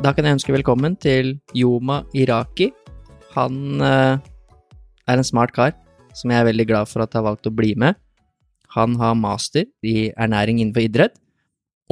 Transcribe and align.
Da 0.00 0.14
kan 0.16 0.24
jeg 0.24 0.38
ønske 0.38 0.54
velkommen 0.54 0.94
til 0.96 1.34
Yoma 1.52 1.98
Iraki. 2.16 2.70
Han 3.34 3.82
eh, 3.84 4.14
er 4.16 5.20
en 5.20 5.26
smart 5.28 5.52
kar 5.52 5.74
som 6.16 6.32
jeg 6.32 6.40
er 6.40 6.46
veldig 6.48 6.64
glad 6.70 6.88
for 6.88 7.04
at 7.04 7.12
har 7.18 7.26
valgt 7.26 7.50
å 7.50 7.52
bli 7.52 7.74
med. 7.76 7.98
Han 8.78 8.94
har 8.96 9.18
master 9.20 9.66
i 9.84 10.08
ernæring 10.16 10.62
innenfor 10.62 10.86
idrett, 10.86 11.20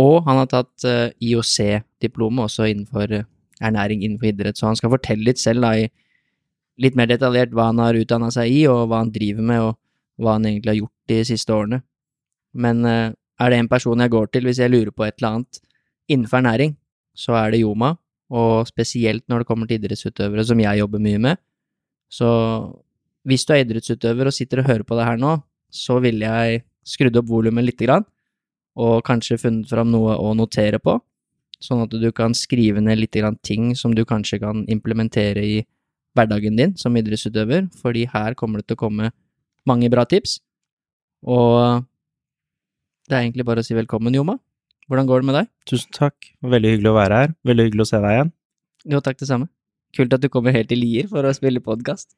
og 0.01 0.25
han 0.25 0.41
har 0.41 0.49
tatt 0.49 0.89
eh, 0.89 1.13
IOC-diplomet 1.21 2.47
også 2.47 2.71
innenfor 2.71 3.13
eh, 3.13 3.29
ernæring 3.61 4.01
innenfor 4.07 4.33
idrett, 4.33 4.57
så 4.57 4.71
han 4.71 4.81
skal 4.81 4.95
fortelle 4.97 5.29
litt 5.29 5.45
selv 5.45 5.69
da, 5.69 5.75
i 5.77 6.81
litt 6.81 6.97
mer 6.97 7.13
detaljert 7.13 7.53
hva 7.53 7.69
han 7.75 7.85
har 7.85 8.01
utdanna 8.01 8.33
seg 8.33 8.57
i, 8.57 8.65
og 8.73 8.89
hva 8.89 9.05
han 9.05 9.13
driver 9.13 9.51
med, 9.53 9.69
og 9.69 10.25
hva 10.25 10.39
han 10.39 10.49
egentlig 10.49 10.79
har 10.79 10.81
gjort 10.81 11.13
de 11.13 11.23
siste 11.29 11.61
årene. 11.61 11.85
Men 12.57 12.87
er 12.89 13.53
det 13.53 13.61
en 13.61 13.69
person 13.69 14.01
jeg 14.01 14.17
går 14.17 14.33
til 14.33 14.49
hvis 14.49 14.65
jeg 14.65 14.73
lurer 14.73 14.97
på 14.97 15.05
et 15.05 15.19
eller 15.21 15.43
annet 15.43 15.67
innenfor 16.09 16.41
ernæring, 16.41 16.79
så 17.19 17.35
er 17.39 17.53
det 17.53 17.63
Yoma, 17.65 17.97
og 18.29 18.69
spesielt 18.69 19.25
når 19.29 19.43
det 19.43 19.49
kommer 19.49 19.69
til 19.69 19.81
idrettsutøvere, 19.81 20.45
som 20.47 20.61
jeg 20.63 20.83
jobber 20.83 21.03
mye 21.03 21.21
med. 21.25 21.41
Så 22.13 22.29
hvis 23.29 23.45
du 23.45 23.55
er 23.55 23.65
idrettsutøver 23.65 24.31
og 24.31 24.37
sitter 24.37 24.63
og 24.63 24.69
hører 24.71 24.87
på 24.87 24.99
det 24.99 25.09
her 25.09 25.19
nå, 25.21 25.35
så 25.69 25.99
ville 26.05 26.29
jeg 26.29 26.63
skrudd 26.89 27.19
opp 27.21 27.29
volumet 27.29 27.67
lite 27.67 27.89
grann, 27.89 28.07
og 28.79 29.03
kanskje 29.05 29.41
funnet 29.43 29.69
fram 29.69 29.91
noe 29.91 30.15
å 30.17 30.33
notere 30.39 30.79
på, 30.81 30.95
sånn 31.59 31.83
at 31.85 31.93
du 31.99 32.09
kan 32.15 32.37
skrive 32.39 32.81
ned 32.85 33.01
litt 33.01 33.17
grann 33.19 33.37
ting 33.43 33.73
som 33.77 33.97
du 33.97 34.05
kanskje 34.07 34.39
kan 34.45 34.63
implementere 34.71 35.43
i 35.43 35.57
hverdagen 36.17 36.57
din 36.59 36.77
som 36.79 36.97
idrettsutøver, 36.97 37.67
fordi 37.81 38.07
her 38.13 38.37
kommer 38.39 38.63
det 38.63 38.71
til 38.71 38.79
å 38.79 38.85
komme 38.87 39.11
mange 39.69 39.91
bra 39.93 40.07
tips. 40.09 40.39
Og 41.27 41.85
det 43.09 43.17
er 43.17 43.25
egentlig 43.25 43.47
bare 43.49 43.65
å 43.65 43.67
si 43.67 43.77
velkommen, 43.77 44.15
Joma. 44.15 44.39
Hvordan 44.89 45.09
går 45.09 45.21
det 45.23 45.29
med 45.29 45.37
deg? 45.43 45.49
Tusen 45.69 45.93
takk. 45.93 46.31
Veldig 46.43 46.71
hyggelig 46.75 46.91
å 46.93 46.97
være 46.97 47.21
her. 47.23 47.33
Veldig 47.49 47.67
hyggelig 47.69 47.85
å 47.85 47.89
se 47.91 48.01
deg 48.01 48.15
igjen. 48.17 48.31
Jo, 48.89 49.01
takk 49.05 49.19
det 49.21 49.29
samme. 49.29 49.49
Kult 49.97 50.15
at 50.17 50.23
du 50.25 50.29
kommer 50.33 50.55
helt 50.55 50.69
til 50.71 50.81
Lier 50.81 51.09
for 51.11 51.25
å 51.29 51.33
spille 51.37 51.61
podkast. 51.65 52.15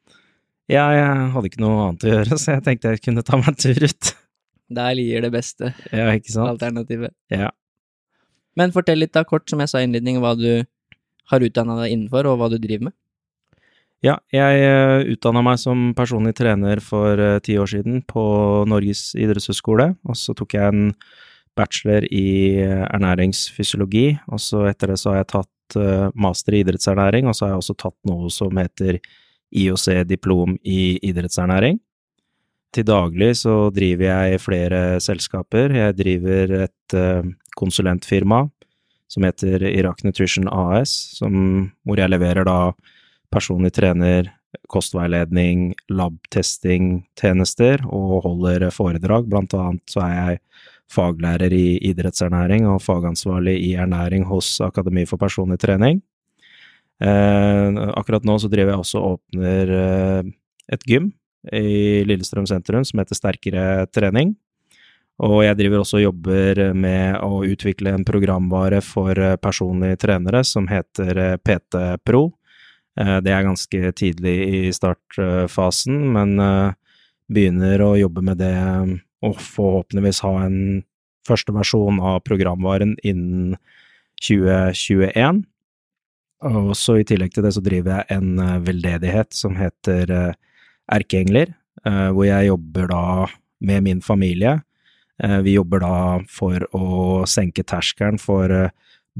Ja, 0.71 0.85
jeg 0.95 1.31
hadde 1.33 1.49
ikke 1.49 1.63
noe 1.63 1.87
annet 1.89 2.05
å 2.07 2.11
gjøre, 2.13 2.37
så 2.39 2.55
jeg 2.55 2.63
tenkte 2.67 2.93
jeg 2.93 3.03
kunne 3.03 3.23
ta 3.27 3.39
meg 3.39 3.49
en 3.51 3.59
tur 3.59 3.83
ut. 3.87 4.11
Da 4.71 4.85
er 4.91 4.95
Lier 5.01 5.25
det 5.25 5.33
beste 5.33 5.73
Ja, 5.91 6.05
ikke 6.15 6.31
sant? 6.31 6.47
alternativet. 6.53 7.11
Ja. 7.33 7.49
Men 8.55 8.71
fortell 8.75 9.01
litt 9.03 9.11
da 9.15 9.25
kort, 9.27 9.49
som 9.51 9.59
jeg 9.63 9.71
sa 9.71 9.81
i 9.81 9.87
innledningen, 9.87 10.21
hva 10.23 10.31
du 10.39 10.63
har 11.31 11.43
utdanna 11.43 11.75
deg 11.81 11.91
innenfor, 11.95 12.27
og 12.31 12.39
hva 12.39 12.47
du 12.51 12.57
driver 12.59 12.87
med. 12.89 12.95
Ja, 14.03 14.15
jeg 14.33 15.11
utdanna 15.13 15.43
meg 15.45 15.59
som 15.61 15.91
personlig 15.97 16.33
trener 16.39 16.79
for 16.81 17.19
eh, 17.21 17.35
ti 17.45 17.53
år 17.61 17.69
siden 17.69 17.99
på 18.09 18.23
Norges 18.71 19.11
idrettshøgskole, 19.19 19.91
og 20.07 20.17
så 20.17 20.33
tok 20.39 20.55
jeg 20.57 20.71
en 20.71 20.87
bachelor 21.57 22.05
i 22.07 22.61
eh, 22.63 22.85
ernæringsfysiologi, 22.87 24.07
og 24.31 24.41
så 24.41 24.65
etter 24.69 24.93
det 24.93 24.99
så 25.01 25.13
har 25.13 25.21
jeg 25.21 25.31
tatt 25.33 25.77
eh, 25.79 26.07
master 26.15 26.55
i 26.57 26.63
idrettsernæring, 26.65 27.27
og 27.27 27.37
så 27.37 27.45
har 27.45 27.53
jeg 27.53 27.63
også 27.63 27.77
tatt 27.85 27.97
noe 28.09 28.31
som 28.33 28.59
heter 28.59 28.99
IOC-diplom 29.51 30.57
i 30.63 30.81
idrettsernæring. 31.09 31.79
Til 32.71 32.87
daglig 32.87 33.33
så 33.41 33.55
driver 33.75 34.07
jeg 34.07 34.39
flere 34.39 34.81
selskaper. 35.03 35.73
Jeg 35.75 35.95
driver 35.97 36.53
et 36.63 36.95
uh, 36.95 37.25
konsulentfirma 37.59 38.45
som 39.11 39.25
heter 39.27 39.65
Irak 39.67 40.05
Nutrition 40.07 40.47
AS, 40.47 40.93
som, 41.17 41.33
hvor 41.83 41.99
jeg 41.99 42.13
leverer 42.13 42.47
da 42.47 42.71
personlig 43.31 43.73
trener, 43.75 44.29
kostveiledning, 44.71 45.73
labtesting, 45.91 47.03
tjenester 47.19 47.83
og 47.91 48.21
holder 48.23 48.69
foredrag. 48.71 49.27
Blant 49.31 49.55
annet 49.57 49.83
så 49.91 50.05
er 50.05 50.15
jeg 50.15 50.41
faglærer 50.91 51.53
i 51.55 51.79
idrettsernæring 51.91 52.67
og 52.69 52.83
fagansvarlig 52.83 53.57
i 53.63 53.73
ernæring 53.79 54.27
hos 54.29 54.59
Akademi 54.63 55.07
for 55.09 55.21
personlig 55.21 55.59
trening. 55.63 56.01
Eh, 57.01 57.79
akkurat 57.97 58.27
nå 58.27 58.37
så 58.37 58.51
driver 58.51 58.75
jeg 58.75 58.83
også 58.83 59.01
og 59.01 59.17
åpner 59.17 59.75
eh, 59.79 60.31
et 60.75 60.85
gym 60.85 61.09
i 61.49 62.03
Lillestrøm 62.05 62.45
sentrum 62.45 62.85
som 62.85 63.01
heter 63.01 63.17
Sterkere 63.17 63.87
trening. 63.89 64.35
Og 65.21 65.43
jeg 65.45 65.57
driver 65.59 65.83
også 65.83 65.99
og 65.99 66.05
jobber 66.07 66.61
med 66.73 67.19
å 67.21 67.43
utvikle 67.45 67.93
en 67.93 68.05
programvare 68.07 68.81
for 68.85 69.17
eh, 69.17 69.37
personlige 69.41 69.99
trenere 70.01 70.41
som 70.47 70.69
heter 70.69 71.19
eh, 71.21 71.37
PT 71.37 71.81
Pro. 72.07 72.23
Eh, 72.97 73.17
det 73.21 73.33
er 73.33 73.45
ganske 73.45 73.91
tidlig 73.97 74.35
i 74.47 74.61
startfasen, 74.73 75.99
men 76.15 76.35
begynner 77.31 77.85
å 77.85 77.93
jobbe 77.99 78.25
med 78.25 78.41
det 78.41 78.55
og 79.25 79.37
forhåpentligvis 79.41 80.23
ha 80.25 80.33
en 80.45 80.83
første 81.27 81.53
versjon 81.53 81.99
av 82.01 82.21
programvaren 82.25 82.95
innen 83.05 83.55
2021. 84.21 85.43
Og 86.49 86.73
så 86.77 86.97
i 86.99 87.05
tillegg 87.05 87.35
til 87.35 87.45
det 87.45 87.53
så 87.53 87.61
driver 87.63 87.99
jeg 87.99 88.17
en 88.17 88.41
eh, 88.41 88.59
veldedighet 88.65 89.33
som 89.35 89.57
heter 89.59 90.09
eh, 90.09 90.39
Erkeengler, 90.91 91.53
eh, 91.85 92.09
hvor 92.09 92.25
jeg 92.25 92.49
jobber 92.49 92.89
da 92.89 93.05
med 93.61 93.85
min 93.85 94.01
familie. 94.01 94.59
Vi 95.21 95.51
jobber 95.53 95.83
da 95.83 95.97
for 96.33 96.63
å 96.73 96.87
senke 97.29 97.61
terskelen 97.61 98.15
for 98.17 98.49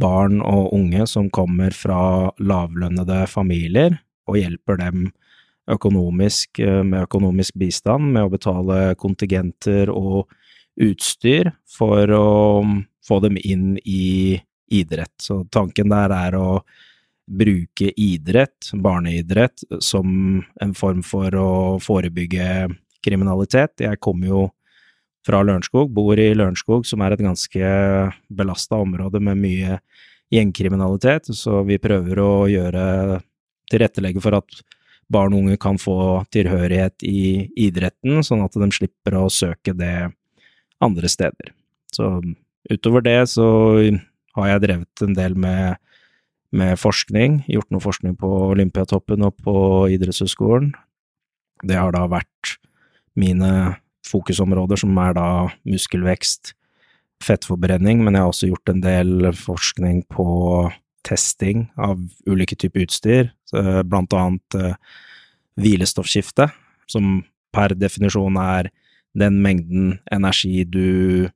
barn 0.01 0.39
og 0.41 0.72
unge 0.73 1.06
som 1.06 1.28
kommer 1.29 1.75
fra 1.78 2.31
lavlønnede 2.41 3.19
familier, 3.29 4.00
og 4.25 4.39
hjelper 4.39 4.79
dem 4.81 5.03
økonomisk 5.72 6.59
med 6.59 7.06
økonomisk 7.06 7.58
bistand, 7.59 8.12
med 8.14 8.28
å 8.28 8.32
betale 8.34 8.94
kontingenter 9.00 9.92
og 9.94 10.32
utstyr 10.82 11.52
for 11.70 12.12
å 12.16 12.30
få 13.08 13.20
dem 13.24 13.38
inn 13.42 13.76
i 13.84 14.40
idrett. 14.72 15.14
Så 15.20 15.44
tanken 15.52 15.92
der 15.92 16.14
er 16.16 16.38
å 16.40 16.62
bruke 17.31 17.92
idrett, 17.96 18.72
barneidrett, 18.74 19.64
som 19.80 20.42
en 20.62 20.74
form 20.76 21.04
for 21.06 21.36
å 21.38 21.52
forebygge 21.84 22.68
kriminalitet. 23.04 23.84
Jeg 23.86 24.02
kommer 24.04 24.31
jo 24.31 24.42
fra 25.26 25.44
Lørenskog, 25.46 25.92
bor 25.94 26.20
i 26.20 26.31
Lørenskog, 26.34 26.86
som 26.90 27.04
er 27.06 27.16
et 27.16 27.24
ganske 27.24 27.74
belasta 28.34 28.80
område 28.81 29.22
med 29.24 29.40
mye 29.40 29.80
gjengkriminalitet, 30.34 31.30
så 31.36 31.62
vi 31.68 31.78
prøver 31.81 32.22
å 32.24 32.31
gjøre 32.50 32.86
tilrettelegge 33.72 34.24
for 34.24 34.40
at 34.40 34.62
barn 35.12 35.36
og 35.36 35.46
unge 35.46 35.60
kan 35.62 35.80
få 35.82 36.24
tilhørighet 36.34 37.04
i 37.08 37.52
idretten, 37.60 38.22
sånn 38.26 38.44
at 38.46 38.56
de 38.58 38.70
slipper 38.74 39.18
å 39.20 39.28
søke 39.32 39.76
det 39.78 40.12
andre 40.82 41.12
steder. 41.12 41.54
Så 41.94 42.22
utover 42.72 43.04
det 43.06 43.20
så 43.34 43.48
har 44.38 44.54
jeg 44.54 44.64
drevet 44.68 45.06
en 45.06 45.18
del 45.18 45.36
med 45.36 45.80
med 46.52 46.80
forskning, 46.80 47.42
gjort 47.48 47.70
noe 47.72 47.84
forskning 47.84 48.18
på 48.20 48.30
Olympiatoppen 48.52 49.24
og 49.24 49.38
på 49.44 49.54
idrettshøyskolen. 49.96 50.74
Det 51.64 51.78
har 51.78 51.94
da 51.96 52.04
vært 52.12 52.58
mine 53.16 53.78
fokusområder, 54.08 54.82
som 54.82 54.98
er 55.00 55.16
da 55.16 55.28
muskelvekst, 55.68 56.54
fettforbrenning, 57.24 58.02
men 58.04 58.18
jeg 58.18 58.24
har 58.24 58.34
også 58.34 58.50
gjort 58.50 58.72
en 58.72 58.84
del 58.84 59.31
forskning 59.38 60.04
på 60.12 60.25
testing 61.07 61.65
av 61.81 62.00
ulike 62.30 62.56
typer 62.59 62.86
utstyr, 62.86 63.31
blant 63.88 64.13
annet 64.13 64.57
eh, 64.57 64.75
hvilestoffskifte, 65.59 66.50
som 66.89 67.21
per 67.51 67.75
definisjon 67.75 68.38
er 68.39 68.71
den 69.18 69.42
mengden 69.44 69.98
energi 70.13 70.63
du 70.63 71.30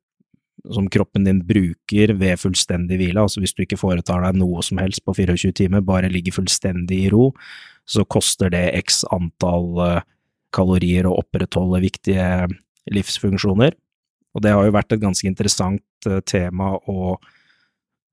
som 0.73 0.87
kroppen 0.89 1.27
din 1.27 1.41
bruker 1.45 2.13
ved 2.17 2.39
fullstendig 2.41 2.97
hvile, 2.97 3.21
altså 3.21 3.41
hvis 3.43 3.53
du 3.53 3.63
ikke 3.65 3.77
foretar 3.77 4.23
deg 4.23 4.39
noe 4.39 4.63
som 4.65 4.79
helst 4.81 5.03
på 5.05 5.13
24 5.13 5.53
timer, 5.59 5.83
bare 5.85 6.09
ligger 6.09 6.39
fullstendig 6.39 7.03
i 7.05 7.11
ro, 7.13 7.29
så 7.85 8.05
koster 8.07 8.49
det 8.53 8.65
x 8.79 9.03
antall 9.13 9.67
eh, 9.85 10.03
kalorier 10.55 11.05
å 11.05 11.17
opprettholde 11.19 11.83
viktige 11.83 12.47
livsfunksjoner. 12.89 13.75
Og 14.35 14.43
det 14.43 14.53
har 14.55 14.65
jo 14.65 14.73
vært 14.75 14.95
et 14.95 15.03
ganske 15.03 15.27
interessant 15.29 16.09
eh, 16.09 16.21
tema 16.25 16.73
å, 16.89 17.15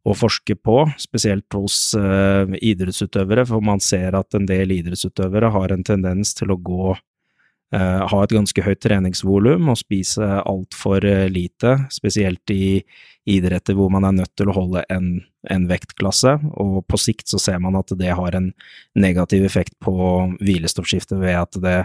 å 0.03 0.15
forske 0.19 0.57
på, 0.59 0.83
spesielt 0.99 1.55
hos 1.55 1.93
uh, 1.95 2.51
idrettsutøvere, 2.59 3.47
for 3.47 3.63
man 3.65 3.83
ser 3.83 4.17
at 4.19 4.35
en 4.35 4.49
del 4.49 4.75
idrettsutøvere 4.75 5.53
har 5.55 5.75
en 5.75 5.85
tendens 5.87 6.35
til 6.35 6.51
å 6.51 6.59
gå 6.59 6.91
uh, 6.97 8.03
ha 8.11 8.23
et 8.25 8.35
ganske 8.35 8.67
høyt 8.67 8.83
treningsvolum 8.83 9.71
og 9.71 9.79
spise 9.79 10.27
altfor 10.43 11.07
uh, 11.07 11.29
lite, 11.31 11.77
spesielt 11.95 12.55
i 12.55 12.83
idretter 13.31 13.79
hvor 13.79 13.93
man 13.95 14.09
er 14.09 14.17
nødt 14.19 14.35
til 14.35 14.51
å 14.51 14.57
holde 14.57 14.83
en, 14.91 15.21
en, 15.51 15.67
vektklasse, 15.71 16.35
og 16.59 16.83
på 16.91 16.99
sikt 16.99 17.31
så 17.31 17.39
ser 17.39 17.63
man 17.63 17.79
at 17.79 17.95
det 17.99 18.11
har 18.19 18.35
en 18.35 18.51
negativ 18.99 19.47
effekt 19.47 19.77
på 19.83 19.95
hvilestoffskiftet 20.43 21.23
ved 21.23 21.39
at 21.45 21.63
det 21.63 21.79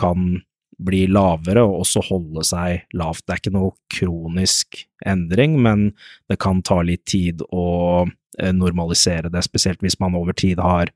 kan 0.00 0.42
bli 0.84 1.04
lavere 1.10 1.64
og 1.66 1.82
også 1.82 2.02
holde 2.08 2.44
seg 2.46 2.86
lavt. 2.96 3.24
Det 3.26 3.34
er 3.34 3.42
ikke 3.42 3.54
noe 3.54 3.74
kronisk 3.92 4.82
endring, 5.06 5.58
men 5.62 5.90
det 6.30 6.38
kan 6.42 6.62
ta 6.66 6.80
litt 6.86 7.04
tid 7.10 7.42
å 7.50 7.66
eh, 8.06 8.52
normalisere 8.54 9.32
det, 9.32 9.44
spesielt 9.46 9.82
hvis 9.84 9.98
man 10.02 10.16
over 10.18 10.36
tid 10.36 10.62
har 10.62 10.92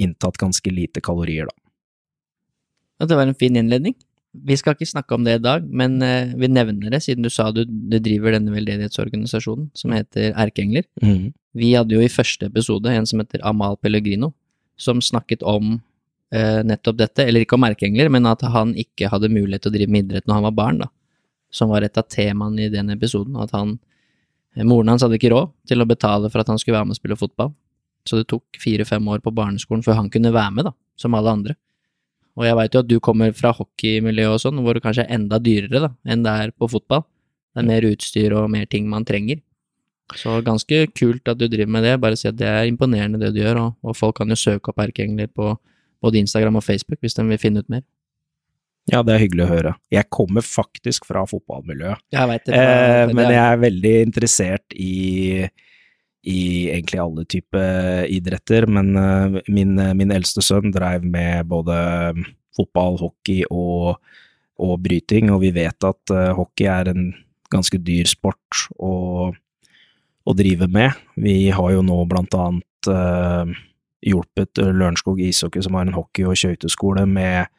inntatt 0.00 0.40
ganske 0.40 0.72
lite 0.72 1.02
kalorier, 1.04 1.50
da. 1.50 3.06
Det 3.06 3.16
var 3.16 3.28
en 3.28 3.36
fin 3.38 3.56
innledning. 3.56 3.94
Vi 4.30 4.54
skal 4.60 4.76
ikke 4.76 4.86
snakke 4.86 5.16
om 5.16 5.24
det 5.26 5.38
i 5.38 5.42
dag, 5.42 5.64
men 5.66 5.96
uh, 6.04 6.30
vi 6.38 6.50
nevner 6.52 6.92
det 6.92 7.00
siden 7.02 7.24
du 7.24 7.30
sa 7.32 7.48
du, 7.50 7.64
du 7.64 7.96
driver 7.98 8.36
denne 8.36 8.52
veldedighetsorganisasjonen 8.54 9.70
som 9.74 9.94
heter 9.96 10.34
Erkeengler. 10.38 10.84
Mm. 11.02 11.32
Vi 11.58 11.72
hadde 11.74 11.96
jo 11.96 12.04
i 12.04 12.12
første 12.12 12.46
episode 12.46 12.92
en 12.92 13.08
som 13.08 13.22
heter 13.22 13.42
Amal 13.46 13.78
Pellegrino, 13.80 14.30
som 14.78 15.00
snakket 15.02 15.42
om 15.42 15.80
nettopp 16.30 16.98
dette, 17.00 17.24
eller 17.26 17.42
ikke 17.42 17.56
om 17.56 17.64
erkeengler, 17.66 18.10
men 18.12 18.28
at 18.30 18.44
han 18.46 18.70
ikke 18.78 19.08
hadde 19.10 19.32
mulighet 19.32 19.64
til 19.64 19.72
å 19.72 19.74
drive 19.74 19.90
med 19.90 20.04
idrett 20.04 20.28
når 20.30 20.36
han 20.38 20.44
var 20.46 20.58
barn, 20.58 20.82
da. 20.84 20.90
Som 21.50 21.72
var 21.72 21.82
et 21.82 21.98
av 21.98 22.06
temaene 22.06 22.68
i 22.68 22.70
den 22.70 22.92
episoden, 22.94 23.34
at 23.42 23.50
han 23.56 23.72
eh, 24.54 24.62
Moren 24.62 24.92
hans 24.92 25.02
hadde 25.02 25.18
ikke 25.18 25.32
råd 25.32 25.50
til 25.66 25.82
å 25.82 25.88
betale 25.90 26.30
for 26.30 26.42
at 26.42 26.52
han 26.52 26.60
skulle 26.62 26.78
være 26.78 26.86
med 26.86 26.94
og 26.94 27.00
spille 27.00 27.18
fotball, 27.18 27.50
så 28.06 28.20
det 28.20 28.28
tok 28.30 28.60
fire-fem 28.62 29.10
år 29.10 29.24
på 29.24 29.34
barneskolen 29.34 29.82
før 29.82 29.98
han 29.98 30.12
kunne 30.12 30.32
være 30.34 30.54
med, 30.54 30.70
da, 30.70 30.74
som 31.00 31.18
alle 31.18 31.34
andre. 31.34 31.58
Og 32.38 32.46
jeg 32.46 32.56
veit 32.56 32.76
jo 32.76 32.82
at 32.84 32.88
du 32.88 32.98
kommer 33.02 33.34
fra 33.36 33.50
hockeymiljøet 33.56 34.36
og 34.36 34.42
sånn, 34.44 34.60
hvor 34.64 34.76
det 34.76 34.84
kanskje 34.84 35.04
er 35.04 35.16
enda 35.18 35.40
dyrere 35.42 35.82
da, 35.88 35.90
enn 36.06 36.22
det 36.24 36.36
er 36.44 36.52
på 36.54 36.70
fotball. 36.70 37.02
Det 37.50 37.64
er 37.64 37.66
mer 37.68 37.86
utstyr 37.88 38.36
og 38.38 38.50
mer 38.52 38.68
ting 38.70 38.86
man 38.88 39.04
trenger. 39.04 39.42
Så 40.18 40.40
ganske 40.46 40.86
kult 40.96 41.28
at 41.30 41.38
du 41.38 41.46
driver 41.46 41.70
med 41.70 41.84
det. 41.86 41.96
Bare 42.02 42.18
si 42.18 42.28
at 42.30 42.38
det 42.38 42.46
er 42.48 42.68
imponerende 42.70 43.20
det 43.20 43.32
du 43.34 43.42
gjør, 43.42 43.60
og, 43.64 43.74
og 43.82 43.98
folk 43.98 44.16
kan 44.20 44.30
jo 44.30 44.38
søke 44.38 44.72
opp 44.72 44.80
erkeengler 44.82 45.30
på 45.30 45.52
både 46.02 46.20
Instagram 46.22 46.60
og 46.60 46.66
Facebook 46.66 47.00
hvis 47.04 47.16
de 47.18 47.26
vil 47.28 47.40
finne 47.40 47.62
ut 47.64 47.72
mer. 47.72 47.82
Ja, 48.90 49.02
det 49.06 49.14
er 49.14 49.22
hyggelig 49.22 49.44
å 49.44 49.50
høre. 49.50 49.72
Jeg 49.92 50.08
kommer 50.10 50.44
faktisk 50.44 51.04
fra 51.06 51.22
fotballmiljøet, 51.28 52.00
jeg 52.14 52.30
vet 52.30 52.46
det, 52.48 52.56
eh, 52.58 53.12
men 53.12 53.28
jeg 53.28 53.42
er 53.44 53.66
veldig 53.66 53.96
interessert 54.08 54.78
i 54.78 55.50
i 56.28 56.68
egentlig 56.68 57.00
alle 57.00 57.24
typer 57.24 58.04
idretter, 58.12 58.66
men 58.68 58.92
uh, 58.92 59.38
min, 59.48 59.78
min, 59.96 60.10
eldste 60.12 60.42
sønn 60.44 60.72
dreiv 60.74 61.00
med 61.00 61.48
både 61.48 61.76
fotball, 62.56 62.98
hockey 63.00 63.46
og, 63.48 63.96
og 64.60 64.74
bryting, 64.84 65.30
og 65.32 65.40
vi 65.46 65.52
vet 65.56 65.88
at 65.88 66.12
uh, 66.12 66.32
hockey 66.36 66.68
er 66.68 66.92
en 66.92 67.06
ganske 67.50 67.80
dyr 67.80 68.10
sport 68.10 68.66
å, 68.76 69.30
å, 69.32 70.36
drive 70.36 70.68
med. 70.70 70.92
Vi 71.16 71.48
har 71.54 71.72
jo 71.72 71.80
nå 71.86 72.02
blant 72.10 72.36
annet 72.36 72.92
uh, 72.92 73.48
hjulpet 74.06 74.60
Lørenskog 74.60 75.20
ishockey, 75.20 75.62
som 75.62 75.76
har 75.76 75.86
en 75.86 75.96
hockey- 75.96 76.26
og 76.28 76.38
skøyteskole, 76.38 77.06
med 77.06 77.50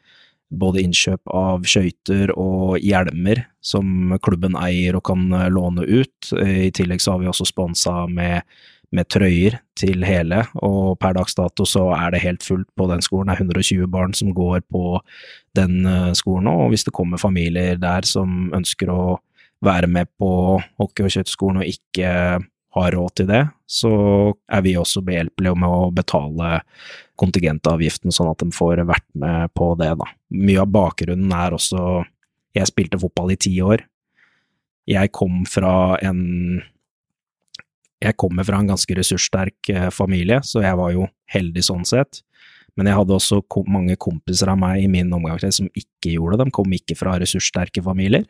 både 0.52 0.82
innkjøp 0.84 1.32
av 1.32 1.64
skøyter 1.68 2.32
og 2.36 2.76
hjelmer 2.82 3.44
som 3.64 4.12
klubben 4.24 4.56
eier 4.60 4.98
og 4.98 5.06
kan 5.08 5.24
eh, 5.32 5.48
låne 5.52 5.86
ut. 5.86 6.32
I 6.32 6.70
tillegg 6.74 7.02
så 7.02 7.14
har 7.14 7.22
vi 7.22 7.30
også 7.30 7.46
sponsa 7.48 8.04
med, 8.10 8.42
med, 8.92 9.08
trøyer 9.12 9.58
til 9.78 10.04
hele, 10.06 10.42
og 10.60 10.98
per 11.00 11.16
dags 11.16 11.36
dato 11.38 11.66
så 11.68 11.88
er 11.96 12.12
det 12.12 12.24
helt 12.26 12.44
fullt 12.44 12.68
på 12.76 12.88
den 12.90 13.04
skolen. 13.04 13.32
Det 13.32 13.38
er 13.38 13.46
120 13.46 13.90
barn 13.92 14.16
som 14.16 14.32
går 14.36 14.64
på 14.72 15.00
den 15.58 15.86
eh, 15.88 16.12
skolen 16.18 16.48
nå, 16.50 16.56
og 16.66 16.72
hvis 16.74 16.86
det 16.88 16.96
kommer 16.96 17.22
familier 17.22 17.80
der 17.80 18.08
som 18.08 18.50
ønsker 18.54 18.92
å 18.92 19.04
være 19.62 19.86
med 19.86 20.10
på 20.18 20.58
hockey- 20.80 21.06
og 21.06 21.14
skøyteskolen 21.14 21.62
og 21.62 21.70
ikke 21.70 22.42
har 22.72 22.94
råd 22.96 23.14
til 23.18 23.28
det, 23.28 23.42
så 23.68 23.92
er 24.52 24.64
vi 24.64 24.74
også 24.80 25.02
behjelpelige 25.04 25.58
med 25.60 25.68
å 25.68 25.90
betale 25.94 26.60
kontingentavgiften, 27.20 28.12
sånn 28.14 28.30
at 28.32 28.42
de 28.42 28.52
får 28.54 28.84
vært 28.88 29.06
med 29.18 29.52
på 29.56 29.72
det, 29.80 29.92
da. 30.00 30.08
Mye 30.32 30.64
av 30.64 30.72
bakgrunnen 30.72 31.32
er 31.36 31.56
også 31.58 32.04
Jeg 32.52 32.68
spilte 32.68 32.98
fotball 33.00 33.30
i 33.32 33.38
ti 33.40 33.54
år. 33.64 33.80
Jeg 34.84 35.08
kom 35.16 35.46
fra 35.48 35.96
en 36.04 36.60
Jeg 38.02 38.16
kommer 38.20 38.44
fra 38.44 38.58
en 38.58 38.68
ganske 38.68 38.96
ressurssterk 38.98 39.70
eh, 39.70 39.88
familie, 39.94 40.40
så 40.42 40.60
jeg 40.60 40.76
var 40.76 40.90
jo 40.92 41.06
heldig 41.32 41.62
sånn 41.62 41.84
sett. 41.86 42.20
Men 42.76 42.88
jeg 42.88 42.98
hadde 42.98 43.14
også 43.14 43.40
mange 43.70 43.96
kompiser 44.00 44.50
av 44.50 44.58
meg 44.58 44.82
i 44.82 44.88
min 44.90 45.12
omgangskrets 45.12 45.60
som 45.60 45.68
ikke 45.70 46.16
gjorde 46.16 46.40
det. 46.40 46.48
De 46.48 46.56
kom 46.56 46.74
ikke 46.74 46.96
fra 46.98 47.14
ressurssterke 47.20 47.84
familier. 47.84 48.26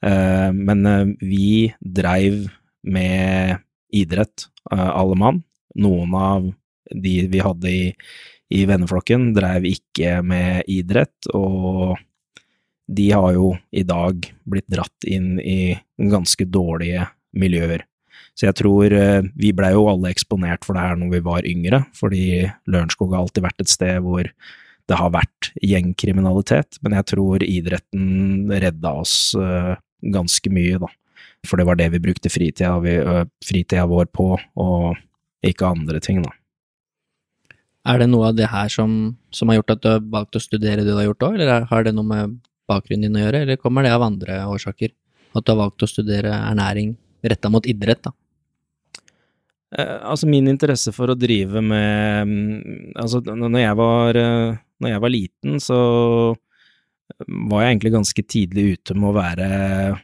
Eh, 0.00 0.50
men 0.56 0.86
eh, 0.88 1.12
vi 1.20 1.74
dreiv 1.80 2.48
med 2.86 3.60
idrett, 3.92 4.48
uh, 4.72 4.90
alle 4.90 5.18
mann. 5.18 5.42
Noen 5.80 6.14
av 6.14 6.50
de 6.90 7.14
vi 7.30 7.42
hadde 7.42 7.70
i, 7.70 7.82
i 8.50 8.64
venneflokken, 8.66 9.30
dreiv 9.36 9.68
ikke 9.68 10.20
med 10.26 10.66
idrett, 10.70 11.30
og 11.34 11.98
de 12.90 13.10
har 13.12 13.36
jo 13.36 13.52
i 13.70 13.84
dag 13.86 14.26
blitt 14.50 14.66
dratt 14.70 15.06
inn 15.06 15.36
i 15.38 15.76
ganske 16.10 16.46
dårlige 16.50 17.06
miljøer. 17.38 17.84
Så 18.34 18.48
jeg 18.48 18.58
tror 18.62 18.94
uh, 18.94 19.20
vi 19.38 19.52
blei 19.56 19.74
jo 19.76 19.86
alle 19.90 20.10
eksponert 20.14 20.66
for 20.66 20.76
det 20.76 20.86
her 20.86 20.98
når 20.98 21.14
vi 21.14 21.22
var 21.26 21.46
yngre, 21.46 21.84
fordi 21.96 22.24
Lørenskog 22.70 23.14
har 23.14 23.24
alltid 23.24 23.46
vært 23.46 23.64
et 23.64 23.72
sted 23.72 24.02
hvor 24.04 24.26
det 24.90 24.98
har 24.98 25.12
vært 25.14 25.52
gjengkriminalitet, 25.62 26.80
men 26.82 26.96
jeg 26.98 27.06
tror 27.12 27.44
idretten 27.46 28.50
redda 28.50 28.94
oss 29.02 29.36
uh, 29.38 29.76
ganske 30.00 30.50
mye, 30.50 30.80
da. 30.82 30.90
For 31.48 31.60
det 31.60 31.66
var 31.68 31.78
det 31.80 31.88
vi 31.94 32.02
brukte 32.02 32.32
fritida, 32.32 32.74
vi, 32.84 32.98
fritida 33.46 33.86
vår 33.88 34.10
på, 34.12 34.34
og 34.60 34.98
ikke 35.46 35.70
andre 35.72 36.00
ting, 36.04 36.20
da. 36.24 36.34
Er 37.88 38.02
det 38.02 38.10
noe 38.10 38.28
av 38.28 38.36
det 38.36 38.50
her 38.52 38.68
som, 38.68 39.16
som 39.32 39.48
har 39.48 39.60
gjort 39.60 39.72
at 39.72 39.82
du 39.82 39.88
har 39.88 40.02
valgt 40.12 40.36
å 40.36 40.42
studere 40.42 40.84
det 40.84 40.90
du 40.92 40.98
har 40.98 41.06
gjort 41.08 41.30
òg, 41.30 41.38
eller 41.38 41.64
har 41.70 41.86
det 41.86 41.94
noe 41.96 42.06
med 42.06 42.34
bakgrunnen 42.68 43.08
din 43.08 43.16
å 43.16 43.22
gjøre, 43.24 43.44
eller 43.46 43.60
kommer 43.60 43.86
det 43.86 43.94
av 43.94 44.04
andre 44.04 44.42
årsaker? 44.52 44.92
At 45.32 45.46
du 45.46 45.52
har 45.54 45.62
valgt 45.62 45.86
å 45.86 45.88
studere 45.88 46.34
ernæring 46.34 46.92
retta 47.24 47.50
mot 47.52 47.66
idrett, 47.68 48.02
da? 48.04 48.12
Eh, 49.78 49.96
altså, 50.02 50.28
min 50.28 50.50
interesse 50.50 50.92
for 50.92 51.12
å 51.12 51.18
drive 51.18 51.62
med 51.62 52.26
mm, 52.26 52.94
Altså, 53.00 53.22
når 53.22 53.60
jeg 53.62 53.76
var, 53.78 54.18
når 54.82 54.92
jeg 54.92 55.02
var 55.04 55.14
liten, 55.14 55.60
så 55.62 55.80
var 57.26 57.64
jeg 57.64 57.74
egentlig 57.74 57.92
ganske 57.94 58.24
tidlig 58.26 58.64
ute 58.74 58.96
med 58.96 59.10
å 59.10 59.16
være, 59.16 59.48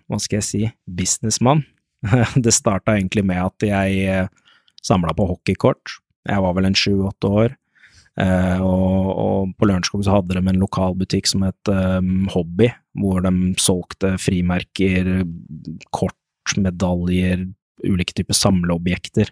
hva 0.06 0.18
skal 0.22 0.40
jeg 0.40 0.48
si, 0.48 0.62
businessmann. 0.86 1.64
Det 2.44 2.54
starta 2.54 2.96
egentlig 2.96 3.24
med 3.26 3.42
at 3.42 3.66
jeg 3.66 4.02
eh, 4.10 4.28
samla 4.86 5.14
på 5.16 5.28
hockeykort. 5.30 5.98
Jeg 6.26 6.42
var 6.42 6.56
vel 6.56 6.68
en 6.70 6.78
sju-åtte 6.78 7.30
år. 7.42 7.56
Uh, 8.16 8.62
og, 8.64 9.08
og, 9.12 9.50
på 9.60 9.66
Lørenskog 9.68 10.00
så 10.06 10.14
hadde 10.14 10.38
de 10.38 10.40
en 10.40 10.62
lokalbutikk 10.62 11.26
som 11.28 11.42
het 11.44 11.68
um, 11.68 12.24
Hobby, 12.32 12.70
hvor 12.96 13.20
de 13.20 13.50
solgte 13.60 14.14
frimerker, 14.16 15.10
kort, 15.92 16.16
medaljer, 16.56 17.44
ulike 17.84 18.16
typer 18.16 18.38
samleobjekter. 18.38 19.28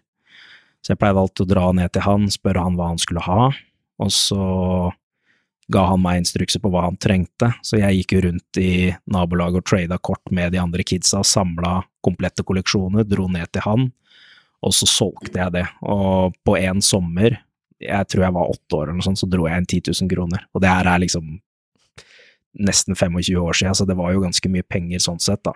Så 0.84 0.92
jeg 0.92 1.00
pleide 1.00 1.22
alltid 1.22 1.46
å 1.46 1.52
dra 1.54 1.70
ned 1.80 1.94
til 1.94 2.04
han, 2.04 2.28
spørre 2.28 2.66
han 2.66 2.76
hva 2.76 2.90
han 2.90 3.00
skulle 3.00 3.24
ha, 3.24 3.48
og 4.04 4.12
så 4.12 4.44
ga 5.72 5.86
han 5.88 6.02
meg 6.04 6.20
instrukser 6.20 6.60
på 6.60 6.70
hva 6.72 6.84
han 6.88 6.98
trengte, 7.00 7.50
så 7.64 7.78
jeg 7.80 8.00
gikk 8.00 8.16
jo 8.16 8.24
rundt 8.26 8.60
i 8.60 8.72
nabolaget 9.10 9.62
og 9.62 9.68
trada 9.68 9.98
kort 9.98 10.32
med 10.34 10.52
de 10.52 10.60
andre 10.60 10.84
kidsa, 10.86 11.22
samla 11.24 11.78
komplette 12.04 12.44
kolleksjoner, 12.44 13.06
dro 13.08 13.28
ned 13.32 13.48
til 13.52 13.64
han, 13.64 13.88
og 14.64 14.76
så 14.76 14.88
solgte 14.88 15.40
jeg 15.40 15.56
det. 15.56 15.64
Og 15.88 16.36
på 16.44 16.56
en 16.60 16.84
sommer, 16.84 17.38
jeg 17.80 18.10
tror 18.10 18.26
jeg 18.26 18.36
var 18.36 18.52
åtte 18.52 18.78
år 18.78 18.86
eller 18.86 19.00
noe 19.00 19.08
sånt, 19.08 19.20
så 19.20 19.28
dro 19.30 19.48
jeg 19.48 19.60
inn 19.60 19.68
10 19.68 19.82
000 20.04 20.12
kroner. 20.12 20.46
Og 20.52 20.64
det 20.64 20.72
her 20.72 20.88
er 20.88 21.02
liksom 21.04 21.34
nesten 22.54 22.94
25 22.94 23.40
år 23.40 23.56
siden, 23.58 23.74
så 23.74 23.84
det 23.88 23.96
var 23.98 24.12
jo 24.14 24.22
ganske 24.22 24.48
mye 24.52 24.62
penger 24.62 25.02
sånn 25.02 25.20
sett, 25.22 25.42
da. 25.44 25.52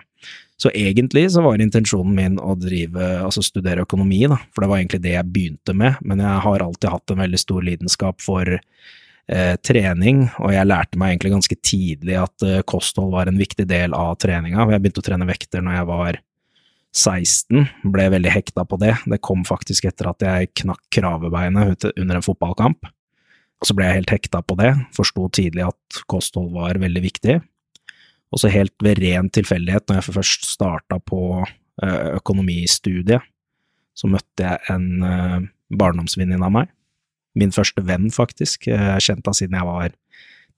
Så 0.59 0.71
egentlig 0.75 1.29
så 1.31 1.41
var 1.45 1.61
intensjonen 1.63 2.15
min 2.15 2.39
å 2.43 2.57
drive, 2.59 3.05
altså 3.23 3.43
studere 3.45 3.85
økonomi, 3.85 4.25
da, 4.27 4.35
for 4.51 4.65
det 4.65 4.71
var 4.71 4.81
egentlig 4.81 5.03
det 5.05 5.13
jeg 5.15 5.31
begynte 5.31 5.75
med, 5.77 6.01
men 6.03 6.19
jeg 6.25 6.43
har 6.45 6.65
alltid 6.65 6.89
hatt 6.91 7.13
en 7.13 7.23
veldig 7.23 7.39
stor 7.39 7.63
lidenskap 7.63 8.19
for 8.23 8.59
eh, 9.29 9.55
trening, 9.65 10.25
og 10.41 10.53
jeg 10.53 10.67
lærte 10.67 10.99
meg 10.99 11.13
egentlig 11.13 11.33
ganske 11.35 11.57
tidlig 11.65 12.17
at 12.19 12.45
eh, 12.45 12.63
kosthold 12.67 13.13
var 13.13 13.29
en 13.29 13.39
viktig 13.39 13.67
del 13.69 13.95
av 13.97 14.17
treninga. 14.21 14.65
Jeg 14.73 14.83
begynte 14.83 15.03
å 15.03 15.05
trene 15.05 15.29
vekter 15.29 15.63
når 15.65 15.77
jeg 15.79 15.89
var 15.89 16.19
16, 16.95 17.67
ble 17.93 18.07
veldig 18.15 18.31
hekta 18.33 18.65
på 18.65 18.79
det. 18.81 18.95
Det 19.05 19.21
kom 19.25 19.43
faktisk 19.45 19.85
etter 19.89 20.09
at 20.09 20.25
jeg 20.25 20.53
knakk 20.63 20.81
kravebeinet 20.95 21.85
under 21.91 22.17
en 22.17 22.25
fotballkamp. 22.25 22.89
Og 23.59 23.67
så 23.67 23.75
ble 23.75 23.89
jeg 23.89 23.99
helt 23.99 24.13
hekta 24.15 24.41
på 24.41 24.55
det, 24.59 24.71
forsto 24.95 25.27
tidlig 25.35 25.67
at 25.67 26.01
kosthold 26.09 26.53
var 26.55 26.79
veldig 26.81 27.03
viktig. 27.03 27.37
Og 28.29 28.41
så 28.41 28.51
helt 28.53 28.75
ved 28.85 29.01
ren 29.03 29.29
tilfeldighet, 29.33 29.87
når 29.89 29.99
jeg 29.99 30.15
først 30.15 30.47
starta 30.47 30.99
på 31.01 31.21
eh, 31.43 32.15
økonomistudiet, 32.15 33.25
så 33.97 34.07
møtte 34.07 34.45
jeg 34.45 34.71
en 34.71 35.03
eh, 35.03 35.39
barndomsvenninne 35.75 36.45
av 36.45 36.55
meg 36.55 36.69
min 37.37 37.53
første 37.53 37.83
venn, 37.85 38.09
faktisk. 38.13 38.67
Jeg 38.67 38.79
kjente 38.79 39.05
kjent 39.05 39.29
han 39.29 39.37
siden 39.37 39.57
jeg 39.59 39.69
var 39.69 39.95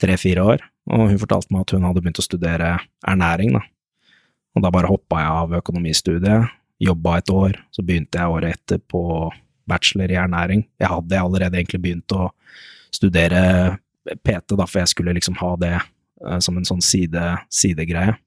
tre-fire 0.01 0.45
år. 0.55 0.63
og 0.89 1.11
hun 1.11 1.19
fortalte 1.21 1.53
meg 1.53 1.61
at 1.61 1.71
hun 1.75 1.83
hadde 1.85 2.01
begynt 2.01 2.19
å 2.19 2.25
studere 2.25 2.71
ernæring, 3.07 3.53
da. 3.53 3.61
Og 4.55 4.63
da 4.65 4.71
bare 4.73 4.89
hoppa 4.89 5.21
jeg 5.21 5.35
av 5.43 5.53
økonomistudiet, 5.61 6.49
jobba 6.81 7.17
et 7.19 7.29
år, 7.29 7.59
så 7.71 7.83
begynte 7.85 8.17
jeg 8.17 8.33
året 8.33 8.57
etter 8.57 8.81
på 8.81 9.03
bachelor 9.69 10.11
i 10.11 10.17
ernæring. 10.17 10.65
Jeg 10.81 10.89
hadde 10.89 11.21
allerede 11.21 11.59
egentlig 11.59 11.81
begynt 11.83 12.15
å 12.17 12.31
studere 12.91 13.77
PT, 14.25 14.57
da, 14.57 14.65
for 14.65 14.81
jeg 14.81 14.91
skulle 14.91 15.13
liksom 15.15 15.37
ha 15.39 15.53
det 15.61 15.75
eh, 15.77 16.39
som 16.43 16.57
en 16.57 16.67
sånn 16.67 16.81
side, 16.83 17.21
sidegreie. 17.53 18.17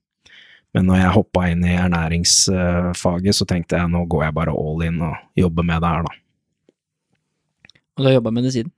Men 0.75 0.89
når 0.89 1.01
jeg 1.03 1.15
hoppa 1.15 1.45
inn 1.51 1.63
i 1.63 1.75
ernæringsfaget, 1.79 3.37
så 3.37 3.47
tenkte 3.47 3.79
jeg 3.79 3.91
nå 3.91 4.01
går 4.11 4.25
jeg 4.25 4.35
bare 4.35 4.55
all 4.55 4.81
in 4.83 5.03
og 5.07 5.19
jobber 5.39 5.67
med 5.67 5.83
det 5.83 5.91
her, 5.91 6.07
da. 6.07 6.21
Og 7.95 8.03
du 8.03 8.09
har 8.09 8.17
jobba 8.17 8.33
med 8.35 8.43
det 8.43 8.53
siden, 8.55 8.71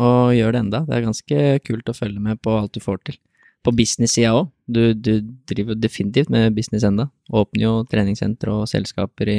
og 0.00 0.32
gjør 0.36 0.54
det 0.54 0.62
enda. 0.64 0.82
Det 0.88 0.96
er 0.96 1.04
ganske 1.04 1.44
kult 1.66 1.90
å 1.92 1.96
følge 1.96 2.22
med 2.22 2.40
på 2.44 2.54
alt 2.56 2.72
du 2.76 2.80
får 2.84 3.02
til. 3.04 3.18
På 3.64 3.72
business-sida 3.74 4.32
òg. 4.36 4.50
Du, 4.66 4.94
du, 4.94 5.20
driver 5.48 5.78
definitivt 5.78 6.30
med 6.32 6.54
business 6.56 6.84
enda. 6.86 7.08
Åpner 7.28 7.66
jo 7.66 7.72
treningssentre 7.90 8.52
og 8.54 8.68
selskaper 8.70 9.32
i 9.32 9.38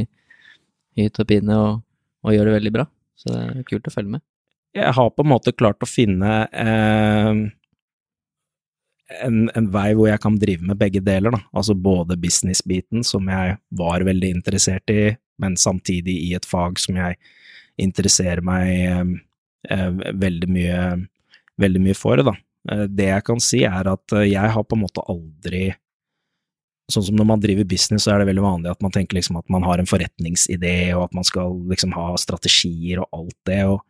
hytt 0.98 1.20
og 1.22 1.30
pine 1.30 1.58
og, 1.58 1.84
og, 2.26 2.34
gjør 2.34 2.50
det 2.50 2.58
veldig 2.58 2.74
bra. 2.78 2.88
Så 3.18 3.32
det 3.34 3.44
er 3.44 3.68
kult 3.70 3.90
å 3.90 3.94
følge 3.94 4.18
med. 4.18 4.26
Jeg 4.78 4.94
har 4.94 5.14
på 5.14 5.24
en 5.24 5.32
måte 5.32 5.56
klart 5.58 5.82
å 5.82 5.90
finne 5.90 6.34
eh, 6.52 7.40
en, 9.24 9.38
en, 9.56 9.70
vei 9.74 9.88
hvor 9.98 10.10
jeg 10.12 10.22
kan 10.22 10.38
drive 10.38 10.68
med 10.68 10.78
begge 10.78 11.02
deler, 11.02 11.34
da. 11.34 11.42
Altså 11.58 11.74
både 11.74 12.20
business-biten, 12.22 13.06
som 13.08 13.30
jeg 13.32 13.58
var 13.80 14.06
veldig 14.06 14.34
interessert 14.38 14.94
i, 14.94 15.16
men 15.42 15.58
samtidig 15.58 16.18
i 16.28 16.34
et 16.38 16.46
fag 16.46 16.82
som 16.82 17.00
jeg 17.00 17.18
interesserer 17.82 18.44
meg 18.46 18.70
eh, 18.74 19.10
eh, 19.74 19.90
veldig 20.18 20.50
mye, 20.52 20.84
veldig 21.62 21.82
mye 21.84 21.98
for, 21.98 22.22
da. 22.26 22.34
Eh, 22.72 22.86
det 22.90 23.12
jeg 23.12 23.26
kan 23.28 23.44
si, 23.44 23.64
er 23.68 23.92
at 23.94 24.18
jeg 24.24 24.56
har 24.56 24.66
på 24.66 24.78
en 24.78 24.88
måte 24.88 25.06
aldri 25.08 25.70
Sånn 26.88 27.04
som 27.04 27.18
når 27.20 27.26
man 27.28 27.42
driver 27.44 27.66
business, 27.68 28.06
så 28.06 28.14
er 28.14 28.22
det 28.22 28.30
veldig 28.30 28.44
vanlig 28.46 28.70
at 28.72 28.80
man 28.80 28.94
tenker 28.96 29.18
liksom 29.18 29.36
at 29.36 29.50
man 29.52 29.66
har 29.68 29.82
en 29.82 29.90
forretningsidé, 29.90 30.94
og 30.96 31.02
at 31.10 31.18
man 31.18 31.26
skal 31.28 31.58
liksom 31.68 31.92
ha 31.92 32.14
strategier 32.16 33.02
og 33.04 33.10
alt 33.12 33.36
det, 33.50 33.58
og 33.68 33.82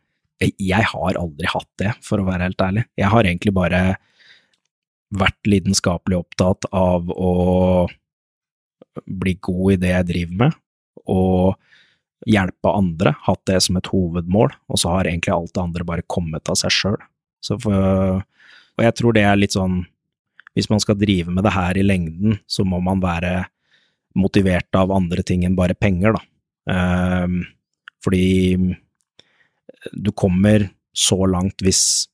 jeg 0.41 0.88
har 0.89 1.20
aldri 1.22 1.51
hatt 1.51 1.70
det, 1.77 1.91
for 2.01 2.17
å 2.17 2.25
være 2.25 2.48
helt 2.48 2.63
ærlig. 2.65 2.88
Jeg 2.98 3.12
har 3.13 3.29
egentlig 3.29 3.53
bare 3.53 3.82
vært 5.13 5.38
lidenskapelig 5.46 6.17
opptatt 6.24 6.65
av 6.74 7.13
å 7.13 7.86
bli 9.06 9.36
god 9.46 9.75
i 9.75 9.79
det 9.86 9.94
jeg 9.94 10.10
driver 10.10 10.41
med, 10.41 10.60
og 11.06 11.53
hjelpe 12.27 12.72
andre, 12.75 13.13
hatt 13.24 13.43
det 13.48 13.60
som 13.63 13.77
et 13.79 13.89
hovedmål, 13.91 14.51
og 14.67 14.81
så 14.81 14.96
har 14.96 15.10
egentlig 15.10 15.34
alt 15.36 15.53
det 15.55 15.63
andre 15.63 15.88
bare 15.88 16.07
kommet 16.12 16.50
av 16.51 16.60
seg 16.60 16.74
sjøl. 16.74 16.98
Og 17.48 18.84
jeg 18.84 18.96
tror 18.98 19.15
det 19.15 19.24
er 19.24 19.38
litt 19.39 19.55
sånn 19.55 19.86
Hvis 20.57 20.67
man 20.67 20.81
skal 20.84 20.98
drive 20.98 21.31
med 21.31 21.46
det 21.46 21.53
her 21.53 21.77
i 21.77 21.86
lengden, 21.86 22.39
så 22.50 22.65
må 22.65 22.79
man 22.81 22.98
være 22.98 23.46
motivert 24.17 24.74
av 24.75 24.89
andre 24.91 25.22
ting 25.22 25.43
enn 25.46 25.55
bare 25.55 25.77
penger, 25.77 26.17
da. 26.17 26.24
Um, 26.67 27.43
fordi 28.01 28.57
du 29.93 30.10
kommer 30.17 30.65
så 30.98 31.19
langt 31.29 31.62
hvis 31.62 32.10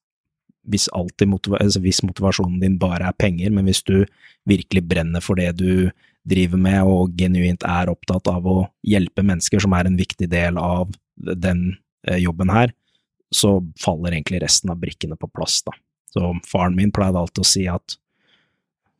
hvis, 0.63 0.87
motiva 1.27 1.59
altså 1.59 1.81
hvis 1.83 2.01
motivasjonen 2.07 2.59
din 2.61 2.77
bare 2.79 3.09
er 3.09 3.15
penger, 3.19 3.51
men 3.51 3.67
hvis 3.67 3.83
du 3.83 4.05
virkelig 4.47 4.83
brenner 4.87 5.23
for 5.23 5.39
det 5.39 5.49
du 5.59 5.91
driver 6.29 6.59
med 6.61 6.87
og 6.87 7.15
genuint 7.19 7.65
er 7.67 7.91
opptatt 7.91 8.29
av 8.31 8.45
å 8.47 8.57
hjelpe 8.87 9.25
mennesker, 9.25 9.61
som 9.63 9.75
er 9.75 9.89
en 9.89 9.99
viktig 9.99 10.29
del 10.31 10.59
av 10.59 10.93
den 11.15 11.73
eh, 12.07 12.21
jobben 12.23 12.51
her, 12.53 12.71
så 13.33 13.57
faller 13.81 14.13
egentlig 14.13 14.43
resten 14.43 14.71
av 14.71 14.79
brikkene 14.81 15.17
på 15.19 15.29
plass, 15.33 15.61
da. 15.65 15.75
Så 16.13 16.29
faren 16.45 16.77
min 16.77 16.93
pleide 16.93 17.17
alltid 17.17 17.41
å 17.41 17.49
si 17.49 17.65
at 17.69 17.97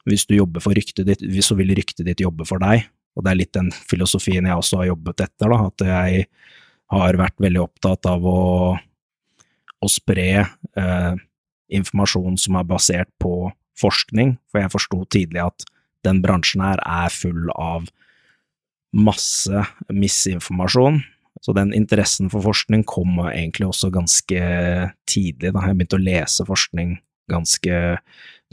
hvis 0.09 0.25
du 0.27 0.35
jobber 0.35 0.63
for 0.63 0.75
ryktet 0.75 1.07
ditt, 1.07 1.21
så 1.45 1.55
vil 1.55 1.71
ryktet 1.77 2.07
ditt 2.07 2.23
jobbe 2.23 2.47
for 2.49 2.59
deg, 2.63 2.87
og 3.13 3.23
det 3.23 3.31
er 3.31 3.39
litt 3.39 3.53
den 3.55 3.69
filosofien 3.87 4.47
jeg 4.49 4.59
også 4.59 4.81
har 4.81 4.89
jobbet 4.91 5.27
etter, 5.27 5.53
da, 5.53 5.59
at 5.69 5.85
jeg 5.87 6.25
har 6.93 7.19
vært 7.21 7.37
veldig 7.41 7.61
opptatt 7.63 8.09
av 8.09 8.25
å, 8.27 8.41
å 8.73 9.89
spre 9.89 10.29
eh, 10.43 11.13
informasjon 11.73 12.35
som 12.41 12.57
er 12.59 12.67
basert 12.67 13.11
på 13.21 13.51
forskning, 13.79 14.35
for 14.51 14.61
jeg 14.61 14.73
forsto 14.73 15.03
tidlig 15.13 15.45
at 15.45 15.65
den 16.05 16.21
bransjen 16.23 16.63
her 16.63 16.81
er 16.85 17.13
full 17.13 17.49
av 17.55 17.89
masse 18.93 19.65
misinformasjon. 19.89 21.01
Så 21.41 21.55
den 21.57 21.73
interessen 21.75 22.29
for 22.31 22.45
forskning 22.45 22.85
kom 22.87 23.17
egentlig 23.25 23.67
også 23.67 23.89
ganske 23.91 24.41
tidlig. 25.09 25.51
Da 25.51 25.65
jeg 25.65 25.79
begynte 25.79 25.99
å 25.99 26.03
lese 26.03 26.45
forskning 26.47 26.97
ganske, 27.31 27.79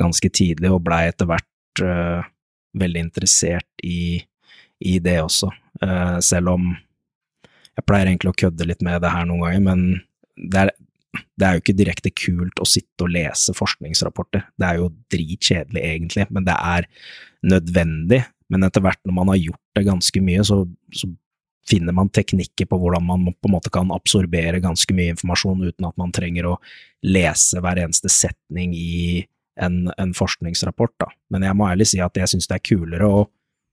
ganske 0.00 0.30
tidlig, 0.34 0.70
og 0.72 0.84
blei 0.86 1.04
etter 1.10 1.28
hvert 1.28 1.82
uh, 1.84 2.26
veldig 2.78 3.04
interessert 3.08 3.84
i, 3.86 4.22
i 4.80 4.98
det 5.02 5.18
også. 5.22 5.50
Uh, 5.82 6.18
selv 6.24 6.54
om 6.56 6.70
jeg 7.76 7.86
pleier 7.86 8.10
egentlig 8.10 8.32
å 8.32 8.40
kødde 8.44 8.66
litt 8.68 8.82
med 8.84 9.02
det 9.04 9.12
her 9.12 9.28
noen 9.28 9.44
ganger, 9.44 9.66
men 9.68 9.84
det 10.50 10.64
er, 10.64 10.72
det 11.38 11.46
er 11.46 11.56
jo 11.56 11.62
ikke 11.64 11.78
direkte 11.78 12.12
kult 12.14 12.60
å 12.62 12.68
sitte 12.68 13.06
og 13.06 13.14
lese 13.14 13.54
forskningsrapporter. 13.56 14.44
Det 14.58 14.68
er 14.68 14.80
jo 14.80 14.90
dritkjedelig, 15.12 15.82
egentlig, 15.82 16.26
men 16.34 16.46
det 16.46 16.56
er 16.56 16.88
nødvendig. 17.46 18.22
Men 18.50 18.66
etter 18.66 18.84
hvert 18.84 19.00
når 19.06 19.16
man 19.16 19.32
har 19.32 19.40
gjort 19.40 19.78
det 19.78 19.86
ganske 19.86 20.22
mye, 20.26 20.44
så, 20.46 20.62
så 20.94 21.10
finner 21.70 21.94
man 21.96 22.10
teknikker 22.12 22.68
på 22.70 22.78
hvordan 22.80 23.04
man 23.06 23.26
på 23.30 23.48
en 23.48 23.54
måte 23.54 23.72
kan 23.72 23.92
absorbere 23.94 24.62
ganske 24.62 24.94
mye 24.96 25.14
informasjon 25.14 25.66
uten 25.68 25.86
at 25.86 25.98
man 26.00 26.12
trenger 26.14 26.48
å 26.50 26.56
lese 27.06 27.60
hver 27.62 27.82
eneste 27.84 28.10
setning 28.12 28.74
i 28.76 29.22
en, 29.60 29.84
en 30.00 30.14
forskningsrapport. 30.16 30.96
Da. 31.00 31.10
Men 31.32 31.46
jeg 31.46 31.58
må 31.58 31.68
ærlig 31.68 31.90
si 31.92 32.00
at 32.02 32.16
jeg 32.16 32.32
syns 32.32 32.48
det 32.50 32.58
er 32.58 32.66
kulere 32.72 33.10
å 33.10 33.26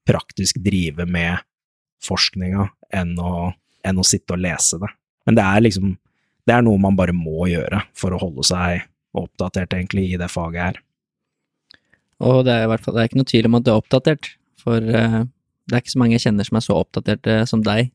praktisk 0.08 0.60
drive 0.64 1.08
med 1.10 1.42
forskninga 2.04 2.68
enn 2.96 3.16
å, 3.20 3.52
enn 3.88 4.00
å 4.00 4.06
sitte 4.06 4.36
og 4.36 4.44
lese 4.44 4.80
det. 4.82 4.92
Men 5.28 5.40
det 5.40 5.46
er 5.48 5.64
liksom 5.66 5.96
det 6.48 6.56
er 6.56 6.64
noe 6.64 6.80
man 6.80 6.96
bare 6.98 7.16
må 7.16 7.50
gjøre 7.52 7.84
for 7.98 8.16
å 8.16 8.22
holde 8.22 8.46
seg 8.48 8.86
oppdatert, 9.18 9.74
egentlig, 9.76 10.14
i 10.14 10.20
det 10.20 10.30
faget 10.32 10.62
her. 10.62 10.84
Og 12.24 12.44
det 12.48 12.54
er 12.54 12.66
i 12.66 12.70
hvert 12.72 12.84
fall 12.84 12.96
det 12.96 13.04
er 13.04 13.10
ikke 13.12 13.20
noe 13.20 13.30
tvil 13.30 13.50
om 13.50 13.58
at 13.60 13.66
du 13.66 13.72
er 13.72 13.82
oppdatert, 13.82 14.32
for 14.62 14.82
uh, 14.82 15.24
det 15.68 15.76
er 15.76 15.84
ikke 15.84 15.94
så 15.94 16.02
mange 16.02 16.16
jeg 16.16 16.26
kjenner 16.26 16.48
som 16.48 16.60
er 16.60 16.66
så 16.66 16.78
oppdaterte 16.80 17.36
som 17.50 17.64
deg 17.66 17.92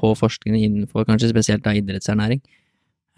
på 0.00 0.10
forskning 0.16 0.56
innenfor 0.56 1.04
kanskje 1.08 1.30
spesielt 1.30 1.64
da 1.66 1.74
idrettsernæring. 1.76 2.40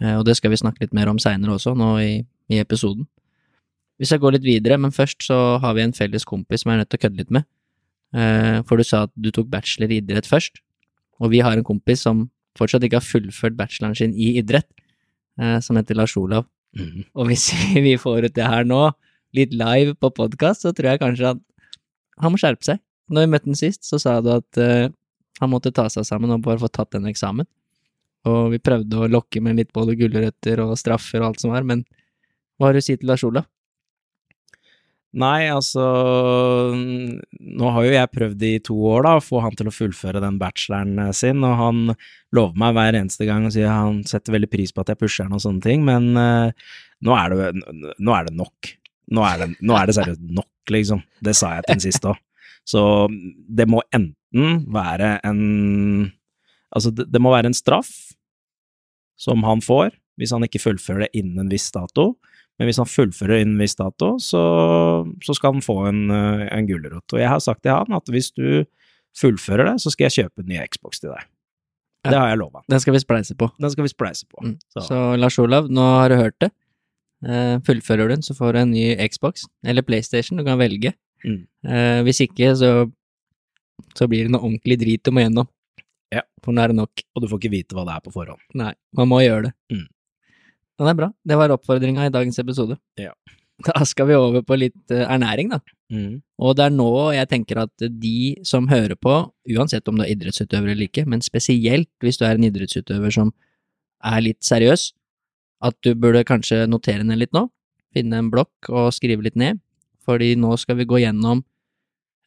Uh, 0.03 0.19
og 0.19 0.27
det 0.27 0.37
skal 0.39 0.53
vi 0.53 0.59
snakke 0.61 0.85
litt 0.85 0.95
mer 0.97 1.09
om 1.11 1.21
seinere 1.21 1.55
også, 1.55 1.75
nå 1.79 1.89
i, 2.03 2.13
i, 2.51 2.59
episoden. 2.61 3.07
Hvis 4.01 4.11
jeg 4.11 4.21
går 4.21 4.35
litt 4.37 4.45
videre, 4.45 4.77
men 4.81 4.93
først 4.93 5.23
så 5.29 5.39
har 5.63 5.77
vi 5.77 5.85
en 5.85 5.95
felles 5.95 6.25
kompis 6.27 6.63
som 6.63 6.73
jeg 6.73 6.79
er 6.79 6.83
nødt 6.83 6.91
til 6.91 6.99
å 6.99 7.03
kødde 7.05 7.21
litt 7.21 7.33
med. 7.33 7.47
Uh, 8.13 8.59
for 8.69 8.77
du 8.77 8.85
sa 8.85 9.05
at 9.07 9.13
du 9.15 9.31
tok 9.33 9.49
bachelor 9.49 9.93
i 9.93 10.01
idrett 10.03 10.29
først, 10.29 10.59
og 11.23 11.31
vi 11.33 11.41
har 11.45 11.55
en 11.55 11.65
kompis 11.65 12.03
som 12.05 12.27
fortsatt 12.59 12.85
ikke 12.85 12.99
har 12.99 13.05
fullført 13.05 13.57
bacheloren 13.57 13.97
sin 13.97 14.13
i 14.13 14.35
idrett, 14.41 14.69
eh, 15.41 15.59
som 15.63 15.79
heter 15.79 15.97
Lars 15.97 16.15
Olav. 16.19 16.47
Mm. 16.77 17.05
Og 17.13 17.29
hvis 17.29 17.49
vi 17.85 17.95
får 18.01 18.29
ut 18.29 18.35
det 18.35 18.49
her 18.49 18.67
nå, 18.67 18.85
litt 19.33 19.53
live 19.57 19.95
på 19.97 20.11
podkast, 20.13 20.65
så 20.65 20.73
tror 20.73 20.93
jeg 20.93 21.01
kanskje 21.01 21.33
at 21.33 21.41
han 22.21 22.33
må 22.33 22.39
skjerpe 22.41 22.65
seg. 22.67 22.81
Når 23.09 23.25
vi 23.25 23.31
møtte 23.33 23.49
han 23.49 23.57
sist, 23.57 23.81
så 23.87 23.97
sa 24.01 24.19
du 24.21 24.29
at 24.35 24.61
uh, 24.61 24.91
han 25.41 25.51
måtte 25.51 25.73
ta 25.73 25.87
seg 25.91 26.05
sammen 26.07 26.31
og 26.35 26.43
bare 26.45 26.61
få 26.61 26.69
tatt 26.69 26.93
den 26.93 27.09
eksamen. 27.09 27.47
Og 28.29 28.53
vi 28.53 28.61
prøvde 28.63 29.01
å 29.01 29.09
lokke 29.09 29.41
med 29.43 29.57
litt 29.59 29.73
både 29.75 29.97
gulrøtter 29.99 30.61
og 30.63 30.77
straffer 30.79 31.23
og 31.23 31.31
alt 31.31 31.43
som 31.43 31.51
var, 31.55 31.65
men 31.67 31.81
hva 32.57 32.69
har 32.69 32.77
du 32.77 32.83
å 32.83 32.85
si 32.85 32.95
til 32.95 33.09
Lars 33.09 33.25
Olav? 33.27 33.49
Nei, 35.13 35.45
altså 35.53 35.83
Nå 36.73 37.71
har 37.75 37.85
jo 37.85 37.91
jeg 37.93 38.11
prøvd 38.15 38.45
i 38.47 38.53
to 38.65 38.77
år 38.89 39.05
da, 39.05 39.11
å 39.17 39.23
få 39.23 39.43
han 39.45 39.53
til 39.57 39.69
å 39.69 39.73
fullføre 39.73 40.21
den 40.23 40.39
bacheloren 40.41 40.97
eh, 41.05 41.11
sin, 41.13 41.43
og 41.45 41.53
han 41.59 41.81
lover 42.33 42.57
meg 42.57 42.73
hver 42.77 42.97
eneste 42.97 43.27
gang 43.29 43.45
og 43.45 43.53
sier 43.53 43.69
han 43.69 44.01
setter 44.09 44.33
veldig 44.33 44.49
pris 44.49 44.73
på 44.73 44.81
at 44.81 44.89
jeg 44.89 45.01
pusher 45.03 45.27
han 45.27 45.37
og 45.37 45.43
sånne 45.43 45.61
ting, 45.61 45.85
men 45.85 46.17
uh, 46.17 46.49
nå, 47.05 47.13
er 47.13 47.29
det, 47.29 47.51
nå, 48.01 48.15
er 48.15 48.25
det, 48.25 48.33
nok. 48.39 48.73
Nå 49.13 49.25
er 49.27 49.43
det, 49.43 49.49
nå 49.61 49.77
er 49.77 49.89
det 49.89 49.97
seriøst 49.99 50.25
nok, 50.33 50.73
liksom. 50.73 51.05
Det 51.21 51.37
sa 51.37 51.53
jeg 51.59 51.67
til 51.67 51.75
den 51.75 51.85
siste 51.85 52.13
òg. 52.15 52.21
Så 52.65 52.81
det 53.53 53.67
må 53.69 53.83
enten 53.93 54.61
være 54.73 55.17
en 55.27 55.41
Altså, 56.73 56.89
det, 56.89 57.03
det 57.13 57.19
må 57.21 57.29
være 57.29 57.51
en 57.51 57.53
straff 57.53 57.91
som 59.21 59.43
han 59.45 59.59
får 59.61 59.91
hvis 60.17 60.31
han 60.33 60.41
ikke 60.47 60.61
fullfører 60.63 61.05
det 61.05 61.19
innen 61.19 61.43
en 61.43 61.51
viss 61.51 61.67
dato 61.75 62.15
men 62.63 62.69
hvis 62.69 62.79
han 62.79 62.87
fullfører 62.87 63.41
innen 63.43 63.59
viss 63.59 63.75
dato, 63.75 64.13
så, 64.23 64.41
så, 65.19 65.33
skal 65.35 65.57
han 65.57 65.63
få 65.65 65.81
en, 65.89 66.05
eh, 66.15 66.45
en 66.47 66.67
gulrot. 66.69 67.03
Og 67.11 67.19
jeg 67.19 67.27
har 67.27 67.41
sagt 67.43 67.65
til 67.65 67.75
han 67.75 67.97
at 67.97 68.07
hvis 68.07 68.29
du 68.31 68.63
fullfører 69.19 69.67
det, 69.67 69.81
så 69.83 69.91
skal 69.91 70.07
jeg 70.07 70.15
kjøpe 70.15 70.45
en 70.45 70.47
ny 70.47 70.61
Xbox 70.71 71.03
til 71.03 71.11
deg. 71.11 71.25
Ja. 72.05 72.13
Det 72.13 72.21
har 72.21 72.31
jeg 72.31 72.39
lova. 72.39 72.63
Den 72.71 72.79
skal 72.79 72.95
vi 72.95 73.01
spleise 73.03 73.35
på. 73.35 73.49
Den 73.59 73.73
skal 73.73 73.83
vi 73.83 73.91
spleise 73.91 74.29
på. 74.31 74.45
Mm. 74.47 74.55
Så. 74.71 74.85
så. 74.87 75.01
Lars 75.19 75.39
Olav, 75.43 75.67
nå 75.67 75.89
har 75.97 76.13
du 76.13 76.15
hørt 76.21 76.39
det. 76.39 76.53
Uh, 77.23 77.59
fullfører 77.67 78.07
du 78.07 78.15
den, 78.15 78.23
så 78.23 78.35
får 78.35 78.55
du 78.55 78.61
en 78.61 78.73
ny 78.75 78.85
Xbox 79.11 79.45
eller 79.67 79.83
PlayStation, 79.83 80.39
du 80.39 80.47
kan 80.47 80.59
velge. 80.59 80.93
Mm. 81.27 81.41
Uh, 81.67 81.99
hvis 82.07 82.23
ikke, 82.23 82.53
så, 82.59 82.71
så 83.95 84.07
blir 84.11 84.27
det 84.27 84.33
noe 84.35 84.43
ordentlig 84.43 84.79
drit 84.79 85.03
du 85.03 85.11
må 85.11 85.23
gjennom. 85.23 85.51
Ja. 86.15 86.23
For 86.43 86.55
nå 86.55 86.63
er 86.63 86.71
det 86.71 86.79
nok. 86.79 87.03
Og 87.11 87.23
du 87.23 87.27
får 87.27 87.43
ikke 87.43 87.55
vite 87.57 87.75
hva 87.75 87.83
det 87.87 87.97
er 87.97 88.07
på 88.07 88.15
forhånd. 88.15 88.39
Nei, 88.55 88.71
man 88.95 89.11
må 89.11 89.19
gjøre 89.23 89.49
det. 89.49 89.53
Mm. 89.75 89.87
Det 90.79 90.89
er 90.89 90.97
bra. 90.97 91.09
Det 91.23 91.37
var 91.37 91.53
oppfordringa 91.53 92.07
i 92.07 92.13
dagens 92.13 92.39
episode. 92.43 92.79
Ja. 92.99 93.13
Da 93.63 93.85
skal 93.85 94.07
vi 94.09 94.15
over 94.17 94.41
på 94.43 94.55
litt 94.57 94.91
eh, 94.91 95.05
ernæring, 95.05 95.51
da. 95.53 95.59
Mm. 95.93 96.23
Og 96.41 96.55
det 96.57 96.65
er 96.65 96.73
nå 96.73 96.87
jeg 97.13 97.29
tenker 97.29 97.61
at 97.61 97.83
de 98.01 98.33
som 98.43 98.65
hører 98.67 98.97
på, 98.97 99.13
uansett 99.53 99.87
om 99.87 99.99
du 99.99 100.03
er 100.03 100.09
idrettsutøver 100.15 100.73
eller 100.73 100.89
ikke, 100.89 101.05
men 101.07 101.21
spesielt 101.23 101.87
hvis 102.03 102.17
du 102.19 102.25
er 102.25 102.39
en 102.39 102.47
idrettsutøver 102.49 103.13
som 103.13 103.29
er 104.03 104.25
litt 104.25 104.41
seriøs, 104.43 104.89
at 105.63 105.77
du 105.85 105.93
burde 105.95 106.25
kanskje 106.27 106.65
notere 106.67 107.05
ned 107.07 107.21
litt 107.21 107.37
nå, 107.37 107.45
finne 107.93 108.19
en 108.19 108.33
blokk 108.33 108.73
og 108.73 108.89
skrive 108.97 109.23
litt 109.29 109.37
ned, 109.39 109.61
fordi 110.03 110.33
nå 110.35 110.57
skal 110.59 110.81
vi 110.81 110.89
gå 110.89 111.03
gjennom 111.05 111.45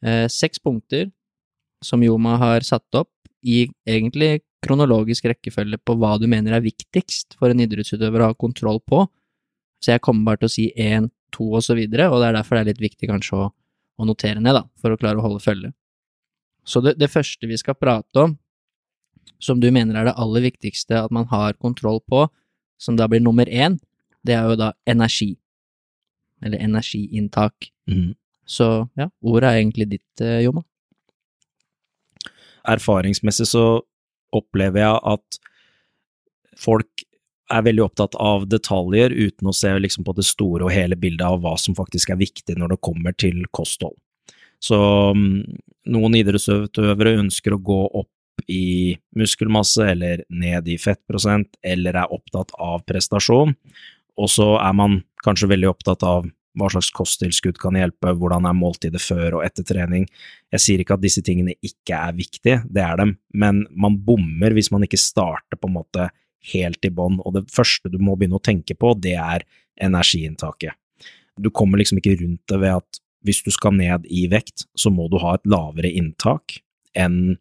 eh, 0.07 0.25
seks 0.31 0.63
punkter 0.63 1.11
som 1.85 2.01
Joma 2.01 2.39
har 2.41 2.65
satt 2.65 2.87
opp 2.97 3.11
i 3.45 3.67
egentlig 3.85 4.39
kronologisk 4.67 5.29
rekkefølge 5.31 5.79
på 5.81 5.95
hva 5.97 6.17
du 6.19 6.27
mener 6.29 6.57
er 6.57 6.65
viktigst 6.65 7.37
for 7.39 7.53
en 7.53 7.63
idrettsutøver 7.63 8.23
å 8.23 8.31
ha 8.31 8.37
kontroll 8.37 8.81
på. 8.83 9.05
Så 9.83 9.93
jeg 9.93 10.03
kommer 10.05 10.31
bare 10.31 10.43
til 10.43 10.49
å 10.49 10.53
si 10.53 10.67
én, 10.75 11.09
to 11.33 11.49
og 11.57 11.63
så 11.65 11.75
videre, 11.77 12.07
og 12.11 12.21
det 12.21 12.29
er 12.29 12.37
derfor 12.37 12.57
det 12.57 12.63
er 12.63 12.69
litt 12.71 12.83
viktig 12.85 13.09
kanskje 13.09 13.37
å, 13.37 13.47
å 13.99 14.07
notere 14.07 14.41
ned, 14.41 14.55
da, 14.55 14.63
for 14.79 14.93
å 14.93 14.99
klare 14.99 15.19
å 15.19 15.25
holde 15.25 15.43
følge. 15.43 15.73
Så 16.67 16.81
det, 16.83 16.95
det 16.99 17.11
første 17.11 17.47
vi 17.47 17.57
skal 17.59 17.77
prate 17.79 18.23
om, 18.23 18.35
som 19.43 19.59
du 19.61 19.67
mener 19.71 19.97
er 19.99 20.09
det 20.09 20.15
aller 20.19 20.47
viktigste 20.47 20.97
at 21.03 21.13
man 21.13 21.27
har 21.31 21.57
kontroll 21.61 21.99
på, 22.09 22.25
som 22.79 22.97
da 22.97 23.07
blir 23.09 23.21
nummer 23.23 23.49
én, 23.49 23.77
det 24.25 24.35
er 24.37 24.47
jo 24.49 24.57
da 24.59 24.71
energi. 24.89 25.35
Eller 26.43 26.61
energiinntak. 26.61 27.69
Mm. 27.89 28.15
Så 28.47 28.87
ja, 28.97 29.09
ordet 29.21 29.49
er 29.49 29.61
egentlig 29.61 29.87
ditt, 29.95 30.23
eh, 30.23 30.41
Joma. 30.45 30.63
Erfaringsmessig 32.67 33.47
så 33.47 33.63
opplever 34.37 34.83
jeg 34.83 35.03
at 35.13 35.39
folk 36.57 37.05
er 37.53 37.63
veldig 37.63 37.85
opptatt 37.85 38.17
av 38.19 38.43
detaljer 38.49 39.13
uten 39.15 39.47
å 39.47 39.55
se 39.55 39.71
liksom 39.79 40.03
på 40.07 40.15
det 40.17 40.25
store 40.27 40.67
og 40.67 40.73
hele 40.73 40.97
bildet 40.99 41.23
av 41.27 41.39
hva 41.43 41.55
som 41.59 41.77
faktisk 41.77 42.11
er 42.11 42.19
viktig 42.19 42.57
når 42.59 42.75
det 42.75 42.83
kommer 42.83 43.15
til 43.15 43.45
kosthold. 43.55 43.95
Så 44.59 44.77
mm, 45.15 45.59
noen 45.93 46.17
idrettsutøvere 46.17 47.17
ønsker 47.21 47.55
å 47.55 47.61
gå 47.63 47.81
opp 48.01 48.11
i 48.51 48.97
muskelmasse 49.17 49.85
eller 49.93 50.23
ned 50.29 50.67
i 50.69 50.77
fettprosent, 50.81 51.55
eller 51.65 51.97
er 51.97 52.13
opptatt 52.13 52.53
av 52.61 52.83
prestasjon, 52.89 53.55
og 54.17 54.29
så 54.31 54.55
er 54.59 54.75
man 54.77 54.99
kanskje 55.25 55.49
veldig 55.53 55.71
opptatt 55.71 56.05
av 56.05 56.27
hva 56.57 56.69
slags 56.73 56.89
kosttilskudd 56.95 57.59
kan 57.61 57.77
hjelpe, 57.77 58.13
hvordan 58.17 58.47
er 58.49 58.57
måltidet 58.57 59.01
før 59.03 59.39
og 59.39 59.45
etter 59.45 59.65
trening. 59.67 60.07
Jeg 60.53 60.63
sier 60.63 60.83
ikke 60.83 60.97
at 60.97 61.03
disse 61.03 61.23
tingene 61.25 61.55
ikke 61.65 61.97
er 61.97 62.17
viktige, 62.17 62.61
det 62.65 62.83
er 62.83 62.97
dem, 62.99 63.15
men 63.33 63.65
man 63.71 63.99
bommer 64.07 64.55
hvis 64.57 64.71
man 64.73 64.85
ikke 64.87 64.99
starter 65.01 65.59
på 65.59 65.69
en 65.69 65.77
måte 65.77 66.09
helt 66.53 66.85
i 66.85 66.93
bånn, 66.93 67.19
og 67.25 67.35
det 67.35 67.47
første 67.53 67.91
du 67.91 67.99
må 68.01 68.15
begynne 68.15 68.39
å 68.39 68.43
tenke 68.43 68.77
på, 68.77 68.93
det 68.97 69.17
er 69.19 69.45
energiinntaket. 69.83 70.77
Du 71.37 71.51
kommer 71.53 71.81
liksom 71.81 71.99
ikke 72.01 72.17
rundt 72.21 72.41
det 72.49 72.61
ved 72.61 72.79
at 72.79 73.01
hvis 73.25 73.43
du 73.45 73.51
skal 73.51 73.75
ned 73.75 74.05
i 74.09 74.25
vekt, 74.31 74.65
så 74.77 74.89
må 74.93 75.09
du 75.11 75.19
ha 75.21 75.35
et 75.35 75.49
lavere 75.49 75.91
inntak 75.91 76.61
enn 76.97 77.37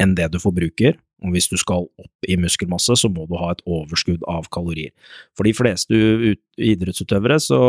enn 0.00 0.14
det 0.16 0.30
du 0.32 0.38
forbruker, 0.40 0.94
og 1.20 1.34
hvis 1.34 1.50
du 1.50 1.58
skal 1.60 1.84
opp 2.00 2.28
i 2.28 2.38
muskelmasse, 2.40 2.94
så 2.96 3.10
må 3.12 3.26
du 3.28 3.34
ha 3.36 3.50
et 3.52 3.60
overskudd 3.68 4.22
av 4.30 4.48
kalorier. 4.54 4.94
For 5.36 5.44
de 5.44 5.52
fleste 5.56 5.98
idrettsutøvere 6.56 7.36
så 7.42 7.60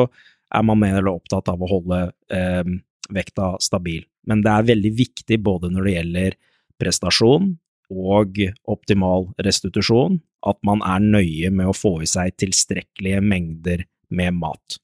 er 0.52 0.64
man 0.68 0.82
mer 0.82 1.08
opptatt 1.12 1.50
av 1.52 1.62
å 1.62 1.70
holde 1.70 2.02
eh, 2.34 2.72
vekta 3.12 3.56
stabil, 3.64 4.04
men 4.28 4.44
det 4.46 4.54
er 4.54 4.70
veldig 4.72 4.94
viktig 4.98 5.40
både 5.44 5.72
når 5.72 5.88
det 5.88 5.96
gjelder 5.98 6.38
prestasjon 6.82 7.54
og 7.92 8.40
optimal 8.72 9.28
restitusjon, 9.44 10.22
at 10.48 10.58
man 10.66 10.82
er 10.88 11.04
nøye 11.04 11.52
med 11.54 11.70
å 11.70 11.76
få 11.76 11.98
i 12.02 12.10
seg 12.10 12.38
tilstrekkelige 12.40 13.20
mengder 13.24 13.84
med 14.16 14.38
mat. 14.40 14.80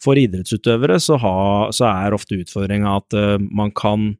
For 0.00 0.16
idrettsutøvere 0.16 0.96
så, 1.02 1.18
ha, 1.20 1.36
så 1.76 1.90
er 1.90 2.16
ofte 2.16 2.38
utfordringa 2.40 2.96
at 3.02 3.16
uh, 3.16 3.36
man 3.38 3.72
kan 3.76 4.14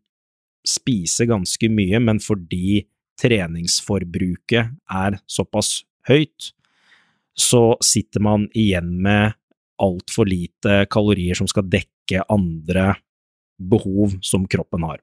spise 0.69 1.25
ganske 1.29 1.71
mye, 1.73 2.01
men 2.05 2.21
fordi 2.21 2.85
treningsforbruket 3.21 4.75
er 4.93 5.19
såpass 5.29 5.81
høyt, 6.09 6.53
så 7.37 7.79
sitter 7.85 8.21
man 8.25 8.47
igjen 8.57 8.99
med 9.01 9.37
altfor 9.83 10.29
lite 10.29 10.85
kalorier 10.93 11.39
som 11.39 11.49
skal 11.51 11.69
dekke 11.71 12.25
andre 12.31 12.95
behov 13.61 14.17
som 14.25 14.47
kroppen 14.49 14.85
har. 14.89 15.01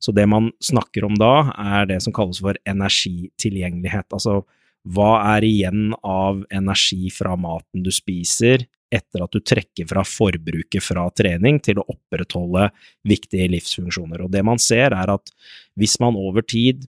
Så 0.00 0.14
det 0.16 0.24
man 0.30 0.50
snakker 0.64 1.04
om 1.04 1.16
da, 1.18 1.50
er 1.58 1.88
det 1.90 2.00
som 2.04 2.14
kalles 2.16 2.40
for 2.40 2.56
energitilgjengelighet. 2.68 4.08
Altså, 4.16 4.40
hva 4.88 5.10
er 5.36 5.44
igjen 5.44 5.92
av 6.06 6.44
energi 6.54 7.10
fra 7.12 7.34
maten 7.36 7.84
du 7.84 7.90
spiser, 7.92 8.64
etter 8.88 9.20
at 9.20 9.34
du 9.34 9.42
trekker 9.44 9.88
fra 9.90 10.04
forbruket 10.06 10.80
fra 10.80 11.04
trening 11.12 11.58
til 11.60 11.80
å 11.80 11.86
opprettholde 11.92 12.70
viktige 13.08 13.50
livsfunksjoner. 13.52 14.22
Og 14.24 14.32
det 14.32 14.40
man 14.46 14.60
ser, 14.62 14.96
er 14.96 15.12
at 15.12 15.34
hvis 15.76 15.98
man 16.00 16.16
over 16.16 16.46
tid 16.46 16.86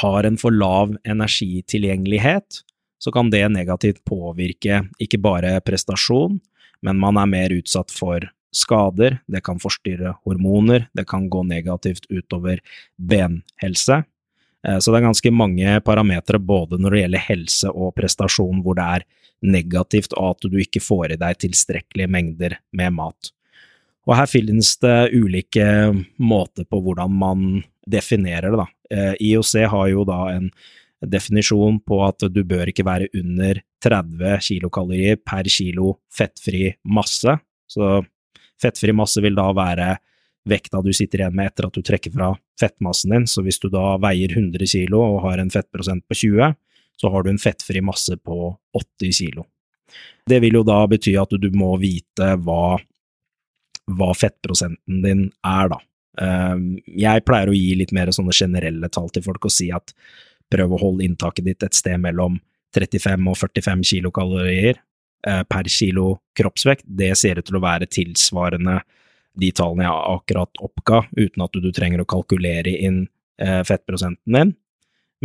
har 0.00 0.28
en 0.28 0.38
for 0.40 0.54
lav 0.54 0.94
energitilgjengelighet, 1.04 2.62
så 3.06 3.12
kan 3.14 3.30
det 3.30 3.44
negativt 3.54 4.00
påvirke 4.02 4.80
ikke 4.98 5.20
bare 5.22 5.60
prestasjon, 5.62 6.40
men 6.82 6.98
man 6.98 7.20
er 7.20 7.30
mer 7.30 7.54
utsatt 7.54 7.92
for 7.94 8.26
skader, 8.56 9.20
det 9.30 9.44
kan 9.46 9.60
forstyrre 9.62 10.16
hormoner, 10.26 10.88
det 10.96 11.04
kan 11.06 11.28
gå 11.30 11.44
negativt 11.46 12.08
utover 12.10 12.58
benhelse. 12.96 14.00
Eh, 14.66 14.78
så 14.78 14.90
det 14.90 14.98
er 14.98 15.06
ganske 15.06 15.32
mange 15.34 15.76
parametere 15.86 16.42
både 16.42 16.80
når 16.82 16.96
det 16.96 17.04
gjelder 17.04 17.26
helse 17.28 17.70
og 17.70 17.94
prestasjon 18.00 18.64
hvor 18.64 18.78
det 18.78 18.88
er 18.98 19.06
negativt 19.46 20.16
og 20.16 20.32
at 20.32 20.48
du 20.50 20.58
ikke 20.58 20.82
får 20.82 21.14
i 21.14 21.20
deg 21.20 21.38
tilstrekkelige 21.44 22.10
mengder 22.10 22.58
med 22.74 22.96
mat. 22.96 23.30
Og 24.06 24.16
her 24.18 24.26
finnes 24.30 24.72
det 24.82 25.12
ulike 25.14 25.66
måter 26.18 26.66
på 26.66 26.80
hvordan 26.82 27.14
man 27.22 27.46
definerer 27.86 28.50
det, 28.50 28.64
da. 28.64 28.66
Eh, 28.90 29.14
IOC 29.30 29.54
har 29.70 29.92
jo 29.92 30.02
da 30.08 30.24
en 30.32 30.50
definisjon 31.10 31.78
på 31.86 32.00
at 32.06 32.26
du 32.32 32.42
bør 32.48 32.70
ikke 32.72 32.86
være 32.86 33.10
under 33.16 33.60
30 33.84 34.42
kilokalorier 34.48 35.20
per 35.22 35.48
kilo 35.52 35.96
fettfri 36.14 36.68
masse. 36.92 37.36
Så 37.70 38.00
fettfri 38.62 38.94
masse 38.96 39.22
vil 39.22 39.36
da 39.38 39.48
være 39.56 39.94
vekta 40.46 40.80
du 40.82 40.92
sitter 40.94 41.24
igjen 41.24 41.34
med 41.36 41.50
etter 41.50 41.66
at 41.66 41.74
du 41.74 41.82
trekker 41.84 42.14
fra 42.14 42.30
fettmassen 42.60 43.14
din. 43.14 43.26
Så 43.30 43.42
hvis 43.46 43.58
du 43.62 43.68
da 43.72 43.96
veier 44.02 44.32
100 44.32 44.70
kilo 44.70 45.02
og 45.02 45.22
har 45.26 45.42
en 45.42 45.52
fettprosent 45.52 46.06
på 46.08 46.18
20, 46.22 46.54
så 46.96 47.12
har 47.12 47.24
du 47.24 47.32
en 47.32 47.42
fettfri 47.42 47.82
masse 47.84 48.14
på 48.24 48.52
80 48.76 49.18
kilo. 49.20 49.46
Det 50.26 50.40
vil 50.42 50.58
jo 50.58 50.64
da 50.66 50.80
bety 50.90 51.14
at 51.20 51.34
du 51.38 51.50
må 51.54 51.76
vite 51.78 52.32
hva, 52.42 52.78
hva 53.86 54.08
fettprosenten 54.16 55.02
din 55.04 55.28
er, 55.46 55.70
da. 55.74 55.80
Ehm, 56.22 56.68
jeg 56.88 57.24
pleier 57.28 57.50
å 57.52 57.56
gi 57.56 57.74
litt 57.76 57.92
mer 57.96 58.10
sånne 58.14 58.34
generelle 58.34 58.88
tall 58.92 59.10
til 59.12 59.24
folk 59.26 59.48
og 59.48 59.52
si 59.52 59.68
at 59.74 59.92
prøv 60.52 60.74
å 60.74 60.80
holde 60.80 61.06
inntaket 61.06 61.46
ditt 61.46 61.66
et 61.66 61.76
sted 61.76 62.00
mellom 62.02 62.38
35 62.76 63.30
og 63.30 63.38
45 63.38 63.84
kilokalorier 63.90 64.76
eh, 64.76 65.42
per 65.48 65.70
kilo 65.72 66.18
kroppsvekt. 66.36 66.86
Det 66.86 67.12
ser 67.18 67.40
ut 67.40 67.48
til 67.48 67.58
å 67.58 67.64
være 67.64 67.88
tilsvarende 67.90 68.80
de 69.36 69.50
tallene 69.52 69.84
jeg 69.84 70.12
akkurat 70.16 70.62
oppga, 70.64 71.02
uten 71.16 71.44
at 71.44 71.58
du 71.60 71.68
trenger 71.74 72.02
å 72.02 72.08
kalkulere 72.08 72.72
inn 72.72 73.04
eh, 73.42 73.60
fettprosenten 73.66 74.38
din. 74.38 74.54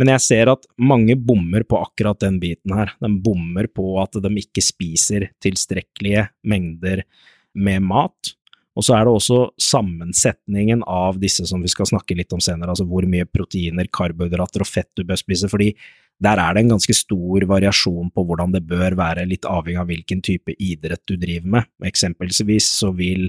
Men 0.00 0.08
jeg 0.14 0.24
ser 0.24 0.50
at 0.52 0.64
mange 0.80 1.16
bommer 1.20 1.64
på 1.68 1.78
akkurat 1.84 2.20
den 2.22 2.38
biten 2.40 2.72
her. 2.74 2.94
De 3.00 3.10
bommer 3.22 3.68
på 3.68 3.94
at 4.00 4.16
de 4.24 4.30
ikke 4.40 4.64
spiser 4.64 5.28
tilstrekkelige 5.44 6.30
mengder 6.48 7.04
med 7.52 7.84
mat. 7.84 8.32
Og 8.72 8.86
så 8.86 8.94
er 8.96 9.04
det 9.04 9.12
også 9.12 9.38
sammensetningen 9.60 10.84
av 10.88 11.18
disse 11.20 11.44
som 11.48 11.60
vi 11.60 11.70
skal 11.70 11.90
snakke 11.90 12.16
litt 12.16 12.32
om 12.32 12.40
senere, 12.40 12.72
altså 12.72 12.86
hvor 12.88 13.04
mye 13.08 13.28
proteiner, 13.28 13.90
karbohydrater 13.92 14.64
og 14.64 14.70
fett 14.70 14.88
du 14.96 15.04
bør 15.04 15.20
spise, 15.20 15.50
fordi 15.52 15.74
der 16.22 16.40
er 16.40 16.54
det 16.54 16.62
en 16.62 16.74
ganske 16.76 16.94
stor 16.96 17.44
variasjon 17.50 18.12
på 18.14 18.24
hvordan 18.28 18.54
det 18.54 18.62
bør 18.68 18.96
være, 18.96 19.26
litt 19.28 19.48
avhengig 19.48 19.82
av 19.82 19.90
hvilken 19.90 20.22
type 20.24 20.54
idrett 20.56 21.02
du 21.10 21.16
driver 21.20 21.58
med. 21.58 21.68
Eksempelvis 21.84 22.70
så 22.80 22.92
vil 22.96 23.28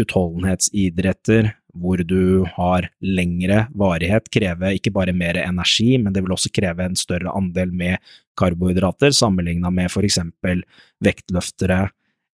utholdenhetsidretter 0.00 1.50
hvor 1.76 2.00
du 2.02 2.46
har 2.56 2.88
lengre 3.04 3.64
varighet, 3.78 4.26
kreve 4.32 4.72
ikke 4.76 4.92
bare 4.94 5.14
mer 5.14 5.38
energi, 5.42 5.92
men 6.00 6.14
det 6.14 6.24
vil 6.24 6.34
også 6.34 6.50
kreve 6.54 6.86
en 6.86 6.98
større 6.98 7.30
andel 7.36 7.72
med 7.74 8.00
karbohydrater, 8.40 9.14
sammenligna 9.14 9.70
med 9.74 9.90
for 9.92 10.06
eksempel 10.06 10.64
vektløftere 11.04 11.84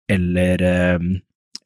eller, 0.09 0.63
eh, 0.63 0.99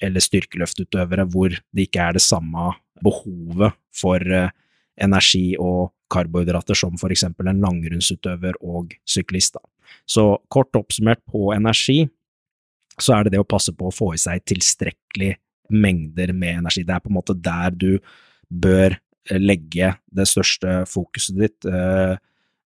eller 0.02 0.24
styrkeløftutøvere, 0.24 1.28
hvor 1.30 1.54
det 1.54 1.88
ikke 1.88 2.04
er 2.08 2.18
det 2.18 2.24
samme 2.26 2.72
behovet 3.04 3.76
for 3.96 4.22
eh, 4.22 4.52
energi 5.02 5.54
og 5.60 5.92
karbohydrater 6.12 6.78
som 6.78 6.98
for 7.00 7.14
eksempel 7.14 7.50
en 7.50 7.62
langrennsutøver 7.64 8.58
og 8.62 8.96
syklist. 9.08 9.58
Så 10.06 10.26
kort 10.52 10.76
oppsummert 10.78 11.22
på 11.30 11.52
energi, 11.56 12.04
så 13.00 13.16
er 13.16 13.26
det 13.26 13.36
det 13.36 13.42
å 13.42 13.48
passe 13.48 13.74
på 13.76 13.88
å 13.88 13.96
få 13.96 14.12
i 14.16 14.22
seg 14.22 14.44
tilstrekkelig 14.50 15.34
mengder 15.72 16.34
med 16.36 16.62
energi. 16.62 16.84
Det 16.84 16.96
er 16.96 17.04
på 17.04 17.12
en 17.12 17.18
måte 17.18 17.38
der 17.38 17.72
du 17.72 17.92
bør 18.52 18.98
eh, 18.98 19.40
legge 19.40 19.96
det 20.12 20.28
største 20.30 20.82
fokuset 20.92 21.40
ditt 21.40 21.70
eh, 21.70 22.18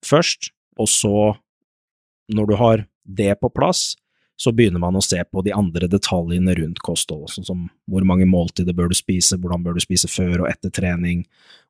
først, 0.06 0.52
og 0.82 0.90
så, 0.92 1.18
når 2.34 2.50
du 2.50 2.58
har 2.60 2.84
det 3.06 3.36
på 3.40 3.52
plass, 3.54 3.94
så 4.36 4.52
begynner 4.52 4.82
man 4.84 4.98
å 4.98 5.04
se 5.04 5.22
på 5.24 5.42
de 5.46 5.54
andre 5.56 5.88
detaljene 5.92 6.56
rundt 6.58 6.82
kosthold, 6.84 7.30
sånn 7.32 7.48
som 7.48 7.66
hvor 7.92 8.06
mange 8.08 8.28
måltider 8.28 8.76
bør 8.76 8.92
du 8.92 8.98
spise, 8.98 9.38
hvordan 9.40 9.64
bør 9.64 9.78
du 9.78 9.84
spise 9.84 10.10
før 10.12 10.44
og 10.44 10.50
etter 10.52 10.74
trening, 10.76 11.24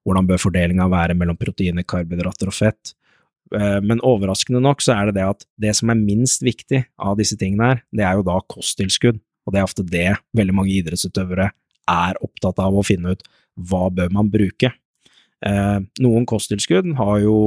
hvordan 0.06 0.30
bør 0.30 0.42
fordelinga 0.42 0.88
være 0.90 1.18
mellom 1.18 1.38
proteiner, 1.38 1.86
karbohydrater 1.86 2.50
og 2.50 2.58
fett. 2.58 2.96
Eh, 3.54 3.78
men 3.86 4.02
overraskende 4.06 4.64
nok 4.64 4.82
så 4.82 4.96
er 4.96 5.10
det 5.10 5.20
det 5.20 5.28
at 5.28 5.46
det 5.62 5.76
som 5.78 5.94
er 5.94 6.02
minst 6.02 6.46
viktig 6.46 6.82
av 6.98 7.20
disse 7.20 7.38
tingene 7.38 7.74
her, 7.74 7.84
det 7.94 8.08
er 8.08 8.18
jo 8.18 8.26
da 8.26 8.40
kosttilskudd, 8.56 9.22
og 9.46 9.54
det 9.54 9.62
er 9.62 9.70
ofte 9.70 9.86
det 9.86 10.10
veldig 10.38 10.58
mange 10.58 10.74
idrettsutøvere 10.74 11.52
er 11.92 12.20
opptatt 12.26 12.60
av 12.64 12.74
å 12.74 12.86
finne 12.86 13.14
ut 13.14 13.24
hva 13.70 13.88
bør 13.94 14.10
man 14.14 14.34
bruke. 14.34 14.74
Eh, 15.46 15.80
noen 16.02 16.26
kosttilskudd 16.26 16.96
har 16.98 17.22
jo 17.22 17.38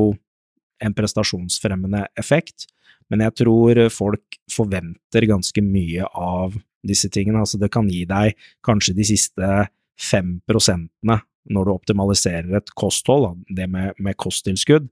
en 0.79 0.95
prestasjonsfremmende 0.95 2.07
effekt, 2.21 2.69
men 3.09 3.25
jeg 3.25 3.37
tror 3.43 3.81
folk 3.93 4.39
forventer 4.53 5.27
ganske 5.29 5.63
mye 5.65 6.07
av 6.13 6.57
disse 6.87 7.11
tingene. 7.13 7.43
Altså, 7.43 7.59
det 7.61 7.71
kan 7.75 7.89
gi 7.91 8.05
deg 8.09 8.37
kanskje 8.67 8.97
de 8.97 9.07
siste 9.09 9.51
fem 9.99 10.39
prosentene 10.49 11.21
når 11.49 11.65
du 11.65 11.73
optimaliserer 11.73 12.59
et 12.59 12.75
kosthold, 12.77 13.39
det 13.57 13.69
med, 13.73 13.97
med 13.99 14.19
kosttilskudd, 14.21 14.89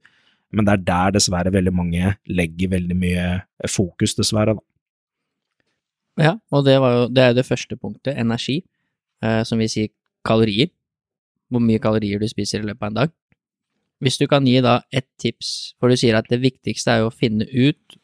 men 0.57 0.65
det 0.65 0.73
er 0.73 0.85
der 0.87 1.13
dessverre 1.19 1.53
veldig 1.53 1.75
mange 1.75 2.15
legger 2.31 2.73
veldig 2.73 2.97
mye 2.97 3.27
fokus, 3.69 4.15
dessverre. 4.17 4.57
Da. 4.57 4.65
Ja, 6.23 6.33
og 6.55 6.65
det, 6.65 6.79
jo, 6.79 7.07
det 7.13 7.23
er 7.23 7.33
jo 7.33 7.39
det 7.41 7.47
første 7.49 7.77
punktet, 7.77 8.17
energi, 8.17 8.63
eh, 9.25 9.43
som 9.45 9.61
vil 9.61 9.69
si 9.69 9.89
kalorier. 10.27 10.73
Hvor 11.53 11.63
mye 11.63 11.83
kalorier 11.83 12.23
du 12.23 12.27
spiser 12.31 12.63
i 12.63 12.67
løpet 12.71 12.83
av 12.83 12.89
en 12.89 13.01
dag. 13.03 13.13
Hvis 14.05 14.19
du 14.21 14.27
kan 14.29 14.45
gi 14.45 14.59
da 14.65 14.81
et 14.93 15.07
tips, 15.21 15.75
for 15.81 15.89
du 15.89 15.97
sier 15.97 16.19
at 16.19 16.29
det 16.29 16.43
viktigste 16.43 16.93
er 16.93 17.03
jo 17.03 17.11
å 17.11 17.15
finne 17.15 17.47
ut 17.49 17.99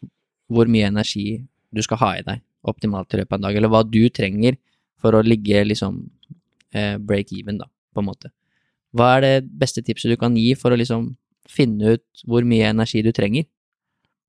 hvor 0.53 0.69
mye 0.71 0.89
energi 0.89 1.43
du 1.73 1.83
skal 1.85 2.01
ha 2.01 2.11
i 2.19 2.25
deg 2.27 2.43
optimalt 2.69 3.13
i 3.13 3.21
løpet 3.21 3.35
av 3.35 3.41
en 3.41 3.47
dag, 3.49 3.57
eller 3.59 3.73
hva 3.73 3.83
du 3.85 4.03
trenger 4.15 4.57
for 5.03 5.17
å 5.19 5.25
ligge 5.27 5.65
liksom 5.67 5.99
eh, 6.77 6.97
break 7.03 7.33
even, 7.35 7.59
da, 7.59 7.67
på 7.93 8.03
en 8.03 8.09
måte. 8.09 8.31
Hva 8.95 9.17
er 9.17 9.25
det 9.25 9.35
beste 9.59 9.83
tipset 9.83 10.13
du 10.13 10.19
kan 10.21 10.37
gi 10.39 10.53
for 10.59 10.73
å 10.73 10.79
liksom 10.79 11.11
finne 11.51 11.97
ut 11.97 12.25
hvor 12.29 12.47
mye 12.47 12.71
energi 12.71 13.03
du 13.03 13.11
trenger? 13.15 13.49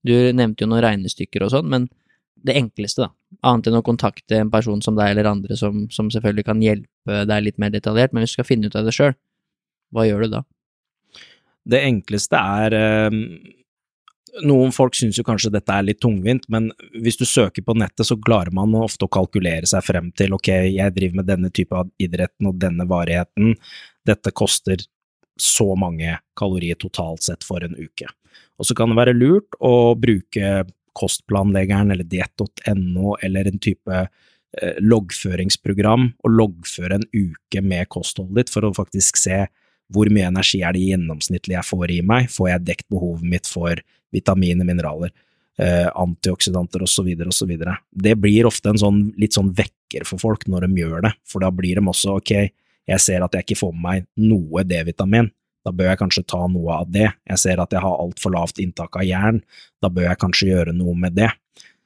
Du 0.04 0.16
nevnte 0.36 0.66
jo 0.66 0.72
noen 0.72 0.84
regnestykker 0.84 1.46
og 1.46 1.54
sånn, 1.54 1.70
men 1.70 1.88
det 2.44 2.58
enkleste, 2.60 3.06
da, 3.06 3.40
annet 3.48 3.70
enn 3.70 3.80
å 3.80 3.86
kontakte 3.86 4.40
en 4.42 4.52
person 4.52 4.82
som 4.84 4.98
deg 4.98 5.14
eller 5.14 5.30
andre 5.30 5.56
som, 5.60 5.86
som 5.94 6.10
selvfølgelig 6.12 6.48
kan 6.48 6.64
hjelpe 6.64 7.22
deg 7.30 7.46
litt 7.46 7.62
mer 7.62 7.72
detaljert, 7.72 8.12
men 8.12 8.26
hvis 8.26 8.34
du 8.34 8.40
skal 8.40 8.50
finne 8.50 8.68
ut 8.68 8.76
av 8.76 8.88
det 8.88 8.96
sjøl, 8.96 9.14
hva 9.94 10.08
gjør 10.10 10.26
du 10.26 10.34
da? 10.40 10.42
Det 11.70 11.80
enkleste 11.88 12.40
er 12.40 12.76
eh, 12.78 13.20
Noen 14.42 14.72
folk 14.74 14.96
syns 14.98 15.20
kanskje 15.22 15.52
dette 15.54 15.70
er 15.70 15.86
litt 15.86 16.00
tungvint, 16.02 16.48
men 16.50 16.72
hvis 17.04 17.20
du 17.20 17.26
søker 17.30 17.62
på 17.62 17.76
nettet, 17.78 18.08
så 18.08 18.16
klarer 18.18 18.50
man 18.56 18.74
ofte 18.80 19.06
å 19.06 19.12
kalkulere 19.14 19.70
seg 19.70 19.84
frem 19.86 20.08
til 20.18 20.34
ok, 20.34 20.50
jeg 20.74 20.96
driver 20.96 21.20
med 21.20 21.28
denne 21.30 21.52
type 21.54 21.78
av 21.78 21.92
idretten 22.02 22.50
og 22.50 22.58
denne 22.58 22.88
varigheten, 22.90 23.54
dette 24.10 24.34
koster 24.34 24.82
så 25.38 25.76
mange 25.78 26.18
kalorier 26.40 26.80
totalt 26.82 27.22
sett 27.28 27.46
for 27.46 27.62
en 27.62 27.78
uke. 27.78 28.10
Og 28.58 28.66
så 28.66 28.74
kan 28.78 28.90
det 28.90 28.98
være 28.98 29.14
lurt 29.14 29.58
å 29.62 29.94
bruke 29.94 30.64
kostplanleggeren 30.98 31.94
eller 31.94 32.08
diett.no 32.10 33.16
eller 33.22 33.50
en 33.50 33.62
type 33.62 34.00
eh, 34.02 34.78
loggføringsprogram 34.82 36.10
og 36.24 36.38
loggføre 36.42 37.02
en 37.02 37.08
uke 37.14 37.62
med 37.66 37.90
kostholdet 37.94 38.44
ditt 38.44 38.54
for 38.54 38.66
å 38.66 38.74
faktisk 38.78 39.22
se 39.22 39.44
hvor 39.92 40.10
mye 40.14 40.30
energi 40.30 40.62
er 40.64 40.76
det 40.76 40.86
gjennomsnittlig 40.88 41.58
jeg 41.58 41.68
får 41.68 41.92
i 41.92 42.00
meg, 42.06 42.32
får 42.32 42.50
jeg 42.54 42.66
dekt 42.70 42.88
behovet 42.92 43.28
mitt 43.36 43.50
for 43.50 43.80
vitaminer, 44.14 44.66
mineraler, 44.68 45.12
eh, 45.60 45.90
antioksidanter 45.90 46.86
osv., 46.86 47.10
osv. 47.28 47.54
Det 47.92 48.16
blir 48.20 48.50
ofte 48.50 48.72
en 48.72 48.82
sånn 48.82 49.06
litt 49.20 49.36
sånn 49.36 49.54
vekker 49.54 50.08
for 50.08 50.22
folk 50.22 50.48
når 50.48 50.68
de 50.68 50.84
gjør 50.84 51.08
det, 51.08 51.14
for 51.28 51.44
da 51.44 51.52
blir 51.54 51.80
de 51.80 51.88
også 51.94 52.18
ok, 52.22 52.34
jeg 52.90 53.00
ser 53.00 53.24
at 53.24 53.36
jeg 53.36 53.48
ikke 53.48 53.62
får 53.62 53.74
med 53.76 53.84
meg 53.84 54.08
noe 54.30 54.64
D-vitamin, 54.68 55.30
da 55.64 55.72
bør 55.72 55.94
jeg 55.94 56.02
kanskje 56.02 56.26
ta 56.28 56.42
noe 56.52 56.80
av 56.82 56.90
det, 56.92 57.08
jeg 57.30 57.40
ser 57.40 57.62
at 57.64 57.72
jeg 57.72 57.84
har 57.84 58.02
altfor 58.04 58.34
lavt 58.36 58.60
inntak 58.60 58.98
av 59.00 59.08
jern, 59.08 59.40
da 59.80 59.92
bør 59.94 60.10
jeg 60.10 60.20
kanskje 60.20 60.50
gjøre 60.50 60.74
noe 60.76 60.96
med 61.00 61.16
det. 61.16 61.30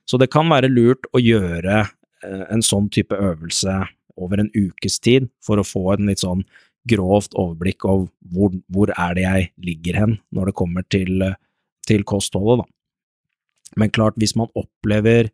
Så 0.08 0.18
det 0.18 0.32
kan 0.34 0.50
være 0.50 0.72
lurt 0.72 1.06
å 1.14 1.22
gjøre 1.22 1.84
eh, 1.84 2.46
en 2.50 2.64
sånn 2.66 2.90
type 2.94 3.14
øvelse 3.14 3.84
over 4.18 4.42
en 4.42 4.50
ukes 4.56 4.98
tid 5.04 5.28
for 5.46 5.62
å 5.62 5.68
få 5.68 5.92
en 5.94 6.10
litt 6.10 6.24
sånn 6.24 6.42
grovt 6.90 7.36
overblikk 7.38 7.86
over 7.86 8.08
hvor, 8.32 8.54
hvor 8.72 8.92
er 8.94 9.18
det 9.18 9.26
jeg 9.26 9.50
ligger 9.70 10.00
hen 10.02 10.18
når 10.36 10.52
det 10.52 10.58
kommer 10.60 10.86
til, 10.92 11.24
til 11.88 12.06
kostholdet, 12.08 12.64
da. 12.64 12.74
Men 13.78 13.92
klart, 13.94 14.16
hvis 14.18 14.36
man 14.40 14.50
opplever 14.56 15.30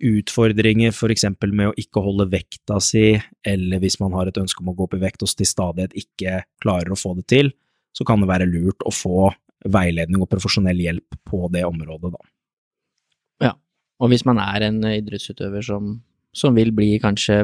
utfordringer 0.00 0.94
for 0.96 1.12
eksempel 1.12 1.52
med 1.52 1.70
å 1.70 1.76
ikke 1.78 2.02
holde 2.04 2.28
vekta 2.32 2.78
si, 2.82 3.18
eller 3.46 3.82
hvis 3.82 3.98
man 4.00 4.14
har 4.16 4.30
et 4.30 4.38
ønske 4.40 4.62
om 4.62 4.70
å 4.72 4.76
gå 4.76 4.86
opp 4.86 4.96
i 4.96 5.02
vekt 5.02 5.24
og 5.26 5.32
til 5.36 5.48
stadighet 5.48 5.96
ikke 5.98 6.40
klarer 6.62 6.94
å 6.94 6.98
få 6.98 7.14
det 7.18 7.26
til, 7.32 7.52
så 7.96 8.06
kan 8.08 8.22
det 8.22 8.30
være 8.30 8.48
lurt 8.48 8.86
å 8.86 8.92
få 8.94 9.30
veiledning 9.68 10.22
og 10.22 10.30
profesjonell 10.30 10.78
hjelp 10.80 11.18
på 11.28 11.50
det 11.52 11.66
området, 11.68 12.14
da. 12.14 12.30
Ja, 13.50 13.52
og 14.00 14.12
hvis 14.12 14.24
man 14.28 14.40
er 14.40 14.64
en 14.70 14.80
idrettsutøver 14.88 15.64
som, 15.66 15.98
som 16.32 16.56
vil 16.56 16.72
bli 16.76 16.94
kanskje 17.02 17.42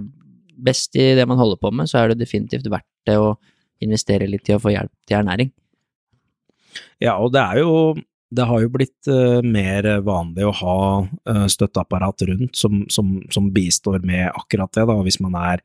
best 0.57 0.97
i 0.97 1.13
det 1.19 1.27
man 1.29 1.41
holder 1.41 1.61
på 1.61 1.73
med, 1.75 1.91
så 1.91 2.01
er 2.01 2.13
det 2.13 2.23
definitivt 2.25 2.69
verdt 2.73 2.89
det 3.09 3.17
å 3.21 3.35
investere 3.85 4.29
litt 4.31 4.49
i 4.49 4.57
å 4.57 4.61
få 4.63 4.73
hjelp 4.73 4.93
til 5.09 5.19
ernæring. 5.21 5.53
Ja, 7.03 7.17
og 7.21 7.33
det 7.35 7.43
er 7.43 7.63
jo 7.63 7.73
det 8.37 8.47
har 8.49 8.63
jo 8.63 8.73
blitt 8.75 9.09
uh, 9.09 9.39
mer 9.47 9.87
vanlig 10.05 10.49
å 10.49 10.55
ha 10.59 10.79
uh, 11.07 11.47
støtteapparat 11.51 12.25
rundt 12.27 12.59
som, 12.59 12.83
som, 12.91 13.21
som, 13.31 13.53
bistår 13.55 14.01
med 14.03 14.27
akkurat 14.33 14.73
det, 14.75 14.87
da. 14.89 14.97
Hvis 15.07 15.21
man 15.23 15.37
er 15.39 15.63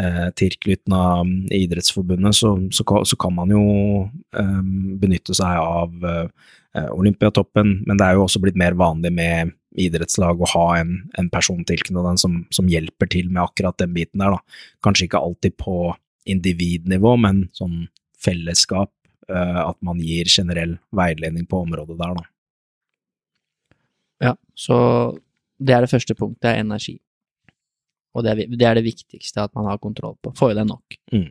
uh, 0.00 0.30
tilknyttet 0.38 1.52
Idrettsforbundet, 1.52 2.38
så, 2.38 2.54
så, 2.72 2.86
så, 3.04 3.18
kan 3.20 3.36
man 3.36 3.52
jo 3.52 3.64
um, 4.08 4.72
benytte 5.02 5.36
seg 5.36 5.60
av 5.60 5.92
uh, 6.00 6.48
Olympiatoppen, 6.96 7.82
men 7.84 8.00
det 8.00 8.08
er 8.08 8.16
jo 8.16 8.24
også 8.24 8.40
blitt 8.40 8.56
mer 8.56 8.78
vanlig 8.78 9.12
med 9.12 9.52
idrettslag 9.78 10.40
å 10.42 10.50
ha 10.54 10.66
en, 10.80 10.96
en 11.18 11.28
person 11.32 11.62
tilknyttet 11.68 12.20
som, 12.20 12.42
som 12.52 12.68
hjelper 12.70 13.10
til 13.12 13.30
med 13.30 13.42
akkurat 13.44 13.78
den 13.80 13.94
biten 13.96 14.22
der, 14.22 14.36
da. 14.36 14.58
Kanskje 14.84 15.08
ikke 15.08 15.22
alltid 15.22 15.56
på 15.60 15.94
individnivå, 16.28 17.16
men 17.20 17.46
sånn 17.56 17.86
fellesskap, 18.22 18.92
uh, 19.32 19.62
at 19.64 19.78
man 19.84 20.00
gir 20.02 20.28
generell 20.30 20.76
veiledning 20.94 21.48
på 21.50 21.64
området 21.64 21.98
der, 21.98 22.20
da. 22.20 22.28
Ja, 24.22 24.36
så 24.54 24.76
det 25.58 25.74
er 25.74 25.84
det 25.84 25.90
første 25.90 26.14
punktet, 26.18 26.52
er 26.52 26.62
energi. 26.62 26.98
Og 28.12 28.24
det 28.24 28.32
er, 28.32 28.40
det 28.50 28.66
er, 28.66 28.76
det 28.76 28.86
viktigste 28.86 29.46
at 29.46 29.54
man 29.56 29.66
har 29.70 29.80
kontroll 29.82 30.18
på. 30.22 30.34
Får 30.36 30.52
i 30.52 30.58
deg 30.58 30.68
nok. 30.68 30.98
Mm. 31.14 31.30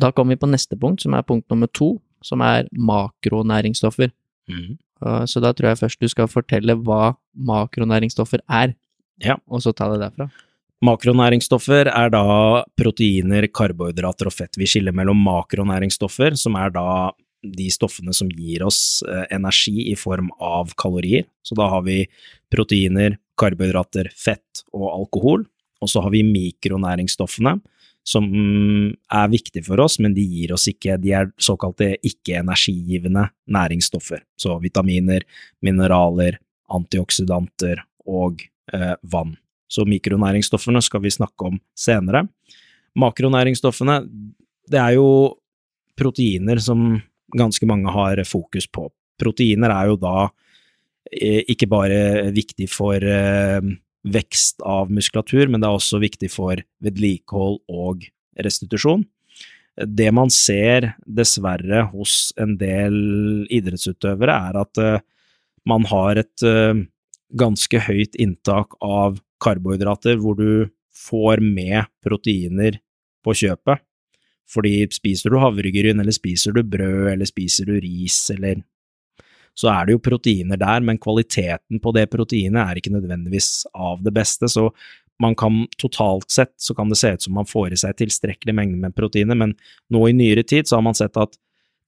Da 0.00 0.10
kommer 0.14 0.34
vi 0.34 0.42
på 0.42 0.50
neste 0.50 0.78
punkt, 0.80 1.02
som 1.04 1.14
er 1.14 1.26
punkt 1.26 1.48
nummer 1.52 1.68
to, 1.74 1.96
som 2.24 2.42
er 2.42 2.68
makronæringsstoffer. 2.72 4.10
Mm. 4.48 4.78
Så 5.00 5.40
da 5.44 5.52
tror 5.54 5.70
jeg 5.70 5.78
først 5.78 6.00
du 6.02 6.08
skal 6.10 6.30
fortelle 6.30 6.74
hva 6.82 7.12
makronæringsstoffer 7.48 8.42
er, 8.50 8.72
ja. 9.22 9.36
og 9.46 9.62
så 9.62 9.70
ta 9.76 9.86
det 9.92 10.00
derfra. 10.02 10.26
Makronæringsstoffer 10.84 11.90
er 11.90 12.10
da 12.14 12.24
proteiner, 12.78 13.48
karbohydrater 13.50 14.30
og 14.30 14.34
fett. 14.34 14.58
Vi 14.58 14.66
skiller 14.70 14.94
mellom 14.94 15.18
makronæringsstoffer, 15.26 16.36
som 16.38 16.58
er 16.58 16.70
da 16.74 16.86
de 17.42 17.66
stoffene 17.70 18.14
som 18.14 18.30
gir 18.30 18.64
oss 18.66 19.02
eh, 19.06 19.24
energi 19.34 19.88
i 19.90 19.96
form 19.98 20.30
av 20.42 20.74
kalorier. 20.78 21.26
Så 21.42 21.58
da 21.58 21.68
har 21.72 21.82
vi 21.86 22.04
proteiner, 22.52 23.18
karbohydrater, 23.38 24.10
fett 24.14 24.62
og 24.74 24.86
alkohol. 24.92 25.46
Og 25.82 25.90
så 25.90 26.02
har 26.02 26.14
vi 26.14 26.24
mikronæringsstoffene, 26.26 27.58
som 28.08 28.28
er 28.28 29.32
viktige 29.32 29.66
for 29.66 29.80
oss, 29.84 29.98
men 30.00 30.14
de 30.16 30.24
gir 30.24 30.54
oss 30.56 30.64
ikke 30.70 30.96
De 31.02 31.12
er 31.12 31.28
såkalte 31.40 31.90
ikke-energigivende 32.06 33.26
næringsstoffer. 33.52 34.22
Så 34.40 34.56
vitaminer, 34.62 35.26
mineraler, 35.64 36.38
antioksidanter 36.72 37.82
og 38.08 38.40
eh, 38.72 38.94
vann. 39.12 39.36
Så 39.68 39.84
mikronæringsstoffene 39.84 40.80
skal 40.84 41.04
vi 41.04 41.12
snakke 41.12 41.50
om 41.50 41.58
senere. 41.76 42.24
Makronæringsstoffene, 42.98 44.00
det 44.68 44.80
er 44.80 44.96
jo 44.96 45.08
proteiner 45.98 46.60
som 46.62 47.02
ganske 47.36 47.68
mange 47.68 47.92
har 47.92 48.22
fokus 48.24 48.68
på. 48.72 48.88
Proteiner 49.20 49.74
er 49.74 49.90
jo 49.90 49.98
da 50.00 50.30
eh, 51.12 51.44
ikke 51.44 51.68
bare 51.68 52.30
viktig 52.32 52.70
for 52.72 53.04
eh, 53.04 53.60
vekst 54.14 54.62
av 54.66 54.92
muskulatur, 54.92 55.46
men 55.48 55.60
det 55.60 55.68
er 55.68 55.78
også 55.78 56.00
viktig 56.02 56.30
for 56.32 56.60
vedlikehold 56.84 57.60
og 57.68 58.06
restitusjon. 58.38 59.04
Det 59.78 60.08
man 60.14 60.30
ser 60.34 60.92
dessverre 61.06 61.84
hos 61.92 62.32
en 62.40 62.56
del 62.58 62.96
idrettsutøvere, 63.54 64.34
er 64.50 64.60
at 64.64 64.82
eh, 64.82 65.04
man 65.68 65.84
har 65.90 66.18
et 66.22 66.46
ganske 67.36 67.80
høyt 67.84 68.16
inntak 68.16 68.72
av 68.80 69.18
karbohydrater 69.42 70.16
hvor 70.22 70.38
du 70.38 70.70
får 70.96 71.42
med 71.44 71.86
proteiner 72.04 72.80
på 73.24 73.34
kjøpet. 73.36 73.82
Fordi 74.48 74.86
spiser 74.94 75.32
du 75.32 75.40
havregryn, 75.42 76.00
eller 76.00 76.14
spiser 76.16 76.56
du 76.56 76.62
brød, 76.64 77.10
eller 77.12 77.28
spiser 77.28 77.68
du 77.68 77.76
ris, 77.84 78.16
eller 78.32 78.62
så 79.58 79.72
er 79.72 79.88
det 79.88 79.96
jo 79.96 80.04
proteiner 80.04 80.60
der, 80.60 80.84
men 80.86 81.00
kvaliteten 81.02 81.80
på 81.82 81.92
det 81.96 82.06
proteinet 82.12 82.60
er 82.62 82.78
ikke 82.78 82.94
nødvendigvis 82.94 83.66
av 83.74 84.04
det 84.04 84.12
beste. 84.14 84.46
Så 84.50 84.68
man 85.18 85.34
kan 85.38 85.64
totalt 85.82 86.30
sett 86.30 86.54
så 86.62 86.76
kan 86.78 86.92
det 86.92 87.00
se 87.00 87.10
ut 87.16 87.26
som 87.26 87.34
man 87.34 87.48
får 87.48 87.74
i 87.74 87.80
seg 87.82 87.96
tilstrekkelig 87.98 88.54
mengde 88.54 88.78
med 88.84 88.94
proteiner, 88.94 89.38
men 89.38 89.56
nå 89.90 90.04
i 90.06 90.14
nyere 90.14 90.46
tid 90.46 90.70
så 90.70 90.78
har 90.78 90.86
man 90.86 90.98
sett 90.98 91.18
at 91.18 91.34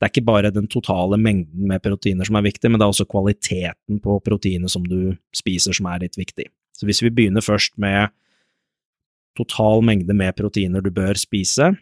det 0.00 0.08
er 0.08 0.12
ikke 0.14 0.26
bare 0.30 0.50
den 0.50 0.66
totale 0.72 1.18
mengden 1.20 1.68
med 1.68 1.82
proteiner 1.84 2.26
som 2.26 2.38
er 2.40 2.46
viktig, 2.48 2.70
men 2.70 2.80
det 2.80 2.86
er 2.86 2.94
også 2.94 3.06
kvaliteten 3.10 4.00
på 4.02 4.16
proteinet 4.24 4.72
som 4.72 4.86
du 4.88 5.12
spiser 5.36 5.76
som 5.76 5.90
er 5.92 6.06
litt 6.06 6.16
viktig. 6.18 6.48
Så 6.74 6.88
hvis 6.88 7.02
vi 7.04 7.12
begynner 7.12 7.44
først 7.44 7.76
med 7.78 8.08
total 9.38 9.84
mengde 9.84 10.16
med 10.16 10.34
proteiner 10.38 10.82
du 10.82 10.90
bør 10.90 11.20
spise, 11.20 11.74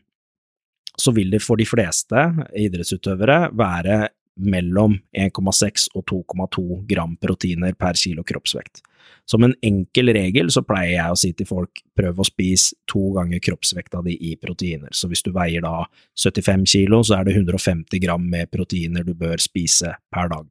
så 0.98 1.14
vil 1.14 1.31
det 1.31 1.40
for 1.44 1.61
de 1.61 1.66
fleste 1.68 2.24
idrettsutøvere 2.59 3.53
være 3.57 4.09
mellom 4.38 4.96
1,6 5.16 5.88
og 5.94 6.05
2,2 6.11 6.83
gram 6.88 7.16
proteiner 7.20 7.74
per 7.79 7.98
kilo 7.98 8.24
kroppsvekt. 8.27 8.83
Som 9.29 9.44
en 9.44 9.55
enkel 9.64 10.12
regel 10.16 10.51
så 10.53 10.62
pleier 10.64 10.94
jeg 10.94 11.12
å 11.12 11.18
si 11.20 11.33
til 11.37 11.48
folk 11.48 11.83
prøv 11.96 12.20
å 12.20 12.27
spise 12.27 12.77
to 12.88 13.11
ganger 13.16 13.42
kroppsvekta 13.44 14.01
di 14.07 14.16
i 14.31 14.35
proteiner. 14.40 14.92
Så 14.92 15.11
hvis 15.11 15.24
du 15.24 15.33
veier 15.37 15.64
da 15.64 15.83
75 16.16 16.64
kilo, 16.68 17.03
så 17.05 17.18
er 17.18 17.29
det 17.29 17.37
150 17.37 18.01
gram 18.05 18.24
med 18.24 18.51
proteiner 18.53 19.05
du 19.05 19.14
bør 19.18 19.40
spise 19.42 19.94
per 20.12 20.33
dag. 20.33 20.46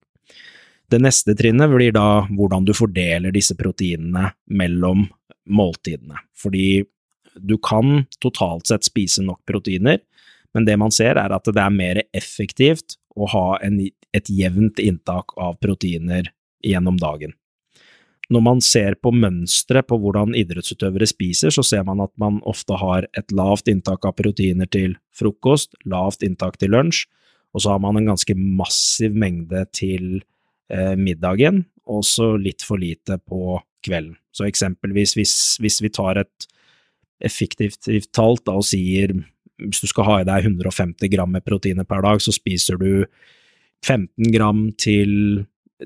Det 0.87 0.99
neste 1.03 1.35
trinnet 1.35 1.71
blir 1.73 1.95
da 1.95 2.23
hvordan 2.29 2.67
du 2.67 2.73
fordeler 2.77 3.33
disse 3.35 3.57
proteinene 3.59 4.29
mellom 4.55 5.07
måltidene. 5.51 6.21
Fordi 6.37 6.85
du 7.37 7.57
kan 7.61 8.05
totalt 8.23 8.69
sett 8.69 8.87
spise 8.87 9.25
nok 9.25 9.41
proteiner, 9.47 9.99
men 10.57 10.65
det 10.65 10.73
man 10.81 10.93
ser 10.93 11.19
er 11.21 11.33
at 11.35 11.45
det 11.45 11.61
er 11.61 11.73
mer 11.73 12.01
effektivt 12.17 12.97
å 13.13 13.27
ha 13.29 13.59
en, 13.61 13.77
et 14.17 14.29
jevnt 14.33 14.81
inntak 14.81 15.35
av 15.37 15.59
proteiner 15.61 16.31
gjennom 16.65 16.97
dagen. 16.97 17.35
Når 18.33 18.43
man 18.43 18.63
ser 18.65 18.97
på 18.99 19.13
mønsteret 19.13 19.87
på 19.87 19.99
hvordan 20.01 20.33
idrettsutøvere 20.35 21.07
spiser, 21.07 21.53
så 21.53 21.61
ser 21.63 21.85
man 21.87 22.01
at 22.03 22.11
man 22.19 22.41
ofte 22.49 22.75
har 22.81 23.05
et 23.15 23.29
lavt 23.37 23.69
inntak 23.71 24.09
av 24.09 24.17
proteiner 24.17 24.67
til 24.73 24.97
frokost, 25.15 25.77
lavt 25.85 26.25
inntak 26.25 26.57
til 26.59 26.73
lunsj, 26.73 27.05
og 27.53 27.63
så 27.63 27.75
har 27.75 27.85
man 27.85 28.01
en 28.01 28.09
ganske 28.09 28.33
massiv 28.35 29.15
mengde 29.15 29.61
til 29.77 30.19
eh, 30.73 30.97
middagen, 30.97 31.67
og 31.85 32.01
så 32.03 32.33
litt 32.41 32.65
for 32.65 32.81
lite 32.81 33.21
på 33.29 33.61
kvelden. 33.85 34.17
Så 34.35 34.49
eksempelvis 34.49 35.13
hvis, 35.15 35.37
hvis 35.61 35.79
vi 35.85 35.93
tar 35.93 36.25
et 36.25 36.49
effektivt 37.23 37.87
tall 38.13 38.41
og 38.51 38.65
sier 38.67 39.15
hvis 39.61 39.81
du 39.83 39.89
skal 39.89 40.07
ha 40.07 40.19
i 40.21 40.27
deg 40.27 40.45
150 40.45 41.11
gram 41.13 41.33
med 41.33 41.45
proteiner 41.45 41.87
per 41.87 42.03
dag, 42.05 42.21
så 42.21 42.33
spiser 42.35 42.79
du 42.81 43.07
15 43.85 44.31
gram 44.33 44.67
til, 44.79 45.45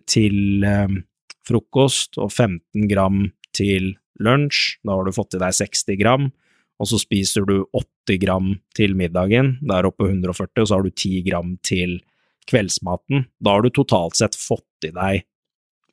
til 0.09 0.65
eh, 0.67 0.99
frokost 1.47 2.19
og 2.21 2.31
15 2.31 2.87
gram 2.91 3.25
til 3.55 3.95
lunsj. 4.21 4.77
Da 4.85 4.95
har 4.95 5.07
du 5.07 5.15
fått 5.15 5.37
i 5.37 5.41
deg 5.41 5.57
60 5.57 5.99
gram. 6.01 6.29
Og 6.81 6.89
så 6.89 6.97
spiser 6.97 7.45
du 7.45 7.59
80 7.77 8.21
gram 8.23 8.53
til 8.77 8.95
middagen, 8.97 9.55
der 9.61 9.85
oppe 9.85 10.07
140, 10.09 10.63
og 10.63 10.67
så 10.67 10.79
har 10.79 10.85
du 10.87 10.89
10 10.89 11.19
gram 11.27 11.51
til 11.61 11.99
kveldsmaten. 12.49 13.27
Da 13.37 13.53
har 13.53 13.61
du 13.61 13.69
totalt 13.69 14.17
sett 14.17 14.37
fått 14.37 14.87
i 14.87 14.93
deg 14.95 15.27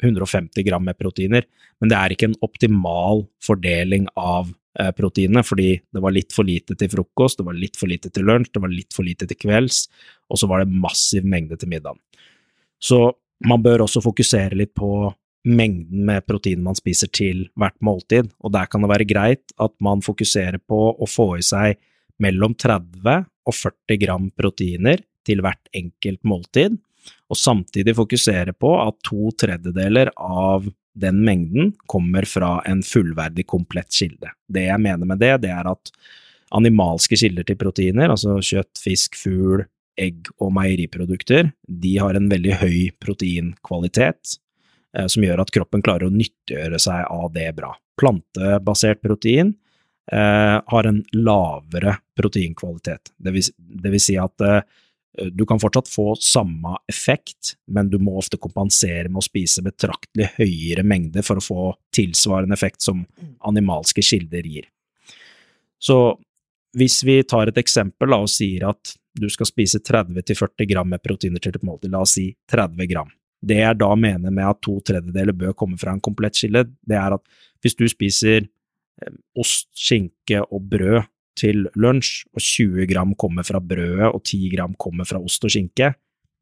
150 0.01 0.65
gram 0.65 0.87
med 0.87 0.97
proteiner, 0.97 1.45
men 1.83 1.91
det 1.91 1.99
er 1.99 2.15
ikke 2.15 2.31
en 2.31 2.39
optimal 2.47 3.27
fordeling 3.45 4.07
av 4.17 4.55
Eh, 4.79 4.93
proteinene, 4.95 5.43
fordi 5.43 5.73
det 5.75 6.01
var 6.01 6.15
litt 6.15 6.31
for 6.31 6.47
lite 6.47 6.77
til 6.79 6.91
frokost, 6.93 7.41
det 7.41 7.47
var 7.49 7.57
litt 7.59 7.75
for 7.75 7.91
lite 7.91 8.13
til 8.15 8.29
lunsj, 8.29 8.53
det 8.55 8.61
var 8.63 8.71
litt 8.71 8.95
for 8.95 9.03
lite 9.03 9.27
til 9.27 9.39
kvelds, 9.41 9.89
og 10.31 10.39
så 10.39 10.47
var 10.47 10.63
det 10.63 10.71
massiv 10.85 11.27
mengde 11.27 11.59
til 11.59 11.73
middagen. 11.73 11.99
Så 12.79 13.01
man 13.49 13.65
bør 13.65 13.89
også 13.89 14.05
fokusere 14.05 14.55
litt 14.55 14.77
på 14.79 15.11
mengden 15.51 16.05
med 16.07 16.27
protein 16.31 16.63
man 16.63 16.79
spiser 16.79 17.11
til 17.11 17.49
hvert 17.59 17.75
måltid, 17.83 18.31
og 18.39 18.55
der 18.55 18.71
kan 18.71 18.87
det 18.87 18.93
være 18.93 19.09
greit 19.11 19.51
at 19.59 19.75
man 19.83 20.05
fokuserer 20.05 20.63
på 20.63 20.81
å 20.95 21.11
få 21.11 21.33
i 21.41 21.47
seg 21.47 21.81
mellom 22.23 22.55
30 22.55 23.27
og 23.51 23.59
40 23.59 24.03
gram 24.05 24.31
proteiner 24.31 25.03
til 25.27 25.43
hvert 25.43 25.75
enkelt 25.75 26.23
måltid, 26.23 26.79
og 27.27 27.39
samtidig 27.41 27.97
fokusere 27.99 28.55
på 28.55 28.77
at 28.79 29.03
to 29.03 29.33
tredjedeler 29.43 30.15
av 30.15 30.71
den 30.99 31.23
mengden 31.25 31.73
kommer 31.91 32.27
fra 32.29 32.59
en 32.67 32.83
fullverdig, 32.83 33.47
komplett 33.47 33.95
kilde. 33.95 34.33
Det 34.49 34.67
jeg 34.67 34.83
mener 34.83 35.09
med 35.09 35.21
det, 35.23 35.37
det 35.45 35.53
er 35.55 35.69
at 35.71 35.93
animalske 36.55 37.19
kilder 37.21 37.47
til 37.47 37.59
proteiner, 37.61 38.11
altså 38.13 38.39
kjøtt, 38.45 38.81
fisk, 38.81 39.19
fugl, 39.21 39.67
egg 39.99 40.31
og 40.39 40.53
meieriprodukter, 40.57 41.51
de 41.67 41.95
har 41.99 42.17
en 42.17 42.29
veldig 42.31 42.59
høy 42.61 42.79
proteinkvalitet, 43.03 44.39
eh, 44.97 45.09
som 45.11 45.25
gjør 45.27 45.43
at 45.43 45.53
kroppen 45.55 45.83
klarer 45.85 46.09
å 46.09 46.15
nyttiggjøre 46.15 46.81
seg 46.83 47.05
av 47.11 47.33
det 47.35 47.51
bra. 47.59 47.73
Plantebasert 47.99 49.03
protein 49.03 49.53
eh, 50.13 50.57
har 50.63 50.91
en 50.91 51.03
lavere 51.19 51.99
proteinkvalitet, 52.19 53.13
det 53.19 53.35
vil, 53.35 53.51
det 53.59 53.95
vil 53.95 54.05
si 54.07 54.19
at 54.21 54.47
eh, 54.47 54.63
du 55.33 55.45
kan 55.47 55.61
fortsatt 55.61 55.89
få 55.91 56.13
samme 56.23 56.77
effekt, 56.91 57.55
men 57.67 57.91
du 57.91 57.99
må 58.03 58.17
ofte 58.21 58.39
kompensere 58.41 59.09
med 59.09 59.21
å 59.23 59.27
spise 59.27 59.65
betraktelig 59.67 60.31
høyere 60.37 60.85
mengde 60.87 61.25
for 61.27 61.41
å 61.41 61.45
få 61.45 61.69
tilsvarende 61.95 62.57
effekt 62.57 62.85
som 62.85 63.05
animalske 63.47 64.05
kilder 64.05 64.47
gir. 64.47 64.69
Så 65.79 66.19
hvis 66.79 67.01
vi 67.07 67.21
tar 67.27 67.51
et 67.51 67.61
eksempel 67.61 68.15
og 68.15 68.29
sier 68.31 68.69
at 68.69 68.95
du 69.19 69.27
skal 69.33 69.49
spise 69.49 69.81
30–40 69.83 70.69
gram 70.71 70.91
med 70.93 71.03
proteiner 71.03 71.43
til 71.43 71.57
et 71.57 71.65
måltid, 71.67 71.91
la 71.91 72.05
oss 72.05 72.17
si 72.19 72.29
30 72.53 72.91
gram. 72.91 73.11
Det 73.39 73.61
jeg 73.61 73.79
da 73.79 73.91
mener 73.99 74.35
med 74.35 74.47
at 74.47 74.61
to 74.63 74.77
tredjedeler 74.87 75.37
bør 75.37 75.55
komme 75.59 75.79
fra 75.79 75.95
en 75.95 76.03
komplett 76.03 76.39
kilde, 76.39 76.65
det 76.87 76.99
er 76.99 77.17
at 77.17 77.25
hvis 77.63 77.77
du 77.79 77.87
spiser 77.91 78.45
eh, 78.45 79.15
ost, 79.39 79.71
skinke 79.79 80.43
og 80.47 80.67
brød 80.71 81.01
til 81.39 81.69
lunsj, 81.79 82.27
og 82.35 82.43
20 82.43 82.89
gram 82.91 83.15
kommer 83.19 83.47
fra 83.47 83.61
brødet 83.63 84.11
og 84.11 84.21
10 84.25 84.53
gram 84.55 84.75
kommer 84.81 85.09
fra 85.09 85.21
ost 85.23 85.47
og 85.47 85.55
skinke, 85.55 85.93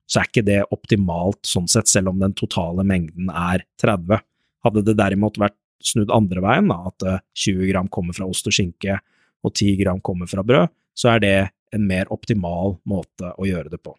så 0.06 0.22
er 0.22 0.30
ikke 0.30 0.46
det 0.46 0.61
optimalt 0.74 1.42
sånn 1.46 1.66
sett, 1.70 1.90
selv 1.90 2.12
om 2.12 2.20
den 2.22 2.35
totale 2.38 2.85
mengden 2.87 3.30
er 3.30 3.66
30. 3.82 4.22
Hadde 4.66 4.85
det 4.87 4.96
derimot 4.98 5.38
vært 5.42 5.59
snudd 5.82 6.12
andre 6.14 6.42
veien, 6.44 6.70
da, 6.70 6.78
at 6.88 7.06
20 7.37 7.61
eh, 7.61 7.68
gram 7.72 7.90
kommer 7.92 8.16
fra 8.16 8.28
ost 8.30 8.46
og 8.48 8.54
skinke 8.54 9.00
og 9.44 9.52
10 9.52 9.76
gram 9.82 10.00
kommer 10.02 10.30
fra 10.30 10.44
brød, 10.46 10.72
så 10.96 11.14
er 11.14 11.22
det 11.22 11.37
en 11.74 11.87
mer 11.87 12.09
optimal 12.14 12.78
måte 12.88 13.32
å 13.37 13.46
gjøre 13.46 13.70
det 13.72 13.82
på. 13.85 13.94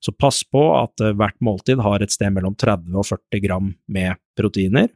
Så 0.00 0.12
pass 0.12 0.42
på 0.44 0.62
at 0.76 1.02
eh, 1.02 1.16
hvert 1.16 1.38
måltid 1.44 1.80
har 1.84 2.04
et 2.04 2.14
sted 2.14 2.32
mellom 2.34 2.54
30 2.54 2.94
og 2.94 3.08
40 3.08 3.42
gram 3.44 3.72
med 3.92 4.20
proteiner, 4.38 4.92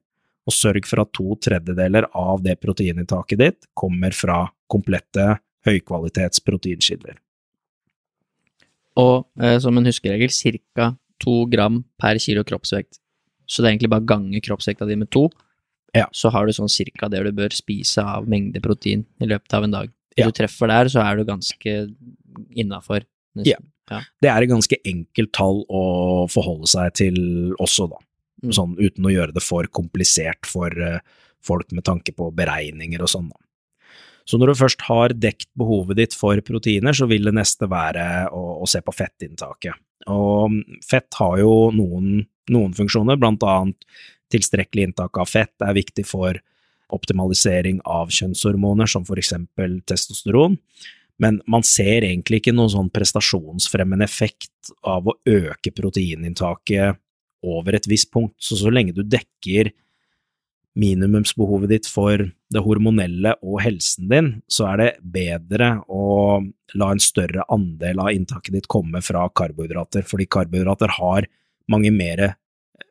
og 0.48 0.56
sørg 0.56 0.86
for 0.88 1.02
at 1.02 1.12
to 1.16 1.36
tredjedeler 1.42 2.08
av 2.16 2.40
det 2.44 2.56
proteininntaket 2.62 3.40
ditt 3.40 3.68
kommer 3.76 4.14
fra 4.16 4.44
komplette 4.70 5.26
høykvalitets 5.66 6.40
proteinkilder. 6.46 7.18
Og 9.00 9.26
eh, 9.42 9.58
som 9.62 9.76
en 9.78 9.86
huskeregel 9.86 10.32
ca. 10.32 10.92
to 11.20 11.44
gram 11.52 11.82
per 12.00 12.18
kilo 12.18 12.44
kroppsvekt. 12.44 12.98
Så 13.46 13.60
det 13.62 13.68
er 13.68 13.74
egentlig 13.74 13.92
bare 13.92 14.06
gange 14.08 14.40
kroppsvekta 14.40 14.86
di 14.88 14.96
med 14.96 15.10
to, 15.10 15.28
ja. 15.96 16.06
så 16.14 16.30
har 16.30 16.46
du 16.46 16.54
sånn 16.54 16.70
cirka 16.70 17.08
det 17.10 17.22
du 17.26 17.32
bør 17.34 17.52
spise 17.54 18.02
av 18.02 18.28
mengde 18.30 18.62
protein 18.62 19.04
i 19.20 19.26
løpet 19.26 19.56
av 19.58 19.66
en 19.66 19.74
dag. 19.74 19.90
Hvis 20.14 20.24
Ja. 20.24 20.30
du 20.30 20.36
treffer 20.38 20.70
der, 20.70 20.88
så 20.90 21.02
er 21.02 21.16
du 21.16 21.24
ganske 21.24 21.74
innafor. 22.54 23.04
Ja. 23.44 23.58
Det 24.22 24.30
er 24.30 24.42
et 24.42 24.50
ganske 24.50 24.76
enkelt 24.86 25.32
tall 25.34 25.64
å 25.68 26.28
forholde 26.30 26.68
seg 26.70 26.94
til 26.94 27.16
også, 27.58 27.88
da. 27.90 27.98
Mm. 28.44 28.52
Sånn 28.54 28.76
uten 28.78 29.06
å 29.06 29.12
gjøre 29.12 29.34
det 29.34 29.42
for 29.42 29.66
komplisert 29.66 30.46
for 30.46 30.70
uh, 30.70 31.00
folk 31.42 31.72
med 31.72 31.84
tanke 31.84 32.14
på 32.14 32.30
beregninger 32.34 33.02
og 33.02 33.10
sånn, 33.10 33.28
da. 33.32 33.40
Så 34.30 34.38
når 34.38 34.52
du 34.52 34.60
først 34.60 34.84
har 34.86 35.14
dekt 35.18 35.48
behovet 35.58 35.98
ditt 35.98 36.14
for 36.14 36.38
proteiner, 36.46 36.94
så 36.94 37.08
vil 37.10 37.26
det 37.26 37.34
neste 37.34 37.66
være 37.70 38.04
å, 38.30 38.62
å 38.62 38.68
se 38.70 38.78
på 38.84 38.94
fettinntaket. 38.94 39.74
Og 40.10 40.60
fett 40.86 41.18
har 41.18 41.40
jo 41.42 41.54
noen, 41.74 42.22
noen 42.54 42.76
funksjoner, 42.76 43.18
blant 43.18 43.42
annet 43.42 43.90
tilstrekkelig 44.30 44.86
inntak 44.86 45.18
av 45.18 45.26
fett 45.26 45.66
er 45.66 45.74
viktig 45.74 46.06
for 46.06 46.38
optimalisering 46.94 47.82
av 47.86 48.14
kjønnshormoner, 48.14 48.86
som 48.90 49.02
for 49.06 49.18
eksempel 49.18 49.80
testosteron. 49.86 50.56
Men 51.20 51.42
man 51.50 51.66
ser 51.66 52.06
egentlig 52.06 52.40
ikke 52.40 52.54
noen 52.54 52.72
sånn 52.72 52.94
prestasjonsfremmende 52.94 54.06
effekt 54.06 54.72
av 54.86 55.10
å 55.10 55.18
øke 55.28 55.74
proteininntaket 55.74 56.98
over 57.46 57.76
et 57.76 57.88
visst 57.90 58.10
punkt. 58.14 58.36
Så 58.40 58.56
så 58.62 58.72
lenge 58.72 58.94
du 58.96 59.02
dekker 59.04 59.72
minimumsbehovet 60.78 61.72
ditt 61.72 61.88
for 61.90 62.22
det 62.50 62.62
hormonelle 62.62 63.34
og 63.42 63.60
helsen 63.64 64.08
din, 64.10 64.30
så 64.50 64.68
er 64.72 64.80
det 64.80 64.90
bedre 65.02 65.72
å 65.90 66.04
la 66.78 66.90
en 66.94 67.02
større 67.02 67.44
andel 67.50 68.02
av 68.04 68.12
inntaket 68.14 68.54
ditt 68.54 68.68
komme 68.70 69.02
fra 69.02 69.26
karbohydrater, 69.34 70.06
fordi 70.06 70.28
karbohydrater 70.30 70.94
har 71.00 71.26
mange 71.70 71.90
mer 71.94 72.34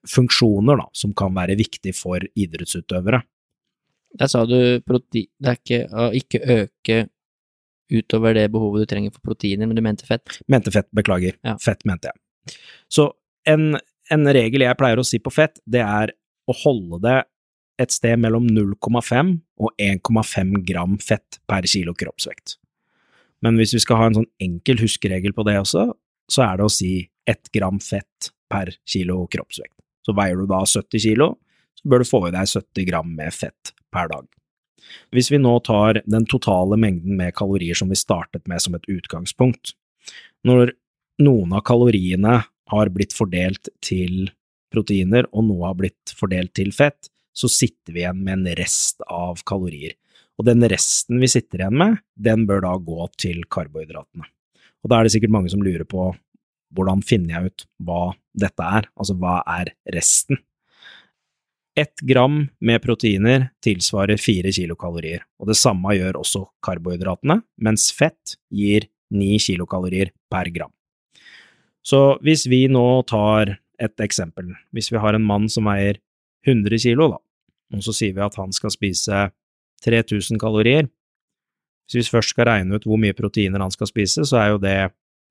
funksjoner 0.08 0.80
da, 0.80 0.88
som 0.96 1.14
kan 1.18 1.34
være 1.36 1.58
viktig 1.60 1.94
for 1.98 2.24
idrettsutøvere. 2.40 3.22
Der 4.20 4.30
sa 4.32 4.42
du 4.50 4.82
protein 4.82 5.28
Det 5.38 5.50
er 5.52 5.58
ikke 5.60 5.80
å 5.94 6.06
ikke 6.18 6.40
øke 6.56 7.00
utover 7.90 8.36
det 8.38 8.48
behovet 8.54 8.84
du 8.84 8.90
trenger 8.90 9.14
for 9.14 9.32
proteiner, 9.32 9.70
men 9.70 9.78
du 9.78 9.84
mente 9.86 10.06
fett. 10.06 10.40
Mente 10.50 10.74
fett, 10.74 10.88
beklager. 10.94 11.38
Ja. 11.46 11.56
Fett 11.62 11.86
mente 11.90 12.12
jeg. 12.12 12.56
Så 12.90 13.10
en, 13.50 13.74
en 14.14 14.32
regel 14.36 14.66
jeg 14.66 14.78
pleier 14.78 15.02
å 15.02 15.06
si 15.06 15.22
på 15.22 15.34
fett, 15.34 15.58
det 15.66 15.82
er 15.86 16.14
å 16.50 16.56
holde 16.64 17.02
det 17.06 17.18
et 17.80 17.94
sted 17.96 18.20
mellom 18.20 18.48
0,5 18.52 19.36
og 19.60 19.70
1,5 19.80 20.58
gram 20.68 20.98
fett 21.02 21.40
per 21.48 21.68
kilo 21.70 21.96
kroppsvekt. 21.98 22.58
Men 23.46 23.56
hvis 23.60 23.74
vi 23.76 23.82
skal 23.84 24.02
ha 24.02 24.10
en 24.10 24.18
sånn 24.20 24.32
enkel 24.44 24.82
huskeregel 24.82 25.36
på 25.36 25.46
det 25.48 25.56
også, 25.62 25.88
så 26.30 26.46
er 26.46 26.60
det 26.60 26.68
å 26.68 26.74
si 26.74 26.94
1 27.30 27.52
gram 27.56 27.80
fett 27.84 28.32
per 28.52 28.74
kilo 28.90 29.24
kroppsvekt. 29.32 29.76
Så 30.06 30.16
veier 30.18 30.40
du 30.40 30.50
da 30.50 30.64
70 30.66 31.04
kilo, 31.06 31.34
så 31.80 31.90
bør 31.90 32.04
du 32.04 32.10
få 32.10 32.26
i 32.28 32.34
deg 32.36 32.50
70 32.50 32.88
gram 32.90 33.16
med 33.16 33.34
fett 33.36 33.74
per 33.94 34.12
dag. 34.12 34.28
Hvis 35.14 35.30
vi 35.32 35.40
nå 35.40 35.54
tar 35.66 36.02
den 36.10 36.26
totale 36.30 36.78
mengden 36.80 37.18
med 37.20 37.36
kalorier 37.38 37.78
som 37.78 37.92
vi 37.92 38.00
startet 38.00 38.48
med 38.50 38.64
som 38.64 38.76
et 38.76 38.88
utgangspunkt, 38.90 39.76
når 40.48 40.74
noen 41.22 41.54
av 41.56 41.64
kaloriene 41.68 42.42
har 42.70 42.92
blitt 42.94 43.16
fordelt 43.16 43.70
til 43.86 44.32
proteiner, 44.74 45.28
og 45.34 45.48
noe 45.50 45.68
har 45.68 45.78
blitt 45.78 46.14
fordelt 46.16 46.54
til 46.58 46.72
fett, 46.76 47.10
så 47.36 47.50
sitter 47.52 47.96
vi 47.96 48.04
igjen 48.04 48.24
med 48.24 48.40
en 48.40 48.56
rest 48.60 49.04
av 49.06 49.44
kalorier. 49.48 49.96
Og 50.40 50.48
den 50.48 50.64
resten 50.72 51.20
vi 51.20 51.28
sitter 51.32 51.64
igjen 51.64 51.78
med, 51.80 52.00
den 52.16 52.46
bør 52.48 52.64
da 52.64 52.74
gå 52.80 53.08
til 53.20 53.44
karbohydratene. 53.52 54.28
Og 54.80 54.92
da 54.92 55.00
er 55.00 55.08
det 55.08 55.14
sikkert 55.16 55.34
mange 55.36 55.52
som 55.52 55.64
lurer 55.64 55.88
på 55.88 56.14
hvordan 56.76 57.02
finner 57.04 57.36
jeg 57.36 57.50
ut 57.50 57.66
hva 57.86 58.04
dette 58.38 58.70
er, 58.78 58.88
altså 58.96 59.16
hva 59.20 59.40
er 59.58 59.74
resten? 59.96 60.40
Ett 61.80 62.02
gram 62.04 62.42
med 62.60 62.82
proteiner 62.84 63.50
tilsvarer 63.64 64.20
fire 64.20 64.52
kilokalorier, 64.54 65.24
og 65.40 65.50
det 65.52 65.58
samme 65.60 65.96
gjør 65.96 66.20
også 66.22 66.44
karbohydratene, 66.66 67.40
mens 67.62 67.90
fett 67.96 68.36
gir 68.52 68.90
ni 69.16 69.38
kilokalorier 69.42 70.12
per 70.32 70.50
gram. 70.54 70.72
Så 71.86 72.20
hvis 72.26 72.46
vi 72.52 72.66
nå 72.72 73.02
tar 73.10 73.56
et 73.80 74.04
eksempel, 74.04 74.52
hvis 74.76 74.92
vi 74.92 75.00
har 75.00 75.16
en 75.16 75.26
mann 75.26 75.48
som 75.52 75.70
veier 75.70 76.02
100 76.48 76.80
kilo, 76.86 77.10
da, 77.12 77.20
og 77.76 77.84
så 77.86 77.94
sier 77.96 78.16
vi 78.16 78.24
at 78.26 78.38
han 78.40 78.54
skal 78.56 78.74
spise 78.74 79.28
3000 79.86 80.40
kalorier. 80.42 80.90
Hvis 81.90 82.10
vi 82.10 82.18
først 82.18 82.36
skal 82.36 82.50
regne 82.50 82.78
ut 82.78 82.86
hvor 82.88 83.00
mye 83.02 83.18
proteiner 83.18 83.64
han 83.64 83.74
skal 83.74 83.90
spise, 83.90 84.26
så 84.28 84.40
er 84.42 84.52
jo 84.54 84.62
det 84.62 84.78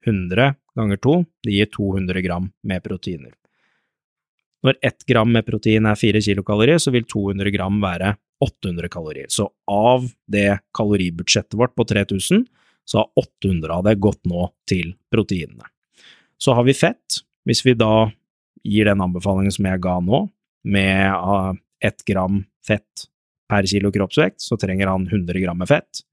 100 0.06 0.54
ganger 0.78 1.00
2, 1.02 1.18
det 1.46 1.54
gir 1.54 1.70
200 1.74 2.24
gram 2.24 2.48
med 2.66 2.84
proteiner. 2.84 3.34
Når 4.66 4.78
1 4.82 5.06
gram 5.06 5.30
med 5.30 5.46
protein 5.46 5.86
er 5.86 5.98
4 5.98 6.22
kilokalorier, 6.24 6.80
så 6.82 6.90
vil 6.94 7.06
200 7.06 7.52
gram 7.54 7.78
være 7.82 8.16
800 8.42 8.90
kalorier. 8.90 9.28
Så 9.30 9.46
av 9.70 10.06
det 10.30 10.60
kaloribudsjettet 10.74 11.58
vårt 11.58 11.76
på 11.78 11.86
3000, 11.86 12.44
så 12.88 13.02
har 13.02 13.22
800 13.22 13.74
av 13.74 13.84
det 13.86 13.98
gått 14.02 14.20
nå 14.26 14.48
til 14.68 14.94
proteinene. 15.12 15.66
Så 16.38 16.54
har 16.56 16.66
vi 16.66 16.74
fett. 16.74 17.20
Hvis 17.46 17.62
vi 17.66 17.76
da 17.78 18.08
gir 18.66 18.88
den 18.88 19.02
anbefalingen 19.02 19.54
som 19.54 19.66
jeg 19.68 19.82
ga 19.82 19.98
nå, 20.02 20.24
med 20.68 21.14
ah, 21.14 21.54
ett 21.80 22.04
gram 22.04 22.42
fett 22.66 23.08
per 23.48 23.66
kilo 23.66 23.92
kroppsvekt, 23.92 24.40
så 24.44 24.58
trenger 24.60 24.90
han 24.92 25.06
100 25.06 25.40
gram 25.40 25.58
med 25.58 25.68
fett. 25.68 26.04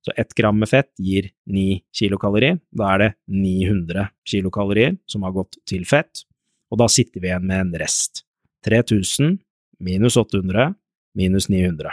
Så 0.00 0.12
ett 0.16 0.34
gram 0.34 0.58
med 0.58 0.68
fett 0.68 0.92
gir 0.98 1.30
9 1.46 1.80
kilokalorier. 1.92 2.60
Da 2.70 2.94
er 2.94 3.02
det 3.02 3.10
900 3.26 4.06
kilokalorier 4.24 4.96
som 5.06 5.26
har 5.26 5.34
gått 5.36 5.58
til 5.68 5.84
fett, 5.88 6.24
og 6.70 6.78
da 6.80 6.86
sitter 6.88 7.20
vi 7.20 7.28
igjen 7.32 7.48
med 7.50 7.66
en 7.66 7.74
rest. 7.82 8.22
3000 8.64 9.38
minus 9.80 10.16
800 10.16 10.70
minus 11.18 11.48
900. 11.48 11.92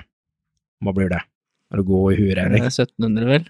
Hva 0.83 0.93
blir 0.93 1.09
det? 1.11 1.23
Er 1.73 1.81
du 1.81 1.87
god 1.87 2.13
i 2.13 2.29
er 2.31 2.53
1700, 2.69 3.27
vel? 3.27 3.49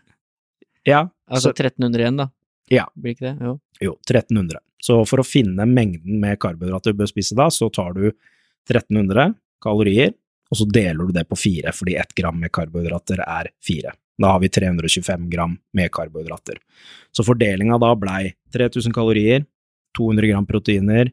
Ja, 0.87 1.09
Altså 1.27 1.51
1300 1.51 2.01
igjen, 2.01 2.19
da. 2.21 2.29
Ja. 2.71 2.85
Blir 2.95 3.15
ikke 3.15 3.27
det? 3.27 3.35
Jo. 3.43 3.57
jo, 3.83 3.93
1300. 4.07 4.61
Så 4.83 5.01
for 5.09 5.21
å 5.21 5.27
finne 5.27 5.65
mengden 5.67 6.21
med 6.21 6.39
karbohydrater 6.39 6.93
du 6.93 7.01
bør 7.01 7.09
spise 7.09 7.35
da, 7.37 7.49
så 7.51 7.69
tar 7.73 7.95
du 7.97 8.05
1300 8.67 9.33
kalorier, 9.63 10.13
og 10.51 10.59
så 10.59 10.67
deler 10.69 11.07
du 11.07 11.15
det 11.15 11.25
på 11.27 11.37
fire, 11.39 11.73
fordi 11.75 11.97
ett 11.99 12.13
gram 12.15 12.37
med 12.39 12.53
karbohydrater 12.55 13.23
er 13.25 13.51
fire. 13.63 13.93
Da 14.17 14.33
har 14.33 14.41
vi 14.41 14.49
325 14.49 15.27
gram 15.29 15.57
med 15.77 15.91
karbohydrater. 15.93 16.57
Så 17.11 17.25
fordelinga 17.27 17.77
da 17.81 17.91
blei 17.99 18.31
3000 18.53 18.95
kalorier, 18.95 19.45
200 19.97 20.31
gram 20.31 20.47
proteiner, 20.47 21.11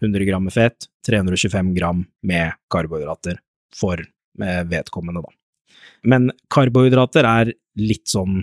100 0.00 0.24
gram 0.24 0.44
med 0.44 0.54
fett, 0.54 0.88
325 1.06 1.74
gram 1.76 2.04
med 2.22 2.56
karbohydrater 2.72 3.40
for 3.76 4.00
vedkommende, 4.40 5.20
da. 5.20 5.34
Men 6.08 6.30
karbohydrater 6.48 7.26
er 7.28 7.52
litt 7.80 8.08
sånn 8.08 8.40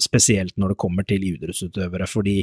spesielt 0.00 0.56
når 0.56 0.72
det 0.72 0.80
kommer 0.80 1.04
til 1.04 1.24
idrettsutøvere, 1.28 2.08
fordi 2.08 2.38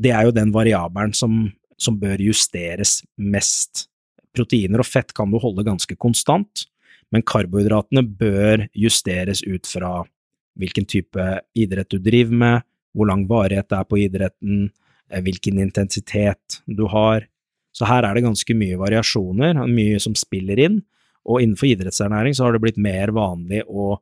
det 0.00 0.12
er 0.14 0.28
jo 0.28 0.34
den 0.34 0.52
variabelen 0.54 1.12
som, 1.16 1.48
som 1.80 1.98
bør 1.98 2.22
justeres 2.22 3.00
mest. 3.18 3.88
Proteiner 4.36 4.82
og 4.82 4.88
fett 4.88 5.14
kan 5.16 5.30
du 5.32 5.38
holde 5.42 5.66
ganske 5.66 5.96
konstant, 5.98 6.66
men 7.10 7.24
karbohydratene 7.26 8.04
bør 8.06 8.66
justeres 8.78 9.42
ut 9.42 9.66
fra 9.66 10.04
hvilken 10.60 10.86
type 10.90 11.24
idrett 11.58 11.90
du 11.90 11.98
driver 12.02 12.36
med, 12.42 12.66
hvor 12.94 13.08
lang 13.10 13.24
varighet 13.30 13.68
det 13.70 13.78
er 13.78 13.88
på 13.88 13.98
idretten, 14.02 14.70
eh, 15.10 15.22
hvilken 15.22 15.60
intensitet 15.62 16.60
du 16.66 16.86
har. 16.90 17.26
Så 17.74 17.86
her 17.86 18.04
er 18.04 18.14
det 18.14 18.26
ganske 18.26 18.54
mye 18.58 18.78
variasjoner, 18.78 19.62
mye 19.70 19.98
som 20.02 20.16
spiller 20.18 20.58
inn, 20.58 20.80
og 21.26 21.42
innenfor 21.42 21.70
idrettsernæring 21.70 22.34
så 22.34 22.46
har 22.46 22.56
det 22.56 22.62
blitt 22.64 22.80
mer 22.80 23.12
vanlig 23.14 23.62
å 23.68 23.98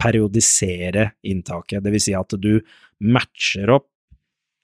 periodisere 0.00 1.12
inntaket, 1.26 1.84
vil 1.84 2.02
si 2.02 2.14
at 2.16 2.34
du 2.40 2.58
matcher 3.00 3.70
opp 3.76 3.88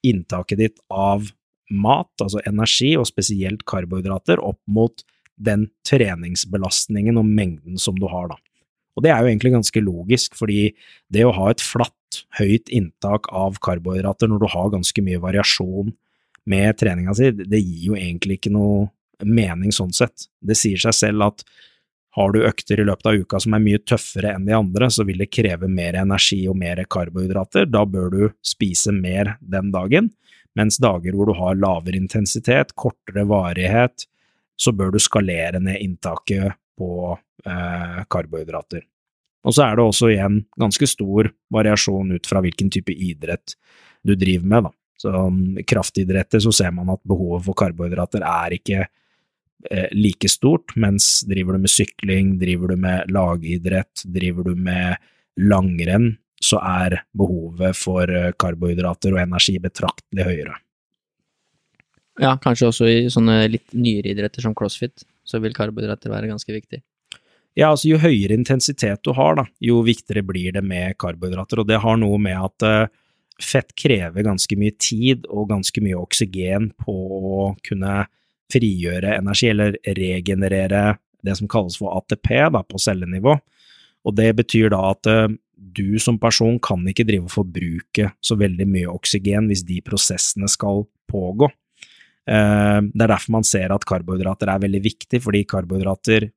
inntaket 0.07 0.59
ditt 0.59 0.83
av 0.91 1.31
mat, 1.71 2.11
altså 2.21 2.43
energi, 2.49 2.95
og 2.99 3.09
spesielt 3.09 3.67
karbohydrater, 3.69 4.43
opp 4.43 4.61
mot 4.67 5.05
den 5.43 5.69
treningsbelastningen 5.89 7.19
og 7.21 7.29
mengden 7.29 7.81
som 7.81 7.97
du 7.99 8.09
har, 8.11 8.33
da. 8.33 8.39
Og 8.93 9.05
det 9.05 9.13
er 9.13 9.23
jo 9.23 9.31
egentlig 9.31 9.55
ganske 9.55 9.83
logisk, 9.85 10.37
fordi 10.37 10.73
det 11.13 11.25
å 11.25 11.35
ha 11.37 11.51
et 11.53 11.65
flatt, 11.65 11.97
høyt 12.37 12.69
inntak 12.69 13.31
av 13.33 13.57
karbohydrater 13.65 14.29
når 14.29 14.43
du 14.43 14.51
har 14.53 14.73
ganske 14.75 15.05
mye 15.05 15.21
variasjon 15.23 15.95
med 16.53 16.77
treninga 16.77 17.15
si, 17.17 17.31
det 17.33 17.61
gir 17.63 17.87
jo 17.87 17.97
egentlig 17.97 18.37
ikke 18.37 18.53
noe 18.53 18.91
mening 19.25 19.73
sånn 19.73 19.95
sett. 19.97 20.27
Det 20.45 20.57
sier 20.59 20.81
seg 20.83 20.97
selv 20.99 21.29
at 21.31 21.45
har 22.19 22.35
du 22.35 22.43
økter 22.45 22.83
i 22.83 22.85
løpet 22.85 23.09
av 23.09 23.23
uka 23.23 23.41
som 23.41 23.55
er 23.57 23.63
mye 23.65 23.81
tøffere 23.89 24.35
enn 24.37 24.45
de 24.45 24.53
andre, 24.53 24.91
så 24.93 25.07
vil 25.09 25.23
det 25.23 25.31
kreve 25.33 25.71
mer 25.73 25.97
energi 26.03 26.43
og 26.51 26.59
mer 26.61 26.83
karbohydrater. 26.85 27.71
Da 27.73 27.87
bør 27.89 28.13
du 28.13 28.23
spise 28.45 28.93
mer 28.93 29.39
den 29.41 29.73
dagen, 29.73 30.11
mens 30.59 30.79
dager 30.83 31.17
hvor 31.17 31.31
du 31.31 31.37
har 31.39 31.59
lavere 31.59 31.99
intensitet, 31.99 32.75
kortere 32.79 33.25
varighet, 33.29 34.07
så 34.57 34.73
bør 34.77 34.95
du 34.95 35.01
skalere 35.03 35.61
ned 35.63 35.81
inntaket 35.83 36.59
på 36.79 37.13
eh, 37.47 38.01
karbohydrater. 38.11 38.85
Og 39.43 39.57
så 39.57 39.67
er 39.67 39.79
det 39.79 39.87
også 39.87 40.13
igjen 40.13 40.43
ganske 40.61 40.87
stor 40.87 41.33
variasjon 41.53 42.15
ut 42.15 42.29
fra 42.29 42.43
hvilken 42.45 42.71
type 42.71 42.95
idrett 42.95 43.57
du 44.07 44.15
driver 44.19 44.49
med, 44.49 44.69
da. 44.69 44.75
Så 45.03 45.11
um, 45.11 45.57
kraftidretter 45.67 46.43
så 46.45 46.53
ser 46.55 46.71
man 46.75 46.93
at 46.95 47.01
behovet 47.09 47.43
for 47.49 47.59
karbohydrater 47.59 48.23
er 48.23 48.55
ikke 48.55 48.85
eh, 48.85 49.89
like 49.97 50.31
stort, 50.31 50.77
mens 50.79 51.25
driver 51.27 51.57
du 51.57 51.65
med 51.65 51.73
sykling, 51.73 52.37
driver 52.39 52.71
du 52.71 52.83
med 52.85 53.11
lagidrett, 53.11 54.05
driver 54.07 54.47
du 54.47 54.55
med 54.69 55.03
langrenn, 55.43 56.13
så 56.43 56.59
er 56.63 57.01
behovet 57.19 57.79
for 57.79 58.11
eh, 58.11 58.33
karbohydrater 58.39 59.15
og 59.15 59.23
energi 59.23 59.59
betraktelig 59.63 60.27
høyere. 60.27 60.57
Ja, 62.21 62.35
kanskje 62.41 62.69
også 62.69 62.89
i 62.91 62.97
sånne 63.13 63.47
litt 63.49 63.73
nyere 63.73 64.13
idretter 64.13 64.45
som 64.45 64.55
crossfit, 64.57 65.07
så 65.25 65.41
vil 65.41 65.55
karbohydrater 65.57 66.13
være 66.13 66.29
ganske 66.29 66.53
viktig. 66.53 66.83
Ja, 67.59 67.69
altså 67.69 67.91
jo 67.91 68.01
høyere 68.01 68.37
intensitet 68.37 69.03
du 69.05 69.13
har, 69.17 69.37
da, 69.37 69.47
jo 69.61 69.83
viktigere 69.85 70.25
blir 70.25 70.55
det 70.57 70.65
med 70.65 70.97
karbohydrater, 71.01 71.63
og 71.63 71.69
det 71.69 71.81
har 71.85 71.99
noe 72.01 72.19
med 72.21 72.39
at 72.41 72.67
eh, 72.69 72.93
fett 73.43 73.75
krever 73.79 74.25
ganske 74.25 74.57
mye 74.59 74.75
tid 74.81 75.27
og 75.29 75.51
ganske 75.51 75.85
mye 75.85 75.99
oksygen 76.01 76.71
på 76.81 76.97
å 77.19 77.47
kunne 77.65 78.03
frigjøre 78.53 79.17
energi, 79.19 79.49
eller 79.53 79.79
regenerere 79.85 80.83
det 81.25 81.37
som 81.39 81.49
kalles 81.49 81.79
for 81.81 81.95
ATP 81.97 82.29
da, 82.53 82.63
på 82.65 82.81
cellenivå. 82.81 83.37
Og 84.03 84.17
det 84.19 84.33
betyr 84.41 84.73
da 84.75 84.83
at 84.91 85.09
eh, 85.09 85.29
du 85.63 85.99
som 86.03 86.19
person 86.21 86.59
kan 86.63 86.83
ikke 86.89 87.07
drive 87.07 87.29
og 87.29 87.35
forbruke 87.35 88.11
så 88.25 88.37
veldig 88.39 88.67
mye 88.69 88.91
oksygen 88.91 89.49
hvis 89.51 89.65
de 89.69 89.79
prosessene 89.85 90.51
skal 90.51 90.85
pågå. 91.11 91.49
Eh, 92.27 92.81
Det 92.83 93.03
er 93.03 93.13
derfor 93.15 93.37
man 93.39 93.47
ser 93.47 93.73
at 93.73 93.87
karbohydrater 93.87 94.49
er 94.49 94.63
veldig 94.63 94.83
viktig, 94.83 95.23
fordi 95.23 95.45
karbohydrater 95.45 96.31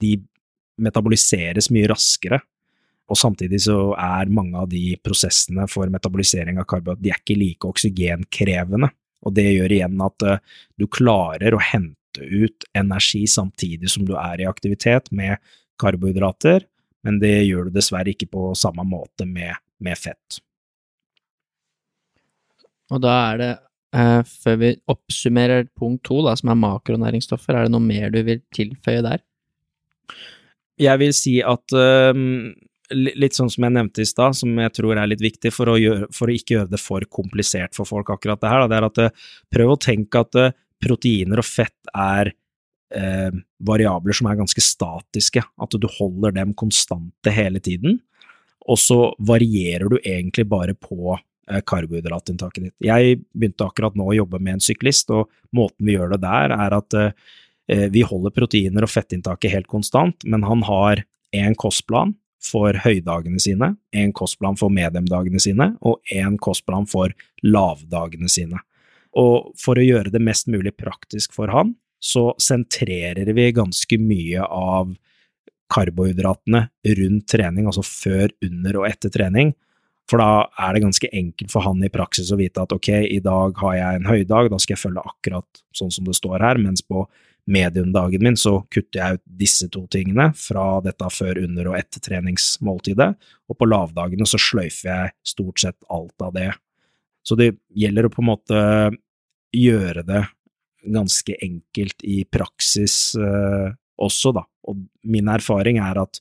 de 0.00 0.12
metaboliseres 0.78 1.70
mye 1.74 1.88
raskere, 1.90 2.40
og 3.08 3.16
samtidig 3.16 3.60
så 3.64 3.94
er 3.98 4.30
mange 4.30 4.56
av 4.56 4.68
de 4.68 4.96
prosessene 5.02 5.66
for 5.68 5.88
metabolisering 5.90 6.60
av 6.60 6.68
karbohydrater 6.68 7.02
de 7.02 7.10
er 7.10 7.22
ikke 7.22 7.38
like 7.40 7.68
oksygenkrevende, 7.68 8.90
og 9.24 9.34
det 9.34 9.48
gjør 9.48 9.74
igjen 9.74 10.02
at 10.04 10.22
eh, 10.22 10.42
du 10.78 10.86
klarer 10.86 11.54
å 11.54 11.62
hente 11.62 11.96
ut 12.18 12.64
energi 12.74 13.26
samtidig 13.26 13.90
som 13.90 14.04
du 14.06 14.14
er 14.16 14.40
i 14.40 14.48
aktivitet 14.48 15.10
med 15.12 15.38
karbohydrater, 15.80 16.64
men 17.08 17.22
det 17.22 17.32
gjør 17.48 17.68
du 17.68 17.78
dessverre 17.78 18.12
ikke 18.12 18.28
på 18.30 18.50
samme 18.58 18.84
måte 18.84 19.24
med, 19.28 19.56
med 19.80 19.98
fett. 19.98 20.42
Og 22.92 23.00
da 23.04 23.16
er 23.30 23.40
det 23.40 23.54
Eh, 23.96 24.20
før 24.44 24.56
vi 24.60 24.70
oppsummerer 24.92 25.68
punkt 25.78 26.02
to, 26.04 26.20
da, 26.26 26.34
som 26.36 26.52
er 26.52 26.60
makronæringsstoffer, 26.60 27.56
er 27.56 27.66
det 27.66 27.72
noe 27.72 27.84
mer 27.84 28.12
du 28.12 28.20
vil 28.26 28.42
tilføye 28.54 29.04
der? 29.04 29.22
Jeg 30.78 31.00
vil 31.00 31.14
si 31.16 31.38
at 31.40 31.74
eh, 31.74 32.20
litt 32.92 33.38
sånn 33.38 33.48
som 33.52 33.64
jeg 33.64 33.76
nevnte 33.78 34.04
i 34.04 34.08
stad, 34.08 34.36
som 34.36 34.52
jeg 34.60 34.74
tror 34.76 35.00
er 35.00 35.08
litt 35.08 35.24
viktig 35.24 35.52
for 35.54 35.72
å, 35.72 35.78
gjøre, 35.80 36.10
for 36.14 36.28
å, 36.28 36.36
ikke 36.36 36.58
gjøre 36.58 36.72
det 36.74 36.82
for 36.82 37.08
komplisert 37.08 37.76
for 37.76 37.88
folk, 37.88 38.12
akkurat 38.12 38.44
det 38.44 38.52
her, 38.52 38.64
da, 38.64 38.68
det 38.68 38.78
er 38.78 38.88
at 38.90 39.00
uh, 39.08 39.32
prøv 39.56 39.72
å 39.72 39.80
tenke 39.80 40.22
at 40.22 40.38
uh, 40.38 40.54
proteiner 40.84 41.42
og 41.42 41.48
fett 41.48 41.92
er 41.92 42.32
uh, 42.96 43.30
variabler 43.68 44.16
som 44.16 44.28
er 44.30 44.38
ganske 44.40 44.62
statiske, 44.64 45.42
at 45.42 45.78
du 45.80 45.88
holder 45.98 46.36
dem 46.36 46.54
konstante 46.58 47.32
hele 47.34 47.62
tiden, 47.64 47.98
og 48.68 48.78
så 48.80 49.00
varierer 49.18 49.88
du 49.88 49.98
egentlig 50.02 50.44
bare 50.48 50.74
på 50.76 51.16
karbohydratinntaket 51.64 52.64
ditt. 52.66 52.74
Jeg 52.84 53.22
begynte 53.32 53.64
akkurat 53.64 53.94
nå 53.96 54.10
å 54.10 54.16
jobbe 54.18 54.36
med 54.36 54.58
en 54.58 54.60
syklist, 54.60 55.08
og 55.08 55.30
måten 55.56 55.88
vi 55.88 55.94
gjør 55.94 56.10
det 56.12 56.18
der, 56.26 56.52
er 56.52 56.76
at 56.76 56.96
vi 57.94 58.02
holder 58.04 58.34
proteiner 58.36 58.84
og 58.84 58.92
fettinntaket 58.92 59.54
helt 59.54 59.70
konstant, 59.72 60.26
men 60.28 60.44
han 60.44 60.66
har 60.68 61.00
én 61.32 61.56
kostplan 61.56 62.12
for 62.42 62.76
høydagene 62.84 63.40
sine, 63.42 63.72
en 63.92 64.12
kostplan 64.16 64.58
for 64.58 64.72
mediumdagene 64.72 65.40
sine 65.42 65.72
og 65.86 65.98
en 66.14 66.38
kostplan 66.40 66.86
for 66.88 67.14
lavdagene 67.42 68.30
sine. 68.30 68.60
Og 69.18 69.50
for 69.58 69.78
å 69.78 69.84
gjøre 69.84 70.12
det 70.14 70.22
mest 70.22 70.50
mulig 70.50 70.74
praktisk 70.78 71.34
for 71.36 71.50
han, 71.54 71.74
så 71.98 72.30
sentrerer 72.40 73.32
vi 73.34 73.50
ganske 73.52 73.98
mye 74.00 74.42
av 74.44 74.94
karbohydratene 75.72 76.62
rundt 76.98 77.26
trening, 77.28 77.66
altså 77.68 77.84
før, 77.84 78.32
under 78.44 78.80
og 78.80 78.88
etter 78.88 79.12
trening. 79.12 79.52
For 80.08 80.22
da 80.22 80.46
er 80.64 80.74
det 80.74 80.84
ganske 80.86 81.08
enkelt 81.12 81.52
for 81.52 81.66
han 81.66 81.82
i 81.84 81.92
praksis 81.92 82.30
å 82.32 82.38
vite 82.40 82.62
at 82.64 82.72
ok, 82.72 82.88
i 83.12 83.20
dag 83.24 83.58
har 83.60 83.74
jeg 83.76 83.98
en 83.98 84.08
høydag, 84.08 84.48
da 84.48 84.60
skal 84.60 84.74
jeg 84.76 84.84
følge 84.86 85.04
akkurat 85.04 85.64
sånn 85.76 85.92
som 85.92 86.08
det 86.08 86.16
står 86.16 86.44
her, 86.46 86.60
mens 86.62 86.80
på 86.86 87.04
mediumdagen 87.48 88.24
min 88.24 88.36
så 88.36 88.58
kutter 88.72 89.00
jeg 89.00 89.18
ut 89.18 89.24
disse 89.40 89.68
to 89.72 89.84
tingene 89.92 90.30
fra 90.36 90.78
dette 90.84 91.10
før, 91.12 91.42
under 91.44 91.70
og 91.70 91.76
etter 91.80 92.02
treningsmåltidet, 92.04 93.10
og 93.48 93.58
på 93.60 93.68
lavdagene 93.68 94.28
så 94.28 94.40
sløyfer 94.40 94.88
jeg 94.88 95.14
stort 95.34 95.64
sett 95.64 95.78
alt 95.92 96.24
av 96.24 96.34
det. 96.36 96.50
Så 97.24 97.36
det 97.36 97.54
gjelder 97.76 98.08
å 98.08 98.12
på 98.12 98.24
en 98.24 98.30
måte 98.30 98.64
gjøre 99.52 100.04
det 100.08 100.24
ganske 100.84 101.36
enkelt 101.44 102.04
i 102.06 102.22
praksis 102.30 103.14
eh, 103.18 103.70
også, 103.98 104.32
da. 104.36 104.44
Og 104.68 104.84
min 105.08 105.30
erfaring 105.32 105.80
er 105.82 106.00
at 106.04 106.20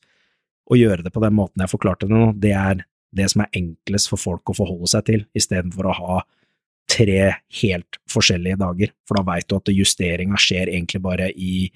å 0.67 0.77
gjøre 0.77 1.05
det 1.05 1.13
på 1.15 1.23
den 1.23 1.35
måten 1.37 1.63
jeg 1.63 1.71
forklarte 1.71 2.09
det 2.09 2.15
nå, 2.15 2.31
det 2.35 2.53
er 2.57 2.81
det 3.15 3.29
som 3.31 3.43
er 3.43 3.53
enklest 3.55 4.11
for 4.11 4.19
folk 4.19 4.51
å 4.51 4.57
forholde 4.57 4.89
seg 4.91 5.05
til, 5.07 5.23
istedenfor 5.37 5.87
å 5.87 5.95
ha 5.95 6.17
tre 6.87 7.21
helt 7.61 7.99
forskjellige 8.11 8.59
dager, 8.59 8.91
for 9.07 9.19
da 9.19 9.25
veit 9.27 9.47
du 9.47 9.57
at 9.57 9.71
justeringa 9.73 10.39
skjer 10.39 10.71
egentlig 10.71 11.01
bare 11.03 11.29
i 11.31 11.67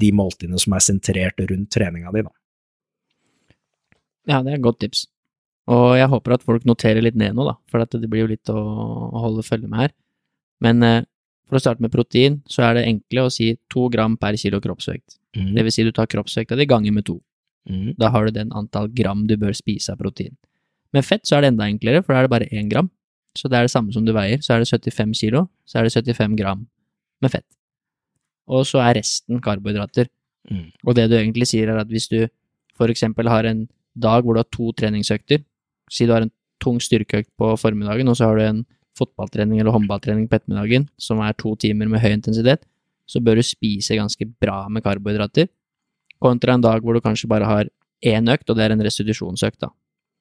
de 0.00 0.10
måltidene 0.16 0.60
som 0.62 0.74
er 0.76 0.84
sentrert 0.84 1.42
rundt 1.50 1.70
treninga 1.74 2.12
di, 2.14 2.24
da. 2.26 2.34
Ja, 4.30 4.42
det 4.44 4.52
er 4.52 4.60
et 4.60 4.66
godt 4.66 4.80
tips. 4.82 5.06
Og 5.70 5.94
jeg 5.98 6.10
håper 6.10 6.34
at 6.34 6.44
folk 6.46 6.66
noterer 6.68 7.02
litt 7.04 7.18
ned 7.18 7.36
nå, 7.36 7.46
da, 7.46 7.56
for 7.70 7.82
det 7.82 8.10
blir 8.10 8.24
jo 8.24 8.30
litt 8.32 8.50
å, 8.52 8.60
holde 9.22 9.46
følge 9.46 9.70
med 9.70 9.84
her. 9.84 9.94
Men 10.64 10.86
eh, 10.86 11.02
for 11.50 11.58
å 11.58 11.62
starte 11.62 11.82
med 11.84 11.92
protein, 11.92 12.38
så 12.50 12.62
er 12.68 12.78
det 12.78 12.86
enkle 12.88 13.26
å 13.26 13.32
si 13.32 13.52
to 13.72 13.88
gram 13.92 14.16
per 14.20 14.38
kilo 14.40 14.60
kroppsvekt. 14.62 15.18
Mm. 15.36 15.50
Det 15.56 15.64
vil 15.66 15.74
si 15.74 15.86
du 15.86 15.92
tar 15.94 16.08
kroppsvekta 16.10 16.58
di 16.58 16.66
ganger 16.70 16.94
med 16.94 17.06
to. 17.08 17.18
Mm. 17.68 17.94
Da 18.00 18.10
har 18.14 18.26
du 18.26 18.34
den 18.34 18.52
antall 18.56 18.88
gram 18.94 19.26
du 19.28 19.36
bør 19.38 19.54
spise 19.56 19.92
av 19.92 20.00
protein. 20.00 20.36
Med 20.94 21.06
fett 21.06 21.26
så 21.26 21.36
er 21.36 21.44
det 21.44 21.52
enda 21.52 21.68
enklere, 21.70 22.02
for 22.02 22.14
da 22.14 22.22
er 22.22 22.26
det 22.26 22.32
bare 22.32 22.50
én 22.50 22.70
gram. 22.70 22.90
Så 23.38 23.50
det 23.50 23.58
er 23.58 23.68
det 23.68 23.74
samme 23.74 23.94
som 23.94 24.06
du 24.06 24.12
veier. 24.14 24.40
Så 24.42 24.54
er 24.54 24.62
det 24.62 24.70
75 24.70 25.14
kilo, 25.20 25.44
så 25.68 25.78
er 25.78 25.86
det 25.86 25.94
75 25.94 26.38
gram 26.38 26.64
med 27.22 27.34
fett. 27.34 27.46
Og 28.50 28.66
så 28.66 28.82
er 28.82 28.96
resten 28.98 29.38
karbohydrater. 29.42 30.10
Mm. 30.50 30.70
Og 30.86 30.96
det 30.98 31.06
du 31.10 31.16
egentlig 31.18 31.46
sier, 31.52 31.70
er 31.70 31.82
at 31.82 31.90
hvis 31.90 32.08
du 32.10 32.24
for 32.78 32.90
eksempel 32.90 33.28
har 33.28 33.46
en 33.46 33.68
dag 33.94 34.24
hvor 34.24 34.34
du 34.34 34.40
har 34.40 34.50
to 34.50 34.72
treningsøkter, 34.72 35.44
si 35.90 36.06
du 36.06 36.14
har 36.14 36.24
en 36.24 36.32
tung 36.62 36.80
styrkeøkt 36.82 37.30
på 37.38 37.54
formiddagen, 37.60 38.08
og 38.08 38.16
så 38.18 38.30
har 38.30 38.38
du 38.38 38.44
en 38.44 38.62
fotballtrening 38.98 39.60
eller 39.60 39.74
håndballtrening 39.74 40.26
på 40.28 40.38
ettermiddagen, 40.38 40.88
som 41.00 41.20
er 41.24 41.36
to 41.38 41.54
timer 41.60 41.88
med 41.90 42.02
høy 42.02 42.12
intensitet, 42.12 42.64
så 43.10 43.22
bør 43.22 43.40
du 43.40 43.46
spise 43.46 43.98
ganske 43.98 44.26
bra 44.42 44.62
med 44.70 44.84
karbohydrater, 44.86 45.48
kontra 46.20 46.54
en 46.54 46.64
dag 46.64 46.84
hvor 46.84 46.94
du 46.94 47.02
kanskje 47.04 47.30
bare 47.30 47.48
har 47.48 47.70
én 48.06 48.28
økt, 48.32 48.48
og 48.50 48.58
det 48.58 48.66
er 48.66 48.74
en 48.74 48.84
restitusjonsøkt, 48.84 49.60
da. 49.64 49.70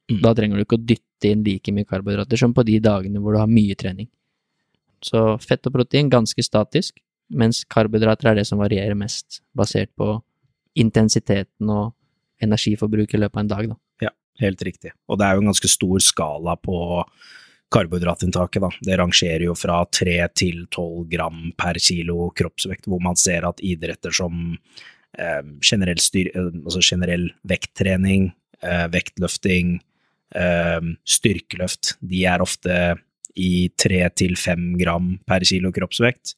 Mm. 0.10 0.22
Da 0.24 0.34
trenger 0.34 0.58
du 0.58 0.66
ikke 0.66 0.80
å 0.80 0.86
dytte 0.90 1.30
inn 1.30 1.44
like 1.46 1.74
mye 1.76 1.88
karbohydrater 1.88 2.40
som 2.40 2.56
på 2.56 2.66
de 2.66 2.80
dagene 2.82 3.22
hvor 3.22 3.36
du 3.36 3.42
har 3.42 3.52
mye 3.52 3.78
trening. 3.78 4.10
Så 5.06 5.38
fett 5.44 5.68
og 5.70 5.76
protein 5.76 6.10
ganske 6.12 6.44
statisk, 6.44 6.98
mens 7.30 7.62
karbohydrater 7.70 8.32
er 8.32 8.40
det 8.40 8.48
som 8.50 8.62
varierer 8.62 8.98
mest, 8.98 9.44
basert 9.56 9.92
på 10.00 10.18
intensiteten 10.80 11.70
og 11.70 11.94
energiforbruk 12.44 13.14
i 13.14 13.22
løpet 13.22 13.38
av 13.38 13.44
en 13.44 13.52
dag, 13.52 13.70
da. 13.74 14.08
Ja, 14.08 14.14
helt 14.42 14.64
riktig. 14.66 14.96
Og 15.08 15.20
det 15.20 15.28
er 15.28 15.38
jo 15.38 15.44
en 15.44 15.52
ganske 15.52 15.72
stor 15.72 16.02
skala 16.04 16.56
på 16.58 16.80
karbohydratinntaket, 17.74 18.64
da. 18.64 18.70
Det 18.82 18.98
rangerer 18.98 19.46
jo 19.46 19.56
fra 19.58 19.82
3 19.86 20.16
til 20.38 20.64
12 20.74 21.10
gram 21.12 21.42
per 21.58 21.80
kilo 21.82 22.30
kroppsvekt, 22.36 22.90
hvor 22.90 23.02
man 23.04 23.20
ser 23.20 23.46
at 23.50 23.62
idretter 23.66 24.14
som 24.16 24.56
eh, 25.18 25.44
generell, 25.62 26.02
styr, 26.02 26.32
eh, 26.34 26.50
altså 26.64 26.82
generell 26.86 27.30
vekttrening, 27.50 28.32
eh, 28.64 28.88
vektløfting, 28.94 29.78
eh, 30.36 30.90
styrkeløft, 31.06 31.96
de 32.02 32.26
er 32.26 32.46
ofte 32.46 32.80
i 33.40 33.70
tre 33.78 34.02
til 34.18 34.36
fem 34.40 34.74
gram 34.80 35.14
per 35.28 35.46
kilo 35.48 35.72
kroppsvekt. 35.72 36.36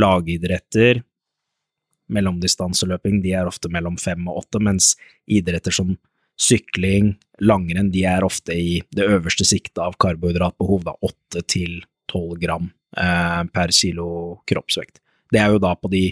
Lagidretter, 0.00 1.02
mellomdistanseløping, 2.10 3.20
de 3.22 3.34
er 3.38 3.48
ofte 3.48 3.70
mellom 3.70 3.98
fem 4.00 4.26
og 4.30 4.44
åtte, 4.44 4.62
mens 4.62 4.94
idretter 5.30 5.74
som 5.74 5.94
sykling, 6.40 7.14
langrenn, 7.44 7.90
de 7.92 8.04
er 8.08 8.24
ofte 8.24 8.56
i 8.56 8.80
det 8.96 9.06
øverste 9.08 9.46
siktet 9.48 9.80
av 9.82 9.96
karbohydratbehov, 10.00 10.84
da 10.86 10.96
åtte 11.04 11.44
til 11.48 11.80
tolv 12.10 12.38
gram 12.40 12.70
eh, 12.96 13.42
per 13.52 13.74
kilo 13.76 14.40
kroppsvekt. 14.48 15.00
Det 15.30 15.40
er 15.40 15.52
jo 15.52 15.62
da 15.62 15.74
på 15.78 15.90
de 15.92 16.08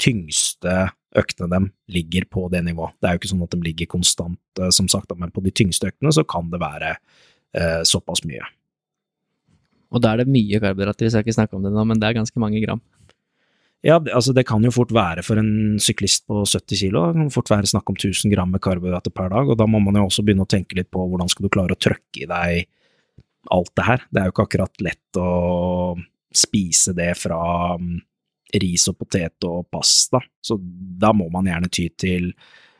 tyngste 0.00 0.88
øktene 1.18 1.48
dem 1.50 1.70
ligger 1.90 2.26
på 2.30 2.46
det 2.52 2.62
nivået. 2.66 2.94
Det 3.00 3.08
er 3.08 3.16
jo 3.16 3.22
ikke 3.22 3.32
sånn 3.32 3.46
at 3.46 3.54
de 3.54 3.64
ligger 3.64 3.90
konstant, 3.90 4.40
eh, 4.60 4.72
som 4.74 4.88
sagt, 4.90 5.12
men 5.16 5.32
på 5.34 5.44
de 5.44 5.54
tyngste 5.54 5.90
øktene 5.92 6.14
så 6.14 6.24
kan 6.28 6.50
det 6.52 6.62
være 6.62 6.94
eh, 6.96 7.82
såpass 7.88 8.24
mye. 8.28 8.44
Og 9.88 10.04
da 10.04 10.12
er 10.12 10.22
det 10.22 10.32
mye 10.32 10.60
karbohydrater, 10.60 11.06
vi 11.06 11.12
skal 11.12 11.24
ikke 11.24 11.38
snakke 11.38 11.56
om 11.56 11.64
det 11.64 11.72
nå, 11.72 11.84
men 11.88 12.00
det 12.00 12.08
er 12.08 12.18
ganske 12.18 12.40
mange 12.42 12.60
gram. 12.64 12.82
Ja, 13.86 14.00
altså 14.00 14.34
det 14.34 14.42
kan 14.48 14.64
jo 14.66 14.72
fort 14.74 14.90
være 14.94 15.22
for 15.22 15.38
en 15.38 15.78
syklist 15.82 16.24
på 16.26 16.42
70 16.42 16.80
kilo, 16.80 17.04
det 17.06 17.20
kan 17.20 17.30
fort 17.30 17.52
være 17.52 17.70
snakk 17.70 17.92
om 17.92 17.94
1000 17.94 18.32
gram 18.32 18.50
med 18.50 18.62
karbohydrater 18.64 19.14
per 19.14 19.30
dag, 19.30 19.52
og 19.52 19.58
da 19.60 19.68
må 19.70 19.78
man 19.82 20.00
jo 20.00 20.08
også 20.08 20.24
begynne 20.26 20.42
å 20.42 20.50
tenke 20.50 20.74
litt 20.80 20.90
på 20.90 21.04
hvordan 21.06 21.30
skal 21.30 21.46
du 21.46 21.52
klare 21.54 21.76
å 21.76 21.78
trøkke 21.86 22.24
i 22.24 22.26
deg 22.26 22.66
alt 23.54 23.70
det 23.78 23.86
her. 23.86 24.02
Det 24.10 24.20
er 24.20 24.26
jo 24.26 24.34
ikke 24.34 24.46
akkurat 24.48 24.82
lett 24.82 25.20
å 25.22 25.28
spise 26.34 26.94
det 26.98 27.12
fra 27.16 27.38
ris 28.58 28.88
og 28.90 28.98
potet 28.98 29.46
og 29.46 29.68
pasta, 29.70 30.24
så 30.42 30.58
da 30.58 31.12
må 31.14 31.28
man 31.30 31.46
gjerne 31.46 31.70
ty 31.70 31.86
til 31.94 32.32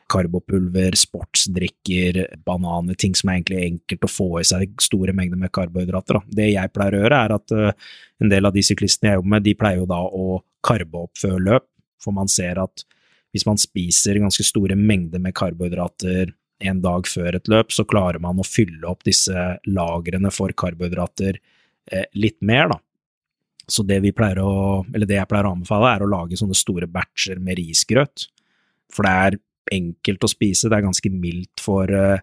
karbopulver, 0.09 0.95
sportsdrikker, 0.97 2.23
bananer, 2.45 2.97
ting 2.97 3.13
som 3.15 3.29
er 3.29 3.39
egentlig 3.39 3.59
enkelt 3.67 4.05
å 4.07 4.11
få 4.11 4.29
i 4.41 4.47
seg 4.47 4.73
store 4.81 5.13
mengder 5.15 5.37
med 5.37 5.53
karbohydrater. 5.53 6.17
Da. 6.17 6.37
Det 6.41 6.47
jeg 6.49 6.73
pleier 6.73 6.97
å 6.97 7.01
gjøre, 7.03 7.19
er 7.19 7.35
at 7.35 7.53
uh, 7.53 7.91
en 8.23 8.31
del 8.31 8.49
av 8.49 8.55
de 8.55 8.63
syklistene 8.65 9.11
jeg 9.11 9.19
jobber 9.19 9.35
med, 9.35 9.45
de 9.45 9.53
pleier 9.59 9.83
jo 9.83 9.89
da 9.89 10.01
å 10.01 10.39
karbe 10.65 11.05
opp 11.05 11.19
før 11.19 11.37
løp, 11.43 11.67
for 12.03 12.15
man 12.15 12.31
ser 12.31 12.59
at 12.61 12.85
hvis 13.33 13.45
man 13.45 13.59
spiser 13.61 14.19
ganske 14.21 14.43
store 14.45 14.77
mengder 14.79 15.21
med 15.21 15.35
karbohydrater 15.37 16.33
en 16.59 16.81
dag 16.83 17.07
før 17.07 17.37
et 17.37 17.49
løp, 17.51 17.71
så 17.71 17.85
klarer 17.87 18.19
man 18.23 18.39
å 18.41 18.47
fylle 18.47 18.83
opp 18.89 19.05
disse 19.07 19.35
lagrene 19.69 20.31
for 20.33 20.51
karbohydrater 20.57 21.37
eh, 21.37 22.07
litt 22.19 22.39
mer, 22.45 22.73
da. 22.73 22.79
Så 23.69 23.85
det 23.85 23.99
vi 24.01 24.11
pleier 24.15 24.41
å, 24.41 24.81
eller 24.89 25.07
det 25.07 25.19
jeg 25.19 25.29
pleier 25.29 25.47
å 25.47 25.53
anbefale, 25.53 25.93
er 25.93 26.03
å 26.03 26.09
lage 26.09 26.39
sånne 26.39 26.57
store 26.57 26.89
batcher 26.89 27.39
med 27.43 27.59
risgrøt. 27.59 28.25
For 28.91 29.05
det 29.05 29.13
er 29.13 29.39
enkelt 29.77 30.25
å 30.25 30.31
spise, 30.31 30.71
det 30.71 30.79
er 30.79 30.87
ganske 30.87 31.11
mildt 31.13 31.61
for 31.61 31.93
uh, 31.93 32.17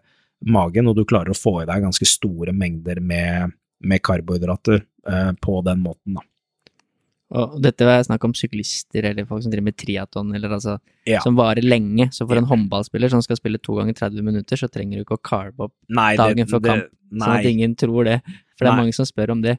magen, 0.51 0.91
og 0.91 0.97
du 0.97 1.05
klarer 1.07 1.31
å 1.31 1.39
få 1.39 1.61
i 1.61 1.69
deg 1.69 1.85
ganske 1.85 2.07
store 2.09 2.51
mengder 2.51 2.99
med, 2.99 3.55
med 3.79 4.03
karbohydrater 4.03 4.83
uh, 5.07 5.31
på 5.39 5.61
den 5.65 5.79
måten, 5.85 6.19
da. 6.19 6.25
Og 7.35 7.57
dette 7.59 7.83
var 7.83 8.05
snakk 8.07 8.23
om 8.23 8.33
syklister 8.37 9.09
eller 9.09 9.25
folk 9.27 9.43
som 9.43 9.51
driver 9.51 9.67
med 9.67 9.75
triaton, 9.75 10.29
eller 10.37 10.53
altså 10.55 10.77
ja. 11.09 11.19
som 11.23 11.35
varer 11.35 11.65
lenge. 11.65 12.07
Så 12.15 12.23
for 12.23 12.39
en 12.39 12.47
håndballspiller 12.47 13.11
som 13.11 13.23
skal 13.25 13.39
spille 13.39 13.59
to 13.59 13.75
ganger 13.75 13.97
30 13.97 14.23
minutter, 14.23 14.59
så 14.59 14.69
trenger 14.71 14.99
du 15.01 15.03
ikke 15.03 15.17
å 15.17 15.25
carbe 15.27 15.67
opp 15.67 15.75
nei, 15.91 16.13
dagen 16.19 16.47
før 16.47 16.63
kamp, 16.63 16.93
Nei. 17.11 17.23
sånn 17.25 17.35
at 17.35 17.49
ingen 17.51 17.75
tror 17.79 18.07
det. 18.07 18.21
For 18.55 18.63
det 18.63 18.71
er 18.71 18.77
nei. 18.77 18.85
mange 18.85 18.95
som 18.95 19.09
spør 19.09 19.35
om 19.35 19.43
det. 19.43 19.57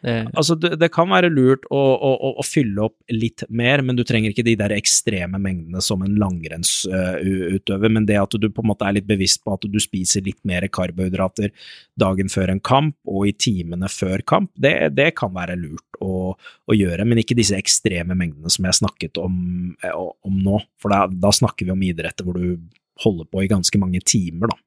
Det... 0.00 0.14
Altså, 0.32 0.56
det, 0.56 0.88
kan 0.94 1.10
være 1.10 1.28
lurt 1.32 1.66
å, 1.68 1.78
å, 1.78 2.30
å, 2.40 2.44
fylle 2.46 2.86
opp 2.86 2.96
litt 3.12 3.44
mer, 3.52 3.82
men 3.84 3.98
du 3.98 4.04
trenger 4.06 4.32
ikke 4.32 4.46
de 4.46 4.56
der 4.60 4.72
ekstreme 4.74 5.40
mengdene 5.42 5.82
som 5.84 6.04
en 6.04 6.16
langrennsutøver. 6.20 7.90
Uh, 7.90 7.94
men 7.96 8.08
det 8.08 8.16
at 8.20 8.36
du 8.40 8.48
på 8.48 8.64
en 8.64 8.70
måte 8.72 8.88
er 8.88 8.96
litt 8.96 9.08
bevisst 9.08 9.42
på 9.44 9.54
at 9.56 9.66
du 9.68 9.78
spiser 9.82 10.24
litt 10.26 10.40
mer 10.48 10.66
karbohydrater 10.72 11.52
dagen 12.00 12.32
før 12.32 12.54
en 12.54 12.62
kamp 12.64 12.96
og 13.10 13.28
i 13.28 13.34
timene 13.36 13.90
før 13.92 14.24
kamp, 14.26 14.52
det, 14.56 14.74
det 14.96 15.10
kan 15.18 15.34
være 15.36 15.58
lurt 15.60 16.00
å, 16.00 16.32
å, 16.32 16.76
gjøre, 16.76 17.04
men 17.08 17.20
ikke 17.20 17.36
disse 17.38 17.58
ekstreme 17.58 18.16
mengdene 18.16 18.52
som 18.52 18.66
jeg 18.66 18.80
snakket 18.80 19.20
om, 19.20 19.36
eh, 19.84 19.94
om 19.94 20.40
nå. 20.40 20.62
For 20.80 20.92
da, 20.92 21.04
da, 21.10 21.32
snakker 21.34 21.68
vi 21.68 21.74
om 21.74 21.84
idretter 21.84 22.26
hvor 22.26 22.40
du 22.40 22.56
holder 23.04 23.28
på 23.28 23.44
i 23.44 23.50
ganske 23.50 23.80
mange 23.80 24.02
timer, 24.04 24.52
da. 24.52 24.58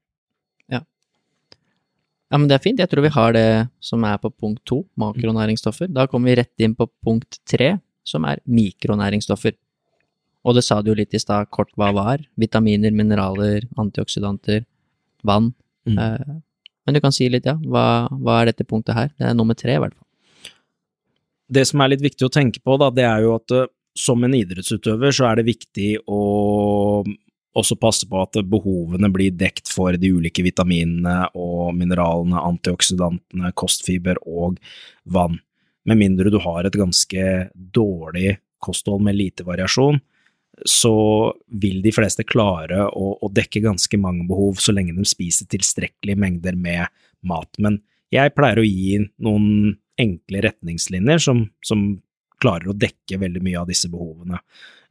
Ja. 2.33 2.39
Men 2.39 2.49
det 2.49 2.57
er 2.57 2.63
fint. 2.63 2.79
Jeg 2.81 2.89
tror 2.89 3.05
vi 3.05 3.13
har 3.13 3.35
det 3.35 3.47
som 3.83 4.03
er 4.09 4.17
på 4.17 4.31
punkt 4.33 4.63
to, 4.65 4.81
makronæringsstoffer. 4.97 5.91
Da 5.93 6.07
kommer 6.09 6.31
vi 6.31 6.39
rett 6.41 6.65
inn 6.65 6.73
på 6.73 6.89
punkt 7.05 7.37
tre, 7.49 7.75
som 8.03 8.25
er 8.25 8.41
mikronæringsstoffer. 8.49 9.53
Og 10.43 10.57
det 10.57 10.63
sa 10.65 10.81
du 10.81 10.89
jo 10.91 10.97
litt 10.97 11.13
i 11.13 11.21
stad, 11.21 11.51
kort 11.53 11.69
hva 11.77 11.91
var. 11.95 12.23
Vitaminer, 12.41 12.91
mineraler, 12.91 13.67
antioksidanter, 13.79 14.65
vann. 15.23 15.53
Mm. 15.85 15.99
Eh, 15.99 16.33
men 16.83 16.97
du 16.97 16.99
kan 17.03 17.13
si 17.15 17.29
litt, 17.29 17.45
ja. 17.47 17.53
Hva, 17.55 18.09
hva, 18.11 18.41
er 18.41 18.51
dette 18.51 18.65
punktet 18.67 18.97
her? 18.97 19.13
Det 19.13 19.29
er 19.29 19.37
nummer 19.37 19.55
tre, 19.55 19.77
i 19.77 19.83
hvert 19.83 19.93
fall. 19.93 20.51
Det 21.53 21.67
som 21.69 21.83
er 21.85 21.93
litt 21.93 22.03
viktig 22.03 22.25
å 22.25 22.33
tenke 22.33 22.63
på, 22.65 22.75
da, 22.81 22.89
det 22.91 23.05
er 23.07 23.23
jo 23.23 23.37
at 23.37 23.55
uh, 23.55 23.69
som 23.93 24.25
en 24.25 24.33
idrettsutøver 24.33 25.13
så 25.13 25.29
er 25.29 25.39
det 25.39 25.51
viktig 25.51 25.89
å 26.09 26.19
også 27.57 27.77
passe 27.79 28.07
på 28.09 28.21
at 28.23 28.39
behovene 28.49 29.09
blir 29.13 29.33
dekt 29.37 29.69
for 29.71 29.95
de 29.99 30.09
ulike 30.15 30.43
vitaminene 30.45 31.29
og 31.37 31.73
mineralene, 31.77 32.41
antioksidantene, 32.41 33.53
kostfiber 33.57 34.19
og 34.25 34.57
vann. 35.03 35.37
Med 35.85 35.99
mindre 35.99 36.31
du 36.33 36.39
har 36.41 36.65
et 36.65 36.79
ganske 36.79 37.27
dårlig 37.53 38.37
kosthold 38.63 39.03
med 39.05 39.19
lite 39.19 39.45
variasjon, 39.45 39.99
så 40.69 40.95
vil 41.49 41.81
de 41.83 41.91
fleste 41.93 42.25
klare 42.29 42.85
å, 42.87 43.13
å, 43.17 43.29
dekke 43.33 43.63
ganske 43.63 43.97
mange 43.99 44.27
behov 44.29 44.61
så 44.61 44.73
lenge 44.75 44.93
de 44.95 45.05
spiser 45.07 45.49
tilstrekkelige 45.49 46.19
mengder 46.19 46.55
med 46.55 46.85
mat. 47.25 47.49
Men 47.57 47.81
jeg 48.13 48.35
pleier 48.37 48.61
å 48.61 48.67
gi 48.67 48.99
noen 49.25 49.75
enkle 49.99 50.43
retningslinjer 50.45 51.21
som, 51.21 51.47
som 51.65 51.87
klarer 52.43 52.71
å 52.71 52.77
dekke 52.77 53.19
veldig 53.21 53.43
mye 53.45 53.61
av 53.61 53.71
disse 53.71 53.89
behovene. 53.91 54.39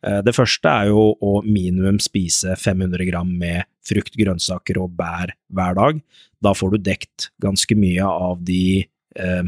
Eh, 0.03 0.21
det 0.27 0.35
første 0.35 0.71
er 0.71 0.91
jo 0.91 1.13
å 1.15 1.35
minimum 1.47 2.01
spise 2.03 2.57
500 2.59 3.07
gram 3.11 3.31
med 3.39 3.69
frukt, 3.87 4.17
grønnsaker 4.19 4.81
og 4.83 4.97
bær 4.99 5.35
hver 5.53 5.79
dag. 5.79 6.03
Da 6.43 6.55
får 6.57 6.75
du 6.75 6.85
dekt 6.91 7.31
ganske 7.43 7.77
mye 7.79 8.09
av 8.09 8.43
de 8.47 8.83
eh, 8.83 9.45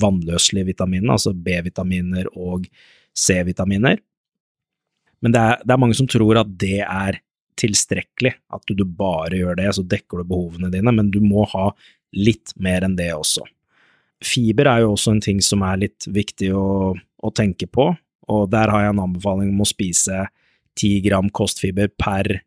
vannløselige 0.00 0.72
vitaminene, 0.72 1.18
altså 1.18 1.34
B-vitaminer 1.36 2.30
og 2.32 2.66
C-vitaminer. 3.14 4.00
Men 5.24 5.34
det 5.34 5.40
er, 5.40 5.60
det 5.64 5.72
er, 5.72 5.80
mange 5.80 5.96
som 5.96 6.08
tror 6.10 6.40
at 6.40 6.50
det 6.60 6.80
er 6.84 7.20
tilstrekkelig, 7.60 8.32
at 8.52 8.72
du, 8.76 8.84
bare 8.84 9.38
gjør 9.38 9.58
det, 9.60 9.68
så 9.76 9.84
dekker 9.86 10.20
du 10.20 10.30
behovene 10.32 10.72
dine, 10.72 10.92
men 10.92 11.12
du 11.14 11.20
må 11.22 11.44
ha 11.52 11.68
litt 12.16 12.52
mer 12.60 12.84
enn 12.86 12.96
det 12.98 13.12
også. 13.14 13.44
Fiber 14.24 14.68
er 14.70 14.82
jo 14.84 14.94
også 14.94 15.14
en 15.14 15.22
ting 15.24 15.40
som 15.44 15.62
er 15.66 15.84
litt 15.84 16.08
viktig 16.10 16.50
å, 16.56 16.94
å 17.24 17.32
tenke 17.34 17.68
på, 17.70 17.90
og 18.28 18.50
der 18.52 18.72
har 18.72 18.84
jeg 18.84 18.94
en 18.94 19.04
anbefaling 19.04 19.52
om 19.52 19.64
å 19.64 19.68
spise 19.68 20.26
10 20.80 21.04
gram 21.06 21.30
kostfiber 21.32 21.90
per 22.00 22.40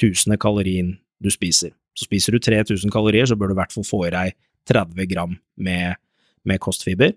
tusende 0.00 0.38
kalorien 0.40 0.96
du 1.22 1.30
spiser. 1.32 1.72
Så 1.96 2.08
spiser 2.08 2.34
du 2.34 2.42
3000 2.42 2.92
kalorier, 2.92 3.26
så 3.28 3.36
bør 3.36 3.50
du 3.50 3.56
i 3.56 3.60
hvert 3.60 3.74
fall 3.74 3.86
få 3.86 4.06
i 4.08 4.14
deg 4.14 4.36
30 4.70 5.10
gram 5.10 5.36
med, 5.60 5.98
med 6.48 6.62
kostfiber. 6.62 7.12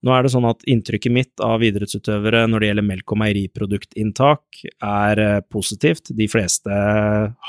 Nå 0.00 0.12
er 0.16 0.24
det 0.24 0.32
sånn 0.32 0.48
at 0.48 0.62
inntrykket 0.70 1.12
mitt 1.12 1.42
av 1.44 1.60
idrettsutøvere 1.64 2.46
når 2.48 2.62
det 2.62 2.68
gjelder 2.70 2.86
melk- 2.88 3.12
og 3.12 3.20
meieriproduktinntak, 3.20 4.62
er 4.80 5.20
eh, 5.20 5.40
positivt. 5.52 6.12
De 6.16 6.28
fleste 6.30 6.78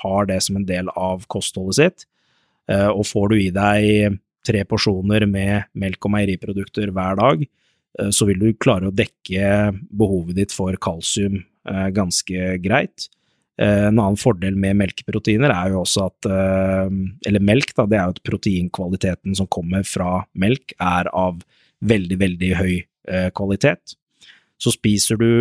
har 0.02 0.28
det 0.28 0.42
som 0.44 0.60
en 0.60 0.68
del 0.68 0.92
av 1.00 1.24
kostholdet 1.32 1.80
sitt. 1.80 2.06
Eh, 2.68 2.90
og 2.90 3.06
får 3.08 3.32
du 3.32 3.38
i 3.40 3.54
deg 3.56 4.20
tre 4.48 4.66
porsjoner 4.68 5.24
med 5.32 5.72
melk- 5.80 6.10
og 6.10 6.16
meieriprodukter 6.18 6.92
hver 6.92 7.20
dag, 7.22 7.46
så 8.16 8.28
vil 8.30 8.40
du 8.40 8.54
klare 8.56 8.88
å 8.88 8.96
dekke 8.96 9.72
behovet 9.92 10.38
ditt 10.38 10.54
for 10.56 10.78
kalsium 10.80 11.42
ganske 11.92 12.54
greit. 12.64 13.10
En 13.62 14.00
annen 14.00 14.18
fordel 14.18 14.56
med 14.58 14.80
melkeproteiner 14.80 15.52
er 15.54 15.74
jo 15.74 15.82
også 15.84 16.06
at 16.08 16.30
Eller 17.28 17.44
melk, 17.44 17.76
da, 17.78 17.84
det 17.86 18.00
er 18.00 18.08
jo 18.08 18.16
at 18.16 18.24
proteinkvaliteten 18.26 19.36
som 19.38 19.50
kommer 19.52 19.84
fra 19.86 20.24
melk, 20.34 20.74
er 20.80 21.12
av 21.12 21.44
veldig, 21.82 22.18
veldig 22.22 22.52
høy 22.58 22.76
eh, 22.78 23.30
kvalitet. 23.36 23.96
Så 24.62 24.74
spiser 24.76 25.20
du 25.20 25.32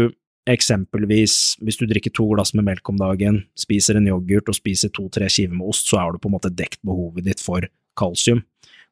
eksempelvis, 0.51 1.61
hvis 1.61 1.78
du 1.78 1.86
drikker 1.86 2.12
to 2.16 2.26
glass 2.32 2.55
med 2.57 2.66
melk 2.66 2.88
om 2.90 2.98
dagen, 3.01 3.42
spiser 3.59 3.98
en 3.98 4.09
yoghurt 4.09 4.48
og 4.51 4.57
spiser 4.57 4.92
to–tre 4.94 5.28
skiver 5.30 5.55
med 5.57 5.68
ost, 5.70 5.90
så 5.90 6.01
har 6.01 6.12
du 6.12 6.20
på 6.22 6.30
en 6.30 6.36
måte 6.38 6.53
dekt 6.53 6.80
behovet 6.86 7.28
ditt 7.28 7.42
for 7.44 7.66
kalsium. 8.01 8.42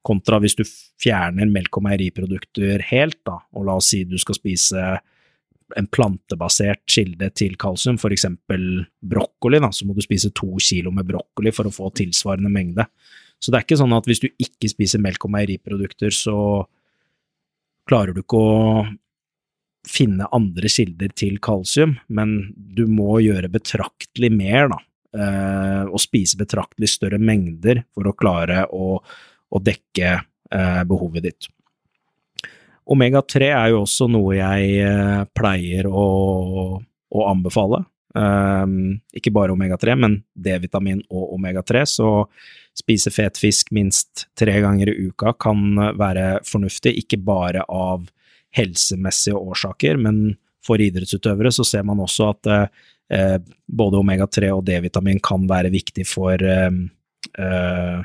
Kontra 0.07 0.38
hvis 0.42 0.57
du 0.59 0.64
fjerner 0.64 1.49
melk- 1.51 1.80
og 1.80 1.84
meieriprodukter 1.88 2.82
helt, 2.90 3.20
da, 3.26 3.38
og 3.55 3.68
la 3.68 3.78
oss 3.80 3.90
si 3.92 4.05
du 4.09 4.16
skal 4.20 4.38
spise 4.38 4.84
en 5.76 5.88
plantebasert 5.92 6.80
kilde 6.88 7.28
til 7.36 7.57
kalsium, 7.61 7.99
eksempel 8.01 8.86
brokkoli, 9.05 9.61
da, 9.61 9.70
så 9.74 9.84
må 9.84 9.96
du 9.96 10.01
spise 10.05 10.30
to 10.32 10.55
kilo 10.64 10.92
med 10.94 11.09
brokkoli 11.09 11.53
for 11.53 11.68
å 11.68 11.74
få 11.74 11.90
tilsvarende 11.99 12.53
mengde. 12.53 12.86
Så 13.38 13.53
det 13.53 13.59
er 13.59 13.66
ikke 13.66 13.80
sånn 13.82 13.94
at 13.94 14.09
hvis 14.09 14.22
du 14.24 14.28
ikke 14.30 14.70
spiser 14.70 15.03
melk- 15.03 15.28
og 15.28 15.34
meieriprodukter, 15.34 16.14
så 16.14 16.38
klarer 17.88 18.14
du 18.14 18.22
ikke 18.22 18.40
å 18.40 18.88
finne 19.88 20.26
andre 20.34 20.68
kilder 20.72 21.12
til 21.16 21.38
kalsium, 21.42 21.96
men 22.12 22.53
du 22.57 22.84
må 22.90 23.20
gjøre 23.24 23.51
betraktelig 23.53 24.30
mer, 24.34 24.68
da, 24.72 24.80
eh, 25.16 25.84
og 25.86 26.03
spise 26.03 26.38
betraktelig 26.40 26.90
større 26.96 27.20
mengder 27.20 27.84
for 27.94 28.11
å 28.11 28.16
klare 28.18 28.66
å, 28.74 28.99
å 29.51 29.61
dekke 29.62 30.11
eh, 30.18 30.82
behovet 30.88 31.28
ditt. 31.28 31.49
Omega-3 32.88 33.51
er 33.53 33.70
jo 33.74 33.82
også 33.84 34.09
noe 34.11 34.38
jeg 34.38 34.80
eh, 34.80 35.22
pleier 35.36 35.88
å, 35.90 36.09
å 36.80 37.28
anbefale. 37.28 37.84
Um, 38.18 38.96
ikke 39.14 39.30
bare 39.36 39.53
omega-3, 39.53 39.94
men 40.01 40.14
D-vitamin 40.32 41.03
og 41.12 41.34
omega-3, 41.36 41.84
så 41.86 42.09
spise 42.78 43.12
fet 43.12 43.38
fisk 43.38 43.70
minst 43.76 44.24
tre 44.38 44.55
ganger 44.64 44.90
i 44.90 45.11
uka 45.11 45.34
kan 45.38 45.76
være 45.99 46.40
fornuftig, 46.49 46.94
ikke 47.03 47.20
bare 47.20 47.66
av 47.68 48.09
helsemessige 48.57 49.36
årsaker, 49.36 50.01
men 50.01 50.38
for 50.64 50.80
idrettsutøvere 50.82 51.53
så 51.55 51.66
ser 51.66 51.84
man 51.86 52.01
også 52.03 52.30
at 52.32 52.51
eh, 52.53 53.36
både 53.68 54.01
omega-3 54.01 54.53
og 54.57 54.64
D-vitamin 54.66 55.20
kan 55.24 55.46
være 55.51 55.72
viktig 55.74 56.07
for 56.09 56.42
eh, 56.42 56.80
eh, 57.44 57.99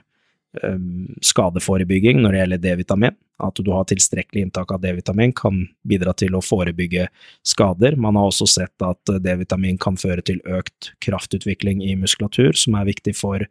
skadeforebygging 0.54 2.20
når 2.22 2.34
det 2.34 2.41
gjelder 2.41 2.62
D-vitamin. 2.62 3.16
At 3.43 3.58
du 3.58 3.72
har 3.74 3.88
tilstrekkelig 3.89 4.45
inntak 4.45 4.72
av 4.72 4.84
D-vitamin 4.84 5.34
kan 5.36 5.64
bidra 5.88 6.14
til 6.16 6.36
å 6.38 6.43
forebygge 6.43 7.08
skader. 7.45 7.97
Man 7.99 8.18
har 8.20 8.30
også 8.30 8.47
sett 8.49 8.86
at 8.86 9.14
D-vitamin 9.24 9.80
kan 9.82 9.97
føre 9.99 10.24
til 10.26 10.39
økt 10.45 10.91
kraftutvikling 11.04 11.82
i 11.84 11.95
muskulatur, 11.99 12.54
som 12.60 12.78
er 12.78 12.88
viktig 12.91 13.16
for, 13.18 13.47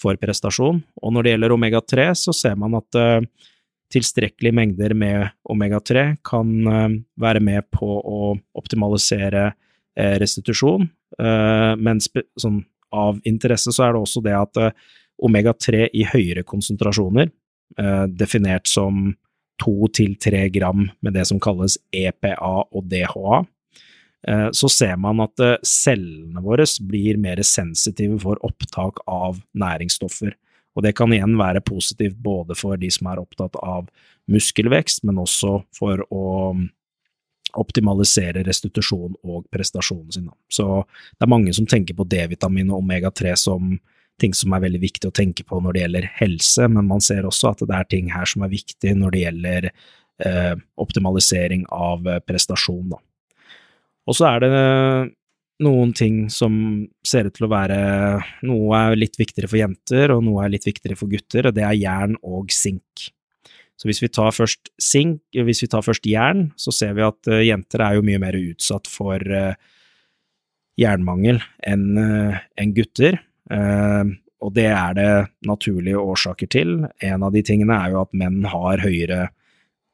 for 0.00 0.20
prestasjon. 0.20 0.82
Og 1.00 1.16
når 1.16 1.24
det 1.24 1.34
gjelder 1.34 1.56
omega-3, 1.56 2.06
så 2.18 2.36
ser 2.36 2.60
man 2.60 2.76
at 2.78 3.00
uh, 3.00 3.24
tilstrekkelige 3.92 4.56
mengder 4.56 4.94
med 4.94 5.32
omega-3 5.50 6.06
kan 6.28 6.52
uh, 6.68 6.98
være 7.20 7.42
med 7.44 7.66
på 7.74 7.88
å 7.88 8.34
optimalisere 8.60 9.48
uh, 9.52 10.16
restitusjon, 10.22 10.90
men 11.22 11.98
sånn, 12.00 12.62
av 12.96 13.18
interesse 13.28 13.68
så 13.76 13.82
er 13.84 13.90
det 13.92 14.00
også 14.00 14.22
det 14.24 14.32
at 14.32 14.56
omega-3 15.22 15.88
i 15.94 16.06
høyere 16.08 16.44
konsentrasjoner, 16.46 17.30
eh, 17.78 18.04
definert 18.08 18.68
som 18.70 19.14
to 19.62 19.88
til 19.94 20.16
tre 20.20 20.48
gram 20.50 20.88
med 21.02 21.14
det 21.14 21.26
som 21.28 21.40
kalles 21.40 21.78
EPA 21.94 22.64
og 22.72 22.86
DHA, 22.90 23.42
eh, 24.28 24.48
så 24.50 24.70
ser 24.70 24.96
man 24.96 25.22
at 25.24 25.40
eh, 25.40 25.58
cellene 25.66 26.42
våre 26.42 26.66
blir 26.88 27.20
mer 27.20 27.42
sensitive 27.46 28.20
for 28.24 28.40
opptak 28.42 29.02
av 29.06 29.42
næringsstoffer. 29.54 30.34
Og 30.74 30.86
det 30.86 30.94
kan 30.96 31.12
igjen 31.12 31.36
være 31.36 31.60
positivt 31.60 32.16
både 32.22 32.56
for 32.56 32.80
de 32.80 32.88
som 32.90 33.10
er 33.12 33.20
opptatt 33.20 33.58
av 33.60 33.90
muskelvekst, 34.32 35.04
men 35.04 35.20
også 35.20 35.58
for 35.76 36.00
å 36.08 36.26
mm, 36.56 36.68
optimalisere 37.60 38.44
restitusjon 38.46 39.18
og 39.28 39.44
prestasjonen 39.52 40.14
sin. 40.14 40.30
Så 40.48 40.84
det 41.18 41.26
er 41.26 41.32
mange 41.32 41.52
som 41.52 41.68
tenker 41.68 41.96
på 41.98 42.06
D-vitamin 42.08 42.70
og 42.72 42.80
omega-3 42.80 43.34
som 43.36 43.74
ting 44.20 44.34
som 44.36 44.52
er 44.54 44.64
veldig 44.64 44.82
viktig 44.82 45.08
å 45.08 45.14
tenke 45.14 45.44
på 45.46 45.60
når 45.62 45.74
det 45.74 45.82
gjelder 45.84 46.10
helse, 46.18 46.68
men 46.70 46.88
man 46.90 47.02
ser 47.04 47.26
også 47.28 47.52
at 47.52 47.64
det 47.68 47.78
er 47.78 47.88
ting 47.90 48.12
her 48.12 48.28
som 48.28 48.44
er 48.44 48.52
viktig 48.52 48.94
når 48.98 49.14
det 49.14 49.24
gjelder 49.24 49.70
eh, 49.70 50.54
optimalisering 50.82 51.64
av 51.72 52.06
eh, 52.08 52.20
prestasjon. 52.26 52.92
Da. 52.92 53.00
Og 54.08 54.18
så 54.18 54.28
er 54.28 54.44
det 54.44 54.52
noen 55.62 55.92
ting 55.94 56.26
som 56.32 56.54
ser 57.06 57.28
ut 57.28 57.36
til 57.36 57.46
å 57.46 57.52
være 57.52 57.78
Noe 58.48 58.78
er 58.78 58.98
litt 58.98 59.18
viktigere 59.20 59.50
for 59.50 59.60
jenter, 59.60 60.14
og 60.14 60.24
noe 60.26 60.44
er 60.44 60.54
litt 60.54 60.66
viktigere 60.66 60.98
for 60.98 61.10
gutter, 61.12 61.48
og 61.48 61.58
det 61.58 61.66
er 61.66 61.78
jern 61.78 62.16
og 62.22 62.50
sink. 62.54 63.08
Så 63.78 63.88
hvis 63.88 64.02
vi 64.02 64.10
tar 64.12 64.34
først 64.34 64.70
sink, 64.78 65.22
hvis 65.34 65.62
vi 65.64 65.70
tar 65.70 65.82
først 65.82 66.06
jern, 66.06 66.50
så 66.60 66.74
ser 66.74 66.94
vi 66.98 67.06
at 67.06 67.30
uh, 67.30 67.40
jenter 67.42 67.82
er 67.82 67.96
jo 67.96 68.04
mye 68.06 68.20
mer 68.22 68.36
utsatt 68.38 68.90
for 68.90 69.22
jernmangel 70.78 71.40
enn 71.68 72.74
gutter. 72.76 73.18
Eh, 73.52 74.12
og 74.42 74.54
det 74.56 74.66
er 74.72 74.96
det 74.98 75.12
naturlige 75.46 76.00
årsaker 76.02 76.50
til. 76.50 76.74
En 77.04 77.22
av 77.22 77.34
de 77.34 77.44
tingene 77.46 77.76
er 77.78 77.94
jo 77.94 78.02
at 78.02 78.16
menn 78.16 78.42
har 78.50 78.82
høyere 78.82 79.28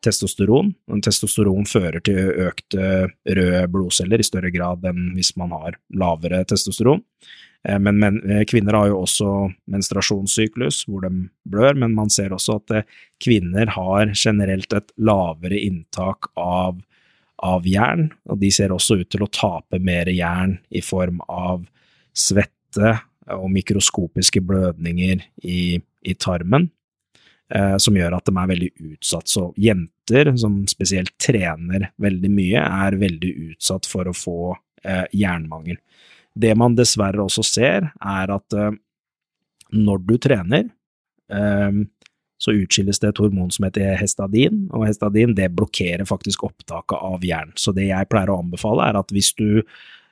testosteron. 0.04 0.72
Testosteron 1.04 1.66
fører 1.68 2.00
til 2.06 2.30
økte 2.46 3.08
røde 3.26 3.66
blodceller 3.72 4.22
i 4.22 4.26
større 4.26 4.52
grad 4.54 4.86
enn 4.88 5.12
hvis 5.16 5.34
man 5.40 5.52
har 5.56 5.78
lavere 5.90 6.44
testosteron. 6.48 7.02
Eh, 7.66 7.78
men, 7.82 7.98
men, 8.00 8.20
kvinner 8.48 8.78
har 8.78 8.92
jo 8.92 9.02
også 9.02 9.32
menstruasjonssyklus 9.70 10.84
hvor 10.88 11.04
de 11.04 11.28
blør, 11.48 11.74
men 11.82 11.96
man 11.96 12.12
ser 12.12 12.34
også 12.36 12.60
at 12.62 12.94
kvinner 13.22 13.74
har 13.74 14.14
generelt 14.14 14.72
et 14.78 14.94
lavere 14.96 15.60
inntak 15.60 16.30
av, 16.38 16.78
av 17.44 17.66
jern, 17.68 18.08
og 18.30 18.40
de 18.40 18.52
ser 18.54 18.72
også 18.74 19.00
ut 19.02 19.10
til 19.12 19.26
å 19.26 19.32
tape 19.34 19.82
mer 19.82 20.08
jern 20.14 20.56
i 20.70 20.84
form 20.84 21.20
av 21.26 21.66
svette 22.16 22.96
og 23.36 23.50
mikroskopiske 23.52 24.42
blødninger 24.44 25.24
i, 25.44 25.78
i 25.78 26.14
tarmen. 26.14 26.70
Eh, 27.54 27.76
som 27.80 27.96
gjør 27.96 28.18
at 28.18 28.28
de 28.28 28.34
er 28.36 28.48
veldig 28.50 28.70
utsatt. 28.92 29.30
Så 29.30 29.46
jenter 29.56 30.34
som 30.36 30.60
spesielt 30.68 31.14
trener 31.22 31.90
veldig 31.96 32.30
mye, 32.32 32.60
er 32.60 32.98
veldig 33.00 33.30
utsatt 33.52 33.88
for 33.88 34.08
å 34.08 34.16
få 34.16 34.40
eh, 34.84 35.06
jernmangel. 35.16 35.78
Det 36.38 36.52
man 36.58 36.76
dessverre 36.76 37.24
også 37.24 37.44
ser, 37.46 37.88
er 37.98 38.34
at 38.34 38.56
eh, 38.56 38.74
når 39.72 40.04
du 40.04 40.18
trener, 40.20 40.68
eh, 41.32 41.84
så 42.38 42.54
utskilles 42.54 43.00
det 43.02 43.10
et 43.10 43.18
hormon 43.18 43.48
som 43.50 43.64
heter 43.66 43.96
hestadin, 43.98 44.66
og 44.70 44.84
hestadin 44.86 45.32
det 45.34 45.48
blokkerer 45.56 46.06
faktisk 46.06 46.44
opptaket 46.46 47.00
av 47.00 47.24
jern. 47.26 47.50
Så 47.58 47.72
det 47.74 47.88
jeg 47.88 48.10
pleier 48.12 48.30
å 48.30 48.38
anbefale, 48.44 48.86
er 48.86 49.00
at 49.00 49.10
hvis 49.14 49.32
du 49.40 49.64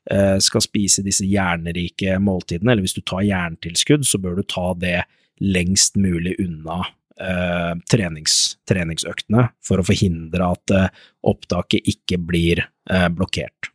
skal 0.06 0.62
spise 0.62 1.02
disse 1.02 1.24
jernrike 1.26 2.18
måltidene, 2.22 2.70
eller 2.72 2.84
hvis 2.84 2.94
du 2.94 3.00
tar 3.02 3.24
jerntilskudd, 3.26 4.04
så 4.06 4.20
bør 4.22 4.36
du 4.38 4.44
ta 4.46 4.68
det 4.78 5.00
lengst 5.42 5.96
mulig 6.00 6.36
unna 6.42 6.84
eh, 7.20 7.72
trenings, 7.90 8.56
treningsøktene, 8.68 9.48
for 9.64 9.80
å 9.80 9.86
forhindre 9.86 10.52
at 10.56 10.74
eh, 10.74 11.02
opptaket 11.28 11.90
ikke 11.92 12.20
blir 12.22 12.62
eh, 12.64 13.08
blokkert. 13.12 13.72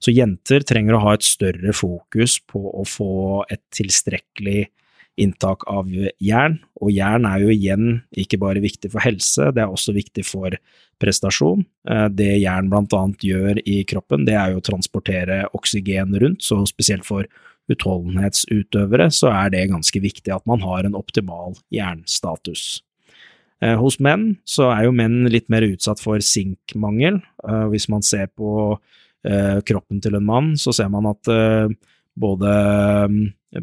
Så 0.00 0.14
jenter 0.14 0.64
trenger 0.64 0.96
å 0.96 1.02
ha 1.04 1.14
et 1.16 1.26
større 1.26 1.74
fokus 1.76 2.38
på 2.48 2.62
å 2.70 2.84
få 2.88 3.44
et 3.52 3.62
tilstrekkelig 3.76 4.68
inntak 5.16 5.64
av 5.70 5.88
jern, 6.22 6.58
og 6.80 6.92
jern 6.92 7.26
er 7.28 7.42
jo 7.42 7.52
igjen 7.52 7.86
ikke 8.16 8.38
bare 8.40 8.62
viktig 8.64 8.90
for 8.92 9.04
helse, 9.04 9.48
det 9.56 9.64
er 9.64 9.72
også 9.72 9.94
viktig 9.96 10.24
for 10.28 10.56
prestasjon. 11.02 11.64
Eh, 11.88 12.06
det 12.12 12.30
jern 12.42 12.70
blant 12.72 12.94
annet 12.96 13.24
gjør 13.24 13.60
i 13.64 13.80
kroppen, 13.88 14.26
det 14.28 14.36
er 14.36 14.52
jo 14.52 14.60
å 14.60 14.66
transportere 14.66 15.44
oksygen 15.56 16.16
rundt, 16.20 16.44
så 16.44 16.62
spesielt 16.68 17.06
for 17.08 17.28
utholdenhetsutøvere 17.72 19.08
så 19.10 19.32
er 19.32 19.50
det 19.54 19.64
ganske 19.72 20.02
viktig 20.02 20.30
at 20.34 20.44
man 20.46 20.62
har 20.62 20.86
en 20.86 20.98
optimal 20.98 21.56
jernstatus. 21.74 22.82
Eh, 23.64 23.74
hos 23.80 23.98
menn 24.04 24.36
så 24.46 24.68
er 24.74 24.86
jo 24.86 24.94
menn 24.94 25.24
litt 25.32 25.48
mer 25.52 25.64
utsatt 25.66 26.02
for 26.02 26.22
sinkmangel. 26.22 27.22
Eh, 27.48 27.66
hvis 27.72 27.88
man 27.92 28.04
ser 28.06 28.28
på 28.36 28.78
kroppen 29.66 29.98
til 29.98 30.14
en 30.14 30.22
mann, 30.22 30.52
så 30.54 30.70
ser 30.76 30.86
man 30.92 31.08
at 31.10 31.26
både 32.16 32.52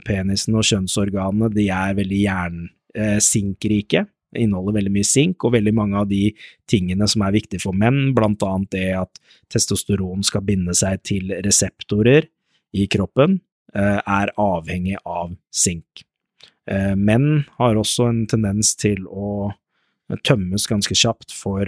penisen 0.05 0.57
og 0.57 0.65
kjønnsorganene 0.67 1.51
de 1.53 1.67
er 1.73 1.95
veldig 1.97 2.19
jernsinkrike. 2.23 4.03
Eh, 4.05 4.09
inneholder 4.43 4.79
veldig 4.79 4.93
mye 4.95 5.05
sink, 5.05 5.43
og 5.45 5.53
veldig 5.53 5.73
mange 5.77 5.99
av 5.99 6.07
de 6.09 6.31
tingene 6.69 7.05
som 7.09 7.21
er 7.21 7.35
viktige 7.35 7.61
for 7.61 7.77
menn, 7.77 8.15
blant 8.17 8.41
annet 8.47 8.71
det 8.73 8.87
at 8.97 9.21
testosteron 9.53 10.25
skal 10.25 10.41
binde 10.47 10.73
seg 10.77 11.03
til 11.05 11.35
reseptorer 11.45 12.25
i 12.73 12.87
kroppen, 12.89 13.41
eh, 13.75 13.99
er 14.01 14.33
avhengig 14.41 14.97
av 15.05 15.35
sink. 15.53 16.01
Eh, 16.65 16.95
menn 16.95 17.45
har 17.59 17.77
også 17.77 18.09
en 18.09 18.25
tendens 18.25 18.73
til 18.75 19.05
å 19.05 19.53
tømmes 20.25 20.65
ganske 20.67 20.95
kjapt 20.97 21.31
for, 21.31 21.65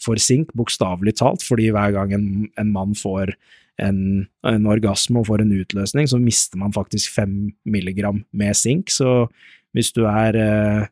for 0.00 0.20
sink, 0.22 0.52
bokstavelig 0.56 1.16
talt, 1.18 1.42
fordi 1.42 1.70
hver 1.74 1.92
gang 1.96 2.12
en, 2.14 2.28
en 2.56 2.70
mann 2.72 2.94
får 2.96 3.34
en, 3.82 4.26
en, 4.46 4.66
orgasme 4.70 5.20
og 5.20 5.28
får 5.28 5.44
en 5.44 5.54
utløsning, 5.58 6.08
så 6.08 6.20
mister 6.22 6.60
man 6.60 6.74
faktisk 6.74 7.12
fem 7.14 7.36
milligram 7.68 8.22
med 8.32 8.56
sink. 8.56 8.92
Så 8.94 9.26
hvis 9.76 9.92
du 9.96 10.04
er 10.08 10.38
eh, 10.40 10.86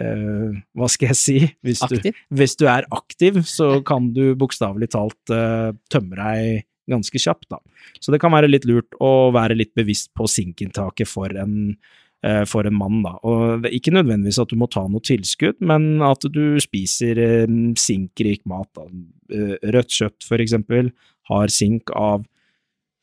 eh, 0.00 0.60
Hva 0.76 0.88
skal 0.90 1.12
jeg 1.12 1.20
si? 1.20 1.38
Hvis 1.66 1.82
du, 1.90 1.98
hvis 2.32 2.56
du, 2.60 2.66
er 2.70 2.88
aktiv, 2.94 3.42
så 3.48 3.76
kan 3.86 4.12
du 4.16 4.32
bokstavelig 4.38 4.94
talt 4.96 5.34
eh, 5.34 5.74
tømme 5.92 6.20
deg 6.20 6.64
ganske 6.90 7.20
kjapt, 7.20 7.48
da. 7.52 7.60
Så 8.00 8.12
det 8.12 8.20
kan 8.22 8.32
være 8.34 8.50
litt 8.50 8.66
lurt 8.68 8.96
å 9.02 9.30
være 9.34 9.56
litt 9.56 9.72
bevisst 9.76 10.12
på 10.16 10.28
sinkinntaket 10.28 11.08
for 11.08 11.32
en 11.40 11.76
eh, 12.24 12.42
for 12.48 12.68
en 12.68 12.76
mann, 12.76 13.00
da. 13.04 13.14
Og 13.24 13.62
det 13.62 13.70
er 13.70 13.78
ikke 13.78 13.94
nødvendigvis 13.96 14.40
at 14.42 14.52
du 14.52 14.58
må 14.60 14.68
ta 14.72 14.84
noe 14.88 15.04
tilskudd, 15.04 15.60
men 15.64 16.04
at 16.04 16.26
du 16.34 16.58
spiser 16.62 17.20
eh, 17.20 17.56
sinkrik 17.80 18.44
mat. 18.50 18.68
Da. 18.76 18.88
Eh, 19.32 19.56
rødt 19.76 19.96
kjøtt, 19.96 20.28
for 20.28 20.44
eksempel, 20.44 20.92
har 21.30 21.52
sink 21.52 21.92
av, 21.96 22.24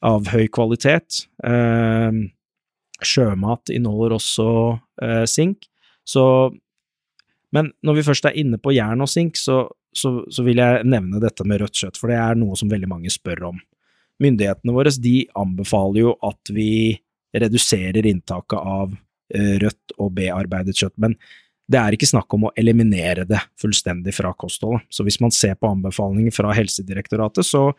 av 0.05 0.29
høy 0.31 0.47
kvalitet. 0.53 1.25
Eh, 1.45 2.21
sjømat 3.01 3.71
inneholder 3.73 4.17
også 4.17 4.47
eh, 5.03 5.25
sink. 5.29 5.67
Så 6.05 6.23
Men 7.51 7.73
når 7.83 7.99
vi 7.99 8.07
først 8.07 8.25
er 8.29 8.37
inne 8.39 8.57
på 8.61 8.71
jern 8.71 9.03
og 9.03 9.09
sink, 9.11 9.35
så, 9.35 9.65
så, 9.91 10.21
så, 10.31 10.43
vil 10.47 10.61
jeg 10.61 10.85
nevne 10.87 11.19
dette 11.19 11.43
med 11.43 11.59
rødt 11.59 11.81
kjøtt, 11.81 11.99
for 11.99 12.07
det 12.11 12.19
er 12.21 12.39
noe 12.39 12.55
som 12.55 12.71
veldig 12.71 12.87
mange 12.87 13.11
spør 13.11 13.49
om. 13.51 13.59
Myndighetene 14.23 14.75
våre 14.75 14.93
de 15.01 15.25
anbefaler 15.35 16.05
jo 16.05 16.13
at 16.23 16.53
vi 16.53 16.95
reduserer 17.35 18.05
inntaket 18.07 18.59
av 18.59 18.93
eh, 19.35 19.57
rødt 19.59 19.95
og 19.97 20.13
bearbeidet 20.15 20.77
kjøtt, 20.77 20.95
men 21.01 21.17
det 21.71 21.79
er 21.79 21.95
ikke 21.95 22.09
snakk 22.09 22.33
om 22.35 22.47
å 22.47 22.53
eliminere 22.59 23.23
det 23.27 23.39
fullstendig 23.61 24.13
fra 24.15 24.33
kostholdet. 24.35 24.83
Så 24.91 25.05
hvis 25.07 25.19
man 25.23 25.31
ser 25.35 25.55
på 25.55 25.69
anbefalinger 25.71 26.33
fra 26.35 26.51
Helsedirektoratet, 26.55 27.47
så 27.47 27.69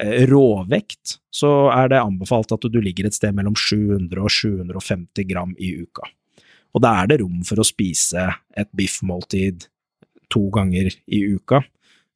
råvekt, 0.00 1.18
så 1.32 1.68
er 1.74 1.92
det 1.92 2.00
anbefalt 2.00 2.54
at 2.54 2.64
du 2.72 2.80
ligger 2.80 3.08
et 3.08 3.16
sted 3.16 3.34
mellom 3.36 3.56
700 3.58 4.22
og 4.22 4.32
750 4.32 5.28
gram 5.28 5.52
i 5.60 5.74
uka. 5.82 6.08
Og 6.72 6.80
da 6.84 6.94
er 7.02 7.10
det 7.10 7.20
rom 7.20 7.42
for 7.44 7.60
å 7.60 7.66
spise 7.66 8.30
et 8.56 8.70
biffmåltid 8.76 9.68
to 10.32 10.46
ganger 10.54 10.90
i 11.12 11.22
uka. 11.34 11.60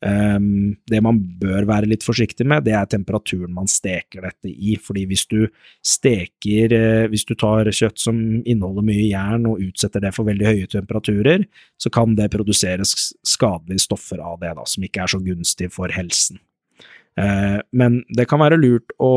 Um, 0.04 0.76
det 0.90 0.98
man 1.00 1.16
bør 1.40 1.64
være 1.68 1.88
litt 1.88 2.04
forsiktig 2.04 2.44
med, 2.44 2.66
det 2.66 2.74
er 2.76 2.88
temperaturen 2.92 3.54
man 3.56 3.68
steker 3.70 4.26
dette 4.26 4.50
i, 4.52 4.74
fordi 4.76 5.06
hvis 5.08 5.24
du 5.30 5.46
steker 5.80 6.74
uh, 6.76 7.06
Hvis 7.08 7.24
du 7.24 7.32
tar 7.32 7.70
kjøtt 7.72 8.02
som 8.02 8.18
inneholder 8.44 8.84
mye 8.84 9.06
jern 9.08 9.48
og 9.48 9.62
utsetter 9.64 10.04
det 10.04 10.12
for 10.12 10.28
veldig 10.28 10.46
høye 10.50 10.68
temperaturer, 10.68 11.46
så 11.80 11.92
kan 11.92 12.12
det 12.18 12.28
produseres 12.34 12.92
skadelige 13.24 13.86
stoffer 13.86 14.20
av 14.20 14.36
det, 14.44 14.52
da, 14.58 14.68
som 14.68 14.84
ikke 14.84 15.06
er 15.06 15.14
så 15.14 15.22
gunstig 15.24 15.72
for 15.72 15.92
helsen. 15.92 16.38
Eh, 17.16 17.58
men 17.72 18.00
det 18.12 18.28
kan 18.30 18.42
være 18.42 18.58
lurt 18.60 18.92
å 19.02 19.12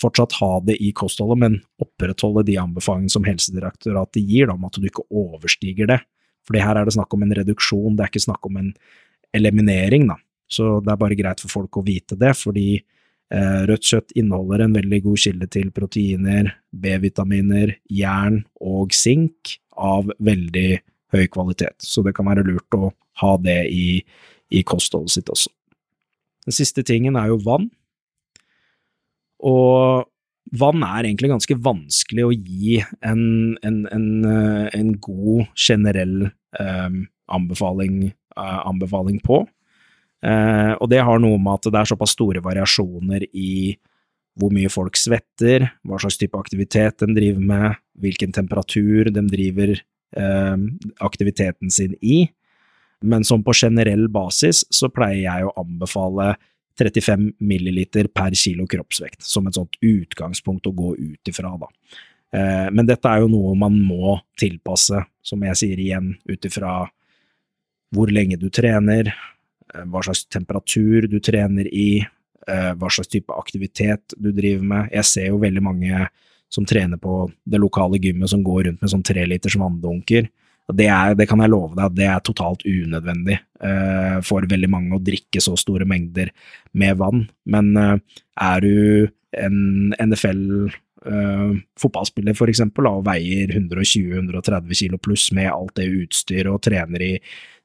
fortsatt 0.00 0.34
ha 0.40 0.52
det 0.66 0.78
i 0.82 0.90
kostholdet, 0.96 1.40
men 1.42 1.58
opprettholde 1.82 2.46
de 2.48 2.58
anbefalingene 2.62 3.12
som 3.12 3.26
Helsedirektoratet 3.26 4.22
gir, 4.24 4.50
om 4.52 4.64
at 4.66 4.78
du 4.78 4.88
ikke 4.88 5.06
overstiger 5.10 5.90
det. 5.90 6.00
For 6.46 6.58
her 6.58 6.78
er 6.78 6.88
det 6.88 6.96
snakk 6.96 7.14
om 7.14 7.24
en 7.26 7.34
reduksjon, 7.38 7.96
det 7.96 8.06
er 8.06 8.12
ikke 8.12 8.26
snakk 8.26 8.48
om 8.48 8.58
en 8.58 8.72
eliminering, 9.36 10.08
da. 10.10 10.18
Så 10.52 10.80
det 10.84 10.92
er 10.92 11.00
bare 11.00 11.16
greit 11.16 11.40
for 11.40 11.52
folk 11.52 11.78
å 11.80 11.84
vite 11.86 12.18
det, 12.20 12.32
fordi 12.36 12.66
eh, 12.76 13.60
rødt 13.68 13.88
kjøtt 13.88 14.16
inneholder 14.18 14.66
en 14.66 14.76
veldig 14.76 15.00
god 15.06 15.22
kilde 15.24 15.48
til 15.54 15.70
proteiner, 15.74 16.50
B-vitaminer, 16.72 17.76
jern 17.88 18.42
og 18.60 18.92
sink 18.96 19.56
av 19.72 20.10
veldig 20.20 20.82
høy 21.14 21.24
kvalitet. 21.32 21.78
Så 21.80 22.04
det 22.04 22.14
kan 22.16 22.28
være 22.28 22.44
lurt 22.48 22.76
å 22.76 22.92
ha 23.22 23.32
det 23.40 23.62
i, 23.72 24.02
i 24.52 24.64
kostholdet 24.66 25.16
sitt 25.16 25.32
også. 25.32 25.52
Den 26.46 26.56
siste 26.56 26.84
tingen 26.86 27.16
er 27.18 27.30
jo 27.30 27.40
vann. 27.44 27.68
Og 29.42 30.08
vann 30.58 30.84
er 30.86 31.06
egentlig 31.06 31.30
ganske 31.32 31.56
vanskelig 31.62 32.26
å 32.26 32.34
gi 32.34 32.80
en, 33.04 33.24
en, 33.62 33.78
en, 33.94 34.08
eh, 34.28 34.68
en 34.78 34.92
god 35.02 35.48
generell 35.54 36.26
eh, 36.26 36.98
anbefaling, 37.32 38.04
eh, 38.10 38.60
anbefaling, 38.66 39.20
på. 39.24 39.42
Eh, 40.22 40.72
og 40.78 40.90
det 40.92 41.02
har 41.02 41.22
noe 41.22 41.38
med 41.38 41.58
at 41.58 41.70
det 41.70 41.80
er 41.80 41.90
såpass 41.94 42.14
store 42.14 42.42
variasjoner 42.44 43.26
i 43.32 43.74
hvor 44.38 44.52
mye 44.54 44.70
folk 44.72 44.96
svetter, 44.96 45.66
hva 45.84 45.98
slags 46.00 46.18
type 46.20 46.38
aktivitet 46.38 47.02
de 47.02 47.10
driver 47.16 47.48
med, 47.52 47.80
hvilken 48.00 48.32
temperatur 48.32 49.10
de 49.12 49.24
driver 49.28 49.74
uh, 50.16 50.56
aktiviteten 51.04 51.68
sin 51.68 51.92
i. 52.00 52.24
Men 53.02 53.24
som 53.24 53.42
på 53.44 53.54
generell 53.56 54.08
basis 54.12 54.64
så 54.70 54.90
pleier 54.92 55.24
jeg 55.24 55.46
å 55.48 55.54
anbefale 55.62 56.34
35 56.78 57.34
milliliter 57.44 58.08
per 58.08 58.34
kilo 58.38 58.66
kroppsvekt, 58.70 59.22
som 59.22 59.46
et 59.46 59.58
sånt 59.58 59.76
utgangspunkt 59.84 60.66
å 60.66 60.74
gå 60.76 60.94
ut 60.96 61.28
ifra, 61.28 61.52
da. 61.60 61.68
Eh, 62.32 62.68
men 62.72 62.88
dette 62.88 63.08
er 63.08 63.22
jo 63.22 63.28
noe 63.32 63.52
man 63.58 63.76
må 63.84 64.16
tilpasse, 64.40 65.02
som 65.22 65.44
jeg 65.44 65.58
sier 65.60 65.82
igjen, 65.82 66.14
ut 66.28 66.48
ifra 66.48 66.86
hvor 67.92 68.08
lenge 68.08 68.38
du 68.40 68.48
trener, 68.48 69.12
eh, 69.74 69.84
hva 69.84 70.02
slags 70.04 70.24
temperatur 70.32 71.08
du 71.12 71.18
trener 71.20 71.68
i, 71.68 72.00
eh, 72.48 72.72
hva 72.72 72.88
slags 72.88 73.08
type 73.12 73.32
aktivitet 73.36 74.16
du 74.16 74.32
driver 74.32 74.64
med. 74.64 74.90
Jeg 74.92 75.04
ser 75.04 75.26
jo 75.28 75.38
veldig 75.38 75.62
mange 75.62 76.08
som 76.48 76.64
trener 76.64 76.96
på 76.96 77.30
det 77.48 77.60
lokale 77.60 78.00
gymmet 78.00 78.28
som 78.28 78.42
går 78.44 78.64
rundt 78.64 78.80
med 78.80 78.90
sånn 78.90 79.04
treliters 79.04 79.56
vanndunker. 79.56 80.28
Det, 80.70 80.86
er, 80.86 81.16
det, 81.18 81.26
kan 81.28 81.42
jeg 81.42 81.50
love 81.52 81.74
deg 81.74 81.84
at 81.88 81.96
det 81.96 82.06
er 82.08 82.22
totalt 82.24 82.62
unødvendig 82.64 83.38
uh, 83.64 84.20
for 84.24 84.46
veldig 84.48 84.70
mange 84.70 84.96
å 84.96 85.02
drikke 85.02 85.42
så 85.42 85.56
store 85.58 85.88
mengder 85.88 86.30
med 86.78 87.00
vann. 87.00 87.26
Men 87.50 87.72
uh, 87.76 88.22
er 88.40 88.62
du 88.64 89.10
en 89.42 89.92
NFL 89.96 90.42
uh, 91.08 91.52
fotballspiller 91.80 92.36
for 92.38 92.52
eksempel, 92.52 92.88
og 92.88 93.06
veier 93.08 93.52
120-130 93.56 94.80
kilo 94.84 95.00
pluss 95.02 95.30
med 95.36 95.50
alt 95.52 95.74
det 95.80 95.90
utstyret 96.04 96.52
og 96.52 96.62
trener 96.64 97.04
i 97.04 97.12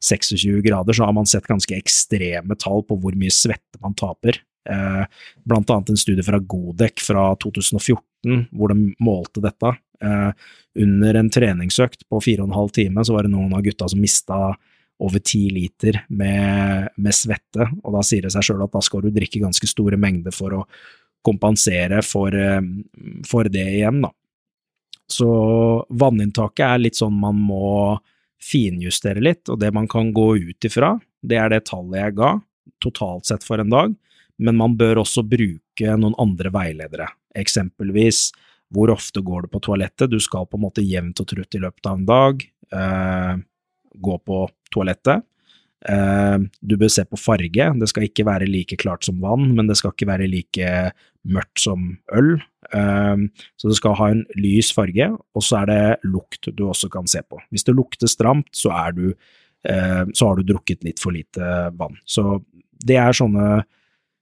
26 0.04 0.62
grader, 0.66 0.94
så 0.94 1.08
har 1.08 1.16
man 1.18 1.30
sett 1.30 1.48
ganske 1.50 1.78
ekstreme 1.78 2.58
tall 2.60 2.84
på 2.86 3.00
hvor 3.02 3.18
mye 3.18 3.34
svette 3.34 3.82
man 3.84 3.98
taper. 3.98 4.42
Uh, 4.68 5.06
blant 5.48 5.70
annet 5.72 5.94
en 5.94 6.00
studie 6.00 6.26
fra 6.28 6.42
Godek 6.44 7.00
fra 7.00 7.30
2014 7.40 8.04
hvor 8.52 8.74
de 8.74 8.92
målte 9.04 9.44
dette. 9.44 9.72
Uh, 10.04 10.30
under 10.78 11.18
en 11.18 11.30
treningsøkt 11.34 12.04
på 12.10 12.20
fire 12.22 12.44
og 12.44 12.52
en 12.52 12.58
halv 12.60 12.74
time 12.76 13.02
så 13.06 13.16
var 13.16 13.26
det 13.26 13.34
noen 13.34 13.56
av 13.58 13.64
gutta 13.66 13.88
som 13.90 14.02
mista 14.02 14.52
over 15.00 15.20
ti 15.20 15.50
liter 15.50 16.00
med, 16.10 16.90
med, 16.98 17.14
svette, 17.14 17.68
og 17.84 17.94
da 17.94 18.04
sier 18.06 18.26
det 18.26 18.34
seg 18.34 18.48
sjøl 18.48 18.64
at 18.66 18.74
da 18.74 18.82
skal 18.86 19.04
du 19.06 19.12
drikke 19.14 19.42
ganske 19.44 19.70
store 19.70 20.00
mengder 20.02 20.34
for 20.34 20.56
å 20.58 20.64
kompensere 21.26 22.02
for, 22.06 22.34
eh, 22.34 22.62
for 23.28 23.50
det 23.52 23.68
igjen, 23.76 24.02
da. 24.06 24.12
Så 25.08 25.28
vanninntaket 25.88 26.66
er 26.66 26.82
litt 26.82 26.98
sånn 27.00 27.16
man 27.20 27.38
må 27.40 28.00
finjustere 28.44 29.22
litt, 29.24 29.46
og 29.50 29.60
det 29.62 29.72
man 29.74 29.88
kan 29.90 30.12
gå 30.16 30.28
ut 30.50 30.68
ifra, 30.68 30.96
det 31.22 31.40
er 31.42 31.54
det 31.54 31.66
tallet 31.70 32.02
jeg 32.02 32.18
ga, 32.18 32.34
totalt 32.84 33.30
sett 33.30 33.46
for 33.46 33.62
en 33.62 33.72
dag, 33.74 33.96
men 34.38 34.58
man 34.58 34.76
bør 34.78 35.02
også 35.04 35.24
bruke 35.26 35.96
noen 35.98 36.18
andre 36.22 36.52
veiledere, 36.54 37.08
eksempelvis 37.38 38.28
hvor 38.74 38.92
ofte 38.92 39.24
går 39.24 39.46
du 39.46 39.54
på 39.54 39.62
toalettet, 39.64 40.12
du 40.12 40.20
skal 40.24 40.48
på 40.50 40.60
en 40.60 40.66
måte 40.66 40.84
jevnt 40.84 41.20
og 41.24 41.30
trutt 41.30 41.56
i 41.56 41.62
løpet 41.64 41.88
av 41.88 42.00
en 42.00 42.08
dag 42.08 42.44
eh, 42.76 43.34
gå 43.98 44.18
på 44.28 44.44
toalettet, 44.74 45.24
Eh, 45.86 46.38
du 46.62 46.74
bør 46.80 46.90
se 46.90 47.04
på 47.06 47.20
farge, 47.22 47.68
det 47.80 47.90
skal 47.92 48.08
ikke 48.08 48.26
være 48.26 48.50
like 48.50 48.80
klart 48.82 49.06
som 49.06 49.20
vann, 49.22 49.52
men 49.56 49.70
det 49.70 49.78
skal 49.78 49.94
ikke 49.94 50.10
være 50.10 50.30
like 50.32 50.72
mørkt 51.28 51.62
som 51.62 51.90
øl. 52.18 52.38
Eh, 52.74 53.26
så 53.60 53.72
det 53.72 53.78
skal 53.80 53.98
ha 54.00 54.12
en 54.14 54.24
lys 54.40 54.72
farge, 54.76 55.12
og 55.14 55.46
så 55.46 55.62
er 55.62 55.72
det 55.72 55.82
lukt 56.10 56.50
du 56.50 56.66
også 56.68 56.90
kan 56.94 57.10
se 57.10 57.22
på. 57.24 57.40
Hvis 57.52 57.68
det 57.68 57.78
lukter 57.78 58.12
stramt, 58.12 58.50
så, 58.56 58.74
du, 58.98 59.12
eh, 59.70 60.04
så 60.14 60.32
har 60.32 60.40
du 60.40 60.48
drukket 60.48 60.88
litt 60.88 61.04
for 61.04 61.16
lite 61.16 61.70
vann. 61.78 62.00
Så 62.06 62.42
det 62.88 63.00
er 63.02 63.16
sånne 63.16 63.64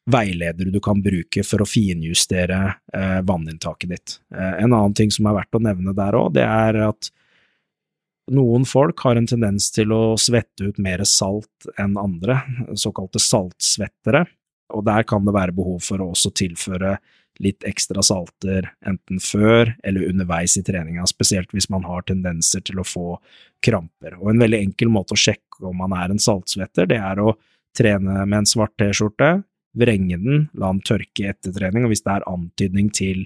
veiledere 0.05 0.69
du 0.69 0.79
kan 0.83 1.01
bruke 1.01 1.41
for 1.45 1.63
å 1.63 1.67
finjustere 1.69 2.59
vanninntaket 3.25 3.89
ditt. 3.89 4.17
En 4.31 4.69
annen 4.69 4.93
ting 4.97 5.09
som 5.13 5.25
er 5.29 5.39
verdt 5.39 5.57
å 5.57 5.63
nevne 5.65 5.95
der 5.97 6.17
òg, 6.17 6.35
det 6.37 6.45
er 6.45 6.77
at 6.91 7.09
noen 8.33 8.65
folk 8.65 9.01
har 9.05 9.17
en 9.17 9.27
tendens 9.29 9.71
til 9.73 9.91
å 9.93 10.15
svette 10.17 10.69
ut 10.69 10.79
mer 10.81 11.03
salt 11.09 11.67
enn 11.81 11.97
andre, 12.01 12.39
såkalte 12.77 13.21
saltsvettere, 13.21 14.23
og 14.73 14.85
der 14.87 15.05
kan 15.05 15.25
det 15.25 15.35
være 15.35 15.53
behov 15.57 15.83
for 15.85 16.01
å 16.01 16.11
også 16.13 16.31
tilføre 16.37 16.95
litt 17.43 17.65
ekstra 17.67 18.01
salter 18.05 18.69
enten 18.87 19.19
før 19.21 19.73
eller 19.83 20.07
underveis 20.07 20.55
i 20.57 20.63
treninga, 20.65 21.05
spesielt 21.09 21.51
hvis 21.53 21.67
man 21.69 21.83
har 21.85 22.05
tendenser 22.07 22.63
til 22.65 22.79
å 22.81 22.87
få 22.87 23.17
kramper. 23.65 24.15
Og 24.21 24.31
en 24.31 24.41
veldig 24.41 24.61
enkel 24.69 24.89
måte 24.93 25.13
å 25.17 25.19
sjekke 25.19 25.65
om 25.69 25.77
man 25.83 25.93
er 25.97 26.13
en 26.13 26.21
saltsvetter, 26.21 26.87
det 26.89 27.01
er 27.01 27.21
å 27.21 27.35
trene 27.75 28.23
med 28.23 28.39
en 28.39 28.49
svart 28.49 28.73
T-skjorte, 28.79 29.43
vrenge 29.75 30.17
den, 30.21 30.47
la 30.55 30.71
den 30.73 30.83
tørke 30.85 31.29
etter 31.31 31.53
trening, 31.55 31.85
og 31.85 31.93
hvis 31.93 32.05
det 32.05 32.13
er 32.15 32.29
antydning 32.31 32.91
til 32.95 33.25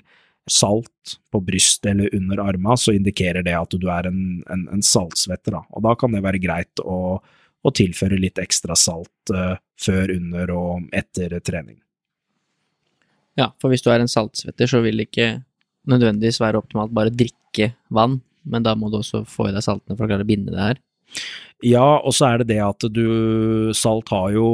salt 0.49 1.17
på 1.31 1.41
brystet 1.45 1.91
eller 1.91 2.15
under 2.15 2.41
arma, 2.41 2.77
så 2.77 2.95
indikerer 2.97 3.45
det 3.45 3.53
at 3.57 3.75
du 3.77 3.85
er 3.91 4.09
en, 4.09 4.39
en, 4.49 4.65
en 4.73 4.85
saltsvetter. 4.85 5.53
Da. 5.55 5.61
Og 5.77 5.85
da 5.85 5.93
kan 5.99 6.15
det 6.15 6.23
være 6.25 6.41
greit 6.41 6.81
å, 6.81 7.19
å 7.19 7.73
tilføre 7.75 8.17
litt 8.19 8.41
ekstra 8.41 8.77
salt 8.79 9.33
uh, 9.35 9.59
før, 9.79 10.15
under 10.15 10.55
og 10.55 10.89
etter 10.95 11.37
trening. 11.45 11.77
Ja, 13.39 13.51
for 13.61 13.71
hvis 13.71 13.85
du 13.85 13.91
er 13.93 14.01
en 14.01 14.11
saltsvetter, 14.11 14.67
så 14.67 14.81
vil 14.83 14.99
det 14.99 15.09
ikke 15.11 15.29
nødvendigvis 15.89 16.41
være 16.41 16.59
optimalt 16.59 16.93
bare 16.95 17.13
drikke 17.13 17.71
vann, 17.93 18.19
men 18.49 18.65
da 18.65 18.73
må 18.75 18.89
du 18.89 18.99
også 18.99 19.23
få 19.29 19.49
i 19.49 19.55
deg 19.55 19.63
saltene 19.63 19.95
for 19.95 20.07
å 20.07 20.11
klare 20.11 20.25
å 20.25 20.29
binde 20.29 20.53
det 20.55 20.65
her. 20.65 20.81
Ja, 21.66 21.99
og 21.99 22.14
så 22.16 22.30
er 22.30 22.39
det 22.39 22.53
det 22.53 22.62
at 22.64 22.86
du 22.95 23.72
Salt 23.76 24.12
har 24.14 24.32
jo 24.32 24.45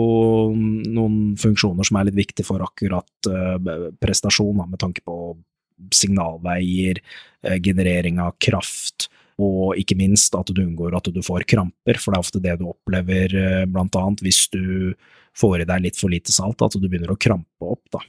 noen 0.55 1.35
funksjoner 1.37 1.85
som 1.85 1.99
er 1.99 2.07
litt 2.07 2.17
viktige 2.17 2.47
for 2.47 2.63
akkurat 2.65 3.29
uh, 3.29 3.91
prestasjon, 4.01 4.63
med 4.63 4.79
tanke 4.81 5.03
på 5.05 5.35
signalveier, 5.93 7.01
eh, 7.43 7.57
generering 7.59 8.19
av 8.23 8.37
kraft, 8.39 9.09
og 9.35 9.75
ikke 9.75 9.97
minst 9.99 10.35
at 10.39 10.47
du 10.47 10.61
unngår 10.63 10.95
at 10.95 11.09
du 11.11 11.19
får 11.23 11.43
kramper, 11.51 11.99
for 11.99 12.13
det 12.13 12.17
er 12.17 12.23
ofte 12.23 12.41
det 12.43 12.55
du 12.61 12.69
opplever 12.69 13.35
eh, 13.35 13.65
blant 13.67 13.97
annet 13.99 14.23
hvis 14.23 14.45
du 14.53 14.95
får 15.35 15.61
i 15.61 15.67
deg 15.67 15.83
litt 15.83 15.99
for 15.99 16.13
lite 16.13 16.31
salt, 16.31 16.63
at 16.63 16.77
du 16.79 16.87
begynner 16.87 17.11
å 17.11 17.19
krampe 17.19 17.73
opp, 17.75 17.83
da. 17.91 18.01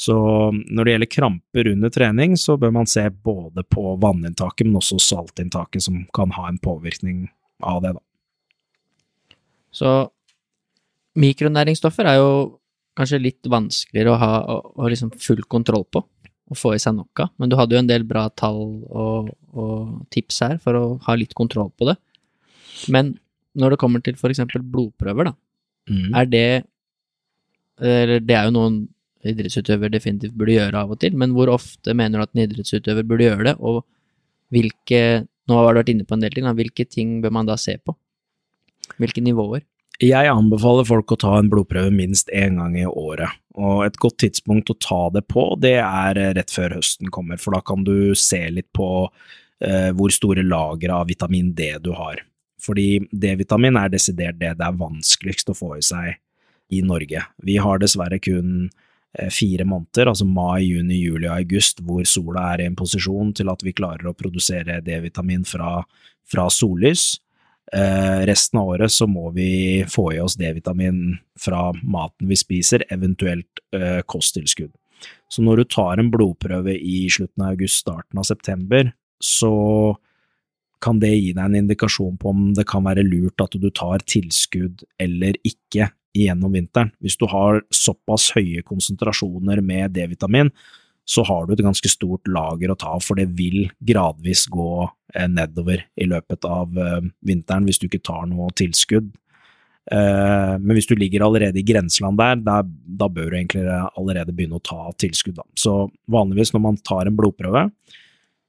Så 0.00 0.14
når 0.52 0.84
det 0.84 0.92
gjelder 0.92 1.12
kramper 1.12 1.68
under 1.74 1.90
trening, 1.92 2.36
så 2.40 2.54
bør 2.60 2.70
man 2.72 2.88
se 2.88 3.02
både 3.10 3.64
på 3.68 3.96
vanninntaket, 4.00 4.64
men 4.68 4.78
også 4.80 4.96
saltinntaket, 5.02 5.84
som 5.84 6.06
kan 6.16 6.32
ha 6.36 6.46
en 6.48 6.60
påvirkning 6.62 7.26
av 7.66 7.82
det, 7.84 7.92
da. 7.96 8.02
Så 9.70 9.90
mikronæringsstoffer 11.20 12.08
er 12.10 12.18
jo 12.18 12.30
kanskje 12.98 13.20
litt 13.22 13.50
vanskeligere 13.50 14.14
å 14.14 14.20
ha 14.20 14.32
å, 14.50 14.88
liksom 14.90 15.12
full 15.20 15.42
kontroll 15.50 15.86
på 15.92 16.02
å 16.50 16.58
få 16.58 16.74
i 16.74 16.82
seg 16.82 16.96
nok 16.96 17.22
av. 17.24 17.32
Men 17.38 17.50
du 17.50 17.56
hadde 17.58 17.76
jo 17.76 17.82
en 17.82 17.90
del 17.90 18.04
bra 18.06 18.26
tall 18.34 18.62
og, 18.90 19.30
og, 19.54 20.00
tips 20.14 20.40
her 20.46 20.56
for 20.62 20.78
å 20.78 20.84
ha 21.06 21.16
litt 21.18 21.36
kontroll 21.38 21.70
på 21.78 21.86
det. 21.90 21.96
Men 22.90 23.14
når 23.58 23.74
det 23.74 23.80
kommer 23.82 24.02
til 24.02 24.18
eksempel 24.18 24.64
blodprøver, 24.66 25.30
da, 25.30 25.34
mm. 25.90 26.08
er 26.16 26.30
det 26.30 26.48
Eller 27.80 28.20
det 28.20 28.34
er 28.36 28.44
jo 28.44 28.52
noen 28.52 28.74
idrettsutøver 29.24 29.88
definitivt 29.92 30.34
burde 30.36 30.52
gjøre 30.52 30.82
av 30.82 30.90
og 30.92 30.98
til, 31.00 31.14
men 31.16 31.32
hvor 31.36 31.48
ofte 31.52 31.94
mener 31.96 32.20
du 32.20 32.24
at 32.24 32.34
en 32.34 32.42
idrettsutøver 32.44 33.06
burde 33.08 33.24
gjøre 33.24 33.46
det, 33.48 33.54
og 33.60 33.84
hvilke 34.52 35.00
Nå 35.50 35.58
har 35.58 35.74
du 35.74 35.80
vært 35.80 35.90
inne 35.90 36.06
på 36.06 36.14
en 36.14 36.22
del 36.22 36.36
ting, 36.36 36.46
da, 36.46 36.54
hvilke 36.54 36.86
ting 36.86 37.18
bør 37.24 37.34
man 37.34 37.48
da 37.48 37.56
se 37.58 37.74
på? 37.82 37.96
Hvilke 39.02 39.22
nivåer? 39.24 39.64
Jeg 40.00 40.30
anbefaler 40.32 40.86
folk 40.88 41.12
å 41.12 41.18
ta 41.20 41.34
en 41.36 41.50
blodprøve 41.52 41.90
minst 41.92 42.30
én 42.32 42.56
gang 42.56 42.76
i 42.78 42.86
året, 42.86 43.34
og 43.58 43.82
et 43.84 43.98
godt 44.00 44.20
tidspunkt 44.22 44.70
å 44.72 44.78
ta 44.80 45.00
det 45.12 45.26
på, 45.28 45.44
det 45.60 45.76
er 45.82 46.20
rett 46.38 46.54
før 46.54 46.78
høsten 46.78 47.10
kommer, 47.12 47.40
for 47.42 47.52
da 47.56 47.60
kan 47.66 47.84
du 47.84 48.14
se 48.16 48.40
litt 48.54 48.70
på 48.76 48.88
eh, 49.04 49.90
hvor 49.96 50.14
store 50.14 50.46
lagre 50.46 51.02
av 51.02 51.10
vitamin 51.10 51.50
D 51.58 51.74
du 51.84 51.92
har. 51.98 52.22
Fordi 52.60 53.02
D-vitamin 53.12 53.76
er 53.80 53.92
desidert 53.92 54.38
det 54.40 54.54
det 54.58 54.66
er 54.66 54.80
vanskeligst 54.80 55.52
å 55.52 55.56
få 55.56 55.74
i 55.78 55.84
seg 55.84 56.16
i 56.76 56.82
Norge. 56.86 57.24
Vi 57.44 57.56
har 57.60 57.80
dessverre 57.82 58.20
kun 58.22 58.68
eh, 58.68 58.89
fire 59.34 59.64
måneder, 59.66 60.10
altså 60.12 60.26
mai, 60.28 60.62
juni, 60.68 61.00
juli 61.02 61.26
og 61.26 61.40
august, 61.40 61.82
hvor 61.86 62.04
sola 62.06 62.52
er 62.52 62.62
i 62.62 62.68
en 62.70 62.76
posisjon 62.78 63.32
til 63.34 63.50
at 63.50 63.64
vi 63.66 63.74
klarer 63.74 64.10
å 64.10 64.14
produsere 64.14 64.78
D-vitamin 64.86 65.42
fra, 65.48 65.80
fra 66.30 66.46
sollys. 66.52 67.16
Eh, 67.72 68.22
resten 68.26 68.58
av 68.58 68.72
året 68.72 68.90
så 68.90 69.06
må 69.10 69.28
vi 69.34 69.82
få 69.90 70.08
i 70.14 70.20
oss 70.22 70.34
D-vitamin 70.38 71.18
fra 71.38 71.68
maten 71.82 72.30
vi 72.30 72.38
spiser, 72.38 72.86
eventuelt 72.90 73.62
eh, 73.74 74.00
kosttilskudd. 74.06 74.72
Så 75.30 75.42
når 75.42 75.62
du 75.62 75.68
tar 75.70 76.00
en 76.00 76.10
blodprøve 76.12 76.74
i 76.74 77.04
slutten 77.12 77.44
av 77.44 77.54
august, 77.54 77.82
starten 77.84 78.20
av 78.20 78.26
september, 78.26 78.90
så 79.22 79.54
kan 80.80 80.98
det 81.00 81.12
gi 81.12 81.32
deg 81.36 81.44
en 81.44 81.58
indikasjon 81.60 82.16
på 82.20 82.32
om 82.32 82.50
det 82.56 82.66
kan 82.68 82.84
være 82.86 83.04
lurt 83.04 83.42
at 83.44 83.54
du 83.60 83.68
tar 83.70 84.02
tilskudd 84.08 84.84
eller 85.00 85.36
ikke 85.46 85.90
gjennom 86.16 86.52
vinteren. 86.54 86.92
Hvis 87.02 87.18
du 87.20 87.26
har 87.30 87.62
såpass 87.74 88.30
høye 88.36 88.64
konsentrasjoner 88.66 89.62
med 89.64 89.94
D-vitamin, 89.94 90.50
så 91.10 91.24
har 91.26 91.46
du 91.46 91.54
et 91.54 91.64
ganske 91.64 91.90
stort 91.90 92.28
lager 92.30 92.70
å 92.70 92.78
ta 92.78 92.94
av, 92.94 93.02
for 93.02 93.18
det 93.18 93.30
vil 93.34 93.64
gradvis 93.82 94.44
gå 94.52 94.72
eh, 95.14 95.26
nedover 95.30 95.82
i 95.98 96.06
løpet 96.10 96.46
av 96.46 96.76
eh, 96.78 97.00
vinteren 97.26 97.66
hvis 97.66 97.80
du 97.82 97.88
ikke 97.88 98.02
tar 98.06 98.28
noe 98.30 98.50
tilskudd. 98.54 99.08
Eh, 99.90 100.54
men 100.60 100.76
hvis 100.76 100.86
du 100.86 100.94
ligger 100.98 101.24
allerede 101.26 101.58
i 101.58 101.66
grenseland 101.66 102.20
der, 102.20 102.38
da, 102.44 103.08
bør 103.08 103.32
du 103.32 103.38
egentlig 103.40 103.64
allerede 103.70 104.34
begynne 104.36 104.60
å 104.60 104.64
ta 104.64 104.92
tilskudd. 105.02 105.40
Så 105.58 105.88
vanligvis 106.10 106.54
når 106.54 106.64
man 106.68 106.78
tar 106.86 107.10
en 107.10 107.18
blodprøve, 107.18 107.66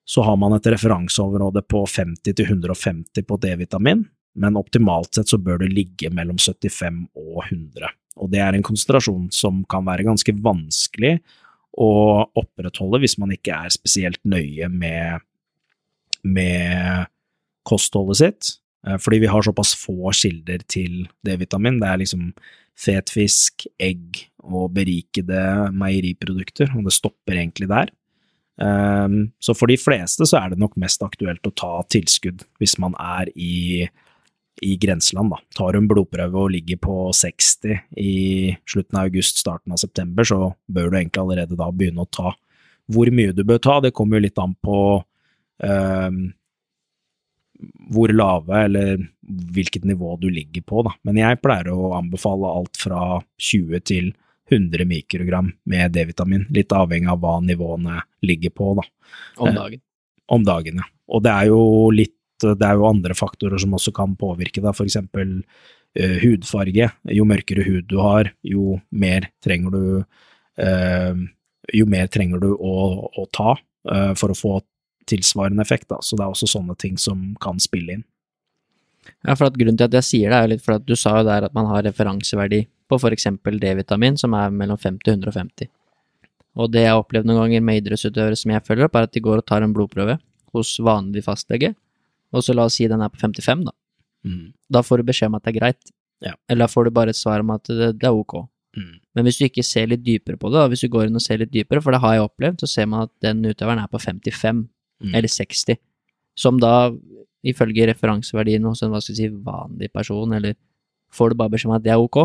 så 0.05 0.25
har 0.27 0.37
man 0.37 0.53
et 0.53 0.67
referanseområde 0.69 1.63
på 1.71 1.85
50 1.87 2.35
til 2.35 2.45
150 2.45 3.25
på 3.25 3.37
D-vitamin, 3.41 4.03
men 4.39 4.59
optimalt 4.59 5.15
sett 5.15 5.31
så 5.31 5.39
bør 5.41 5.63
det 5.63 5.71
ligge 5.73 6.11
mellom 6.13 6.39
75 6.39 7.03
og 7.19 7.43
100. 7.49 7.91
Og 8.21 8.31
det 8.31 8.41
er 8.43 8.55
en 8.55 8.65
konsentrasjon 8.65 9.29
som 9.33 9.63
kan 9.71 9.85
være 9.87 10.05
ganske 10.07 10.33
vanskelig 10.43 11.17
å 11.79 11.91
opprettholde 12.37 12.99
hvis 13.03 13.17
man 13.21 13.31
ikke 13.35 13.55
er 13.65 13.73
spesielt 13.73 14.19
nøye 14.27 14.67
med, 14.71 15.23
med 16.23 17.07
kostholdet 17.67 18.19
sitt. 18.19 18.51
Eh, 18.87 18.97
fordi 19.01 19.21
vi 19.23 19.31
har 19.31 19.45
såpass 19.45 19.73
få 19.79 20.11
kilder 20.15 20.63
til 20.71 21.05
D-vitamin. 21.25 21.79
Det 21.81 21.89
er 21.89 22.03
liksom 22.03 22.29
fet 22.81 23.11
fisk, 23.13 23.67
egg 23.79 24.25
og 24.41 24.71
berikede 24.75 25.71
meieriprodukter, 25.77 26.71
og 26.75 26.87
det 26.87 26.95
stopper 26.95 27.37
egentlig 27.37 27.69
der. 27.71 27.91
Um, 28.61 29.31
så 29.41 29.55
for 29.57 29.71
de 29.71 29.77
fleste 29.79 30.25
så 30.27 30.37
er 30.37 30.51
det 30.51 30.59
nok 30.61 30.75
mest 30.81 31.01
aktuelt 31.01 31.45
å 31.47 31.53
ta 31.55 31.79
tilskudd 31.89 32.43
hvis 32.61 32.75
man 32.83 32.93
er 32.99 33.31
i, 33.33 33.87
i 34.61 34.75
grenseland, 34.77 35.33
da. 35.33 35.39
Tar 35.57 35.73
du 35.73 35.81
en 35.81 35.87
blodprøve 35.89 36.43
og 36.43 36.51
ligger 36.53 36.77
på 36.81 36.95
60 37.17 37.79
i 37.97 38.13
slutten 38.69 38.99
av 38.99 39.09
august, 39.09 39.41
starten 39.41 39.73
av 39.73 39.81
september, 39.81 40.27
så 40.27 40.51
bør 40.69 40.91
du 40.91 40.99
egentlig 40.99 41.23
allerede 41.23 41.57
da 41.57 41.71
begynne 41.73 42.05
å 42.05 42.11
ta. 42.13 42.35
Hvor 42.91 43.09
mye 43.13 43.33
du 43.33 43.41
bør 43.47 43.61
ta, 43.63 43.79
det 43.81 43.93
kommer 43.97 44.19
jo 44.19 44.27
litt 44.27 44.41
an 44.41 44.53
på 44.61 44.77
eh, 45.65 46.21
hvor 47.91 48.13
lave 48.13 48.63
eller 48.67 49.01
hvilket 49.55 49.85
nivå 49.87 50.15
du 50.21 50.29
ligger 50.29 50.65
på, 50.67 50.85
da. 50.85 50.93
Men 51.07 51.19
jeg 51.21 51.41
pleier 51.41 51.71
å 51.73 51.93
anbefale 51.97 52.53
alt 52.61 52.77
fra 52.79 53.21
20 53.41 53.85
til 53.87 54.13
100 54.51 54.85
mikrogram 54.85 55.53
med 55.71 55.93
D-vitamin, 55.95 56.45
litt 56.51 56.73
avhengig 56.75 57.09
av 57.11 57.21
hva 57.23 57.37
nivåene 57.43 58.01
ligger 58.27 58.53
på, 58.53 58.73
da. 58.81 58.85
Om 59.41 59.55
dagen. 59.55 59.79
Eh, 59.79 60.35
om 60.35 60.45
dagen, 60.47 60.81
ja. 60.83 60.89
Og 61.11 61.23
det 61.25 61.31
er 61.33 61.49
jo 61.51 61.61
litt 61.95 62.15
Det 62.43 62.67
er 62.67 62.79
jo 62.79 62.89
andre 62.89 63.15
faktorer 63.17 63.61
som 63.61 63.75
også 63.77 63.93
kan 63.95 64.15
påvirke 64.19 64.63
deg, 64.63 64.81
eksempel 64.85 65.39
uh, 65.41 66.17
hudfarge. 66.23 66.89
Jo 67.17 67.27
mørkere 67.29 67.65
hud 67.67 67.89
du 67.91 67.99
har, 68.01 68.31
jo 68.43 68.79
mer 68.91 69.29
trenger 69.43 69.75
du 69.75 69.83
uh, 70.61 71.23
mer 71.87 72.11
trenger 72.11 72.41
du 72.41 72.51
å, 72.53 72.75
å 73.11 73.27
ta 73.31 73.55
uh, 73.55 74.13
for 74.17 74.33
å 74.33 74.37
få 74.37 74.55
tilsvarende 75.09 75.63
effekt, 75.63 75.89
da. 75.89 75.99
Så 76.01 76.17
det 76.17 76.25
er 76.25 76.33
også 76.33 76.49
sånne 76.49 76.75
ting 76.79 76.97
som 77.01 77.31
kan 77.41 77.59
spille 77.61 77.97
inn. 77.97 78.07
Ja, 79.25 79.33
for 79.33 79.47
at 79.47 79.57
Grunnen 79.57 79.77
til 79.79 79.89
at 79.89 79.97
jeg 79.97 80.07
sier 80.07 80.31
det, 80.31 80.37
er 80.37 80.45
jo 80.45 80.53
litt 80.53 80.65
for 80.65 80.77
at 80.77 80.85
du 80.85 80.95
sa 80.99 81.17
jo 81.19 81.27
der 81.27 81.47
at 81.47 81.55
man 81.57 81.69
har 81.71 81.85
referanseverdi 81.87 82.63
på 82.91 82.99
f.eks. 82.99 83.29
D-vitamin, 83.61 84.17
som 84.19 84.35
er 84.37 84.53
mellom 84.53 84.79
50 84.79 85.07
og 85.07 85.31
150. 85.31 85.71
Og 86.59 86.71
det 86.71 86.83
jeg 86.83 86.91
har 86.91 86.99
opplevd 86.99 87.29
noen 87.29 87.45
ganger 87.45 87.63
med 87.63 87.79
idrettsutøvere 87.81 88.37
som 88.37 88.53
jeg 88.53 88.65
følger 88.67 88.87
opp, 88.87 88.97
er 88.97 89.07
at 89.07 89.15
de 89.15 89.23
går 89.23 89.41
og 89.41 89.47
tar 89.47 89.63
en 89.65 89.73
blodprøve 89.75 90.17
hos 90.55 90.73
vanlig 90.83 91.23
fastlege, 91.25 91.73
og 92.33 92.43
så 92.45 92.53
la 92.55 92.65
oss 92.69 92.77
si 92.79 92.87
den 92.87 93.01
er 93.01 93.09
på 93.11 93.19
55, 93.21 93.65
da. 93.67 93.73
Mm. 94.25 94.53
Da 94.71 94.81
får 94.85 95.01
du 95.01 95.03
beskjed 95.09 95.31
om 95.31 95.35
at 95.39 95.43
det 95.45 95.55
er 95.55 95.59
greit. 95.59 95.91
Ja. 96.21 96.33
Eller 96.49 96.65
da 96.67 96.71
får 96.71 96.85
du 96.85 96.91
bare 96.95 97.09
et 97.13 97.17
svar 97.19 97.39
om 97.41 97.49
at 97.55 97.63
det, 97.67 97.91
det 97.99 98.07
er 98.07 98.13
ok. 98.15 98.35
Mm. 98.77 98.91
Men 99.15 99.25
hvis 99.27 99.39
du 99.41 99.45
ikke 99.47 99.63
ser 99.67 99.87
litt 99.91 100.03
dypere 100.05 100.37
på 100.39 100.51
det, 100.51 100.59
da, 100.61 100.67
hvis 100.71 100.83
du 100.85 100.87
går 100.93 101.09
inn 101.09 101.17
og 101.19 101.23
ser 101.25 101.41
litt 101.41 101.51
dypere, 101.51 101.81
for 101.83 101.91
det 101.91 101.99
har 102.03 102.13
jeg 102.15 102.27
opplevd, 102.27 102.61
så 102.63 102.69
ser 102.69 102.85
man 102.87 103.07
at 103.07 103.11
den 103.25 103.41
utøveren 103.45 103.81
er 103.83 103.89
på 103.91 103.99
55, 103.99 104.67
Mm. 105.01 105.15
eller 105.17 105.27
60, 105.33 105.79
som 106.37 106.59
da, 106.61 106.91
ifølge 107.43 107.87
referanseverdien 107.89 108.61
hos 108.69 108.83
en 108.85 108.91
hva 108.93 108.99
skal 109.01 109.15
jeg 109.15 109.31
si, 109.31 109.37
vanlig 109.47 109.87
person, 109.91 110.33
eller 110.37 110.53
får 111.11 111.31
du 111.31 111.35
bare 111.39 111.49
beskjed 111.49 111.71
om 111.71 111.75
at 111.79 111.81
det 111.87 111.89
er 111.95 111.97
ok. 112.03 112.19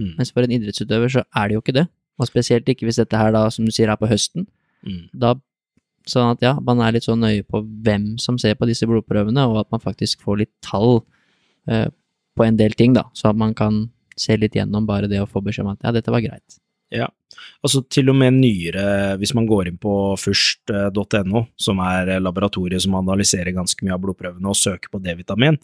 Mm. 0.00 0.14
Mens 0.16 0.32
for 0.32 0.40
en 0.40 0.54
idrettsutøver 0.56 1.12
så 1.12 1.24
er 1.36 1.48
det 1.50 1.58
jo 1.58 1.60
ikke 1.60 1.74
det. 1.76 1.84
Og 2.16 2.26
spesielt 2.30 2.64
ikke 2.72 2.86
hvis 2.88 2.96
dette 2.96 3.20
her 3.20 3.34
da, 3.36 3.42
som 3.52 3.66
du 3.68 3.70
sier, 3.70 3.92
er 3.92 4.00
på 4.00 4.08
høsten. 4.08 4.46
Mm. 4.80 5.10
Da, 5.12 5.34
sånn 6.10 6.34
at 6.34 6.44
ja, 6.44 6.52
man 6.64 6.82
er 6.82 6.96
litt 6.96 7.06
så 7.06 7.16
nøye 7.18 7.44
på 7.46 7.62
hvem 7.84 8.14
som 8.22 8.38
ser 8.40 8.56
på 8.58 8.68
disse 8.70 8.88
blodprøvene, 8.88 9.46
og 9.50 9.62
at 9.62 9.70
man 9.74 9.82
faktisk 9.82 10.24
får 10.24 10.42
litt 10.42 10.52
tall 10.64 11.02
eh, 11.70 11.88
på 12.36 12.46
en 12.46 12.58
del 12.58 12.74
ting, 12.78 12.96
da, 12.96 13.06
så 13.16 13.30
at 13.30 13.38
man 13.38 13.54
kan 13.56 13.84
se 14.18 14.36
litt 14.36 14.56
gjennom 14.56 14.86
bare 14.88 15.08
det 15.10 15.22
å 15.22 15.28
få 15.28 15.42
beskjed 15.44 15.66
om 15.66 15.74
at 15.74 15.86
ja, 15.86 15.94
dette 15.94 16.12
var 16.12 16.24
greit. 16.24 16.58
Ja, 16.92 17.06
altså 17.64 17.80
til 17.88 18.10
og 18.12 18.18
med 18.20 18.36
nyere, 18.36 19.14
hvis 19.20 19.32
man 19.36 19.46
går 19.48 19.70
inn 19.70 19.78
på 19.80 19.94
først.no, 20.20 21.46
som 21.56 21.80
er 21.84 22.18
laboratoriet 22.20 22.84
som 22.84 22.98
analyserer 22.98 23.54
ganske 23.56 23.86
mye 23.86 23.96
av 23.96 24.02
blodprøvene 24.02 24.50
og 24.50 24.58
søker 24.58 24.92
på 24.92 25.00
D-vitamin, 25.00 25.56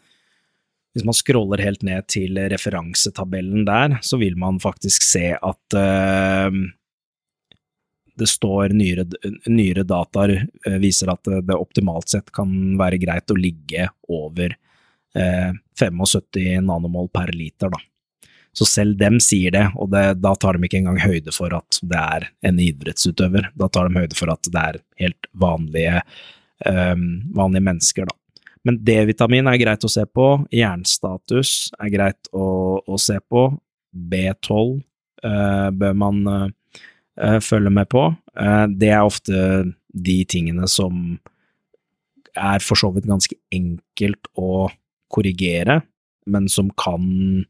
hvis 0.97 1.05
man 1.05 1.17
scroller 1.17 1.61
helt 1.63 1.85
ned 1.85 2.09
til 2.11 2.41
referansetabellen 2.51 3.67
der, 3.69 3.99
så 4.03 4.17
vil 4.19 4.39
man 4.41 4.57
faktisk 4.63 5.05
se 5.05 5.35
at 5.37 5.77
uh, 5.77 6.57
det 8.19 8.29
står 8.31 8.75
nyere, 8.77 9.07
nyere 9.47 9.85
dataer 9.89 10.35
uh, 10.67 10.79
viser 10.83 11.13
at 11.13 11.31
det 11.47 11.57
optimalt 11.57 12.11
sett 12.13 12.33
kan 12.35 12.51
være 12.81 13.01
greit 13.03 13.31
å 13.31 13.39
ligge 13.39 13.89
over 14.09 14.57
eh, 15.15 15.53
75 15.81 16.67
nanomål 16.67 17.09
per 17.09 17.33
liter, 17.33 17.71
da. 17.71 17.79
Så 18.53 18.65
selv 18.65 18.97
dem 18.99 19.21
sier 19.23 19.53
det, 19.55 19.67
og 19.79 19.91
det, 19.93 20.19
da 20.19 20.33
tar 20.35 20.57
de 20.57 20.67
ikke 20.67 20.81
engang 20.81 20.99
høyde 20.99 21.33
for 21.35 21.53
at 21.55 21.79
det 21.85 21.99
er 22.01 22.27
en 22.49 22.59
idrettsutøver. 22.59 23.53
Da 23.55 23.69
tar 23.71 23.87
de 23.87 24.01
høyde 24.01 24.19
for 24.19 24.33
at 24.33 24.49
det 24.51 24.63
er 24.63 24.81
helt 25.05 25.29
vanlige, 25.39 26.01
eh, 26.67 26.97
vanlige 27.39 27.67
mennesker, 27.69 28.09
da. 28.09 28.43
Men 28.67 28.81
D-vitamin 28.85 29.47
er 29.49 29.61
greit 29.61 29.85
å 29.87 29.91
se 29.93 30.03
på, 30.11 30.27
jernstatus 30.53 31.71
er 31.79 31.93
greit 31.93 32.31
å, 32.35 32.49
å 32.83 32.99
se 33.01 33.21
på, 33.31 33.47
B12 33.95 34.81
eh, 35.25 35.69
bør 35.79 35.95
man 35.97 36.19
uh, 37.21 37.39
følge 37.45 37.73
med 37.75 37.89
på. 37.93 38.09
Uh, 38.39 38.67
det 38.71 38.93
er 38.93 39.05
ofte 39.07 39.43
de 39.89 40.19
tingene 40.29 40.69
som 40.71 41.19
er 42.39 42.63
for 42.63 42.79
så 42.79 42.91
vidt 42.95 43.09
ganske 43.09 43.35
enkelt 43.55 44.31
å 44.39 44.69
korrigere, 45.11 45.81
men 46.29 46.47
som 46.53 46.71
kan 46.79 47.47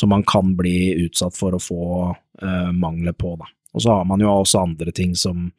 som 0.00 0.10
man 0.12 0.24
kan 0.28 0.56
bli 0.56 0.92
utsatt 1.06 1.36
for 1.36 1.56
å 1.56 1.62
få 1.62 1.84
uh, 2.12 2.72
mangler 2.76 3.14
på. 3.16 3.32
Da. 3.40 3.48
Og 3.72 3.84
så 3.84 3.94
har 3.96 4.04
man 4.08 4.20
jo 4.20 4.28
også 4.28 4.64
andre 4.66 4.92
ting 4.92 5.14
som 5.16 5.50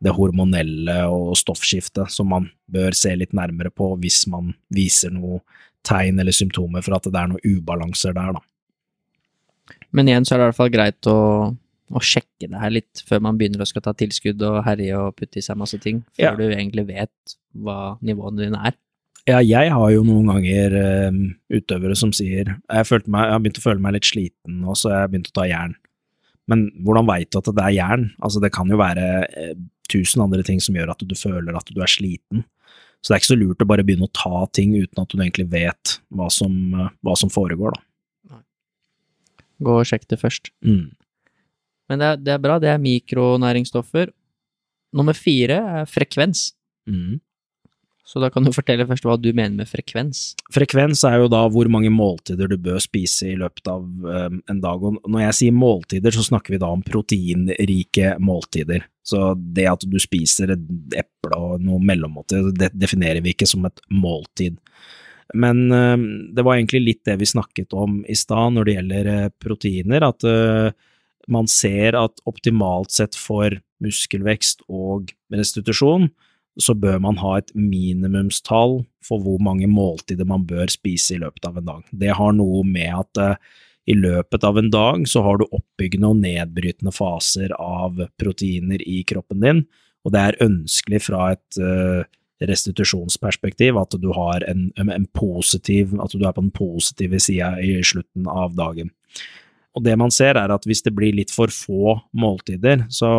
det 0.00 0.12
hormonelle 0.16 0.96
og 1.12 1.34
stoffskiftet, 1.36 2.12
som 2.12 2.30
man 2.32 2.48
bør 2.72 2.96
se 2.96 3.12
litt 3.16 3.34
nærmere 3.36 3.72
på 3.72 3.92
hvis 4.00 4.22
man 4.32 4.54
viser 4.72 5.12
noe 5.12 5.42
tegn 5.86 6.20
eller 6.20 6.36
symptomer 6.36 6.84
for 6.84 6.96
at 6.96 7.08
det 7.08 7.16
er 7.20 7.32
noen 7.32 7.56
ubalanser 7.56 8.16
der, 8.16 8.36
da. 8.36 9.76
Men 9.96 10.08
igjen 10.08 10.26
så 10.26 10.34
er 10.34 10.40
det 10.40 10.44
i 10.44 10.50
hvert 10.50 10.60
fall 10.60 10.72
greit 10.72 11.08
å, 11.10 11.18
å 11.90 12.02
sjekke 12.04 12.48
det 12.50 12.60
her 12.60 12.70
litt 12.70 13.02
før 13.08 13.20
man 13.24 13.38
begynner 13.40 13.62
å 13.64 13.66
skal 13.68 13.82
ta 13.82 13.92
tilskudd 13.98 14.42
og 14.46 14.60
herje 14.66 14.94
og 14.98 15.16
putte 15.18 15.40
i 15.40 15.42
seg 15.42 15.58
masse 15.58 15.78
ting, 15.82 16.04
før 16.14 16.22
Ja. 16.30 16.36
du 16.36 16.44
egentlig 16.50 16.86
vet 16.86 17.34
hva 17.56 17.98
nivåene 18.00 18.44
dine 18.44 18.60
er. 18.70 18.76
Ja, 19.28 19.40
jeg 19.44 19.70
har 19.70 19.90
jo 19.92 20.02
noen 20.06 20.26
ganger 20.30 20.76
eh, 20.80 21.18
utøvere 21.58 21.96
som 21.98 22.12
sier 22.12 22.54
jeg, 22.56 22.86
følte 22.86 23.10
meg, 23.12 23.26
jeg 23.26 23.32
har 23.36 23.40
begynt 23.44 23.58
å 23.60 23.66
føle 23.66 23.80
meg 23.84 23.92
litt 23.98 24.08
sliten, 24.08 24.62
og 24.64 24.76
så 24.80 24.90
har 24.90 25.02
jeg 25.04 25.10
begynt 25.12 25.28
å 25.32 25.36
ta 25.40 25.48
jern. 25.50 25.74
Men 26.48 26.70
hvordan 26.82 27.06
veit 27.06 27.30
du 27.30 27.38
at 27.38 27.50
det 27.54 27.62
er 27.66 27.76
jern? 27.76 28.06
Altså, 28.22 28.40
det 28.42 28.50
kan 28.52 28.68
jo 28.72 28.78
være 28.80 29.04
eh, 29.36 29.52
tusen 29.90 30.22
andre 30.24 30.42
ting 30.46 30.58
som 30.62 30.74
gjør 30.74 30.90
at 30.94 31.04
du 31.04 31.14
føler 31.14 31.54
at 31.58 31.68
du 31.70 31.82
er 31.82 31.90
sliten. 31.90 32.44
Så 33.02 33.10
det 33.10 33.16
er 33.16 33.20
ikke 33.22 33.32
så 33.34 33.38
lurt 33.40 33.62
å 33.62 33.68
bare 33.70 33.84
begynne 33.86 34.08
å 34.08 34.12
ta 34.12 34.46
ting 34.52 34.74
uten 34.76 34.98
at 35.02 35.08
du 35.12 35.18
egentlig 35.20 35.48
vet 35.52 35.98
hva 36.12 36.30
som, 36.32 36.56
eh, 36.74 36.88
hva 37.04 37.14
som 37.18 37.30
foregår, 37.32 37.76
da. 37.76 38.40
Gå 39.60 39.74
og 39.82 39.84
sjekk 39.84 40.06
det 40.08 40.18
først. 40.22 40.48
Mm. 40.64 40.90
Men 41.90 42.00
det 42.00 42.06
er, 42.06 42.20
det 42.22 42.36
er 42.36 42.44
bra, 42.44 42.60
det 42.62 42.70
er 42.70 42.82
mikronæringsstoffer. 42.82 44.12
Nummer 44.96 45.16
fire 45.18 45.58
er 45.80 45.90
frekvens. 45.90 46.52
Mm. 46.88 47.18
Så 48.10 48.18
da 48.18 48.26
kan 48.32 48.42
du 48.42 48.50
fortelle 48.50 48.86
først 48.88 49.04
hva 49.06 49.14
du 49.20 49.28
mener 49.30 49.54
med 49.60 49.68
frekvens. 49.70 50.32
Frekvens 50.50 51.04
er 51.06 51.20
jo 51.20 51.28
da 51.30 51.44
hvor 51.52 51.68
mange 51.70 51.92
måltider 51.94 52.50
du 52.50 52.56
bør 52.58 52.80
spise 52.82 53.28
i 53.30 53.36
løpet 53.38 53.70
av 53.70 53.84
um, 53.84 54.40
en 54.50 54.62
dag. 54.62 54.82
Og 54.82 54.98
når 55.06 55.28
jeg 55.28 55.36
sier 55.38 55.54
måltider, 55.54 56.16
så 56.16 56.24
snakker 56.26 56.56
vi 56.56 56.58
da 56.62 56.72
om 56.74 56.82
proteinrike 56.82 58.16
måltider. 58.18 58.88
Så 59.06 59.34
det 59.38 59.68
at 59.70 59.86
du 59.86 59.94
spiser 60.02 60.56
et 60.56 60.98
eple 60.98 61.38
og 61.38 61.62
noe 61.62 61.78
mellommåltid, 61.86 62.50
det 62.58 62.72
definerer 62.74 63.22
vi 63.22 63.36
ikke 63.36 63.46
som 63.50 63.70
et 63.70 63.78
måltid. 63.94 64.58
Men 65.38 65.68
um, 65.70 66.04
det 66.34 66.42
var 66.42 66.58
egentlig 66.58 66.82
litt 66.82 67.04
det 67.06 67.14
vi 67.20 67.30
snakket 67.30 67.78
om 67.78 68.00
i 68.10 68.18
stad 68.18 68.56
når 68.56 68.66
det 68.66 68.78
gjelder 68.80 69.10
uh, 69.14 69.32
proteiner, 69.38 70.10
at 70.10 70.26
eh, 70.26 70.72
man 71.28 71.48
ser 71.50 71.96
at 71.98 72.22
optimalt 72.28 72.94
sett 72.94 73.16
for 73.18 73.58
muskelvekst 73.84 74.64
og 74.68 75.12
restitusjon, 75.34 76.08
så 76.60 76.74
bør 76.74 76.98
man 77.02 77.18
ha 77.20 77.36
et 77.38 77.50
minimumstall 77.54 78.80
for 79.06 79.22
hvor 79.24 79.40
mange 79.42 79.68
måltider 79.70 80.28
man 80.28 80.44
bør 80.48 80.70
spise 80.72 81.16
i 81.16 81.20
løpet 81.22 81.46
av 81.48 81.58
en 81.60 81.68
dag. 81.68 81.82
Det 81.90 82.14
har 82.18 82.36
noe 82.36 82.62
med 82.66 82.90
at 82.92 83.20
eh, 83.22 83.36
i 83.90 83.96
løpet 83.96 84.44
av 84.44 84.58
en 84.60 84.70
dag 84.70 85.06
så 85.08 85.22
har 85.24 85.40
du 85.40 85.48
oppbyggende 85.48 86.10
og 86.12 86.20
nedbrytende 86.20 86.92
faser 86.94 87.54
av 87.56 88.02
proteiner 88.20 88.82
i 88.84 89.00
kroppen 89.08 89.40
din, 89.42 89.62
og 90.04 90.14
det 90.14 90.20
er 90.20 90.42
ønskelig 90.44 91.02
fra 91.06 91.30
et 91.34 91.60
eh, 91.60 92.02
restitusjonsperspektiv 92.48 93.76
at 93.76 93.96
du 94.00 94.10
en, 94.16 94.70
en 94.76 95.06
positiv, 95.16 95.92
at 96.00 96.12
du 96.12 96.24
er 96.24 96.32
på 96.32 96.44
den 96.44 96.54
positive 96.54 97.20
sida 97.20 97.52
i 97.60 97.80
slutten 97.84 98.28
av 98.30 98.54
dagen. 98.56 98.92
Og 99.76 99.84
det 99.86 99.94
man 100.00 100.10
ser 100.14 100.38
er 100.40 100.50
at 100.50 100.66
hvis 100.66 100.82
det 100.82 100.94
blir 100.96 101.14
litt 101.14 101.32
for 101.34 101.52
få 101.54 101.96
måltider, 102.18 102.86
så 102.90 103.10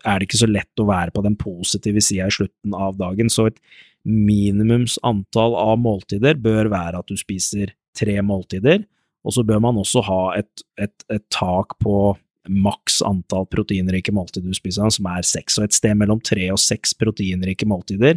er 0.00 0.16
det 0.16 0.28
ikke 0.28 0.40
så 0.40 0.48
lett 0.48 0.80
å 0.80 0.88
være 0.88 1.12
på 1.12 1.24
den 1.26 1.36
positive 1.40 2.00
sida 2.04 2.30
i 2.30 2.34
slutten 2.34 2.76
av 2.76 2.96
dagen, 3.00 3.28
så 3.32 3.50
et 3.50 3.60
minimums 4.08 4.96
antall 5.04 5.56
av 5.60 5.76
måltider 5.82 6.40
bør 6.40 6.70
være 6.72 7.02
at 7.02 7.10
du 7.10 7.20
spiser 7.20 7.74
tre 7.96 8.16
måltider, 8.24 8.86
og 9.20 9.36
så 9.36 9.44
bør 9.44 9.60
man 9.60 9.76
også 9.80 10.00
ha 10.06 10.22
et, 10.38 10.64
et, 10.80 11.04
et 11.12 11.26
tak 11.34 11.76
på 11.84 12.14
maks 12.48 13.02
antall 13.04 13.44
proteinrike 13.52 14.14
måltider 14.16 14.48
du 14.48 14.56
spiser, 14.56 14.88
som 14.88 15.08
er 15.12 15.26
seks, 15.26 15.58
og 15.58 15.68
et 15.68 15.76
sted 15.76 15.98
mellom 16.00 16.22
tre 16.24 16.48
og 16.54 16.60
seks 16.62 16.96
proteinrike 16.96 17.68
måltider 17.68 18.16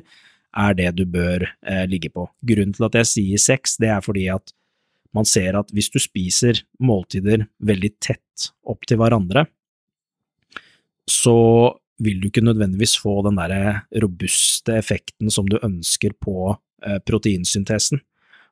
er 0.54 0.76
det 0.78 0.92
du 1.00 1.04
bør 1.10 1.44
eh, 1.66 1.86
ligge 1.90 2.12
på. 2.14 2.28
Grunnen 2.46 2.76
til 2.76 2.88
at 2.88 2.98
jeg 3.02 3.10
sier 3.10 3.42
seks, 3.42 3.76
det 3.82 3.90
er 3.92 4.04
fordi 4.06 4.28
at 4.32 4.54
man 5.14 5.28
ser 5.30 5.58
at 5.60 5.70
hvis 5.74 5.92
du 5.94 6.00
spiser 6.02 6.64
måltider 6.82 7.46
veldig 7.64 7.92
tett 8.02 8.50
opp 8.70 8.86
til 8.90 9.00
hverandre, 9.02 9.46
så 11.10 11.38
vil 12.04 12.20
du 12.22 12.30
ikke 12.30 12.44
nødvendigvis 12.44 12.96
få 13.02 13.22
den 13.28 13.38
der 13.38 13.84
robuste 14.02 14.78
effekten 14.80 15.32
som 15.32 15.48
du 15.50 15.60
ønsker 15.62 16.16
på 16.22 16.56
eh, 16.86 17.00
proteinsyntesen. 17.06 18.02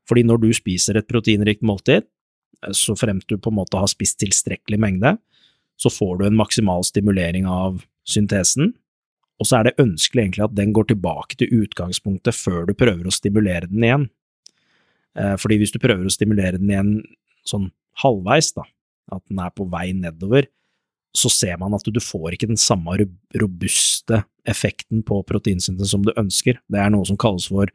Fordi 0.07 0.23
når 0.27 0.43
du 0.43 0.49
spiser 0.55 0.99
et 0.99 1.09
proteinrikt 1.09 1.65
måltid, 1.65 2.05
eh, 2.05 2.75
så 2.77 2.95
fremt 2.99 3.27
du 3.27 3.37
på 3.37 3.51
en 3.51 3.59
måte 3.61 3.79
har 3.81 3.89
spist 3.91 4.19
tilstrekkelig 4.21 4.79
mengde, 4.79 5.15
så 5.81 5.89
får 5.89 6.19
du 6.19 6.27
en 6.27 6.37
maksimal 6.37 6.85
stimulering 6.85 7.47
av 7.49 7.81
syntesen, 8.07 8.75
og 9.41 9.47
så 9.49 9.57
er 9.57 9.69
det 9.69 9.79
ønskelig 9.81 10.21
egentlig 10.21 10.43
at 10.45 10.57
den 10.57 10.73
går 10.75 10.91
tilbake 10.91 11.37
til 11.39 11.63
utgangspunktet 11.63 12.37
før 12.37 12.67
du 12.69 12.75
prøver 12.77 13.07
å 13.09 13.13
stimulere 13.15 13.69
den 13.71 13.87
igjen. 13.87 14.03
Eh, 15.17 15.35
fordi 15.39 15.59
hvis 15.61 15.73
du 15.73 15.79
prøver 15.81 16.07
å 16.07 16.13
stimulere 16.13 16.59
den 16.59 16.71
igjen 16.71 16.91
sånn 17.47 17.69
halvveis, 18.03 18.53
da, 18.55 18.65
at 19.11 19.23
den 19.27 19.41
er 19.43 19.53
på 19.55 19.67
vei 19.71 19.91
nedover, 19.97 20.47
så 21.17 21.27
ser 21.31 21.57
man 21.59 21.75
at 21.75 21.87
du 21.87 21.99
får 21.99 22.35
ikke 22.35 22.51
den 22.53 22.59
samme 22.59 22.95
robuste 23.35 24.21
effekten 24.47 25.03
på 25.03 25.19
proteinsyntesen 25.27 25.89
som 25.89 26.05
du 26.05 26.13
ønsker. 26.15 26.61
Det 26.71 26.79
er 26.79 26.93
noe 26.93 27.07
som 27.07 27.19
kalles 27.19 27.49
for 27.51 27.71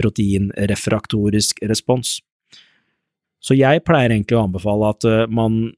proteinrefraktorisk 0.00 1.62
respons. 1.70 2.18
Så 3.40 3.56
jeg 3.56 3.84
pleier 3.86 4.12
egentlig 4.12 4.36
å 4.36 4.44
anbefale 4.48 4.90
at 4.92 5.06
eh, 5.08 5.28
man 5.30 5.68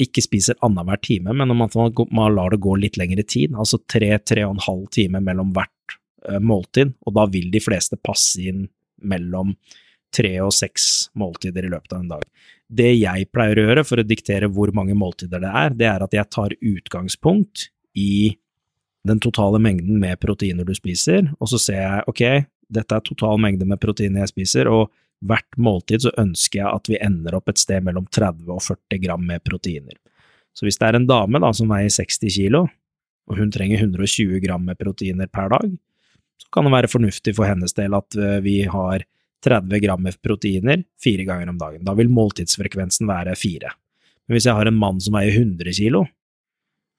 ikke 0.00 0.24
spiser 0.24 0.58
annenhver 0.64 0.98
time, 1.02 1.34
men 1.36 1.52
at 1.62 1.76
man 2.10 2.34
lar 2.34 2.54
det 2.54 2.62
gå 2.62 2.74
litt 2.80 2.96
lengre 2.98 3.22
tid, 3.22 3.54
altså 3.54 3.78
tre-tre 3.90 4.42
og 4.46 4.56
en 4.56 4.64
halv 4.64 4.88
time 4.94 5.20
mellom 5.22 5.52
hvert 5.54 5.98
eh, 6.28 6.40
måltid, 6.42 6.94
og 7.06 7.14
da 7.18 7.26
vil 7.30 7.50
de 7.54 7.62
fleste 7.62 7.98
passe 8.02 8.42
inn 8.42 8.66
mellom 9.04 9.52
tre 10.14 10.32
og 10.44 10.52
seks 10.54 11.10
måltider 11.18 11.66
i 11.66 11.72
løpet 11.72 11.92
av 11.94 12.02
en 12.02 12.14
dag. 12.14 12.24
Det 12.68 12.90
jeg 12.94 13.28
pleier 13.34 13.60
å 13.60 13.66
gjøre 13.68 13.84
for 13.86 14.00
å 14.00 14.06
diktere 14.06 14.48
hvor 14.52 14.72
mange 14.76 14.96
måltider 14.98 15.42
det 15.42 15.50
er, 15.50 15.76
det 15.76 15.90
er 15.90 16.04
at 16.06 16.16
jeg 16.16 16.30
tar 16.32 16.56
utgangspunkt 16.58 17.68
i 17.98 18.34
den 19.04 19.20
totale 19.20 19.60
mengden 19.60 19.98
med 20.00 20.20
proteiner 20.22 20.64
du 20.64 20.72
spiser, 20.76 21.28
og 21.38 21.50
så 21.52 21.60
ser 21.60 21.82
jeg 21.82 22.04
ok, 22.10 22.22
dette 22.72 22.96
er 22.96 23.04
total 23.04 23.40
mengde 23.42 23.66
med 23.68 23.80
proteiner 23.82 24.24
jeg 24.24 24.32
spiser, 24.32 24.70
og 24.72 24.88
hvert 25.24 25.58
måltid 25.60 26.06
så 26.06 26.12
ønsker 26.20 26.60
jeg 26.60 26.70
at 26.70 26.88
vi 26.90 27.00
ender 27.04 27.36
opp 27.36 27.50
et 27.52 27.60
sted 27.60 27.84
mellom 27.84 28.06
30 28.12 28.48
og 28.52 28.62
40 28.64 29.02
gram 29.04 29.22
med 29.28 29.44
proteiner. 29.44 29.96
Så 30.54 30.66
hvis 30.66 30.78
det 30.80 30.88
er 30.88 30.98
en 30.98 31.08
dame 31.08 31.40
da 31.42 31.50
som 31.56 31.70
veier 31.70 31.92
60 31.92 32.32
kilo, 32.36 32.64
og 33.24 33.40
hun 33.40 33.52
trenger 33.52 33.80
120 33.80 34.40
gram 34.44 34.64
med 34.68 34.78
proteiner 34.80 35.28
per 35.32 35.50
dag, 35.52 35.74
så 36.40 36.50
kan 36.52 36.66
det 36.66 36.74
være 36.74 36.90
fornuftig 36.92 37.34
for 37.36 37.48
hennes 37.48 37.76
del 37.76 37.96
at 37.96 38.16
eh, 38.18 38.40
vi 38.44 38.62
har 38.68 39.04
30 39.44 39.82
gram 39.84 40.02
med 40.02 40.16
proteiner 40.24 40.82
fire 41.02 41.26
ganger 41.28 41.52
om 41.52 41.60
dagen. 41.60 41.84
Da 41.86 41.94
vil 41.98 42.12
måltidsfrekvensen 42.12 43.08
være 43.10 43.36
fire. 43.38 43.74
Men 44.24 44.38
hvis 44.38 44.48
jeg 44.48 44.56
har 44.56 44.70
en 44.70 44.78
mann 44.80 45.00
som 45.04 45.16
veier 45.18 45.36
100 45.36 45.76
kilo, 45.76 46.06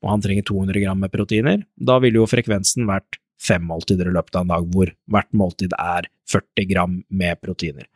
og 0.05 0.11
han 0.11 0.21
trenger 0.21 0.45
200 0.45 0.83
gram 0.83 1.01
med 1.01 1.13
proteiner, 1.13 1.63
da 1.75 1.97
ville 2.03 2.21
jo 2.21 2.29
frekvensen 2.29 2.85
vært 2.85 3.17
fem 3.41 3.65
måltider 3.65 4.09
i 4.09 4.13
løpet 4.15 4.37
av 4.37 4.45
en 4.45 4.53
dag, 4.53 4.69
hvor 4.71 4.91
hvert 5.11 5.33
måltid 5.35 5.73
er 5.79 6.07
40 6.31 6.69
gram 6.69 6.99
med 7.09 7.41
proteiner. 7.41 7.89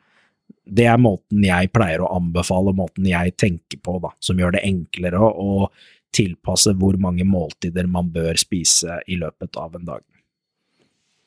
Det 0.69 0.85
er 0.89 1.01
måten 1.01 1.45
jeg 1.45 1.69
pleier 1.73 2.01
å 2.01 2.11
anbefale, 2.17 2.73
måten 2.77 3.07
jeg 3.09 3.35
tenker 3.37 3.81
på, 3.85 3.97
da, 4.01 4.11
som 4.21 4.41
gjør 4.41 4.57
det 4.57 4.65
enklere 4.65 5.21
å 5.21 5.69
tilpasse 6.15 6.73
hvor 6.77 6.97
mange 7.01 7.25
måltider 7.25 7.89
man 7.89 8.09
bør 8.13 8.37
spise 8.41 8.99
i 9.07 9.17
løpet 9.21 9.57
av 9.61 9.77
en 9.77 9.85
dag. 9.85 10.03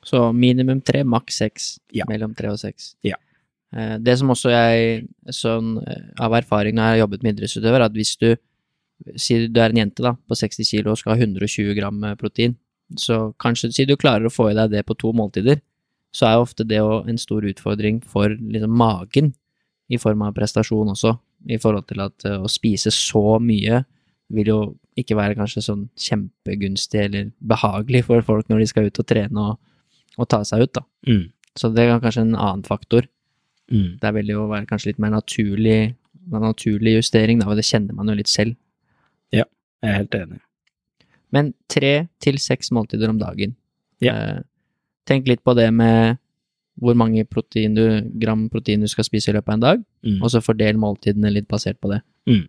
Så 0.06 0.24
minimum 0.34 0.80
tre, 0.82 1.04
maks 1.06 1.38
seks. 1.42 1.68
Ja. 1.94 2.06
Mellom 2.10 2.34
tre 2.38 2.50
og 2.52 2.58
seks. 2.60 2.94
Ja. 3.06 3.18
Eh, 3.74 3.98
det 4.02 4.16
som 4.20 4.32
også 4.34 4.52
jeg, 4.52 5.04
sånn 5.32 5.76
eh, 5.84 6.08
av 6.22 6.34
erfaring 6.36 6.76
når 6.76 6.82
jeg 6.82 6.96
har 6.96 7.02
jobbet 7.04 7.22
med 7.22 7.36
idrettsutøver, 7.36 7.86
at 7.86 7.94
hvis 7.96 8.16
du 8.20 8.32
sier 9.18 9.48
du 9.50 9.60
er 9.62 9.72
en 9.72 9.82
jente 9.82 10.04
da, 10.04 10.14
på 10.28 10.38
60 10.38 10.68
kilo 10.68 10.92
og 10.92 11.00
skal 11.00 11.16
ha 11.16 11.24
120 11.24 11.74
gram 11.78 12.02
protein, 12.20 12.56
så 12.98 13.32
kanskje 13.40 13.72
si 13.72 13.86
du 13.88 13.96
klarer 13.96 14.28
å 14.28 14.32
få 14.32 14.50
i 14.50 14.56
deg 14.58 14.74
det 14.74 14.84
på 14.86 14.96
to 14.98 15.12
måltider, 15.16 15.62
så 16.12 16.28
er 16.28 16.36
jo 16.36 16.44
ofte 16.44 16.66
det 16.68 16.80
en 16.82 17.20
stor 17.20 17.44
utfordring 17.48 18.02
for 18.04 18.28
liksom 18.28 18.74
magen, 18.76 19.32
i 19.92 19.98
form 20.00 20.22
av 20.24 20.32
prestasjon 20.36 20.92
også, 20.94 21.10
i 21.52 21.58
forhold 21.60 21.88
til 21.90 22.00
at 22.04 22.28
eh, 22.28 22.38
å 22.40 22.50
spise 22.50 22.92
så 22.94 23.38
mye 23.42 23.82
vil 24.32 24.48
jo 24.48 24.60
ikke 24.98 25.16
være 25.16 25.36
kanskje 25.36 25.64
sånn 25.64 25.82
kjempegunstig 26.00 27.00
eller 27.00 27.32
behagelig 27.40 28.04
for 28.06 28.24
folk 28.24 28.48
når 28.48 28.62
de 28.62 28.68
skal 28.70 28.88
ut 28.88 29.00
og 29.02 29.08
trene 29.08 29.46
og, 29.50 29.58
og 30.18 30.28
ta 30.28 30.42
seg 30.44 30.62
ut, 30.66 30.72
da. 30.76 30.82
Mm. 31.08 31.24
Så 31.58 31.68
det 31.74 31.84
er 31.84 32.00
kanskje 32.00 32.24
en 32.26 32.34
annen 32.36 32.62
faktor. 32.66 33.06
Mm. 33.72 33.98
Der 34.02 34.12
vil 34.16 34.32
jo 34.34 34.46
være 34.50 34.66
kanskje 34.68 34.92
litt 34.92 34.98
mer 35.02 35.10
naturlig, 35.14 35.94
en 36.32 36.44
naturlig 36.44 36.96
justering, 36.98 37.40
da, 37.40 37.48
og 37.50 37.56
det 37.56 37.64
kjenner 37.68 37.94
man 37.96 38.08
jo 38.12 38.14
litt 38.18 38.28
selv. 38.30 38.56
Ja, 39.32 39.44
jeg 39.82 39.90
er 39.90 39.98
helt 40.02 40.14
enig. 40.18 40.40
Men 41.32 41.52
tre 41.72 42.08
til 42.20 42.36
seks 42.38 42.70
måltider 42.76 43.08
om 43.08 43.18
dagen. 43.20 43.54
Ja. 44.04 44.12
Eh, 44.14 44.42
tenk 45.08 45.26
litt 45.30 45.42
på 45.44 45.54
det 45.56 45.70
med 45.72 46.18
hvor 46.82 46.94
mange 46.96 47.24
protein 47.28 47.74
du, 47.76 47.84
gram 48.20 48.46
protein 48.52 48.80
du 48.80 48.88
skal 48.88 49.04
spise 49.04 49.30
i 49.30 49.34
løpet 49.36 49.48
av 49.48 49.54
en 49.58 49.60
dag, 49.68 49.84
Mm. 50.02 50.18
og 50.22 50.30
så 50.32 50.40
fordel 50.42 50.74
måltidene 50.82 51.30
litt 51.32 51.46
basert 51.48 51.78
på 51.80 51.88
det. 51.92 52.00
Mm. 52.26 52.48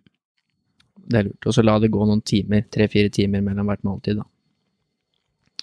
Det 1.06 1.18
er 1.20 1.24
lurt. 1.28 1.46
Og 1.46 1.52
så 1.54 1.62
la 1.62 1.78
det 1.78 1.90
gå 1.92 2.06
noen 2.06 2.22
timer, 2.26 2.64
tre-fire 2.72 3.08
timer 3.12 3.40
mellom 3.44 3.66
hvert 3.68 3.84
måltid, 3.84 4.16
da. 4.16 4.24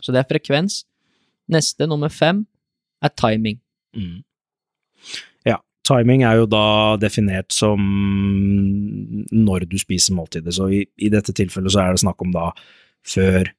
Så 0.02 0.14
det 0.14 0.22
er 0.22 0.30
frekvens. 0.30 0.86
Neste, 1.52 1.88
nummer 1.90 2.12
fem, 2.14 2.46
er 3.04 3.14
timing. 3.18 3.60
Mm. 3.98 4.22
Ja, 5.48 5.58
timing 5.88 6.24
er 6.28 6.42
jo 6.42 6.48
da 6.50 6.98
definert 7.02 7.52
som 7.56 7.82
når 9.32 9.68
du 9.72 9.78
spiser 9.82 10.16
måltidet, 10.18 10.54
så 10.56 10.70
i, 10.72 10.84
i 11.02 11.10
dette 11.14 11.36
tilfellet 11.38 11.74
så 11.74 11.84
er 11.84 11.96
det 11.96 12.04
snakk 12.04 12.22
om 12.24 12.34
da 12.36 12.52
før, 13.08 13.50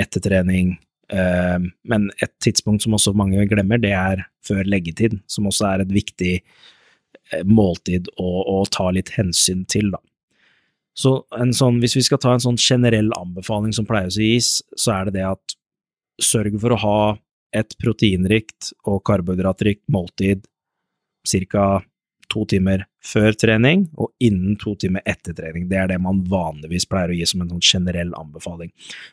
etter 0.00 0.22
trening, 0.24 0.76
eh, 1.12 1.58
men 1.90 2.06
et 2.22 2.32
tidspunkt 2.44 2.84
som 2.84 2.94
også 2.96 3.12
mange 3.18 3.44
glemmer, 3.50 3.80
det 3.82 3.92
er 3.96 4.24
før 4.46 4.62
leggetid, 4.68 5.18
som 5.30 5.50
også 5.50 5.68
er 5.68 5.82
et 5.82 5.92
viktig 5.92 6.32
eh, 6.38 7.42
måltid 7.44 8.08
å, 8.16 8.30
å 8.54 8.62
ta 8.72 8.88
litt 8.94 9.12
hensyn 9.18 9.66
til, 9.68 9.92
da. 9.92 10.00
Så 10.92 11.22
sånn, 11.56 11.78
hvis 11.80 11.96
vi 11.96 12.04
skal 12.04 12.20
ta 12.20 12.34
en 12.36 12.42
sånn 12.44 12.58
generell 12.60 13.08
anbefaling 13.16 13.72
som 13.72 13.86
pleier 13.88 14.12
å 14.12 14.24
gis, 14.24 14.58
så 14.76 14.92
er 14.98 15.08
det 15.08 15.16
det 15.16 15.28
at 15.30 15.54
sørg 16.22 16.58
for 16.60 16.74
å 16.74 16.80
ha 16.82 16.96
et 17.52 17.76
proteinrikt 17.80 18.72
og 18.88 19.02
karbohydratrikt 19.06 19.84
måltid 19.92 20.46
ca. 21.28 21.82
to 22.32 22.46
timer 22.48 22.86
før 23.04 23.34
trening 23.36 23.82
og 24.00 24.12
innen 24.24 24.54
to 24.56 24.72
timer 24.80 25.02
etter 25.04 25.34
trening. 25.36 25.66
Det 25.68 25.76
er 25.76 25.90
det 25.90 25.98
man 26.00 26.22
vanligvis 26.30 26.86
pleier 26.88 27.12
å 27.12 27.16
gi 27.18 27.26
som 27.28 27.42
en 27.42 27.50
sånn 27.52 27.66
generell 27.66 28.14
anbefaling. 28.16 28.70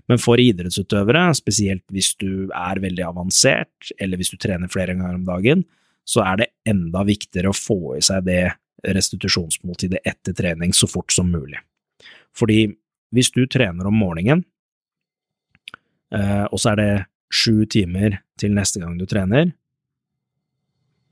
Men 0.07 0.21
for 0.23 0.39
idrettsutøvere, 0.39 1.25
spesielt 1.35 1.83
hvis 1.91 2.13
du 2.21 2.47
er 2.55 2.79
veldig 2.79 3.03
avansert, 3.09 3.91
eller 3.99 4.21
hvis 4.21 4.31
du 4.31 4.37
trener 4.39 4.71
flere 4.71 4.95
ganger 4.95 5.19
om 5.19 5.27
dagen, 5.27 5.65
så 6.07 6.23
er 6.25 6.39
det 6.41 6.51
enda 6.69 7.03
viktigere 7.05 7.51
å 7.51 7.57
få 7.57 7.97
i 7.97 8.05
seg 8.05 8.23
det 8.29 8.45
restitusjonsmåltidet 8.87 9.99
etter 10.07 10.33
trening 10.37 10.71
så 10.73 10.87
fort 10.87 11.11
som 11.11 11.27
mulig. 11.31 11.59
Fordi 12.37 12.69
hvis 13.15 13.33
du 13.35 13.43
trener 13.49 13.89
om 13.89 13.99
morgenen, 13.99 14.45
eh, 16.13 16.45
og 16.47 16.59
så 16.61 16.73
er 16.73 16.79
det 16.79 16.91
sju 17.33 17.65
timer 17.69 18.19
til 18.39 18.53
neste 18.55 18.81
gang 18.81 18.97
du 18.99 19.05
trener, 19.09 19.51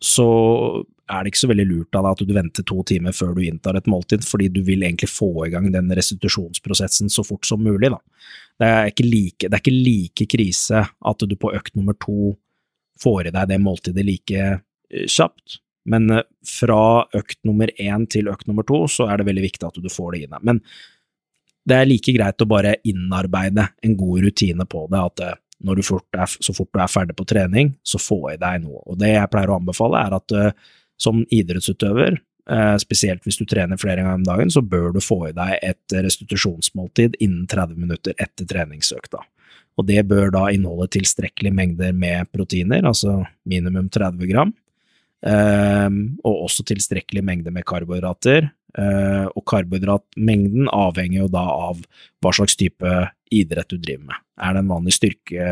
så 0.03 0.27
er 1.07 1.23
det 1.23 1.31
ikke 1.31 1.41
så 1.41 1.49
veldig 1.49 1.65
lurt 1.69 1.95
av 1.95 2.03
deg 2.03 2.15
at 2.15 2.23
du 2.27 2.33
venter 2.35 2.65
to 2.67 2.81
timer 2.87 3.15
før 3.15 3.31
du 3.37 3.43
inntar 3.45 3.77
et 3.79 3.87
måltid, 3.89 4.25
fordi 4.27 4.49
du 4.51 4.59
vil 4.67 4.83
egentlig 4.83 5.09
få 5.09 5.31
i 5.45 5.51
gang 5.53 5.69
den 5.71 5.91
restitusjonsprosessen 5.95 7.11
så 7.13 7.23
fort 7.25 7.47
som 7.47 7.63
mulig. 7.63 7.91
Da. 7.93 8.01
Det, 8.59 8.67
er 8.67 8.91
ikke 8.91 9.07
like, 9.07 9.47
det 9.47 9.53
er 9.53 9.63
ikke 9.63 9.77
like 9.77 10.27
krise 10.35 10.83
at 10.83 11.23
du 11.23 11.37
på 11.39 11.53
økt 11.55 11.77
nummer 11.79 11.95
to 12.03 12.35
får 13.01 13.29
i 13.29 13.33
deg 13.35 13.49
det 13.51 13.61
måltidet 13.61 14.05
like 14.05 14.43
eh, 14.43 15.07
kjapt, 15.07 15.59
men 15.87 16.09
eh, 16.11 16.27
fra 16.49 17.07
økt 17.15 17.39
nummer 17.47 17.71
én 17.79 18.07
til 18.11 18.29
økt 18.31 18.49
nummer 18.49 18.67
to 18.67 18.83
så 18.91 19.07
er 19.07 19.21
det 19.21 19.29
veldig 19.29 19.47
viktig 19.47 19.67
at 19.69 19.81
du 19.81 19.89
får 19.93 20.15
det 20.15 20.23
i 20.25 20.29
deg. 20.31 20.47
Men 20.49 20.61
det 21.67 21.77
er 21.77 21.89
like 21.89 22.15
greit 22.15 22.43
å 22.43 22.47
bare 22.49 22.77
innarbeide 22.87 23.69
en 23.83 23.95
god 23.99 24.23
rutine 24.27 24.67
på 24.67 24.85
det, 24.91 25.03
at 25.11 25.23
eh, 25.23 25.39
når 25.63 25.79
du 25.79 25.85
fort 25.85 26.17
er, 26.17 26.29
så 26.29 26.53
fort 26.53 26.69
du 26.73 26.81
er 26.81 26.91
ferdig 26.91 27.15
på 27.17 27.25
trening, 27.27 27.73
så 27.85 27.99
få 28.01 28.19
i 28.33 28.39
deg 28.39 28.61
noe. 28.63 28.81
Og 28.85 28.99
det 29.01 29.13
jeg 29.15 29.29
pleier 29.33 29.51
å 29.51 29.57
anbefale, 29.57 30.03
er 30.03 30.17
at 30.17 30.35
uh, 30.35 30.75
som 31.01 31.23
idrettsutøver, 31.33 32.19
uh, 32.51 32.75
spesielt 32.81 33.25
hvis 33.25 33.39
du 33.41 33.45
trener 33.49 33.81
flere 33.81 34.03
ganger 34.03 34.21
om 34.21 34.27
dagen, 34.27 34.53
så 34.53 34.61
bør 34.61 34.93
du 34.95 35.01
få 35.03 35.23
i 35.29 35.33
deg 35.37 35.57
et 35.65 35.97
restitusjonsmåltid 36.05 37.17
innen 37.23 37.49
30 37.49 37.81
minutter 37.81 38.17
etter 38.21 38.49
treningsøkta. 38.49 39.23
Og 39.77 39.85
det 39.89 40.01
bør 40.09 40.31
da 40.33 40.47
inneholde 40.53 40.89
tilstrekkelige 40.93 41.53
mengder 41.53 41.91
med 41.93 42.29
proteiner, 42.33 42.85
altså 42.85 43.19
minimum 43.49 43.89
30 43.93 44.29
gram, 44.29 44.53
uh, 45.25 45.89
og 46.21 46.45
også 46.45 46.67
tilstrekkelig 46.69 47.25
mengde 47.25 47.53
med 47.53 47.65
karbohydrater. 47.67 48.51
og 48.77 49.41
karbohydratmengden 49.47 50.67
avhenger 50.69 51.23
jo 51.23 51.27
da 51.33 51.41
av 51.49 51.79
hva 52.21 52.33
slags 52.35 52.53
type 52.59 52.91
idrett 53.33 53.69
du 53.71 53.77
driver 53.77 54.11
med. 54.11 54.21
Er 54.41 54.53
det 54.53 54.63
en 54.63 54.71
vanlig 54.71 54.95
styrke, 54.97 55.47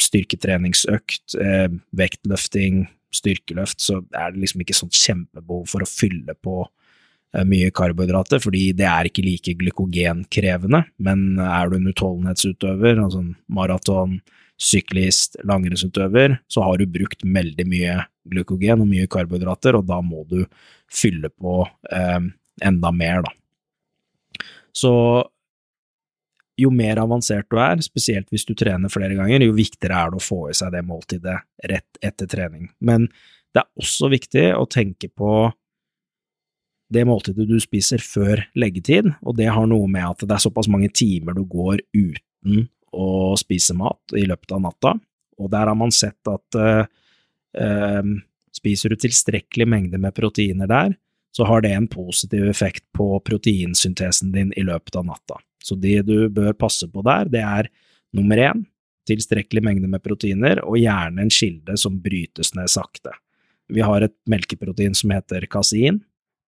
styrketreningsøkt, 0.00 1.36
eh, 1.40 1.68
vektløfting, 1.98 2.86
styrkeløft, 3.12 3.80
så 3.84 4.00
er 4.16 4.32
det 4.32 4.44
liksom 4.44 4.62
ikke 4.64 4.76
sånn 4.76 4.92
kjempebehov 4.92 5.66
for 5.68 5.84
å 5.84 5.88
fylle 5.88 6.34
på 6.40 6.62
eh, 6.64 7.44
mye 7.48 7.72
karbohydrater, 7.74 8.40
fordi 8.42 8.70
det 8.76 8.88
er 8.88 9.08
ikke 9.08 9.24
like 9.26 9.56
glykogenkrevende. 9.60 10.84
Men 11.04 11.26
er 11.42 11.68
du 11.68 11.76
en 11.78 11.90
utholdenhetsutøver, 11.92 13.02
altså 13.02 13.24
en 13.24 13.34
maraton, 13.52 14.20
syklist, 14.62 15.36
langrennsutøver, 15.48 16.38
så 16.52 16.62
har 16.62 16.78
du 16.78 16.86
brukt 16.86 17.24
veldig 17.26 17.66
mye 17.66 17.96
glykogen 18.30 18.84
og 18.84 18.90
mye 18.90 19.08
karbohydrater, 19.10 19.74
og 19.78 19.88
da 19.88 19.98
må 20.04 20.22
du 20.30 20.44
fylle 20.92 21.32
på 21.32 21.62
eh, 21.90 22.20
enda 22.62 22.92
mer, 22.94 23.24
da. 23.26 23.32
Så 24.72 24.92
jo 26.60 26.70
mer 26.74 27.00
avansert 27.00 27.48
du 27.50 27.58
er, 27.62 27.80
spesielt 27.84 28.28
hvis 28.32 28.44
du 28.48 28.54
trener 28.58 28.92
flere 28.92 29.16
ganger, 29.16 29.44
jo 29.46 29.56
viktigere 29.56 29.98
er 29.98 30.12
det 30.12 30.20
å 30.20 30.24
få 30.24 30.40
i 30.50 30.56
seg 30.56 30.72
det 30.74 30.84
måltidet 30.86 31.38
rett 31.70 32.00
etter 32.04 32.28
trening. 32.30 32.68
Men 32.84 33.08
det 33.52 33.62
er 33.62 33.82
også 33.82 34.10
viktig 34.12 34.46
å 34.56 34.66
tenke 34.70 35.08
på 35.08 35.50
det 36.92 37.04
måltidet 37.08 37.46
du 37.48 37.56
spiser 37.62 38.02
før 38.04 38.42
leggetid, 38.58 39.08
og 39.24 39.36
det 39.38 39.48
har 39.52 39.68
noe 39.68 39.88
med 39.88 40.04
at 40.10 40.26
det 40.26 40.36
er 40.36 40.44
såpass 40.44 40.68
mange 40.68 40.90
timer 40.92 41.36
du 41.36 41.44
går 41.48 41.80
uten 41.96 42.66
å 42.92 43.32
spise 43.40 43.76
mat 43.76 44.16
i 44.18 44.26
løpet 44.28 44.52
av 44.52 44.60
natta, 44.66 44.92
og 45.40 45.48
der 45.52 45.70
har 45.70 45.78
man 45.78 45.94
sett 45.94 46.28
at 46.28 46.58
uh, 46.60 46.84
uh, 47.56 48.10
spiser 48.52 48.92
du 48.92 49.00
tilstrekkelig 49.00 49.68
mengde 49.68 50.00
med 50.00 50.12
proteiner 50.16 50.68
der, 50.68 50.92
så 51.32 51.48
har 51.48 51.64
det 51.64 51.72
en 51.72 51.88
positiv 51.88 52.44
effekt 52.50 52.84
på 52.92 53.16
proteinsyntesen 53.24 54.34
din 54.34 54.52
i 54.52 54.64
løpet 54.68 55.00
av 55.00 55.08
natta. 55.08 55.40
Så 55.62 55.78
det 55.78 56.02
du 56.08 56.28
bør 56.32 56.52
passe 56.58 56.88
på 56.90 57.04
der, 57.06 57.30
det 57.32 57.42
er 57.42 57.70
nummer 58.16 58.40
én, 58.40 58.64
tilstrekkelig 59.08 59.62
mengde 59.64 59.90
med 59.90 60.02
proteiner, 60.04 60.60
og 60.62 60.78
gjerne 60.78 61.24
en 61.24 61.32
kilde 61.32 61.76
som 61.80 61.98
brytes 62.02 62.52
ned 62.54 62.70
sakte. 62.70 63.14
Vi 63.72 63.82
har 63.82 64.04
et 64.04 64.14
melkeprotein 64.30 64.94
som 64.94 65.14
heter 65.14 65.46
kasein, 65.50 66.02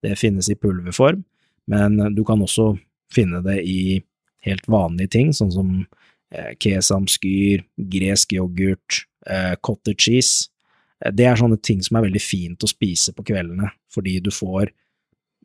det 0.03 0.17
finnes 0.19 0.49
i 0.51 0.57
pulverform, 0.59 1.23
men 1.71 1.95
du 2.13 2.25
kan 2.27 2.41
også 2.43 2.73
finne 3.13 3.39
det 3.45 3.61
i 3.63 4.01
helt 4.43 4.67
vanlige 4.67 5.13
ting, 5.15 5.31
sånn 5.35 5.51
som 5.53 5.69
eh, 6.33 6.51
kesamskyr, 6.59 7.63
gresk 7.93 8.35
yoghurt, 8.35 9.03
eh, 9.29 9.53
cottage 9.63 10.09
cheese. 10.09 10.49
Eh, 11.03 11.13
det 11.15 11.29
er 11.29 11.39
sånne 11.39 11.59
ting 11.63 11.83
som 11.85 11.97
er 11.97 12.07
veldig 12.09 12.23
fint 12.23 12.65
å 12.65 12.69
spise 12.69 13.15
på 13.15 13.25
kveldene, 13.31 13.71
fordi 13.93 14.17
du 14.23 14.31
får 14.33 14.73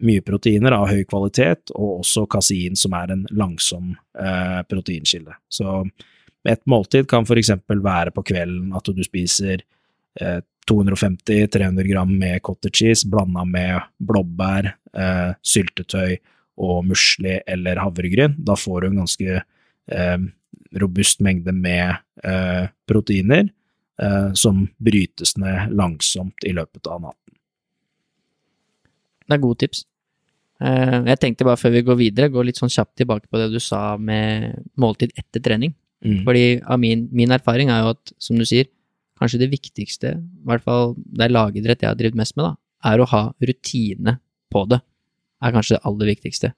mye 0.05 0.23
proteiner 0.25 0.75
av 0.77 0.89
høy 0.91 1.03
kvalitet, 1.09 1.73
og 1.75 2.03
også 2.03 2.27
kasein, 2.31 2.77
som 2.79 2.95
er 2.99 3.15
en 3.15 3.25
langsom 3.35 3.95
eh, 4.19 4.61
proteinkilde. 4.69 5.35
Så 5.51 5.83
et 6.49 6.63
måltid 6.71 7.09
kan 7.11 7.27
eksempel 7.27 7.83
være 7.85 8.15
på 8.15 8.25
kvelden 8.31 8.73
at 8.77 8.89
du 8.95 9.03
spiser 9.05 9.65
eh, 10.21 10.41
250-300 10.71 11.87
gram 11.89 12.11
med 12.19 12.43
cottage 12.43 12.83
cheese 12.83 13.09
blanda 13.09 13.45
med 13.45 13.81
blåbær, 13.99 14.73
eh, 14.95 15.31
syltetøy 15.43 16.19
og 16.59 16.83
musli 16.87 17.39
eller 17.47 17.81
havregryn. 17.81 18.37
Da 18.39 18.57
får 18.59 18.81
du 18.81 18.89
en 18.91 19.01
ganske 19.03 19.39
eh, 19.39 20.19
robust 20.81 21.23
mengde 21.25 21.53
med 21.53 21.97
eh, 22.25 22.69
proteiner 22.89 23.49
eh, 24.03 24.33
som 24.35 24.67
brytes 24.77 25.37
ned 25.37 25.73
langsomt 25.73 26.47
i 26.47 26.53
løpet 26.53 26.87
av 26.87 27.03
natten. 27.07 27.28
Det 29.29 29.37
er 29.37 29.43
gode 29.43 29.61
tips. 29.63 29.85
Eh, 30.65 30.97
jeg 31.13 31.21
tenkte 31.23 31.47
bare 31.47 31.61
før 31.61 31.75
vi 31.77 31.85
går 31.87 31.99
videre, 32.01 32.33
gå 32.33 32.43
litt 32.47 32.59
sånn 32.59 32.73
kjapt 32.73 32.97
tilbake 32.99 33.29
på 33.31 33.41
det 33.41 33.51
du 33.53 33.61
sa 33.63 33.97
med 34.01 34.57
måltid 34.81 35.13
etter 35.19 35.45
trening. 35.45 35.75
Mm. 36.05 36.23
Fordi 36.27 36.45
av 36.63 36.81
min, 36.83 37.07
min 37.15 37.35
erfaring 37.35 37.73
er 37.75 37.85
jo 37.85 37.95
at, 37.97 38.15
som 38.23 38.39
du 38.39 38.47
sier, 38.49 38.71
kanskje 39.19 39.41
det 39.43 39.51
viktigste, 39.51 40.15
i 40.15 40.47
hvert 40.47 40.63
fall 40.63 40.95
det 40.97 41.27
er 41.27 41.35
lagidrett 41.35 41.83
jeg 41.83 41.91
har 41.91 41.99
drevet 41.99 42.19
mest 42.19 42.37
med, 42.39 42.47
da, 42.47 42.55
er 42.91 43.03
å 43.03 43.09
ha 43.11 43.23
rutine 43.43 44.19
på 44.53 44.65
det. 44.71 44.79
Er 45.43 45.55
kanskje 45.55 45.77
det 45.77 45.85
aller 45.91 46.11
viktigste. 46.15 46.53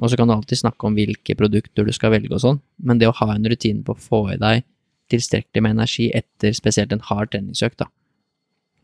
Og 0.00 0.10
så 0.10 0.18
kan 0.18 0.28
du 0.28 0.34
alltid 0.34 0.58
snakke 0.58 0.88
om 0.88 0.96
hvilke 0.96 1.36
produkter 1.38 1.86
du 1.86 1.92
skal 1.94 2.14
velge 2.14 2.34
og 2.34 2.42
sånn, 2.42 2.60
men 2.82 2.98
det 2.98 3.10
å 3.10 3.16
ha 3.18 3.32
en 3.34 3.46
rutine 3.46 3.84
på 3.86 3.94
å 3.94 4.02
få 4.02 4.22
i 4.34 4.38
deg 4.40 4.64
tilstrekkelig 5.12 5.62
med 5.64 5.76
energi 5.76 6.08
etter 6.16 6.54
spesielt 6.56 6.94
en 6.94 7.04
hard 7.10 7.32
treningsøkt, 7.34 7.82
da. 7.82 7.90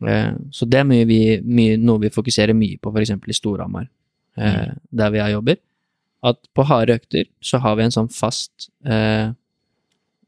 Eh, 0.05 0.33
Så 0.51 0.65
det 0.69 0.79
er 0.79 0.87
mye 0.87 1.05
vi, 1.05 1.39
mye, 1.43 1.77
noe 1.77 1.99
vi 1.99 2.09
fokuserer 2.13 2.55
mye 2.55 2.77
på, 2.79 2.93
eksempel 2.95 3.29
i 3.29 3.37
Storhamar, 3.37 3.89
eh, 4.37 4.71
der 4.91 5.11
vi 5.11 5.19
jobber. 5.19 5.57
At 6.23 6.39
på 6.53 6.65
harde 6.67 6.95
økter 6.99 7.25
så 7.41 7.59
har 7.59 7.75
vi 7.75 7.83
en 7.83 7.95
sånn 7.95 8.09
fast 8.11 8.69
eh, 8.85 9.31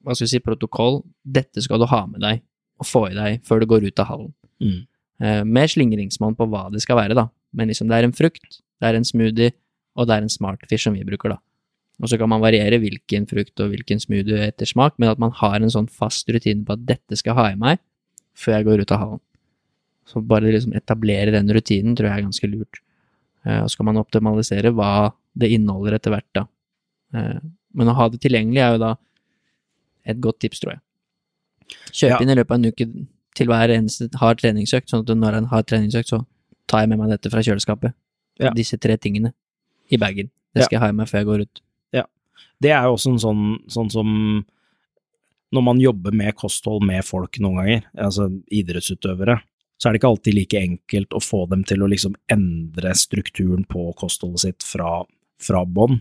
hva 0.01 0.15
skal 0.15 0.25
vi 0.25 0.31
si, 0.31 0.39
protokoll. 0.39 1.03
Dette 1.23 1.61
skal 1.61 1.79
du 1.81 1.85
ha 1.85 2.05
med 2.07 2.21
deg 2.23 2.41
og 2.81 2.87
få 2.87 3.09
i 3.11 3.17
deg 3.17 3.43
før 3.45 3.61
du 3.61 3.67
går 3.69 3.85
ut 3.85 3.99
av 4.01 4.09
hallen. 4.09 4.33
Mm. 4.63 4.79
Eh, 5.21 5.43
med 5.45 5.69
slingringsmonn 5.69 6.37
på 6.37 6.47
hva 6.49 6.69
det 6.73 6.81
skal 6.81 6.97
være, 6.97 7.17
da. 7.17 7.27
Men 7.53 7.69
liksom, 7.69 7.89
det 7.91 7.99
er 7.99 8.07
en 8.07 8.15
frukt, 8.15 8.61
det 8.81 8.89
er 8.89 8.97
en 8.97 9.05
smoothie, 9.05 9.53
og 9.99 10.07
det 10.07 10.15
er 10.15 10.25
en 10.25 10.31
smartfish 10.31 10.87
som 10.87 10.95
vi 10.95 11.05
bruker, 11.05 11.35
da. 11.35 11.41
Og 12.01 12.09
så 12.09 12.17
kan 12.17 12.31
man 12.31 12.41
variere 12.41 12.79
hvilken 12.81 13.27
frukt 13.29 13.59
og 13.61 13.73
hvilken 13.75 13.99
smoothie 14.01 14.47
etter 14.47 14.65
smak, 14.65 14.95
men 14.97 15.11
at 15.11 15.19
man 15.21 15.33
har 15.37 15.59
en 15.59 15.69
sånn 15.69 15.89
fast 15.91 16.29
rutine 16.33 16.65
på 16.65 16.73
at 16.73 16.87
dette 16.87 17.19
skal 17.19 17.37
ha 17.37 17.51
i 17.51 17.59
meg 17.59 17.81
før 18.33 18.57
jeg 18.57 18.67
går 18.69 18.81
ut 18.81 18.93
av 18.95 19.03
hallen. 19.03 19.21
Så 20.11 20.21
bare 20.27 20.51
liksom 20.51 20.73
etablere 20.75 21.31
den 21.31 21.47
rutinen 21.55 21.95
tror 21.95 22.09
jeg 22.09 22.19
er 22.19 22.25
ganske 22.27 22.49
lurt. 22.51 22.81
Eh, 23.45 23.61
og 23.63 23.69
så 23.71 23.79
kan 23.79 23.87
man 23.89 24.01
optimalisere 24.01 24.73
hva 24.75 25.11
det 25.39 25.49
inneholder 25.55 25.95
etter 25.97 26.11
hvert, 26.13 26.27
da. 26.35 26.45
Eh, 27.15 27.39
men 27.79 27.87
å 27.87 27.95
ha 27.95 28.09
det 28.11 28.19
tilgjengelig 28.25 28.59
er 28.61 28.75
jo 28.75 28.81
da 28.83 28.91
et 30.11 30.19
godt 30.19 30.41
tips, 30.43 30.59
tror 30.59 30.73
jeg. 30.75 30.81
Kjøp 31.91 32.09
Ja. 32.09 32.19
inn 32.19 32.29
i 32.33 32.35
løpet 32.35 32.51
av 32.51 32.59
en 32.59 32.71
uke 32.71 33.07
til 33.35 33.47
hver 33.47 33.71
eneste 33.71 34.09
har 34.19 34.35
treningsøkt, 34.35 34.89
sånn 34.91 35.05
at 35.07 35.15
når 35.15 35.37
en 35.37 35.45
har 35.53 35.63
treningsøkt, 35.63 36.09
så 36.11 36.25
tar 36.67 36.81
jeg 36.83 36.89
med 36.89 36.99
meg 36.99 37.09
dette 37.13 37.31
fra 37.31 37.39
kjøleskapet. 37.39 37.93
Ja. 38.39 38.51
Disse 38.51 38.77
tre 38.77 38.97
tingene 38.97 39.33
i 39.89 39.97
bagen. 39.97 40.29
Det 40.53 40.65
skal 40.65 40.75
jeg 40.77 40.81
ha 40.83 40.89
i 40.89 40.97
meg 40.97 41.07
før 41.07 41.19
jeg 41.21 41.25
går 41.29 41.41
ut. 41.45 41.61
Ja. 41.93 42.03
Det 42.59 42.71
er 42.71 42.83
jo 42.83 42.95
også 42.97 43.13
en 43.13 43.19
sånn, 43.23 43.69
sånn 43.71 43.91
som 43.91 44.45
når 45.53 45.63
man 45.63 45.79
jobber 45.79 46.11
med 46.15 46.35
kosthold 46.35 46.83
med 46.83 47.03
folk 47.03 47.39
noen 47.39 47.55
ganger, 47.59 47.83
altså 47.97 48.29
idrettsutøvere, 48.51 49.41
så 49.81 49.89
er 49.89 49.95
det 49.95 50.01
ikke 50.01 50.11
alltid 50.13 50.35
like 50.37 50.59
enkelt 50.61 51.15
å 51.17 51.23
få 51.23 51.45
dem 51.49 51.63
til 51.65 51.81
å 51.81 51.89
liksom 51.89 52.13
endre 52.29 52.93
strukturen 52.93 53.63
på 53.65 53.87
kostholdet 53.97 54.43
sitt 54.43 54.65
fra, 54.67 54.99
fra 55.41 55.63
bånn. 55.65 55.97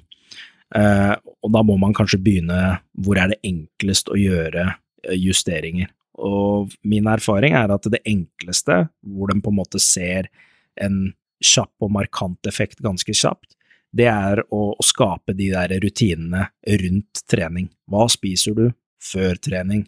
Eh, 0.76 1.14
og 1.16 1.54
da 1.54 1.62
må 1.64 1.78
man 1.80 1.94
kanskje 1.96 2.20
begynne 2.20 2.58
hvor 3.00 3.16
er 3.16 3.32
det 3.32 3.40
enklest 3.48 4.12
å 4.12 4.18
gjøre 4.20 4.66
eh, 4.68 5.16
justeringer. 5.16 5.88
Og 6.20 6.74
min 6.84 7.08
erfaring 7.08 7.56
er 7.56 7.72
at 7.72 7.88
det 7.88 8.02
enkleste, 8.04 8.82
hvor 9.00 9.32
de 9.32 9.40
på 9.40 9.48
en 9.48 9.58
måte 9.62 9.80
ser 9.80 10.28
en 10.76 11.06
kjapp 11.40 11.72
og 11.80 11.94
markant 11.94 12.50
effekt 12.50 12.84
ganske 12.84 13.14
kjapt, 13.16 13.56
det 13.96 14.10
er 14.12 14.44
å, 14.52 14.60
å 14.76 14.84
skape 14.84 15.32
de 15.34 15.48
der 15.54 15.72
rutinene 15.80 16.50
rundt 16.84 17.24
trening. 17.32 17.72
Hva 17.88 18.04
spiser 18.12 18.60
du 18.60 18.66
før 19.00 19.40
trening? 19.40 19.86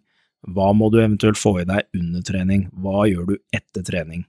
Hva 0.50 0.72
må 0.74 0.88
du 0.90 0.98
eventuelt 1.00 1.38
få 1.38 1.60
i 1.62 1.66
deg 1.68 1.86
under 1.98 2.24
trening? 2.26 2.66
Hva 2.82 3.06
gjør 3.10 3.32
du 3.32 3.34
etter 3.54 3.84
trening? 3.86 4.24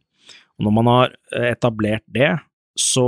Og 0.59 0.67
når 0.67 0.75
man 0.77 0.89
har 0.91 1.15
eh, 1.33 1.49
etablert 1.53 2.05
det, 2.05 2.35
så 2.79 3.07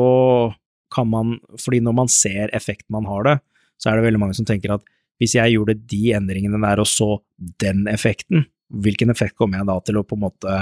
kan 0.94 1.10
man, 1.10 1.36
fordi 1.62 1.82
når 1.84 1.96
man 1.98 2.12
ser 2.12 2.54
effekten 2.56 2.94
man 2.96 3.08
har 3.10 3.26
det, 3.28 3.36
så 3.82 3.92
er 3.92 3.98
det 3.98 4.08
veldig 4.08 4.22
mange 4.22 4.38
som 4.38 4.48
tenker 4.48 4.76
at 4.78 4.86
hvis 5.22 5.36
jeg 5.38 5.56
gjorde 5.56 5.78
de 5.92 6.02
endringene 6.16 6.60
der 6.64 6.82
og 6.82 6.90
så 6.90 7.10
den 7.62 7.86
effekten, 7.92 8.48
hvilken 8.74 9.14
effekt 9.14 9.38
kommer 9.40 9.62
jeg 9.62 9.70
da 9.70 9.78
til 9.86 10.00
å 10.00 10.06
på 10.08 10.18
en 10.18 10.26
måte 10.26 10.58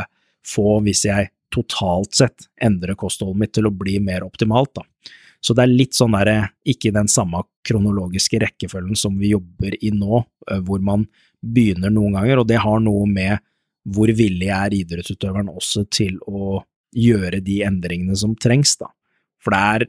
få 0.45 0.79
hvis 0.85 1.05
jeg 1.07 1.31
totalt 1.53 2.17
sett 2.17 2.47
endrer 2.61 2.97
kostholdet 2.99 3.39
mitt 3.39 3.53
til 3.55 3.69
å 3.69 3.73
bli 3.73 3.99
mer 4.03 4.25
optimalt, 4.25 4.73
da. 4.75 4.85
Så 5.43 5.55
det 5.55 5.65
er 5.65 5.73
litt 5.75 5.97
sånn 5.97 6.15
derre, 6.15 6.53
ikke 6.63 6.89
i 6.89 6.95
den 6.95 7.09
samme 7.11 7.41
kronologiske 7.67 8.39
rekkefølgen 8.45 8.95
som 8.99 9.17
vi 9.19 9.33
jobber 9.33 9.75
i 9.75 9.91
nå, 9.91 10.21
eh, 10.49 10.61
hvor 10.63 10.83
man 10.83 11.03
begynner 11.43 11.91
noen 11.91 12.15
ganger, 12.15 12.39
og 12.39 12.47
det 12.47 12.61
har 12.63 12.79
noe 12.79 13.07
med 13.09 13.43
hvor 13.93 14.07
villig 14.15 14.47
er 14.55 14.75
idrettsutøveren 14.77 15.51
også 15.51 15.83
til 15.91 16.15
å 16.23 16.61
gjøre 16.95 17.41
de 17.43 17.59
endringene 17.67 18.15
som 18.15 18.37
trengs, 18.39 18.77
da. 18.79 18.87
For 19.43 19.51
det 19.51 19.63
er, 19.75 19.85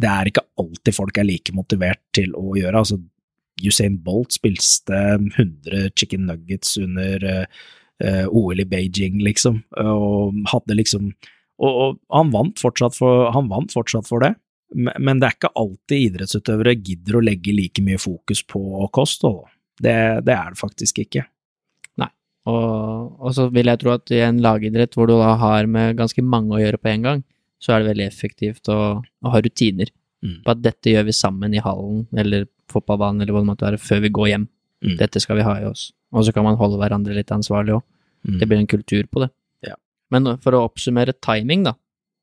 det 0.00 0.08
er 0.08 0.30
ikke 0.30 0.46
alltid 0.62 0.96
folk 0.96 1.20
er 1.20 1.28
like 1.28 1.52
motivert 1.52 2.00
til 2.16 2.32
å 2.38 2.54
gjøre, 2.56 2.80
altså 2.80 2.96
Usain 3.60 3.98
Bolt 4.00 4.32
spilte 4.32 4.96
100 5.18 5.90
chicken 5.98 6.24
nuggets 6.30 6.78
under 6.80 7.26
eh, 7.28 7.60
eh, 8.00 8.24
OL 8.24 8.64
i 8.64 8.64
Beijing, 8.64 9.20
liksom, 9.26 9.60
og 9.76 10.40
hadde 10.54 10.78
liksom 10.80 11.10
og, 11.60 11.80
og 11.84 11.98
han, 12.16 12.30
vant 12.32 12.60
fortsatt 12.60 12.96
for, 12.96 13.28
han 13.34 13.50
vant 13.50 13.74
fortsatt 13.74 14.08
for 14.08 14.24
det, 14.24 14.34
men, 14.72 15.18
det 15.18 15.26
er 15.26 15.34
ikke 15.34 15.50
alltid 15.58 16.04
idrettsutøvere 16.06 16.76
gidder 16.78 17.18
å 17.18 17.24
legge 17.26 17.52
like 17.52 17.82
mye 17.82 17.98
fokus 17.98 18.44
på 18.46 18.60
kosthold. 18.94 19.48
Det, 19.82 19.94
det 20.22 20.34
er 20.36 20.54
det 20.54 20.60
faktisk 20.60 21.02
ikke. 21.02 21.26
Og, 22.48 23.18
og 23.20 23.34
så 23.36 23.50
vil 23.52 23.68
jeg 23.68 23.80
tro 23.82 23.90
at 23.92 24.10
i 24.16 24.22
en 24.24 24.38
lagidrett 24.40 24.94
hvor 24.96 25.10
du 25.10 25.12
da 25.18 25.34
har 25.42 25.66
med 25.68 25.98
ganske 25.98 26.22
mange 26.24 26.54
å 26.56 26.60
gjøre 26.62 26.80
på 26.80 26.88
en 26.88 27.04
gang, 27.04 27.20
så 27.60 27.74
er 27.74 27.82
det 27.82 27.90
veldig 27.90 28.06
effektivt 28.06 28.70
å, 28.72 28.78
å 29.04 29.32
ha 29.34 29.42
rutiner 29.44 29.92
Mm. 30.20 30.42
på 30.44 30.52
at 30.52 30.60
dette 30.60 30.92
gjør 30.92 31.06
vi 31.08 31.16
sammen 31.16 31.54
i 31.56 31.62
hallen 31.64 32.02
eller 32.20 32.44
fotballbanen 32.70 33.22
eller 33.22 33.32
hva 33.32 33.40
det 33.40 33.48
måtte 33.48 33.66
være, 33.66 33.80
før 33.80 34.02
vi 34.04 34.12
går 34.12 34.28
hjem. 34.28 34.42
Mm. 34.84 34.96
Dette 35.00 35.22
skal 35.22 35.38
vi 35.40 35.46
ha 35.46 35.54
i 35.60 35.64
oss. 35.68 35.90
Og 36.12 36.26
så 36.26 36.34
kan 36.36 36.44
man 36.44 36.58
holde 36.60 36.76
hverandre 36.80 37.16
litt 37.16 37.32
ansvarlig 37.32 37.78
òg. 37.78 37.84
Mm. 38.28 38.34
Det 38.36 38.48
blir 38.48 38.60
en 38.60 38.68
kultur 38.68 39.06
på 39.08 39.22
det. 39.24 39.30
Men 40.10 40.36
for 40.42 40.52
å 40.56 40.64
oppsummere 40.68 41.14
timing, 41.22 41.64
da, 41.64 41.74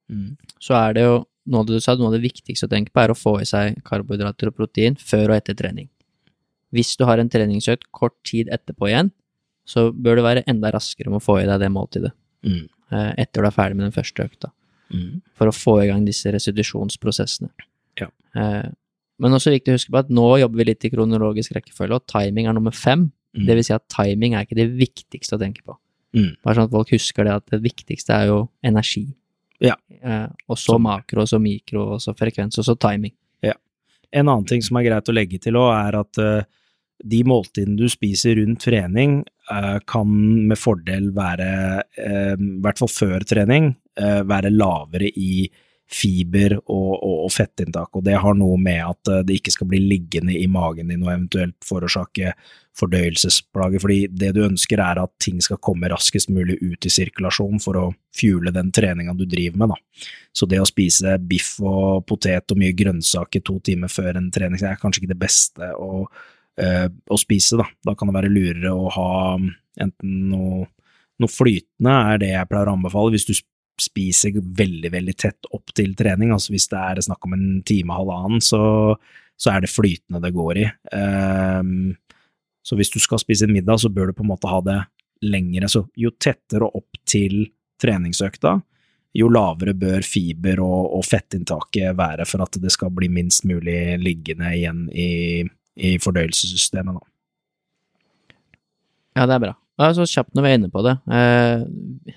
Mm. 0.10 0.38
så 0.64 0.74
er 0.90 0.94
det 0.94 1.02
jo 1.04 1.26
noe 1.48 1.60
av 1.60 1.66
det 1.68 1.74
du 1.76 1.80
sa, 1.82 1.96
noe 1.96 2.08
av 2.08 2.14
det 2.14 2.22
viktigste 2.32 2.64
å 2.68 2.70
tenke 2.72 2.92
på 2.94 3.02
er 3.04 3.10
å 3.12 3.18
få 3.18 3.42
i 3.42 3.46
seg 3.46 3.82
karbohydrater 3.84 4.48
og 4.48 4.56
protein 4.56 4.96
før 4.96 5.30
og 5.32 5.36
etter 5.42 5.54
trening. 5.56 5.90
Hvis 6.74 6.96
du 6.98 7.04
har 7.06 7.18
en 7.20 7.30
treningsøkt 7.30 7.84
kort 7.92 8.16
tid 8.24 8.48
etterpå 8.48 8.88
igjen, 8.88 9.12
så 9.66 9.92
bør 9.92 10.16
du 10.16 10.22
være 10.24 10.44
enda 10.48 10.72
raskere 10.72 11.10
med 11.12 11.20
å 11.20 11.26
få 11.26 11.42
i 11.42 11.46
deg 11.46 11.60
det 11.60 11.70
måltidet 11.72 12.12
Mm. 12.44 12.70
eh, 12.92 13.14
etter 13.18 13.42
du 13.42 13.48
er 13.48 13.52
ferdig 13.52 13.76
med 13.76 13.92
den 13.92 14.04
første 14.04 14.24
økta, 14.30 14.52
Mm. 14.94 15.22
for 15.36 15.48
å 15.48 15.52
få 15.56 15.84
i 15.84 15.88
gang 15.88 16.06
disse 16.06 16.32
restitusjonsprosessene. 16.32 17.50
Ja. 18.00 18.08
Eh, 18.36 18.70
men 19.20 19.32
også 19.32 19.52
viktig 19.52 19.74
å 19.74 19.76
huske 19.76 19.92
på 19.92 20.00
at 20.00 20.10
nå 20.10 20.40
jobber 20.40 20.58
vi 20.58 20.64
litt 20.66 20.86
i 20.86 20.90
kronologisk 20.90 21.52
rekkefølge, 21.54 21.96
og 21.96 22.08
timing 22.08 22.48
er 22.48 22.54
nummer 22.54 22.72
fem. 22.74 23.12
Mm. 23.36 23.46
Det 23.46 23.56
vil 23.56 23.64
si 23.64 23.74
at 23.74 23.88
timing 23.90 24.34
er 24.36 24.46
ikke 24.46 24.56
det 24.56 24.70
viktigste 24.78 25.36
å 25.36 25.40
tenke 25.40 25.64
på. 25.66 25.76
Mm. 26.16 26.34
Bare 26.44 26.56
sånn 26.58 26.70
at 26.70 26.76
folk 26.76 26.92
husker 26.96 27.28
det, 27.28 27.38
at 27.42 27.56
det 27.56 27.64
viktigste 27.66 28.16
er 28.16 28.32
jo 28.32 28.42
energi. 28.66 29.08
Ja. 29.64 29.76
Eh, 29.90 30.28
og 30.48 30.60
så 30.62 30.78
makro, 30.82 31.24
og 31.24 31.32
så 31.32 31.40
mikro, 31.42 31.94
og 31.96 32.04
så 32.04 32.14
frekvens, 32.18 32.60
og 32.62 32.68
så 32.68 32.78
timing. 32.80 33.16
En 34.12 34.30
annen 34.30 34.48
ting 34.48 34.64
som 34.64 34.80
er 34.80 34.88
greit 34.88 35.10
å 35.10 35.16
legge 35.16 35.40
til 35.42 35.58
òg, 35.60 35.72
er 35.76 35.98
at 36.00 36.22
uh, 36.22 36.46
de 37.04 37.22
måltidene 37.28 37.78
du 37.80 37.88
spiser 37.92 38.40
rundt 38.40 38.64
trening, 38.64 39.20
uh, 39.52 39.78
kan 39.88 40.12
med 40.48 40.60
fordel 40.60 41.12
være, 41.16 41.50
i 41.98 42.14
i 42.38 42.60
hvert 42.64 42.80
fall 42.80 42.92
før 42.92 43.26
trening, 43.28 43.72
eh, 43.98 44.22
være 44.28 44.52
lavere 44.54 45.10
i 45.10 45.48
fiber 45.88 46.58
og, 46.58 46.94
og, 46.98 47.18
og 47.26 47.32
fettinntak. 47.32 47.96
Og 47.96 48.04
det 48.04 48.18
har 48.20 48.36
noe 48.36 48.58
med 48.60 48.82
at 48.84 49.12
eh, 49.12 49.24
det 49.28 49.40
ikke 49.40 49.54
skal 49.56 49.70
bli 49.72 49.80
liggende 49.86 50.36
i 50.36 50.48
magen 50.52 50.92
din 50.92 51.06
og 51.06 51.14
eventuelt 51.14 51.56
forårsake 51.66 52.34
fordøyelsesplager. 52.78 53.82
Fordi 53.82 54.00
det 54.12 54.34
du 54.36 54.44
ønsker 54.46 54.84
er 54.84 55.02
at 55.02 55.14
ting 55.24 55.40
skal 55.44 55.62
komme 55.64 55.90
raskest 55.92 56.32
mulig 56.34 56.60
ut 56.62 56.88
i 56.88 56.92
sirkulasjon 56.92 57.64
for 57.64 57.80
å 57.80 57.86
fuele 58.18 58.52
den 58.56 58.74
treninga 58.76 59.16
du 59.18 59.26
driver 59.30 59.64
med. 59.64 59.76
da. 59.76 60.08
Så 60.36 60.50
det 60.50 60.60
å 60.62 60.68
spise 60.68 61.18
biff 61.24 61.56
og 61.64 62.06
potet 62.10 62.52
og 62.52 62.60
mye 62.60 62.76
grønnsaker 62.78 63.46
to 63.48 63.60
timer 63.64 63.92
før 63.92 64.20
en 64.20 64.32
trening 64.34 64.60
er 64.62 64.80
kanskje 64.82 65.06
ikke 65.06 65.16
det 65.16 65.22
beste 65.24 65.72
å, 65.72 66.06
øh, 66.60 66.88
å 66.88 67.22
spise. 67.22 67.58
Da 67.58 67.70
Da 67.88 67.96
kan 67.96 68.12
det 68.12 68.20
være 68.20 68.34
lurere 68.34 68.76
å 68.76 68.92
ha 68.92 69.12
enten 69.80 70.30
noe, 70.34 70.66
noe 71.18 71.32
flytende, 71.32 71.94
er 72.12 72.18
det 72.20 72.34
jeg 72.36 72.50
pleier 72.50 72.68
å 72.68 72.76
anbefale. 72.76 73.16
Hvis 73.16 73.30
du 73.30 73.34
spiser 73.82 74.38
veldig, 74.42 74.92
veldig 74.94 75.16
tett 75.18 75.50
opp 75.54 75.74
til 75.78 75.94
trening, 75.98 76.32
altså 76.34 76.54
hvis 76.54 76.68
det 76.72 76.82
er 76.82 77.02
snakk 77.06 77.28
om 77.28 77.36
en 77.38 77.48
time, 77.68 77.94
halvannen, 77.94 78.44
så, 78.44 78.60
så 79.38 79.54
er 79.54 79.64
det 79.64 79.72
flytende 79.74 80.22
det 80.24 80.34
går 80.36 80.62
i. 80.64 80.68
Um, 80.94 81.92
så 82.66 82.78
hvis 82.78 82.92
du 82.92 83.00
skal 83.00 83.22
spise 83.22 83.48
en 83.48 83.54
middag, 83.56 83.80
så 83.80 83.92
bør 83.94 84.10
du 84.10 84.18
på 84.18 84.26
en 84.26 84.32
måte 84.34 84.50
ha 84.52 84.62
det 84.66 84.80
lengre. 85.26 85.70
Så 85.72 85.86
jo 85.98 86.12
tettere 86.20 86.68
opp 86.68 87.00
til 87.08 87.46
treningsøkta, 87.82 88.58
jo 89.18 89.30
lavere 89.32 89.74
bør 89.78 90.04
fiber- 90.06 90.62
og, 90.66 90.98
og 90.98 91.06
fettinntaket 91.08 91.96
være 91.98 92.26
for 92.30 92.44
at 92.44 92.58
det 92.62 92.74
skal 92.74 92.92
bli 92.94 93.10
minst 93.14 93.46
mulig 93.50 93.98
liggende 94.02 94.52
igjen 94.58 94.84
i, 94.92 95.46
i 95.78 95.96
fordøyelsessystemet. 96.02 97.00
Ja, 99.18 99.26
det 99.26 99.38
er 99.38 99.46
bra. 99.48 99.56
Ja, 99.78 99.92
så 99.94 100.08
kjapt 100.10 100.34
når 100.34 100.44
vi 100.44 100.52
er 100.52 100.58
inne 100.58 100.70
på 100.74 100.82
det. 100.86 100.96
Eh, 101.14 101.66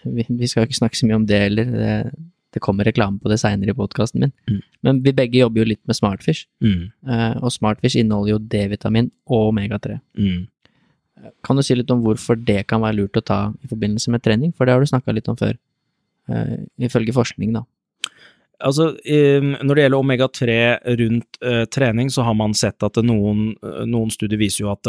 vi, 0.08 0.48
skal 0.48 0.62
jo 0.62 0.70
ikke 0.70 0.78
snakke 0.78 0.96
så 0.96 1.08
mye 1.08 1.18
om 1.18 1.26
det 1.28 1.40
heller. 1.42 1.72
Det, 2.54 2.62
kommer 2.64 2.88
reklame 2.88 3.20
på 3.20 3.28
det 3.30 3.36
seinere 3.42 3.74
i 3.74 3.76
podkasten 3.76 4.24
min. 4.24 4.32
Mm. 4.48 4.62
Men 4.86 5.02
vi 5.04 5.12
begge 5.16 5.42
jobber 5.42 5.62
jo 5.62 5.68
litt 5.74 5.82
med 5.86 5.98
Smartfish, 5.98 6.48
Mm, 6.64 6.88
eh, 7.06 7.34
og 7.38 7.52
Smartfish 7.52 8.00
inneholder 8.00 8.32
jo 8.32 8.38
D-vitamin 8.38 9.10
og 9.28 9.52
omega-3. 9.52 10.00
mm. 10.16 10.48
Kan 11.44 11.56
du 11.56 11.60
si 11.60 11.74
litt 11.76 11.90
om 11.92 12.00
hvorfor 12.00 12.38
det 12.40 12.66
kan 12.66 12.80
være 12.80 12.96
lurt 12.96 13.18
å 13.20 13.20
ta 13.20 13.52
i 13.62 13.68
forbindelse 13.68 14.08
med 14.08 14.22
trening? 14.24 14.54
For 14.56 14.64
det 14.64 14.72
har 14.72 14.80
du 14.80 14.88
snakka 14.88 15.12
litt 15.12 15.28
om 15.28 15.36
før, 15.36 15.52
eh, 16.32 16.64
ifølge 16.80 17.12
forskning, 17.12 17.52
da. 17.52 17.66
Altså, 18.60 18.96
når 19.04 19.74
det 19.74 19.84
gjelder 19.84 20.00
omega-3 20.00 20.48
rundt 21.00 21.70
trening, 21.72 22.08
så 22.12 22.24
har 22.24 22.34
man 22.34 22.52
sett 22.52 22.82
at 22.82 22.96
noen, 23.04 23.54
noen 23.88 24.10
studier 24.12 24.36
viser 24.36 24.64
jo 24.64 24.72
at 24.72 24.84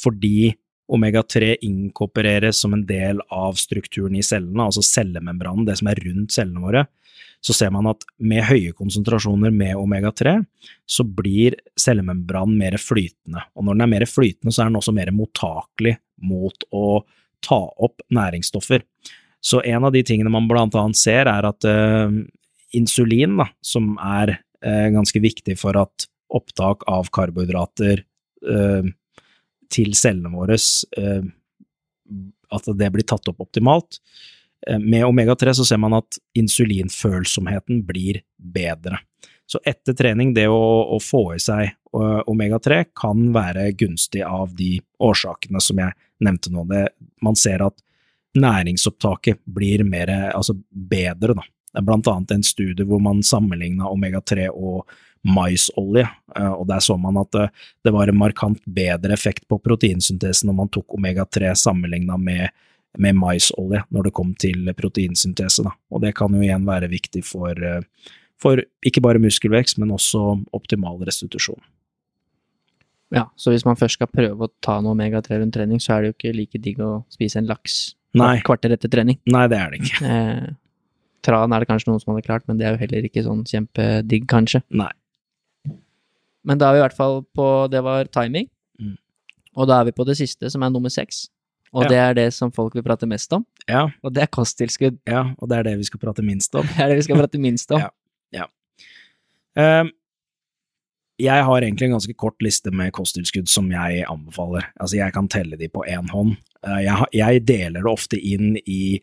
fordi 0.00 0.54
omega-3 0.92 1.56
inkorporeres 1.66 2.58
som 2.62 2.74
en 2.74 2.84
del 2.86 3.20
av 3.32 3.58
strukturen 3.60 4.16
i 4.18 4.24
cellene, 4.26 4.66
altså 4.66 4.82
cellemembranen, 4.84 5.66
det 5.68 5.78
som 5.80 5.90
er 5.92 6.00
rundt 6.06 6.34
cellene 6.34 6.64
våre, 6.64 6.84
så 7.42 7.54
ser 7.56 7.72
man 7.74 7.88
at 7.90 8.04
med 8.22 8.44
høye 8.46 8.70
konsentrasjoner 8.78 9.50
med 9.54 9.74
omega-3, 9.78 10.36
så 10.86 11.06
blir 11.06 11.56
cellemembranen 11.80 12.54
mer 12.58 12.76
flytende. 12.78 13.42
Og 13.58 13.66
når 13.66 13.78
den 13.78 13.86
er 13.86 13.92
mer 13.96 14.06
flytende, 14.06 14.54
så 14.54 14.62
er 14.62 14.70
den 14.70 14.78
også 14.78 14.94
mer 14.94 15.10
mottakelig 15.16 15.96
mot 16.22 16.68
å 16.70 17.02
ta 17.42 17.58
opp 17.82 18.04
næringsstoffer. 18.14 18.84
Så 19.42 19.58
en 19.66 19.88
av 19.88 19.90
de 19.94 20.04
tingene 20.06 20.30
man 20.30 20.46
blant 20.46 20.76
annet 20.78 21.00
ser, 21.00 21.26
er 21.26 21.48
at 21.48 21.66
uh, 21.66 22.14
insulin, 22.78 23.34
da, 23.40 23.48
som 23.58 23.96
er 23.98 24.36
uh, 24.38 24.88
ganske 24.94 25.22
viktig 25.24 25.58
for 25.58 25.80
at 25.82 26.06
opptak 26.32 26.86
av 26.88 27.10
karbohydrater 27.12 28.00
eh, 28.00 28.86
til 29.72 29.94
cellene 29.98 30.32
våre, 30.32 30.58
eh, 30.98 31.24
at 32.52 32.68
det 32.78 32.90
blir 32.94 33.06
tatt 33.08 33.28
opp 33.32 33.40
optimalt. 33.44 34.00
Eh, 34.66 34.78
Med 34.78 35.04
omega-3 35.06 35.54
så 35.54 35.64
ser 35.64 35.80
man 35.82 35.96
at 35.98 36.18
insulinfølsomheten 36.38 37.84
blir 37.86 38.22
bedre. 38.36 39.00
Så 39.46 39.60
etter 39.66 39.96
trening, 39.96 40.32
det 40.34 40.46
å, 40.48 40.62
å 40.96 40.98
få 41.02 41.34
i 41.36 41.40
seg 41.42 41.64
eh, 41.68 42.20
omega-3 42.30 42.84
kan 42.96 43.30
være 43.34 43.72
gunstig 43.76 44.22
av 44.24 44.54
de 44.56 44.78
årsakene 45.02 45.60
som 45.60 45.80
jeg 45.82 45.96
nevnte 46.22 46.52
nå. 46.54 46.66
Det, 46.70 46.86
man 47.24 47.36
ser 47.36 47.64
at 47.66 47.82
næringsopptaket 48.38 49.42
blir 49.44 49.84
mer, 49.84 50.08
altså 50.32 50.56
bedre, 50.72 51.36
da. 51.36 51.44
Det 51.72 51.80
er 51.80 51.88
blant 51.88 52.08
annet 52.08 52.34
en 52.34 52.44
studie 52.44 52.84
hvor 52.84 53.00
man 53.00 53.22
sammenligna 53.24 53.88
omega-3 53.88 54.50
og 54.52 54.88
maisolje, 55.22 56.06
eh, 56.36 56.52
og 56.52 56.66
der 56.70 56.82
så 56.82 56.96
man 56.98 57.20
at 57.20 57.30
det, 57.34 57.48
det 57.86 57.92
var 57.94 58.10
en 58.10 58.18
markant 58.18 58.62
bedre 58.66 59.14
effekt 59.14 59.46
på 59.50 59.60
proteinsyntesen 59.62 60.50
når 60.50 60.58
man 60.58 60.72
tok 60.74 60.96
omega-3 60.98 61.52
sammenligna 61.58 62.18
med, 62.18 62.48
med 62.98 63.18
maisolje 63.18 63.84
når 63.90 64.08
det 64.08 64.14
kom 64.16 64.32
til 64.34 64.72
proteinsyntese. 64.78 65.66
Da. 65.66 65.76
Og 65.92 66.02
det 66.02 66.14
kan 66.18 66.34
jo 66.34 66.42
igjen 66.42 66.66
være 66.66 66.90
viktig 66.92 67.22
for, 67.26 67.54
eh, 67.54 67.84
for 68.42 68.64
ikke 68.82 69.04
bare 69.04 69.22
muskelvekst, 69.22 69.78
men 69.78 69.94
også 69.94 70.42
optimal 70.56 70.98
restitusjon. 71.06 71.62
Ja, 73.12 73.26
så 73.36 73.52
hvis 73.52 73.66
man 73.68 73.76
først 73.76 73.98
skal 73.98 74.08
prøve 74.08 74.48
å 74.48 74.52
ta 74.64 74.78
noe 74.80 74.96
omega-3 74.96 75.42
rundt 75.42 75.54
trening, 75.54 75.80
så 75.84 75.94
er 75.94 76.02
det 76.02 76.10
jo 76.10 76.16
ikke 76.16 76.36
like 76.36 76.60
digg 76.64 76.80
å 76.80 77.02
spise 77.12 77.42
en 77.42 77.50
laks 77.50 77.92
Nei. 78.16 78.38
kvarter 78.44 78.72
etter 78.72 78.90
trening. 78.92 79.18
Nei, 79.28 79.44
det 79.52 79.58
er 79.58 79.72
det 79.72 79.82
ikke. 79.82 80.00
Eh, 80.08 80.46
tran 81.22 81.52
er 81.52 81.62
det 81.62 81.68
kanskje 81.68 81.90
noen 81.90 82.00
som 82.02 82.14
hadde 82.14 82.24
klart, 82.26 82.46
men 82.48 82.58
det 82.58 82.66
er 82.66 82.74
jo 82.74 82.80
heller 82.82 83.06
ikke 83.06 83.24
sånn 83.26 83.44
kjempedigg, 83.48 84.26
kanskje. 84.32 84.62
Nei. 84.74 84.90
Men 86.44 86.58
da 86.58 86.68
er 86.70 86.72
vi 86.76 86.80
i 86.80 86.84
hvert 86.88 86.96
fall 86.96 87.20
på 87.36 87.46
Det 87.70 87.82
var 87.86 88.04
timing. 88.10 88.48
Mm. 88.80 88.96
Og 89.56 89.68
da 89.68 89.80
er 89.80 89.84
vi 89.84 89.92
på 89.92 90.04
det 90.08 90.16
siste, 90.18 90.50
som 90.50 90.62
er 90.62 90.70
nummer 90.74 90.90
seks. 90.90 91.28
Og 91.72 91.84
Ja. 91.84 91.88
det 91.88 91.98
er 91.98 92.14
det 92.14 92.34
som 92.34 92.50
folk 92.52 92.74
vil 92.74 92.82
prate 92.84 93.06
mest 93.08 93.32
om, 93.32 93.46
Ja, 93.68 93.86
og 94.02 94.12
det 94.12 94.22
er 94.22 94.26
kosttilskudd. 94.26 94.98
ja, 95.08 95.32
og 95.38 95.48
det 95.48 95.58
er 95.58 95.62
det 95.62 95.78
vi 95.78 95.84
skal 95.84 96.00
prate 96.00 96.22
minst 96.22 96.54
om. 96.54 96.62
Det 96.76 96.80
er 96.80 96.88
det 96.88 96.96
vi 96.98 97.02
skal 97.06 97.16
prate 97.16 97.38
minst 97.40 97.70
om. 97.72 97.80
Ja. 98.32 98.44
Eh, 99.56 99.84
jeg 101.20 101.44
har 101.44 101.60
egentlig 101.62 101.84
en 101.90 101.92
ganske 101.98 102.14
kort 102.16 102.40
liste 102.42 102.70
med 102.72 102.92
kosttilskudd 102.96 103.48
som 103.48 103.68
jeg 103.70 104.04
anbefaler. 104.08 104.64
Altså, 104.80 104.96
jeg 104.96 105.12
kan 105.12 105.28
telle 105.28 105.58
de 105.60 105.68
på 105.68 105.84
én 105.88 106.08
hånd. 106.10 106.36
Eh, 106.64 106.80
jeg, 106.86 107.06
jeg 107.12 107.42
deler 107.46 107.82
det 107.84 107.92
ofte 107.92 108.16
inn 108.18 108.56
i 108.66 109.00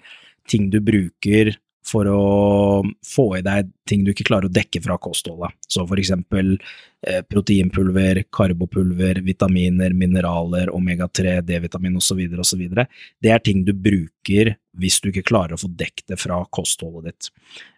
ting 0.49 0.69
du 0.73 0.79
bruker 0.81 1.55
for 1.89 2.09
å 2.11 2.83
få 3.05 3.25
i 3.39 3.43
deg 3.45 3.71
ting 3.89 4.05
du 4.05 4.13
ikke 4.13 4.27
klarer 4.27 4.49
å 4.49 4.53
dekke 4.53 4.81
fra 4.83 4.99
kostholdet. 5.01 5.55
Så 5.67 5.85
for 5.89 5.99
eksempel 5.99 6.55
eh, 6.55 7.21
proteinpulver, 7.25 8.21
karbopulver, 8.33 9.21
vitaminer, 9.25 9.95
mineraler, 9.97 10.69
omega-3, 10.75 11.39
D-vitamin 11.47 11.97
osv. 11.97 12.21
osv. 12.39 12.65
Det 12.69 13.33
er 13.33 13.43
ting 13.45 13.63
du 13.65 13.73
bruker 13.73 14.55
hvis 14.79 14.99
du 15.03 15.09
ikke 15.09 15.25
klarer 15.27 15.57
å 15.57 15.59
få 15.59 15.71
dekket 15.75 16.13
det 16.13 16.19
fra 16.21 16.39
kostholdet 16.53 17.09
ditt. 17.09 17.29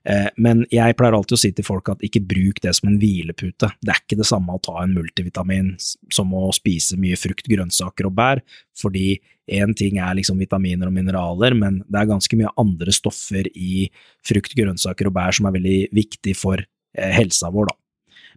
Eh, 0.09 0.29
men 0.43 0.65
jeg 0.73 0.97
pleier 0.99 1.17
alltid 1.17 1.37
å 1.37 1.41
si 1.41 1.53
til 1.55 1.67
folk 1.67 1.93
at 1.93 2.05
ikke 2.05 2.23
bruk 2.27 2.61
det 2.63 2.75
som 2.77 2.91
en 2.91 2.99
hvilepute. 3.01 3.71
Det 3.79 3.93
er 3.93 4.03
ikke 4.03 4.19
det 4.19 4.29
samme 4.29 4.57
å 4.57 4.63
ta 4.63 4.81
en 4.83 4.95
multivitamin 4.97 5.75
som 5.79 6.33
å 6.37 6.49
spise 6.55 6.99
mye 7.01 7.19
frukt, 7.19 7.47
grønnsaker 7.49 8.09
og 8.09 8.17
bær, 8.19 8.43
fordi 8.77 9.15
én 9.51 9.75
ting 9.77 9.99
er 9.99 10.15
liksom 10.17 10.39
vitaminer 10.41 10.89
og 10.89 10.95
mineraler, 10.95 11.55
men 11.57 11.81
det 11.87 12.01
er 12.01 12.09
ganske 12.09 12.39
mye 12.39 12.51
andre 12.61 12.93
stoffer 12.95 13.49
i 13.51 13.87
frukt, 14.27 14.55
grønnsaker 14.57 15.09
og 15.09 15.15
bær 15.17 15.35
som 15.35 15.49
er 15.49 15.57
veldig 15.57 15.77
viktig 15.95 16.35
for 16.39 16.61
eh, 16.61 17.13
helsa 17.15 17.51
vår, 17.53 17.71
da. 17.71 17.77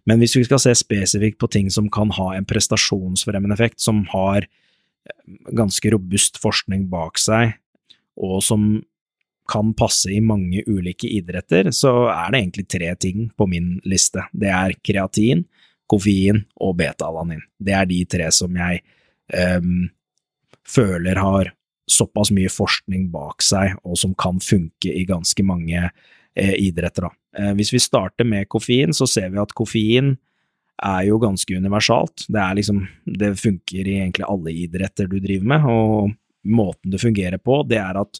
Men 0.05 0.21
hvis 0.21 0.35
vi 0.37 0.43
skal 0.45 0.61
se 0.61 0.75
spesifikt 0.77 1.39
på 1.41 1.49
ting 1.49 1.71
som 1.73 1.87
kan 1.89 2.11
ha 2.13 2.35
en 2.35 2.45
prestasjonsfremmende 2.45 3.55
effekt, 3.57 3.79
som 3.81 4.03
har 4.11 4.45
eh, 4.45 5.37
ganske 5.57 5.93
robust 5.95 6.37
forskning 6.43 6.85
bak 6.91 7.21
seg, 7.21 7.55
og 8.15 8.43
som 8.45 8.83
kan 9.49 9.73
passe 9.77 10.09
i 10.09 10.21
mange 10.25 10.63
ulike 10.67 11.09
idretter, 11.09 11.69
så 11.75 12.07
er 12.09 12.31
det 12.31 12.39
egentlig 12.39 12.67
tre 12.69 12.93
ting 12.97 13.27
på 13.37 13.47
min 13.49 13.75
liste. 13.85 14.23
Det 14.33 14.49
er 14.49 14.73
kreatin, 14.81 15.43
koffein 15.89 16.41
og 16.57 16.77
beta-alanin. 16.79 17.43
Det 17.61 17.75
er 17.77 17.85
de 17.89 17.99
tre 18.09 18.31
som 18.33 18.55
jeg 18.57 18.81
ehm, 19.37 19.85
føler 20.69 21.19
har 21.21 21.51
såpass 21.91 22.31
mye 22.33 22.49
forskning 22.49 23.09
bak 23.13 23.43
seg, 23.45 23.75
og 23.85 23.97
som 24.01 24.15
kan 24.17 24.41
funke 24.41 24.89
i 24.89 25.05
ganske 25.07 25.43
mange 25.45 25.89
idretter. 26.35 27.05
Da. 27.05 27.51
Hvis 27.55 27.71
vi 27.71 27.79
starter 27.79 28.27
med 28.27 28.49
koffein, 28.51 28.93
så 28.93 29.07
ser 29.07 29.29
vi 29.31 29.39
at 29.39 29.53
koffein 29.55 30.15
er 30.83 31.05
jo 31.07 31.19
ganske 31.21 31.55
universalt. 31.55 32.25
Det, 32.27 32.45
liksom, 32.59 32.81
det 33.05 33.35
funker 33.39 33.87
i 33.87 33.99
egentlig 34.01 34.25
alle 34.27 34.55
idretter 34.65 35.07
du 35.07 35.19
driver 35.23 35.51
med, 35.53 35.67
og 35.69 36.15
måten 36.45 36.93
det 36.93 37.01
fungerer 37.01 37.41
på, 37.41 37.61
det 37.69 37.79
er 37.81 38.01
at 38.01 38.19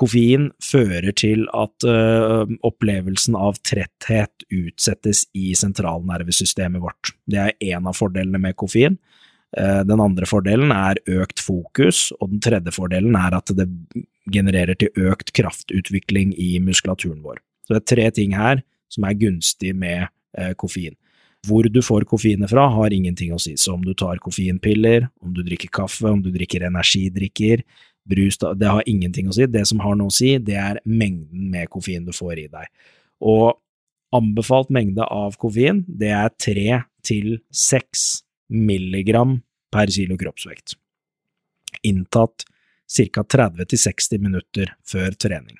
koffein 0.00 0.48
fører 0.64 1.12
til 1.16 1.44
at 1.56 1.84
ø, 1.84 2.46
opplevelsen 2.66 3.36
av 3.36 3.58
tretthet 3.66 4.46
utsettes 4.48 5.26
i 5.36 5.52
sentralnervesystemet 5.58 6.82
vårt. 6.82 7.12
Det 7.28 7.40
er 7.42 7.74
en 7.74 7.90
av 7.90 7.98
fordelene 7.98 8.40
med 8.40 8.56
koffein. 8.60 8.96
Uh, 9.58 9.82
den 9.86 10.00
andre 10.02 10.28
fordelen 10.30 10.70
er 10.74 11.00
økt 11.10 11.42
fokus, 11.42 12.10
og 12.20 12.30
den 12.30 12.42
tredje 12.44 12.74
fordelen 12.74 13.16
er 13.18 13.34
at 13.40 13.50
det 13.56 13.66
genererer 14.30 14.78
til 14.78 15.10
økt 15.10 15.32
kraftutvikling 15.34 16.36
i 16.38 16.52
muskulaturen 16.62 17.22
vår. 17.24 17.40
Så 17.66 17.74
det 17.74 17.80
er 17.80 17.90
tre 17.94 18.08
ting 18.20 18.36
her 18.38 18.62
som 18.90 19.06
er 19.06 19.18
gunstig 19.18 19.74
med 19.74 20.06
uh, 20.38 20.52
koffein. 20.58 20.94
Hvor 21.48 21.64
du 21.72 21.80
får 21.82 22.04
koffeinet 22.04 22.50
fra, 22.52 22.66
har 22.68 22.92
ingenting 22.92 23.32
å 23.32 23.40
si. 23.40 23.54
Så 23.56 23.72
om 23.74 23.84
du 23.84 23.94
tar 23.96 24.20
koffeinpiller, 24.20 25.08
om 25.24 25.32
du 25.34 25.40
drikker 25.46 25.72
kaffe, 25.72 26.04
om 26.10 26.20
du 26.20 26.28
drikker 26.34 26.66
energidrikker, 26.68 27.64
brus, 28.10 28.36
det 28.38 28.68
har 28.68 28.86
ingenting 28.88 29.30
å 29.30 29.34
si. 29.34 29.46
Det 29.48 29.64
som 29.68 29.80
har 29.80 29.96
noe 29.96 30.12
å 30.12 30.14
si, 30.14 30.34
det 30.42 30.58
er 30.60 30.82
mengden 30.84 31.48
med 31.52 31.70
koffein 31.72 32.04
du 32.04 32.12
får 32.16 32.44
i 32.44 32.46
deg. 32.52 32.68
Og 33.24 33.56
anbefalt 34.16 34.72
mengde 34.74 35.06
av 35.06 35.38
koffein, 35.40 35.84
det 35.88 36.12
er 36.16 36.34
tre 36.36 36.82
til 37.06 37.38
seks 37.54 38.22
milligram 38.50 39.38
per 39.72 39.90
kilo 39.90 40.18
kroppsvekt. 40.18 40.76
Inntatt 41.86 42.44
ca. 42.90 43.22
30–60 43.22 44.18
minutter 44.18 44.74
før 44.86 45.14
trening. 45.14 45.58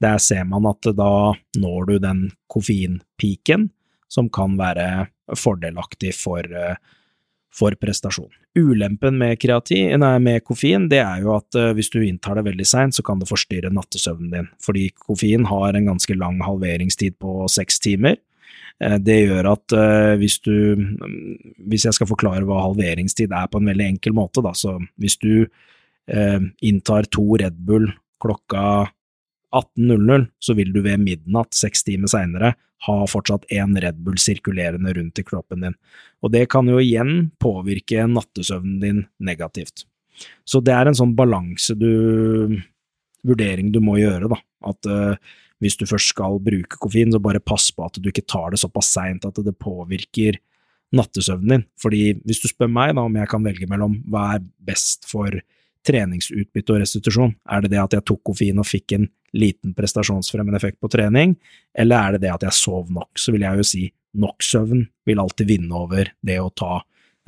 Der 0.00 0.18
ser 0.20 0.44
man 0.44 0.68
at 0.68 0.84
da 0.96 1.32
når 1.56 1.88
du 1.88 1.98
den 2.04 2.26
koffeinpiken 2.52 3.70
som 4.12 4.28
kan 4.28 4.58
være 4.60 5.08
fordelaktig 5.34 6.12
for, 6.14 6.44
eh, 6.44 6.76
for 7.52 7.74
prestasjon. 7.80 8.30
Ulempen 8.56 9.18
med, 9.18 9.38
kreatin, 9.40 10.00
nei, 10.00 10.18
med 10.22 10.44
koffein 10.44 10.86
det 10.88 11.02
er 11.02 11.20
jo 11.24 11.34
at 11.36 11.56
uh, 11.58 11.74
hvis 11.76 11.90
du 11.92 11.98
inntar 12.00 12.38
det 12.38 12.46
veldig 12.46 12.64
seint, 12.68 12.96
så 12.96 13.04
kan 13.04 13.20
det 13.20 13.28
forstyrre 13.28 13.68
nattesøvnen 13.72 14.30
din, 14.32 14.46
fordi 14.64 14.86
koffein 14.96 15.44
har 15.44 15.76
en 15.76 15.90
ganske 15.90 16.16
lang 16.16 16.38
halveringstid 16.44 17.18
på 17.20 17.44
seks 17.52 17.82
timer. 17.84 18.16
Uh, 18.82 18.98
det 19.00 19.20
gjør 19.22 19.50
at 19.54 19.76
uh, 19.76 20.14
hvis 20.20 20.38
du 20.44 20.52
Hvis 21.64 21.86
jeg 21.88 21.96
skal 21.96 22.10
forklare 22.10 22.44
hva 22.44 22.60
halveringstid 22.66 23.32
er 23.32 23.48
på 23.48 23.62
en 23.62 23.70
veldig 23.72 23.86
enkel 23.94 24.16
måte, 24.16 24.44
da, 24.44 24.54
så 24.56 24.78
hvis 25.00 25.18
du 25.22 25.46
inntar 26.62 27.08
to 27.10 27.24
Red 27.40 27.56
Bull 27.66 27.88
klokka 28.22 28.86
18.00, 29.50 30.28
så 30.38 30.54
vil 30.54 30.70
du 30.70 30.78
ved 30.84 31.00
midnatt, 31.02 31.50
seks 31.58 31.82
timer 31.82 32.06
seinere, 32.12 32.52
ha 32.86 32.96
fortsatt 33.10 33.48
én 33.50 33.74
Red 33.82 33.98
Bull 34.04 34.18
sirkulerende 34.20 34.92
rundt 34.94 35.18
i 35.18 35.24
kroppen 35.26 35.64
din, 35.66 35.74
og 36.22 36.30
det 36.30 36.44
kan 36.52 36.68
jo 36.70 36.78
igjen 36.78 37.32
påvirke 37.42 38.06
nattesøvnen 38.06 38.78
din 38.82 39.02
negativt. 39.18 39.82
Så 40.46 40.62
det 40.64 40.76
er 40.76 40.88
en 40.88 40.98
sånn 40.98 41.16
balanse 41.16 41.74
du 41.74 42.54
vurdering 43.26 43.72
du 43.74 43.80
må 43.82 43.98
gjøre, 44.00 44.30
da, 44.32 44.40
at 44.70 44.90
uh, 44.90 45.34
hvis 45.62 45.78
du 45.80 45.86
først 45.88 46.12
skal 46.12 46.38
bruke 46.42 46.78
koffein, 46.80 47.12
så 47.12 47.20
bare 47.22 47.40
pass 47.40 47.70
på 47.72 47.86
at 47.86 47.98
du 48.00 48.10
ikke 48.10 48.26
tar 48.28 48.52
det 48.52 48.60
såpass 48.60 48.90
seint 48.96 49.24
at 49.28 49.38
det 49.44 49.56
påvirker 49.60 50.40
nattesøvnen 50.96 51.50
din, 51.50 51.66
fordi 51.82 52.14
hvis 52.24 52.42
du 52.44 52.48
spør 52.50 52.70
meg 52.70 52.94
da 52.94 53.06
om 53.08 53.16
jeg 53.18 53.28
kan 53.30 53.44
velge 53.44 53.66
mellom 53.70 53.98
hva 54.10 54.36
er 54.36 54.44
best 54.68 55.08
for 55.10 55.34
treningsutbytte 55.86 56.74
og 56.74 56.82
restitusjon? 56.82 57.34
Er 57.50 57.62
det 57.62 57.72
det 57.74 57.82
at 57.82 57.94
jeg 57.96 58.06
tok 58.06 58.22
koffein 58.26 58.58
og 58.62 58.68
fikk 58.68 58.96
en 58.96 59.08
liten 59.36 59.74
prestasjonsfremmende 59.76 60.58
effekt 60.58 60.80
på 60.82 60.90
trening, 60.92 61.36
eller 61.76 61.96
er 61.96 62.16
det 62.16 62.26
det 62.26 62.34
at 62.34 62.46
jeg 62.48 62.58
sov 62.58 62.90
nok? 62.94 63.12
Så 63.18 63.34
vil 63.34 63.46
jeg 63.46 63.60
jo 63.60 63.66
si 63.66 63.84
nok 64.16 64.44
søvn 64.44 64.86
vil 65.06 65.20
alltid 65.20 65.50
vinne 65.50 65.76
over 65.76 66.10
det 66.24 66.38
å 66.40 66.50
ta 66.56 66.78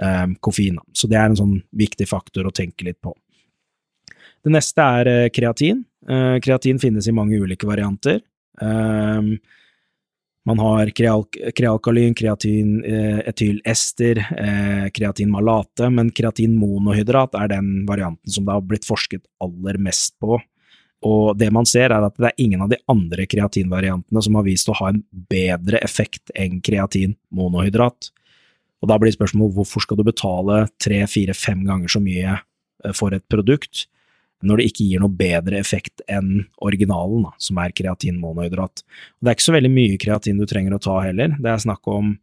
eh, 0.02 0.26
koffein. 0.40 0.78
Så 0.96 1.10
det 1.10 1.18
er 1.20 1.30
en 1.30 1.38
sånn 1.38 1.56
viktig 1.76 2.08
faktor 2.08 2.48
å 2.48 2.54
tenke 2.54 2.86
litt 2.88 3.00
på. 3.04 3.12
Det 4.48 4.54
neste 4.54 4.80
er 4.80 5.08
eh, 5.12 5.28
kreatin. 5.28 5.82
Eh, 6.08 6.38
kreatin 6.40 6.78
finnes 6.80 7.04
i 7.08 7.12
mange 7.12 7.36
ulike 7.36 7.68
varianter. 7.68 8.22
Eh, 8.62 9.26
man 10.48 10.62
har 10.64 10.88
krealkalyn, 10.96 12.14
kreatin 12.16 12.78
eh, 12.80 13.18
etylester, 13.28 14.22
kreatin 14.96 15.28
malate, 15.28 15.90
men 15.92 16.08
kreatin 16.16 16.54
monohydrat 16.56 17.36
er 17.36 17.50
den 17.52 17.82
varianten 17.90 18.32
som 18.32 18.46
det 18.46 18.54
har 18.56 18.64
blitt 18.64 18.88
forsket 18.88 19.26
aller 19.44 19.76
mest 19.84 20.14
på. 20.16 20.38
Og 21.04 21.36
det 21.36 21.50
man 21.52 21.68
ser, 21.68 21.92
er 21.92 22.08
at 22.08 22.16
det 22.16 22.30
er 22.30 22.40
ingen 22.46 22.64
av 22.64 22.72
de 22.72 22.80
andre 22.88 23.28
kreatinvariantene 23.28 24.24
som 24.24 24.40
har 24.40 24.48
vist 24.48 24.72
å 24.72 24.78
ha 24.80 24.88
en 24.94 25.02
bedre 25.28 25.82
effekt 25.84 26.32
enn 26.32 26.62
kreatin 26.64 27.18
monohydrat. 27.28 28.08
Og 28.80 28.88
da 28.88 28.96
blir 28.96 29.12
spørsmålet 29.12 29.60
hvorfor 29.60 29.84
skal 29.84 30.00
du 30.00 30.06
betale 30.08 30.64
tre, 30.80 31.04
fire, 31.04 31.36
fem 31.36 31.68
ganger 31.68 31.92
så 31.92 32.00
mye 32.00 32.40
for 32.96 33.12
et 33.12 33.28
produkt 33.28 33.84
når 34.46 34.60
det 34.60 34.68
ikke 34.70 34.86
gir 34.86 35.02
noe 35.02 35.18
bedre 35.18 35.58
effekt 35.58 36.02
enn 36.06 36.44
originalen, 36.64 37.26
da, 37.26 37.32
som 37.42 37.58
er 37.62 37.74
kreatinmonohydrat. 37.74 38.84
Det 39.18 39.30
er 39.30 39.36
ikke 39.36 39.48
så 39.48 39.56
veldig 39.56 39.72
mye 39.74 40.00
kreatin 40.00 40.38
du 40.38 40.46
trenger 40.48 40.76
å 40.76 40.82
ta 40.82 41.00
heller, 41.06 41.34
det 41.38 41.52
er 41.52 41.64
snakk 41.64 41.90
om 41.90 42.16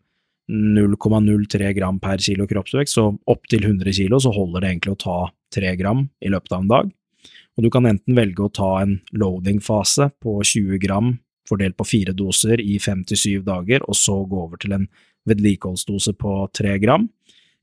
0,03 0.52 1.72
gram 1.74 1.98
per 2.00 2.22
kilo 2.22 2.46
kroppsvekt, 2.48 2.94
så 2.94 3.10
opptil 3.32 3.66
100 3.66 3.96
kilo 3.98 4.20
så 4.22 4.32
holder 4.36 4.62
det 4.62 4.72
egentlig 4.74 4.94
å 4.94 5.02
ta 5.02 5.18
3 5.58 5.74
gram 5.80 6.06
i 6.22 6.32
løpet 6.32 6.54
av 6.54 6.62
en 6.62 6.72
dag. 6.72 6.94
Og 7.56 7.66
du 7.66 7.72
kan 7.72 7.88
enten 7.88 8.18
velge 8.18 8.44
å 8.46 8.54
ta 8.54 8.72
en 8.84 9.00
loading-fase 9.16 10.12
på 10.22 10.38
20 10.44 10.82
gram 10.84 11.16
fordelt 11.50 11.78
på 11.78 11.88
fire 11.88 12.14
doser 12.18 12.62
i 12.62 12.78
fem 12.82 13.04
til 13.08 13.20
syv 13.20 13.46
dager, 13.48 13.86
og 13.86 13.98
så 13.98 14.18
gå 14.28 14.40
over 14.48 14.62
til 14.62 14.76
en 14.78 14.88
vedlikeholdsdose 15.30 16.16
på 16.20 16.38
3 16.58 16.78
gram. 16.84 17.08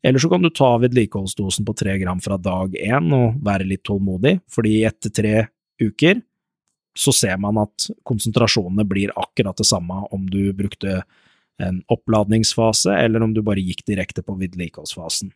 Eller 0.02 0.18
så 0.18 0.28
kan 0.28 0.42
du 0.42 0.50
ta 0.50 0.74
vedlikeholdsdosen 0.82 1.66
på 1.66 1.74
tre 1.78 1.94
gram 2.00 2.20
fra 2.20 2.36
dag 2.40 2.74
én 2.74 3.12
og 3.14 3.38
være 3.44 3.68
litt 3.68 3.84
tålmodig, 3.86 4.40
fordi 4.50 4.80
etter 4.88 5.14
tre 5.14 5.34
uker 5.82 6.20
så 6.98 7.12
ser 7.14 7.38
man 7.40 7.60
at 7.62 7.86
konsentrasjonene 8.08 8.84
blir 8.88 9.12
akkurat 9.16 9.56
det 9.56 9.68
samme 9.68 10.02
om 10.12 10.26
du 10.30 10.52
brukte 10.56 11.02
en 11.62 11.78
oppladningsfase, 11.92 12.92
eller 12.98 13.22
om 13.22 13.32
du 13.34 13.42
bare 13.44 13.62
gikk 13.62 13.84
direkte 13.88 14.24
på 14.26 14.34
vedlikeholdsfasen. 14.40 15.30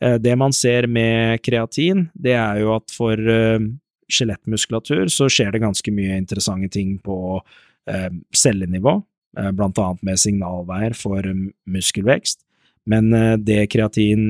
Eh, 0.00 0.16
det 0.22 0.36
man 0.38 0.54
ser 0.54 0.86
med 0.86 1.42
kreatin, 1.42 2.06
det 2.14 2.36
er 2.38 2.62
jo 2.62 2.74
at 2.76 2.92
for 2.94 3.18
eh, 3.18 3.60
skjelettmuskulatur 4.08 5.10
så 5.12 5.28
skjer 5.32 5.52
det 5.54 5.64
ganske 5.64 5.92
mye 5.92 6.16
interessante 6.20 6.70
ting 6.78 6.96
på 7.04 7.38
eh, 7.90 8.10
cellenivå, 8.36 9.00
blant 9.54 9.76
annet 9.78 10.00
med 10.02 10.18
signalveier 10.18 10.94
for 10.96 11.22
muskelvekst. 11.68 12.40
Men 12.88 13.12
eh, 13.12 13.36
det 13.36 13.66
kreatin 13.74 14.24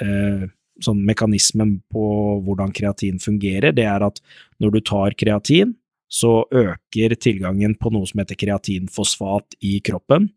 eh, 0.00 0.48
Sånn 0.80 1.02
mekanismen 1.04 1.74
på 1.92 2.02
hvordan 2.40 2.70
kreatin 2.72 3.18
fungerer, 3.20 3.74
det 3.76 3.84
er 3.84 4.00
at 4.00 4.16
når 4.64 4.70
du 4.72 4.78
tar 4.88 5.12
kreatin, 5.12 5.74
så 6.08 6.46
øker 6.48 7.12
tilgangen 7.20 7.74
på 7.76 7.92
noe 7.92 8.08
som 8.08 8.22
heter 8.22 8.38
kreatinfosfat 8.40 9.58
i 9.60 9.74
kroppen. 9.84 10.30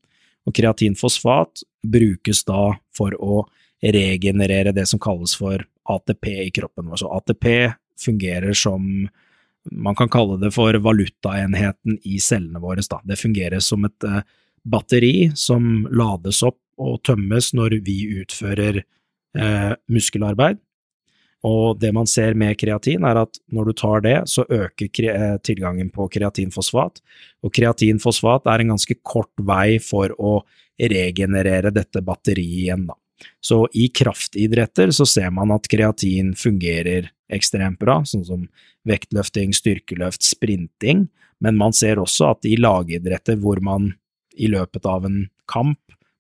Og 0.43 0.57
kreatinfosfat 0.57 1.63
brukes 1.87 2.43
da 2.43 2.73
for 2.91 3.15
å 3.15 3.45
regenerere 3.79 4.75
det 4.75 4.83
som 4.91 4.99
kalles 4.99 5.37
for 5.39 5.63
ATP 5.95 6.27
i 6.43 6.51
kroppen. 6.59 6.91
Altså 6.91 7.07
ATP 7.15 7.47
fungerer 8.03 8.51
som 8.51 9.07
man 9.71 9.95
kan 9.95 10.11
kalle 10.11 10.37
det 10.41 10.51
for 10.51 10.75
valutaenheten 10.75 12.01
i 12.03 12.19
cellene 12.19 12.59
våre. 12.59 12.83
Det 13.03 13.19
fungerer 13.19 13.63
som 13.63 13.87
et 13.87 14.07
uh, 14.07 14.19
batteri 14.63 15.31
som 15.39 15.87
lades 15.91 16.43
opp 16.43 16.59
og 16.81 17.01
tømmes 17.07 17.51
når 17.57 17.79
vi 17.85 17.97
utfører 18.21 18.83
eh, 18.83 19.73
muskelarbeid. 19.91 20.61
Og 21.43 21.75
det 21.79 21.91
man 21.91 22.07
ser 22.07 22.37
med 22.39 22.55
kreatin, 22.59 23.03
er 23.03 23.19
at 23.19 23.37
når 23.51 23.69
du 23.69 23.73
tar 23.75 24.03
det, 24.05 24.15
så 24.31 24.45
øker 24.47 25.07
eh, 25.11 25.37
tilgangen 25.43 25.89
på 25.91 26.07
kreatinfosfat. 26.11 27.01
Og 27.43 27.53
kreatinfosfat 27.53 28.47
er 28.47 28.63
en 28.63 28.75
ganske 28.75 28.95
kort 29.03 29.33
vei 29.43 29.77
for 29.83 30.13
å 30.15 30.37
regenerere 30.79 31.73
dette 31.75 32.01
batteriet 32.01 32.63
igjen, 32.63 32.85
da. 32.87 32.97
Så 33.43 33.61
i 33.77 33.87
kraftidretter 33.93 34.91
så 34.91 35.05
ser 35.07 35.29
man 35.31 35.51
at 35.55 35.67
kreatin 35.71 36.33
fungerer 36.35 37.11
ekstremt 37.31 37.79
bra, 37.79 38.01
sånn 38.07 38.25
som 38.27 38.47
vektløfting, 38.87 39.53
styrkeløft, 39.55 40.25
sprinting, 40.25 41.05
men 41.43 41.59
man 41.59 41.75
ser 41.75 42.01
også 42.01 42.33
at 42.33 42.47
i 42.47 42.57
lagidretter 42.59 43.39
hvor 43.39 43.61
man 43.63 43.91
i 44.35 44.49
løpet 44.51 44.87
av 44.89 45.05
en 45.07 45.25
kamp 45.47 45.79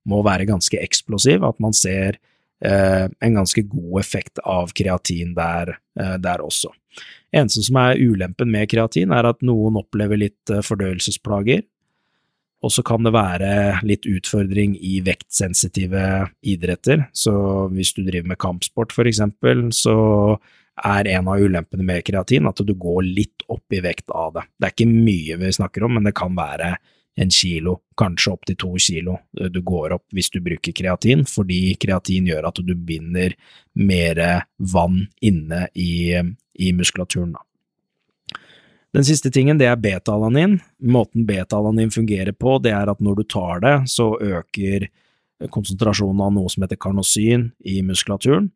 må 0.09 0.21
være 0.25 0.47
ganske 0.49 0.79
eksplosiv, 0.81 1.43
at 1.47 1.59
man 1.63 1.75
ser 1.75 2.19
eh, 2.63 3.05
en 3.07 3.39
ganske 3.39 3.65
god 3.69 3.99
effekt 4.01 4.41
av 4.43 4.73
kreatin 4.75 5.35
der, 5.37 5.77
eh, 5.99 6.17
der 6.21 6.43
også. 6.43 6.73
Eneste 7.33 7.63
som 7.65 7.79
er 7.81 8.01
ulempen 8.01 8.51
med 8.53 8.69
kreatin, 8.71 9.13
er 9.15 9.29
at 9.31 9.41
noen 9.45 9.79
opplever 9.81 10.19
litt 10.19 10.53
eh, 10.53 10.63
fordøyelsesplager, 10.65 11.63
og 12.63 12.71
så 12.71 12.83
kan 12.87 13.03
det 13.03 13.11
være 13.11 13.53
litt 13.83 14.05
utfordring 14.07 14.77
i 14.79 15.01
vektsensitive 15.03 16.03
idretter, 16.47 17.09
så 17.11 17.33
hvis 17.73 17.91
du 17.97 18.05
driver 18.05 18.31
med 18.31 18.39
kampsport 18.39 18.95
for 18.95 19.09
eksempel, 19.09 19.65
så 19.75 19.95
er 20.79 21.09
en 21.11 21.27
av 21.29 21.43
ulempene 21.43 21.85
med 21.85 22.05
kreatin, 22.07 22.47
at 22.49 22.61
du 22.63 22.71
går 22.73 23.03
litt 23.05 23.43
opp 23.51 23.75
i 23.75 23.81
vekt 23.83 24.09
av 24.15 24.37
det. 24.37 24.45
Det 24.57 24.69
er 24.69 24.75
ikke 24.77 24.89
mye 24.93 25.39
vi 25.43 25.51
snakker 25.59 25.85
om, 25.85 25.97
men 25.97 26.07
det 26.07 26.15
kan 26.17 26.33
være 26.37 26.75
en 27.15 27.29
kilo, 27.29 27.77
kanskje 27.97 28.33
opptil 28.33 28.57
to 28.57 28.71
kilo 28.81 29.17
du 29.53 29.61
går 29.61 29.93
opp 29.97 30.15
hvis 30.15 30.31
du 30.33 30.39
bruker 30.41 30.73
kreatin, 30.73 31.25
fordi 31.29 31.75
kreatin 31.81 32.29
gjør 32.31 32.49
at 32.49 32.61
du 32.65 32.73
binder 32.73 33.35
mer 33.77 34.21
vann 34.57 35.03
inne 35.21 35.67
i, 35.73 36.17
i 36.53 36.73
muskulaturen. 36.73 37.35
Den 38.93 39.05
siste 39.05 39.31
tingen, 39.33 39.57
det 39.57 39.65
er 39.65 39.79
beta-alanin. 39.81 40.59
Måten 40.85 41.25
beta-alanin 41.25 41.89
fungerer 41.93 42.33
på, 42.37 42.59
det 42.61 42.75
er 42.77 42.91
at 42.91 42.99
når 43.01 43.21
du 43.21 43.23
tar 43.25 43.63
det, 43.63 43.77
så 43.89 44.11
øker 44.21 44.85
konsentrasjonen 45.53 46.21
av 46.21 46.35
noe 46.35 46.51
som 46.51 46.65
heter 46.65 46.77
karnosin 46.81 47.47
i 47.65 47.81
muskulaturen. 47.85 48.51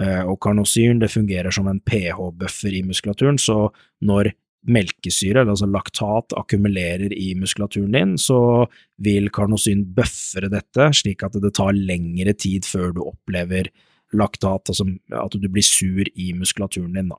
Eh, 0.00 0.22
og 0.24 0.40
karnosyn 0.42 1.02
det 1.02 1.12
fungerer 1.12 1.52
som 1.54 1.68
en 1.70 1.82
pH-buffer 1.84 2.72
i 2.74 2.82
muskulaturen, 2.86 3.36
så 3.38 3.68
når 4.00 4.32
melkesyre, 4.64 5.44
altså 5.44 5.68
laktat, 5.68 6.34
akkumulerer 6.38 7.12
i 7.12 7.32
muskulaturen 7.38 7.92
din, 7.94 8.14
så 8.20 8.66
vil 9.04 9.28
karnosyn 9.34 9.84
bøffere 9.96 10.50
dette, 10.52 10.90
slik 10.96 11.24
at 11.26 11.36
det 11.42 11.52
tar 11.58 11.76
lengre 11.76 12.36
tid 12.36 12.68
før 12.68 12.94
du 12.96 13.02
opplever 13.04 13.70
laktat, 14.14 14.70
altså 14.70 14.86
at 15.18 15.36
du 15.40 15.48
blir 15.50 15.66
sur 15.66 16.04
i 16.14 16.32
muskulaturen 16.36 16.94
din. 16.96 17.10
Da. 17.12 17.18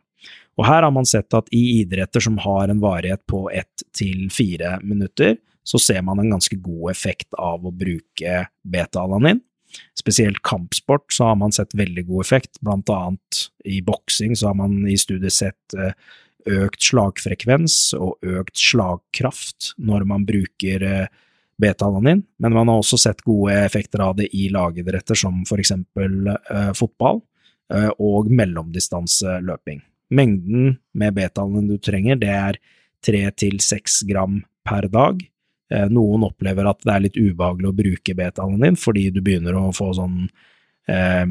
Og 0.57 0.67
her 0.67 0.85
har 0.88 0.93
man 0.95 1.07
sett 1.07 1.35
at 1.38 1.49
i 1.53 1.81
idretter 1.81 2.23
som 2.23 2.39
har 2.41 2.72
en 2.72 2.81
varighet 2.84 3.26
på 3.30 3.45
ett 3.53 3.85
til 3.95 4.30
fire 4.34 4.80
minutter, 4.84 5.38
så 5.65 5.81
ser 5.81 6.03
man 6.05 6.22
en 6.22 6.35
ganske 6.35 6.57
god 6.61 6.91
effekt 6.93 7.34
av 7.41 7.65
å 7.65 7.73
bruke 7.73 8.45
beta-alanin. 8.69 9.41
Spesielt 9.97 10.39
kampsport 10.45 11.09
så 11.13 11.31
har 11.31 11.39
man 11.41 11.51
sett 11.55 11.73
veldig 11.76 12.05
god 12.07 12.26
effekt, 12.26 12.61
blant 12.63 12.89
annet 12.93 13.47
i 13.65 13.81
boksing 13.84 14.35
så 14.38 14.51
har 14.51 14.59
man 14.61 14.85
i 14.88 14.95
studiet 14.99 15.34
sett 15.35 15.76
eh, 15.76 15.97
økt 16.45 16.84
slagfrekvens 16.84 17.95
og 17.97 18.17
økt 18.26 18.57
slagkraft 18.59 19.73
når 19.81 20.05
man 20.09 20.26
bruker 20.27 20.85
eh, 20.85 21.07
beta-ananin, 21.61 22.23
men 22.43 22.55
man 22.55 22.69
har 22.69 22.81
også 22.81 22.99
sett 22.99 23.23
gode 23.26 23.55
effekter 23.63 24.03
av 24.03 24.17
det 24.19 24.27
i 24.35 24.49
lagidretter 24.53 25.17
som 25.17 25.43
for 25.47 25.61
eksempel 25.61 26.31
eh, 26.34 26.72
fotball 26.76 27.22
eh, 27.73 27.91
og 27.97 28.31
mellomdistanseløping. 28.31 29.81
Mengden 30.15 30.76
med 30.93 31.15
beta-ananin 31.15 31.72
du 31.72 31.80
trenger, 31.81 32.19
det 32.22 32.34
er 32.34 32.59
tre 33.05 33.23
til 33.38 33.61
seks 33.63 34.03
gram 34.09 34.41
per 34.65 34.89
dag. 34.91 35.22
Noen 35.89 36.22
opplever 36.27 36.67
at 36.69 36.84
det 36.85 36.91
er 36.93 37.01
litt 37.01 37.15
ubehagelig 37.17 37.69
å 37.72 37.76
bruke 37.76 38.13
beta-ananin 38.17 38.76
fordi 38.77 39.07
du 39.13 39.17
begynner 39.26 39.57
å 39.57 39.72
få 39.73 39.88
sånn 39.97 40.27
eh, 40.89 41.26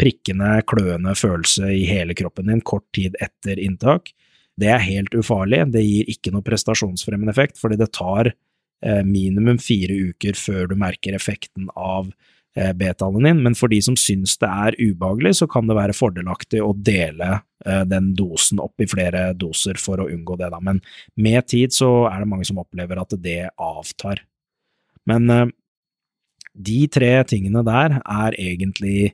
prikkende, 0.00 0.60
kløende 0.68 1.14
følelse 1.16 1.70
i 1.72 1.84
hele 1.88 2.16
kroppen 2.16 2.50
din 2.50 2.62
kort 2.64 2.86
tid 2.96 3.16
etter 3.22 3.60
inntak. 3.60 4.12
Det 4.56 4.70
er 4.72 4.84
helt 4.84 5.14
ufarlig, 5.16 5.64
det 5.74 5.84
gir 5.84 6.12
ikke 6.12 6.32
noe 6.32 6.44
prestasjonsfremmende 6.46 7.34
effekt, 7.34 7.60
fordi 7.60 7.76
det 7.80 7.90
tar 7.96 8.30
eh, 8.32 9.02
minimum 9.04 9.60
fire 9.62 9.96
uker 10.12 10.38
før 10.38 10.72
du 10.72 10.78
merker 10.80 11.16
effekten 11.18 11.68
av 11.76 12.10
beta-alanin, 12.56 13.42
men 13.44 13.54
for 13.54 13.68
de 13.68 13.82
som 13.84 13.96
syns 14.00 14.38
det 14.40 14.48
er 14.48 14.76
ubehagelig, 14.80 15.34
så 15.40 15.48
kan 15.50 15.68
det 15.68 15.76
være 15.76 15.96
fordelaktig 15.96 16.62
å 16.64 16.72
dele 16.72 17.28
eh, 17.66 17.82
den 17.88 18.14
dosen 18.16 18.62
opp 18.64 18.80
i 18.80 18.88
flere 18.88 19.28
doser 19.36 19.76
for 19.80 20.00
å 20.00 20.08
unngå 20.08 20.38
det, 20.40 20.48
da. 20.54 20.60
Men 20.64 20.80
med 21.20 21.46
tid 21.52 21.76
så 21.76 22.06
er 22.08 22.22
det 22.22 22.30
mange 22.30 22.48
som 22.48 22.62
opplever 22.62 23.02
at 23.02 23.12
det 23.20 23.42
avtar. 23.60 24.24
Men 25.08 25.30
eh, 25.32 25.46
de 26.56 26.80
tre 26.88 27.12
tingene 27.28 27.60
der 27.66 27.98
er 28.00 28.40
egentlig 28.40 29.12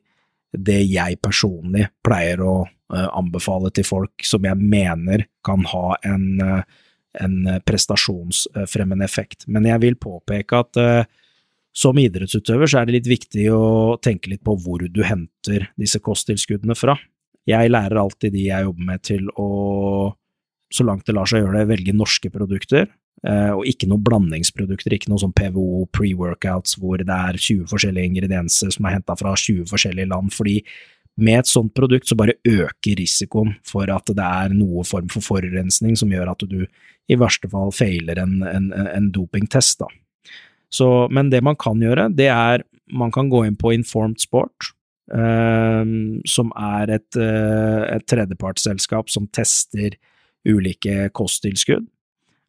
det 0.52 0.82
jeg 0.84 1.18
personlig 1.24 1.88
pleier 2.04 2.44
å 2.44 2.54
anbefale 2.92 3.70
til 3.74 3.86
folk 3.86 4.24
som 4.26 4.44
jeg 4.46 4.58
mener 4.58 5.26
kan 5.46 5.64
ha 5.70 5.96
en, 6.08 6.26
uh, 6.42 6.62
en 7.22 7.36
prestasjonsfremmende 7.66 9.06
effekt. 9.06 9.46
Men 9.48 9.68
jeg 9.68 9.82
vil 9.84 9.98
påpeke 10.00 10.62
at 10.64 10.80
uh, 10.80 11.10
som 11.72 11.98
idrettsutøver 11.98 12.68
så 12.68 12.82
er 12.82 12.88
det 12.88 12.98
litt 12.98 13.10
viktig 13.10 13.46
å 13.54 13.96
tenke 14.04 14.32
litt 14.32 14.44
på 14.44 14.56
hvor 14.60 14.84
du 14.84 15.02
henter 15.08 15.70
disse 15.80 16.02
kosttilskuddene 16.04 16.76
fra. 16.76 16.98
Jeg 17.48 17.72
lærer 17.72 17.98
alltid 17.98 18.34
de 18.36 18.48
jeg 18.50 18.66
jobber 18.68 18.90
med 18.90 19.04
til 19.08 19.30
å, 19.40 19.46
så 20.72 20.84
langt 20.86 21.08
det 21.08 21.16
lar 21.16 21.30
seg 21.30 21.42
gjøre 21.42 21.62
det, 21.62 21.70
velge 21.72 21.94
norske 21.96 22.30
produkter. 22.30 22.90
Og 23.22 23.62
ikke 23.70 23.86
noen 23.86 24.02
blandingsprodukter, 24.02 24.94
ikke 24.94 25.10
noe 25.12 25.22
sånn 25.22 25.34
PVO 25.36 25.84
pre-workouts 25.94 26.74
hvor 26.82 26.98
det 26.98 27.14
er 27.14 27.38
20 27.38 27.68
forskjellige 27.70 28.10
ingredienser 28.10 28.72
som 28.74 28.88
er 28.88 28.96
henta 28.96 29.14
fra 29.18 29.34
20 29.38 29.68
forskjellige 29.70 30.10
land, 30.10 30.32
fordi 30.34 30.56
med 31.20 31.42
et 31.42 31.50
sånt 31.50 31.74
produkt 31.76 32.08
så 32.08 32.16
bare 32.16 32.38
øker 32.48 32.96
risikoen 32.98 33.54
for 33.68 33.90
at 33.92 34.08
det 34.08 34.24
er 34.24 34.54
noe 34.56 34.84
form 34.88 35.10
for 35.12 35.24
forurensning 35.24 35.96
som 35.98 36.12
gjør 36.12 36.32
at 36.32 36.44
du 36.48 36.62
i 37.10 37.18
verste 37.18 37.50
fall 37.52 37.72
feiler 37.74 38.20
en, 38.22 38.38
en, 38.46 38.70
en 38.72 39.10
dopingtest. 39.12 39.84
Så, 40.72 40.88
men 41.12 41.28
det 41.32 41.42
man 41.44 41.58
kan 41.60 41.82
gjøre, 41.82 42.08
det 42.16 42.30
er 42.32 42.64
man 42.92 43.12
kan 43.12 43.28
gå 43.32 43.44
inn 43.46 43.58
på 43.60 43.74
Informed 43.76 44.20
Sport, 44.22 44.72
eh, 45.12 45.92
som 46.28 46.52
er 46.56 46.94
et, 46.96 47.08
uh, 47.18 47.82
et 47.88 48.04
tredjepartsselskap 48.08 49.12
som 49.12 49.28
tester 49.32 49.96
ulike 50.48 51.10
kosttilskudd. 51.16 51.86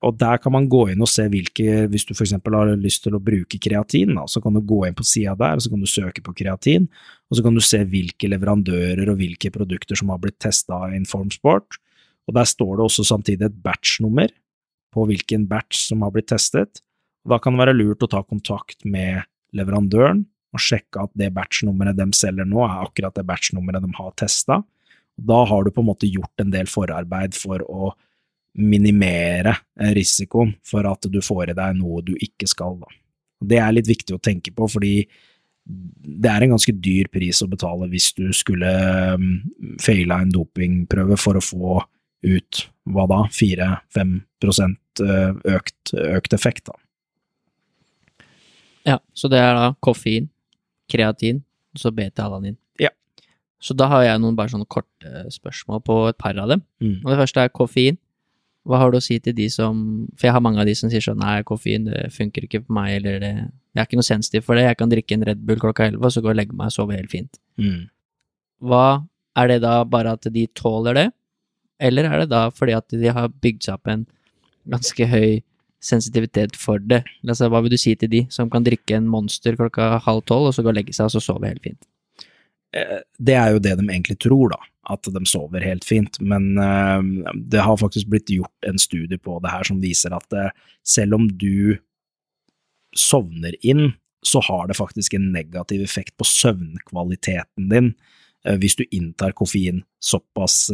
Og 0.03 0.17
der 0.19 0.39
kan 0.43 0.51
man 0.51 0.65
gå 0.67 0.81
inn 0.91 1.03
og 1.03 1.07
se 1.07 1.25
hvilke, 1.31 1.85
hvis 1.91 2.03
du 2.09 2.11
f.eks. 2.11 2.33
har 2.35 2.71
lyst 2.79 3.05
til 3.05 3.15
å 3.15 3.21
bruke 3.23 3.59
kreatin, 3.63 4.17
da, 4.17 4.25
så 4.27 4.41
kan 4.43 4.55
du 4.55 4.59
gå 4.67 4.81
inn 4.87 4.97
på 4.97 5.05
sida 5.07 5.35
der, 5.39 5.55
og 5.55 5.63
så 5.63 5.71
kan 5.71 5.83
du 5.83 5.87
søke 5.87 6.23
på 6.25 6.35
kreatin, 6.41 6.89
og 7.31 7.37
så 7.37 7.45
kan 7.45 7.55
du 7.55 7.63
se 7.63 7.79
hvilke 7.87 8.27
leverandører 8.33 9.13
og 9.13 9.21
hvilke 9.21 9.53
produkter 9.53 9.99
som 9.99 10.11
har 10.11 10.19
blitt 10.23 10.41
testa 10.43 10.81
av 10.89 10.97
Informsport. 10.97 11.79
Og 12.27 12.35
der 12.35 12.47
står 12.47 12.75
det 12.77 12.87
også 12.87 13.07
samtidig 13.07 13.47
et 13.47 13.63
batch-nummer 13.63 14.31
på 14.93 15.07
hvilken 15.09 15.47
batch 15.49 15.87
som 15.87 16.03
har 16.05 16.11
blitt 16.15 16.29
testet. 16.31 16.83
Og 17.23 17.33
da 17.33 17.39
kan 17.39 17.55
det 17.55 17.63
være 17.63 17.77
lurt 17.77 18.03
å 18.03 18.11
ta 18.11 18.23
kontakt 18.27 18.83
med 18.83 19.23
leverandøren 19.55 20.25
og 20.53 20.61
sjekke 20.61 21.07
at 21.07 21.13
det 21.17 21.31
batch-nummeret 21.33 21.97
de 21.97 22.05
selger 22.15 22.45
nå, 22.47 22.61
er 22.67 22.83
akkurat 22.83 23.15
det 23.17 23.25
batch-nummeret 23.27 23.83
de 23.85 23.95
har 23.97 24.15
testa. 24.19 24.59
Da 25.17 25.43
har 25.49 25.63
du 25.63 25.71
på 25.73 25.81
en 25.81 25.89
måte 25.89 26.09
gjort 26.09 26.43
en 26.43 26.51
del 26.53 26.69
forarbeid 26.69 27.37
for 27.37 27.63
å 27.65 27.93
minimere 28.59 29.55
risikoen 29.95 30.53
for 30.65 30.85
at 30.89 31.07
du 31.09 31.19
får 31.23 31.51
i 31.51 31.57
deg 31.57 31.77
noe 31.79 32.03
du 32.05 32.13
ikke 32.13 32.47
skal. 32.49 32.77
Da. 32.81 32.91
Det 33.53 33.59
er 33.59 33.75
litt 33.75 33.89
viktig 33.89 34.15
å 34.15 34.21
tenke 34.23 34.53
på, 34.55 34.67
fordi 34.69 34.97
det 35.63 36.29
er 36.29 36.43
en 36.43 36.53
ganske 36.57 36.73
dyr 36.75 37.07
pris 37.11 37.39
å 37.43 37.47
betale 37.47 37.87
hvis 37.91 38.11
du 38.17 38.27
skulle 38.35 38.69
faila 39.81 40.19
en 40.21 40.33
dopingprøve 40.33 41.17
for 41.19 41.39
å 41.39 41.43
få 41.43 41.77
ut 42.23 42.63
hva 42.91 43.05
da, 43.07 43.19
4-5 43.31 44.15
uh, 44.43 45.35
økt, 45.55 45.93
økt 45.95 46.35
effekt, 46.35 46.67
da. 46.67 46.75
Ja, 48.83 48.97
så 49.15 49.29
det 49.31 49.39
er 49.39 49.55
da 49.55 49.69
koffein, 49.83 50.27
kreatin 50.91 51.41
og 51.73 51.83
så 51.83 51.91
beta-alanin. 51.95 52.57
Ja. 52.81 52.91
Så 53.63 53.75
da 53.79 53.87
har 53.91 54.03
jeg 54.03 54.19
noen 54.23 54.35
bare 54.35 54.51
sånne 54.51 54.67
korte 54.67 55.25
spørsmål 55.31 55.83
på 55.87 55.99
et 56.09 56.19
par 56.19 56.39
av 56.39 56.51
dem. 56.51 56.63
Mm. 56.83 56.97
Og 57.05 57.13
det 57.13 57.19
første 57.21 57.45
er 57.45 57.55
koffein. 57.55 57.99
Hva 58.63 58.79
har 58.79 58.93
du 58.93 58.97
å 58.97 59.03
si 59.03 59.17
til 59.19 59.35
de 59.35 59.49
som 59.51 59.79
For 60.15 60.29
jeg 60.29 60.35
har 60.37 60.43
mange 60.43 60.61
av 60.61 60.67
de 60.69 60.75
som 60.77 60.91
sier 60.91 61.03
sånn 61.03 61.19
nei, 61.19 61.41
koffein 61.47 61.89
det 61.89 62.05
funker 62.15 62.45
ikke 62.47 62.63
på 62.63 62.75
meg, 62.77 62.93
eller 63.01 63.17
det 63.19 63.31
Jeg 63.33 63.81
er 63.81 63.87
ikke 63.89 63.99
noe 63.99 64.07
sensitiv 64.07 64.45
for 64.47 64.59
det, 64.59 64.67
jeg 64.67 64.79
kan 64.79 64.91
drikke 64.91 65.17
en 65.17 65.25
Red 65.27 65.41
Bull 65.47 65.59
klokka 65.59 65.89
elleve, 65.89 66.05
og 66.07 66.13
så 66.13 66.23
gå 66.23 66.31
og 66.31 66.37
legge 66.37 66.55
meg 66.55 66.69
og 66.69 66.75
sove 66.75 66.95
helt 66.95 67.11
fint. 67.11 67.41
Mm. 67.57 67.89
Hva 68.63 68.85
Er 69.35 69.49
det 69.49 69.63
da 69.63 69.79
bare 69.83 70.11
at 70.13 70.27
de 70.29 70.43
tåler 70.53 70.93
det, 70.93 71.07
eller 71.81 72.05
er 72.05 72.19
det 72.21 72.29
da 72.29 72.43
fordi 72.53 72.75
at 72.77 72.85
de 72.93 73.09
har 73.09 73.31
bygd 73.41 73.65
seg 73.65 73.79
opp 73.79 73.89
en 73.89 74.05
ganske 74.69 75.07
høy 75.09 75.41
sensitivitet 75.83 76.55
for 76.55 76.77
det? 76.77 77.01
Altså, 77.25 77.49
hva 77.49 77.63
vil 77.65 77.73
du 77.73 77.79
si 77.81 77.95
til 77.97 78.11
de 78.11 78.21
som 78.29 78.51
kan 78.53 78.63
drikke 78.63 78.93
en 78.95 79.09
Monster 79.09 79.57
klokka 79.57 79.97
halv 80.05 80.21
tolv, 80.29 80.51
og 80.51 80.53
så 80.53 80.61
gå 80.61 80.69
og 80.69 80.77
legge 80.77 80.93
seg 80.93 81.09
og 81.09 81.15
så 81.15 81.23
sove 81.31 81.49
helt 81.49 81.65
fint? 81.65 81.81
Eh, 82.73 83.01
det 83.19 83.35
er 83.37 83.53
jo 83.53 83.61
det 83.63 83.75
de 83.79 83.87
egentlig 83.87 84.19
tror, 84.23 84.55
da 84.55 84.61
at 84.91 85.07
de 85.15 85.21
sover 85.23 85.63
helt 85.63 85.85
fint, 85.87 86.17
men 86.19 86.57
uh, 86.59 86.99
det 87.39 87.61
har 87.63 87.77
faktisk 87.79 88.09
blitt 88.11 88.27
gjort 88.33 88.67
en 88.67 88.79
studie 88.81 89.15
på 89.15 89.37
det 89.39 89.53
her 89.53 89.63
som 89.63 89.77
viser 89.79 90.11
at 90.11 90.35
uh, 90.35 90.49
selv 90.83 91.15
om 91.15 91.29
du 91.39 91.77
sovner 92.91 93.55
inn, 93.63 93.93
så 94.27 94.41
har 94.43 94.67
det 94.67 94.75
faktisk 94.75 95.15
en 95.15 95.29
negativ 95.31 95.85
effekt 95.85 96.17
på 96.19 96.27
søvnkvaliteten 96.27 97.71
din 97.71 97.93
hvis 98.59 98.75
du 98.75 98.83
inntar 98.91 99.31
koffein 99.39 99.81
såpass, 100.03 100.67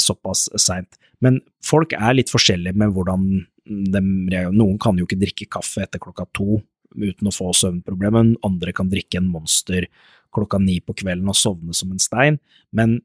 såpass 0.00 0.46
seint. 0.60 0.96
Men 1.20 1.42
folk 1.64 1.92
er 1.92 2.16
litt 2.16 2.32
forskjellige 2.32 2.76
med 2.80 2.92
hvordan 2.96 3.26
de 3.64 4.02
reagerer. 4.32 4.56
Noen 4.56 4.78
kan 4.80 4.96
jo 4.96 5.04
ikke 5.04 5.20
drikke 5.20 5.48
kaffe 5.58 5.84
etter 5.84 6.00
klokka 6.00 6.24
to 6.36 6.62
uten 6.96 7.28
å 7.28 7.34
få 7.34 7.52
søvnproblemer, 7.56 8.34
andre 8.46 8.72
kan 8.76 8.90
drikke 8.92 9.20
en 9.20 9.28
Monster 9.32 9.88
klokka 10.34 10.58
ni 10.62 10.80
på 10.84 10.94
kvelden 10.98 11.30
og 11.30 11.38
sovne 11.38 11.74
som 11.76 11.92
en 11.94 12.02
stein, 12.02 12.38
men 12.74 12.98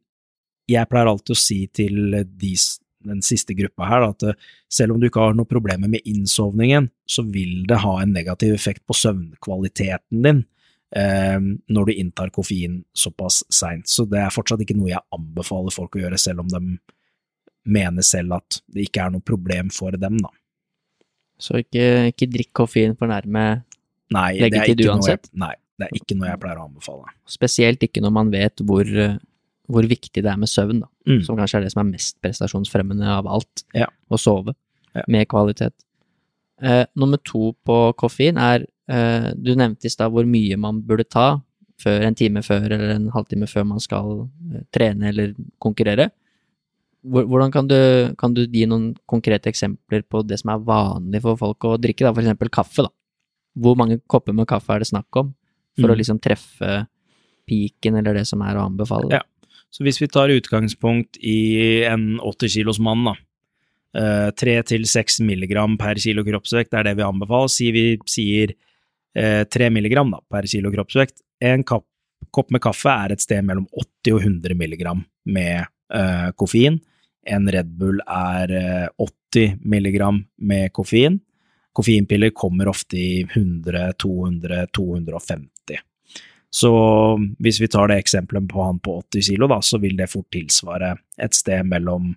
jeg 0.69 0.85
pleier 0.91 1.09
alltid 1.09 1.33
å 1.33 1.39
si 1.39 1.63
til 1.73 2.13
de, 2.13 2.51
den 3.09 3.23
siste 3.25 3.55
gruppa 3.57 3.87
her 3.89 4.03
at 4.11 4.25
eh, 4.27 4.35
selv 4.69 4.93
om 4.93 4.99
du 5.01 5.07
ikke 5.07 5.23
har 5.23 5.33
noen 5.37 5.49
problemer 5.49 5.89
med 5.89 6.05
innsovningen, 6.05 6.89
så 7.09 7.23
vil 7.25 7.63
det 7.69 7.79
ha 7.81 7.95
en 8.03 8.13
negativ 8.13 8.53
effekt 8.53 8.83
på 8.85 8.93
søvnkvaliteten 8.97 10.21
din. 10.27 10.43
eh, 10.95 11.39
når 11.69 11.85
du 11.85 11.93
inntar 11.93 12.29
koffein 12.33 12.83
såpass 12.97 13.43
seint. 13.53 13.87
Så 13.89 14.05
det 14.09 14.19
er 14.23 14.33
fortsatt 14.33 14.61
ikke 14.65 14.77
noe 14.77 14.89
jeg 14.89 15.01
anbefaler 15.13 15.73
folk 15.73 15.95
å 15.97 16.03
gjøre, 16.03 16.17
selv 16.21 16.41
om 16.45 16.49
de 16.49 16.61
mener 17.69 18.05
selv 18.05 18.37
at 18.39 18.61
det 18.73 18.87
ikke 18.87 19.03
er 19.05 19.11
noe 19.13 19.21
problem 19.25 19.69
for 19.73 19.91
dem, 20.01 20.17
da. 20.23 20.31
Så 21.39 21.61
ikke, 21.61 22.09
ikke 22.11 22.27
drikk 22.33 22.53
koffein 22.61 22.95
for 22.99 23.07
nærme, 23.11 23.63
Nei, 24.09 24.39
Leggetid 24.41 24.79
ikke 24.81 24.89
noe 24.89 24.95
uansett? 24.97 25.29
nei, 25.37 25.53
det 25.79 25.87
er 25.87 25.99
ikke 25.99 26.17
noe 26.19 26.29
jeg 26.29 26.41
pleier 26.43 26.61
å 26.61 26.67
anbefale. 26.67 27.11
spesielt 27.29 27.83
ikke 27.85 28.03
når 28.03 28.15
man 28.15 28.31
vet 28.33 28.63
hvor, 28.67 28.87
eh, 28.87 29.17
hvor 29.69 29.85
viktig 29.87 30.23
det 30.23 30.31
er 30.31 30.39
med 30.39 30.51
søvn, 30.51 30.81
da. 30.83 30.89
Mm. 31.09 31.21
Som 31.25 31.37
kanskje 31.39 31.59
er 31.59 31.67
det 31.67 31.73
som 31.73 31.83
er 31.85 31.91
mest 31.91 32.17
prestasjonsfremmende 32.23 33.07
av 33.19 33.29
alt. 33.29 33.63
Ja. 33.77 33.87
Å 34.09 34.19
sove. 34.19 34.55
Ja. 34.97 35.05
Med 35.07 35.27
kvalitet. 35.31 35.75
Eh, 36.61 36.85
nummer 36.99 37.21
to 37.23 37.53
på 37.63 37.75
koffein 37.95 38.35
er 38.35 38.65
eh, 38.91 39.29
Du 39.39 39.53
nevnte 39.55 39.87
i 39.87 39.91
stad 39.93 40.11
hvor 40.11 40.25
mye 40.27 40.57
man 40.59 40.81
burde 40.83 41.05
ta 41.07 41.37
før 41.79 42.03
en 42.03 42.17
time 42.17 42.41
før 42.43 42.65
eller 42.67 42.97
en 42.97 43.07
halvtime 43.13 43.47
før 43.47 43.67
man 43.69 43.83
skal 43.83 44.25
eh, 44.25 44.65
trene 44.75 45.13
eller 45.13 45.35
konkurrere. 45.63 46.09
Hvordan 46.99 47.53
kan 47.53 47.67
du, 47.69 47.77
kan 48.19 48.33
du 48.35 48.43
gi 48.43 48.65
noen 48.67 48.91
konkrete 49.07 49.47
eksempler 49.47 50.03
på 50.03 50.19
det 50.27 50.41
som 50.41 50.51
er 50.51 50.65
vanlig 50.67 51.21
for 51.23 51.39
folk 51.39 51.63
å 51.69 51.77
drikke, 51.79 52.03
da, 52.03 52.11
eksempel 52.11 52.51
kaffe, 52.51 52.83
da? 52.83 52.91
Hvor 53.59 53.77
mange 53.79 54.01
kopper 54.11 54.35
med 54.35 54.49
kaffe 54.49 54.75
er 54.75 54.83
det 54.83 54.89
snakk 54.89 55.21
om, 55.21 55.31
for 55.79 55.89
Mm. 55.89 55.95
å 55.95 55.97
liksom 55.97 56.19
treffe 56.21 56.87
piken 57.49 57.97
eller 57.97 58.13
det 58.19 58.27
som 58.27 58.41
er 58.41 58.55
å 58.59 58.65
anbefale? 58.69 59.09
Ja. 59.11 59.21
Så 59.71 59.83
hvis 59.85 59.99
vi 60.01 60.07
tar 60.07 60.29
utgangspunkt 60.33 61.17
i 61.21 61.83
en 61.85 62.19
80 62.19 62.49
kilos 62.49 62.79
mann, 62.79 63.03
da. 63.05 63.15
Tre 64.37 64.61
3-6 64.61 65.21
milligram 65.25 65.77
per 65.77 65.95
kilo 66.01 66.23
kroppsvekt 66.23 66.73
er 66.77 66.83
det 66.83 66.95
vi 66.97 67.05
anbefaler. 67.05 67.49
Si 67.49 67.71
vi 67.73 67.83
sier 68.05 68.53
eh, 69.15 69.43
3 69.45 69.69
milligram 69.73 70.11
da, 70.13 70.19
per 70.29 70.45
kilo 70.49 70.69
kroppsvekt. 70.73 71.21
En 71.41 71.63
kopp, 71.63 71.85
kopp 72.31 72.51
med 72.53 72.61
kaffe 72.61 72.89
er 72.93 73.11
et 73.15 73.21
sted 73.21 73.43
mellom 73.45 73.65
80 73.73 74.13
og 74.13 74.21
100 74.21 74.55
milligram 74.57 75.01
med 75.25 75.65
eh, 75.93 76.29
koffein. 76.37 76.79
En 77.25 77.49
Red 77.49 77.71
Bull 77.77 77.99
er 78.05 78.51
eh, 78.51 78.87
80 79.33 79.59
milligram 79.65 80.23
med 80.37 80.71
koffein. 80.73 81.19
Koffeinpiller 81.73 82.31
kommer 82.33 82.67
ofte 82.69 82.97
i 82.97 83.23
100, 83.23 83.93
200, 84.01 84.67
250. 84.73 85.47
Så 86.49 86.69
hvis 87.37 87.59
vi 87.61 87.67
tar 87.69 87.91
det 87.91 87.99
eksempelet 88.01 88.47
på 88.49 88.63
han 88.65 88.79
på 88.81 88.95
80 89.03 89.27
kilo, 89.27 89.47
da, 89.51 89.59
så 89.61 89.77
vil 89.81 89.97
det 89.99 90.09
fort 90.09 90.31
tilsvare 90.33 90.95
et 91.21 91.35
sted 91.37 91.67
mellom 91.69 92.15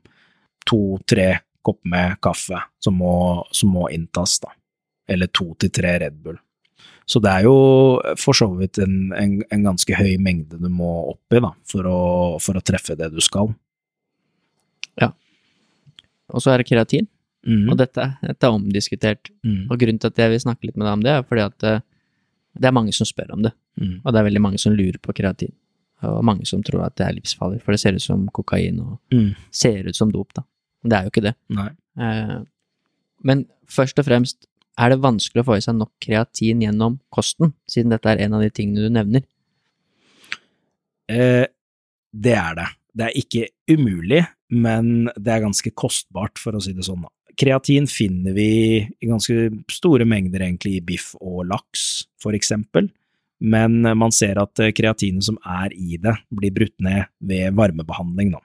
to-tre 0.68 1.34
kopper 1.62 1.90
med 1.92 2.16
kaffe 2.24 2.58
som 2.82 2.96
må, 2.98 3.12
som 3.54 3.74
må 3.76 3.88
inntas, 3.92 4.38
da. 4.42 4.54
Eller 5.12 5.28
to 5.34 5.52
til 5.60 5.70
tre 5.74 5.98
Red 6.00 6.16
Bull. 6.24 6.38
Så 7.06 7.20
det 7.20 7.30
er 7.30 7.44
jo 7.44 7.54
for 8.16 8.32
så 8.38 8.46
vidt 8.56 8.78
en, 8.80 9.12
en, 9.18 9.36
en 9.52 9.64
ganske 9.66 9.94
høy 9.98 10.14
mengde 10.22 10.58
du 10.62 10.68
må 10.72 10.90
opp 11.12 11.36
i, 11.36 11.42
da, 11.42 11.52
for 11.68 11.86
å, 11.90 11.98
for 12.40 12.56
å 12.56 12.64
treffe 12.64 12.96
det 12.98 13.10
du 13.12 13.20
skal. 13.22 13.52
Ja. 15.00 15.10
Og 16.32 16.40
så 16.42 16.54
er 16.54 16.62
det 16.62 16.70
keratin, 16.72 17.10
Mm. 17.42 17.72
og 17.72 17.78
dette, 17.80 18.04
dette 18.22 18.46
er 18.46 18.54
omdiskutert. 18.54 19.32
Mm. 19.42 19.64
Og 19.66 19.72
grunnen 19.80 19.96
til 19.98 20.12
at 20.12 20.20
jeg 20.22 20.30
vil 20.30 20.42
snakke 20.44 20.68
litt 20.68 20.76
med 20.78 20.86
deg 20.86 20.92
om 20.94 21.00
det, 21.02 21.10
er 21.18 21.24
fordi 21.26 21.42
at 21.42 21.64
eh, 21.66 21.80
det 22.58 22.68
er 22.68 22.74
mange 22.76 22.92
som 22.92 23.08
spør 23.08 23.32
om 23.36 23.42
det. 23.46 23.52
mm. 23.80 24.00
Og 24.04 24.12
det 24.12 24.20
er 24.20 24.28
veldig 24.28 24.42
mange 24.44 24.60
som 24.60 24.74
lurer 24.76 24.98
på 25.02 25.14
kreatin. 25.16 25.54
Og 26.02 26.24
mange 26.26 26.46
som 26.48 26.62
tror 26.66 26.86
at 26.88 26.96
det 26.98 27.06
er 27.06 27.14
livsfarlig, 27.14 27.60
for 27.62 27.72
det 27.72 27.80
ser 27.80 27.94
ut 27.94 28.02
som 28.02 28.24
kokain 28.34 28.80
og 28.82 28.96
mm. 29.14 29.28
ser 29.54 29.86
ut 29.86 29.96
som 29.96 30.10
dop, 30.10 30.32
da. 30.34 30.42
Det 30.82 30.96
er 30.96 31.06
jo 31.06 31.12
ikke 31.12 31.24
det. 31.28 31.34
Eh, 32.02 32.38
Men 33.22 33.44
først 33.70 33.98
og 34.02 34.08
fremst, 34.08 34.48
er 34.80 34.90
det 34.90 35.02
vanskelig 35.04 35.44
å 35.44 35.46
få 35.46 35.58
i 35.60 35.62
seg 35.62 35.76
nok 35.78 35.92
kreatin 36.02 36.62
gjennom 36.64 36.98
kosten, 37.14 37.52
siden 37.70 37.92
dette 37.94 38.10
er 38.10 38.24
en 38.24 38.34
av 38.34 38.42
de 38.42 38.50
tingene 38.50 38.82
du 38.82 38.90
nevner? 38.90 39.22
Eh, 41.12 41.46
det 42.12 42.34
er 42.34 42.56
det. 42.58 42.68
Det 42.92 43.06
er 43.06 43.18
ikke 43.22 43.46
umulig, 43.70 44.24
men 44.50 45.06
det 45.16 45.32
er 45.32 45.44
ganske 45.46 45.70
kostbart, 45.70 46.40
for 46.40 46.56
å 46.56 46.60
si 46.60 46.74
det 46.76 46.84
sånn. 46.84 47.06
da. 47.06 47.12
Kreatin 47.38 47.86
finner 47.88 48.34
vi 48.36 48.48
i 48.82 49.08
ganske 49.08 49.48
store 49.72 50.04
mengder 50.08 50.44
egentlig 50.44 50.76
i 50.76 50.84
biff 50.84 51.12
og 51.20 51.46
laks, 51.48 52.04
for 52.20 52.36
eksempel. 52.36 52.90
Men 53.42 53.80
man 53.82 54.14
ser 54.14 54.38
at 54.38 54.60
eh, 54.62 54.70
kreatinet 54.76 55.26
som 55.26 55.38
er 55.42 55.72
i 55.74 55.98
det, 55.98 56.14
blir 56.30 56.54
brutt 56.54 56.76
ned 56.84 57.10
ved 57.18 57.56
varmebehandling. 57.58 58.36
Da. 58.36 58.42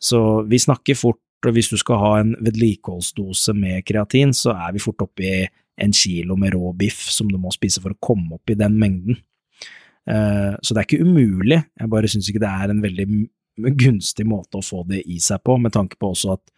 Så 0.00 0.42
vi 0.48 0.60
snakker 0.62 0.96
fort, 0.96 1.20
og 1.44 1.52
hvis 1.52 1.68
du 1.68 1.76
skal 1.76 2.00
ha 2.00 2.12
en 2.22 2.32
vedlikeholdsdose 2.40 3.52
med 3.58 3.84
kreatin, 3.84 4.32
så 4.32 4.54
er 4.56 4.72
vi 4.72 4.80
fort 4.80 5.04
oppe 5.04 5.26
i 5.28 5.44
en 5.84 5.92
kilo 5.92 6.38
med 6.40 6.54
rå 6.54 6.72
biff 6.78 7.02
som 7.12 7.28
du 7.28 7.36
må 7.40 7.52
spise 7.52 7.82
for 7.84 7.92
å 7.92 8.00
komme 8.00 8.38
opp 8.38 8.48
i 8.48 8.56
den 8.56 8.78
mengden. 8.80 9.20
Eh, 10.08 10.54
Så 10.62 10.72
det 10.72 10.80
er 10.80 10.88
ikke 10.88 11.04
umulig, 11.04 11.60
jeg 11.80 11.92
bare 11.92 12.08
syns 12.08 12.30
ikke 12.30 12.44
det 12.46 12.54
er 12.54 12.72
en 12.72 12.84
veldig 12.84 13.08
gunstig 13.78 14.26
måte 14.26 14.58
å 14.58 14.64
få 14.64 14.82
det 14.88 15.04
i 15.04 15.20
seg 15.22 15.42
på, 15.44 15.58
med 15.60 15.74
tanke 15.74 16.00
på 16.00 16.14
også 16.14 16.38
at 16.38 16.53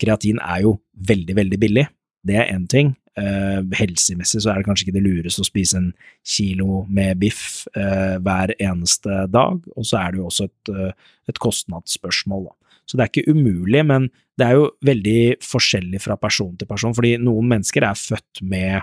kreatin 0.00 0.40
er 0.42 0.64
jo 0.66 0.76
veldig, 1.08 1.36
veldig 1.38 1.60
billig. 1.60 1.86
Det 2.24 2.36
er 2.40 2.52
én 2.54 2.66
ting. 2.70 2.94
Uh, 3.14 3.62
Helsemessig 3.78 4.40
så 4.42 4.50
er 4.50 4.58
det 4.58 4.66
kanskje 4.66 4.88
ikke 4.88 4.96
det 4.96 5.04
lureste 5.04 5.44
å 5.44 5.46
spise 5.46 5.78
en 5.78 5.90
kilo 6.26 6.82
med 6.90 7.20
biff 7.22 7.62
uh, 7.76 8.16
hver 8.18 8.56
eneste 8.58 9.28
dag, 9.30 9.60
og 9.76 9.86
så 9.86 9.94
er 10.00 10.08
det 10.10 10.18
jo 10.18 10.26
også 10.30 10.44
et, 10.48 10.64
uh, 10.74 10.90
et 11.30 11.38
kostnadsspørsmål, 11.42 12.42
da. 12.48 12.54
Så 12.84 12.98
det 12.98 13.04
er 13.04 13.10
ikke 13.12 13.32
umulig, 13.32 13.80
men 13.86 14.10
det 14.36 14.44
er 14.44 14.54
jo 14.58 14.66
veldig 14.84 15.20
forskjellig 15.46 16.00
fra 16.04 16.18
person 16.20 16.52
til 16.58 16.68
person, 16.68 16.92
fordi 16.96 17.14
noen 17.22 17.46
mennesker 17.54 17.82
er 17.86 17.96
født 17.96 18.42
med 18.44 18.82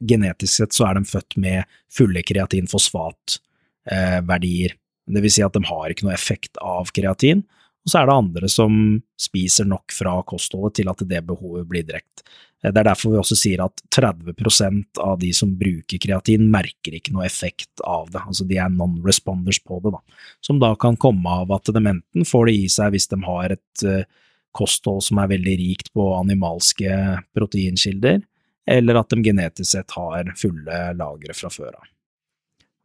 genetisk 0.00 0.54
sett 0.54 0.72
så 0.74 0.86
er 0.88 0.94
de 0.98 1.04
født 1.08 1.36
med 1.40 1.64
fulle 1.92 2.22
kreatinfosfatverdier. 2.26 4.74
Det 5.04 5.20
vil 5.20 5.32
si 5.32 5.42
at 5.44 5.56
de 5.56 5.64
har 5.68 5.90
ikke 5.92 6.06
noe 6.06 6.16
effekt 6.16 6.56
av 6.62 6.90
kreatin, 6.96 7.44
og 7.84 7.92
så 7.92 8.00
er 8.00 8.08
det 8.08 8.16
andre 8.16 8.48
som 8.48 8.74
spiser 9.20 9.68
nok 9.68 9.92
fra 9.92 10.16
kostholdet 10.26 10.80
til 10.80 10.90
at 10.90 11.04
det 11.08 11.20
behovet 11.28 11.68
blir 11.68 11.84
drekt. 11.84 12.24
Det 12.64 12.80
er 12.80 12.86
derfor 12.86 13.12
vi 13.12 13.18
også 13.20 13.36
sier 13.36 13.60
at 13.60 13.82
30% 13.92 15.00
av 15.04 15.18
de 15.20 15.34
som 15.36 15.50
bruker 15.60 16.00
kreatin, 16.00 16.46
merker 16.52 16.96
ikke 16.96 17.12
noe 17.12 17.26
effekt 17.28 17.82
av 17.84 18.08
det, 18.08 18.22
altså 18.24 18.46
de 18.48 18.56
er 18.56 18.72
non-responders 18.72 19.60
på 19.60 19.82
det, 19.84 19.92
da. 19.92 20.00
Som 20.40 20.62
da 20.62 20.72
kan 20.80 20.96
komme 20.96 21.28
av 21.42 21.52
at 21.52 21.68
de 21.68 21.82
enten 21.82 22.24
får 22.24 22.48
det 22.48 22.54
i 22.62 22.70
seg 22.72 22.94
hvis 22.94 23.10
de 23.10 23.20
har 23.26 23.52
et 23.58 23.84
eh, 23.84 24.08
kosthold 24.56 25.04
som 25.04 25.20
er 25.20 25.34
veldig 25.34 25.58
rikt 25.60 25.92
på 25.92 26.08
animalske 26.16 26.96
proteinkilder, 27.36 28.22
eller 28.64 29.02
at 29.02 29.12
de 29.12 29.28
genetisk 29.28 29.74
sett 29.74 29.92
har 29.98 30.32
fulle 30.40 30.80
lagre 30.96 31.36
fra 31.36 31.52
før 31.52 31.74
av. 31.74 31.90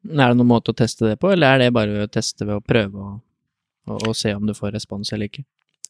Er 0.10 0.32
det 0.32 0.40
noen 0.40 0.52
måte 0.52 0.74
å 0.74 0.80
teste 0.80 1.08
det 1.08 1.16
på, 1.24 1.32
eller 1.32 1.56
er 1.56 1.64
det 1.64 1.74
bare 1.76 2.04
å 2.04 2.12
teste 2.12 2.44
ved 2.44 2.60
å 2.60 2.66
prøve 2.66 3.00
å, 3.00 3.16
å, 3.91 3.99
og 4.10 4.18
se 4.18 4.34
om 4.36 4.45
du 4.48 4.56
får 4.57 4.76
respons 4.78 5.14
eller 5.16 5.30
ikke? 5.30 5.45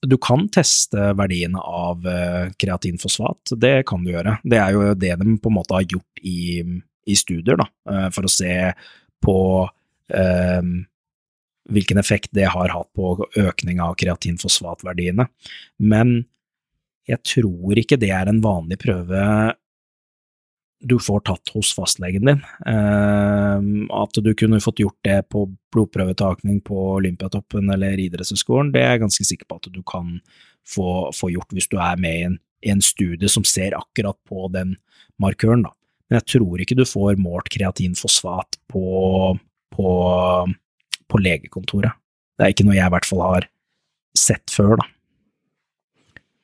Du 0.08 0.16
kan 0.22 0.46
teste 0.48 1.10
verdiene 1.20 1.60
av 1.60 2.06
eh, 2.08 2.52
kreatinfosfat, 2.60 3.56
det 3.60 3.82
kan 3.90 4.06
du 4.06 4.14
gjøre. 4.14 4.38
Det 4.48 4.60
er 4.62 4.76
jo 4.76 4.94
det 4.96 5.12
de 5.20 5.36
på 5.42 5.52
en 5.52 5.58
måte 5.58 5.76
har 5.76 5.84
gjort 5.84 6.22
i, 6.24 6.64
i 7.04 7.18
studier, 7.20 7.60
da, 7.60 7.68
eh, 7.92 8.08
for 8.16 8.28
å 8.28 8.32
se 8.32 8.54
på 9.20 9.38
eh, 10.16 10.70
hvilken 11.70 12.00
effekt 12.00 12.32
det 12.36 12.48
har 12.54 12.72
hatt 12.72 12.90
på 12.96 13.12
økning 13.44 13.82
av 13.84 13.98
kreatinfosfatverdiene. 14.00 15.28
Men 15.84 16.22
jeg 17.10 17.20
tror 17.26 17.82
ikke 17.82 18.00
det 18.00 18.14
er 18.16 18.30
en 18.30 18.40
vanlig 18.44 18.80
prøve 18.82 19.20
du 20.80 20.96
får 21.00 21.24
tatt 21.28 21.52
hos 21.54 21.72
fastlegen 21.76 22.26
din. 22.26 22.44
Eh, 22.66 23.70
at 24.02 24.20
du 24.24 24.30
kunne 24.38 24.62
fått 24.64 24.80
gjort 24.80 25.00
det 25.04 25.22
på 25.34 25.46
blodprøvetakning 25.74 26.62
på 26.66 26.78
Olympiatoppen 27.00 27.72
eller 27.74 28.00
idrettshøyskolen, 28.00 28.72
det 28.74 28.84
er 28.84 28.96
jeg 28.96 29.04
ganske 29.04 29.28
sikker 29.32 29.50
på 29.50 29.60
at 29.60 29.72
du 29.74 29.82
kan 29.84 30.18
få, 30.68 31.10
få 31.16 31.32
gjort 31.34 31.52
hvis 31.56 31.70
du 31.72 31.78
er 31.84 32.00
med 32.00 32.16
i 32.16 32.24
en, 32.30 32.40
i 32.64 32.72
en 32.74 32.84
studie 32.84 33.30
som 33.32 33.46
ser 33.48 33.76
akkurat 33.78 34.18
på 34.30 34.48
den 34.56 34.78
markøren. 35.22 35.66
Da. 35.68 35.74
Men 36.08 36.22
jeg 36.22 36.30
tror 36.36 36.64
ikke 36.64 36.80
du 36.80 36.86
får 36.88 37.20
målt 37.22 37.52
kreatinfosfat 37.54 38.62
på, 38.72 38.86
på, 39.76 39.90
på 41.10 41.22
legekontoret. 41.22 42.00
Det 42.40 42.46
er 42.46 42.56
ikke 42.56 42.70
noe 42.70 42.78
jeg 42.78 42.88
i 42.88 42.96
hvert 42.96 43.10
fall 43.10 43.26
har 43.26 43.50
sett 44.18 44.48
før, 44.54 44.80
da. 44.80 44.88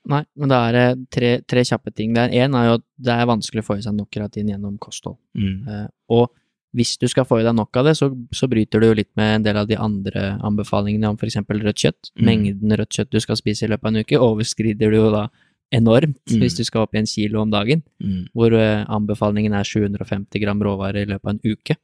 Nei, 0.08 0.22
men 0.38 0.50
da 0.52 0.58
er 0.70 0.74
det 0.78 1.10
tre, 1.10 1.30
tre 1.50 1.64
kjappe 1.66 1.90
ting 1.96 2.14
der. 2.14 2.30
Én 2.30 2.54
er 2.56 2.66
jo 2.68 2.74
at 2.78 2.84
det 3.02 3.14
er 3.16 3.26
vanskelig 3.26 3.64
å 3.64 3.66
få 3.66 3.78
i 3.80 3.82
seg 3.82 3.96
nok 3.98 4.10
keratin 4.14 4.52
gjennom 4.52 4.76
kosthold. 4.78 5.18
Mm. 5.34 5.68
Eh, 5.68 5.88
og 6.14 6.28
hvis 6.76 6.98
du 7.02 7.08
skal 7.08 7.26
få 7.26 7.40
i 7.40 7.44
deg 7.48 7.56
nok 7.56 7.76
av 7.80 7.86
det, 7.88 7.96
så, 7.98 8.10
så 8.36 8.50
bryter 8.52 8.80
du 8.84 8.88
jo 8.90 8.98
litt 9.00 9.10
med 9.18 9.36
en 9.40 9.44
del 9.48 9.58
av 9.58 9.68
de 9.70 9.78
andre 9.80 10.36
anbefalingene 10.44 11.08
om 11.10 11.18
f.eks. 11.18 11.38
rødt 11.48 11.82
kjøtt. 11.82 12.12
Mm. 12.20 12.26
Mengden 12.28 12.76
rødt 12.78 12.92
kjøtt 13.00 13.10
du 13.16 13.20
skal 13.24 13.40
spise 13.40 13.66
i 13.66 13.70
løpet 13.72 13.88
av 13.88 13.94
en 13.96 14.04
uke, 14.04 14.20
overskrider 14.22 14.92
du 14.92 14.98
jo 15.00 15.10
da 15.16 15.26
enormt 15.74 16.20
Mm. 16.30 16.42
hvis 16.44 16.58
du 16.60 16.64
skal 16.68 16.84
opp 16.86 16.94
i 16.94 17.00
en 17.00 17.08
kilo 17.10 17.42
om 17.42 17.50
dagen, 17.50 17.82
Mm. 18.04 18.28
hvor 18.36 18.54
eh, 18.54 18.86
anbefalingen 18.86 19.54
er 19.58 19.64
750 19.66 20.40
gram 20.44 20.60
råvare 20.62 21.02
i 21.02 21.06
løpet 21.10 21.26
av 21.26 21.34
en 21.34 21.42
uke. 21.44 21.76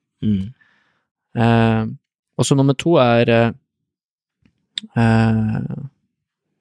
Eh, 1.36 1.86
og 2.38 2.46
så 2.46 2.56
nummer 2.56 2.76
to 2.78 2.98
er 3.02 3.30
eh, 3.30 3.52
eh, 4.96 5.72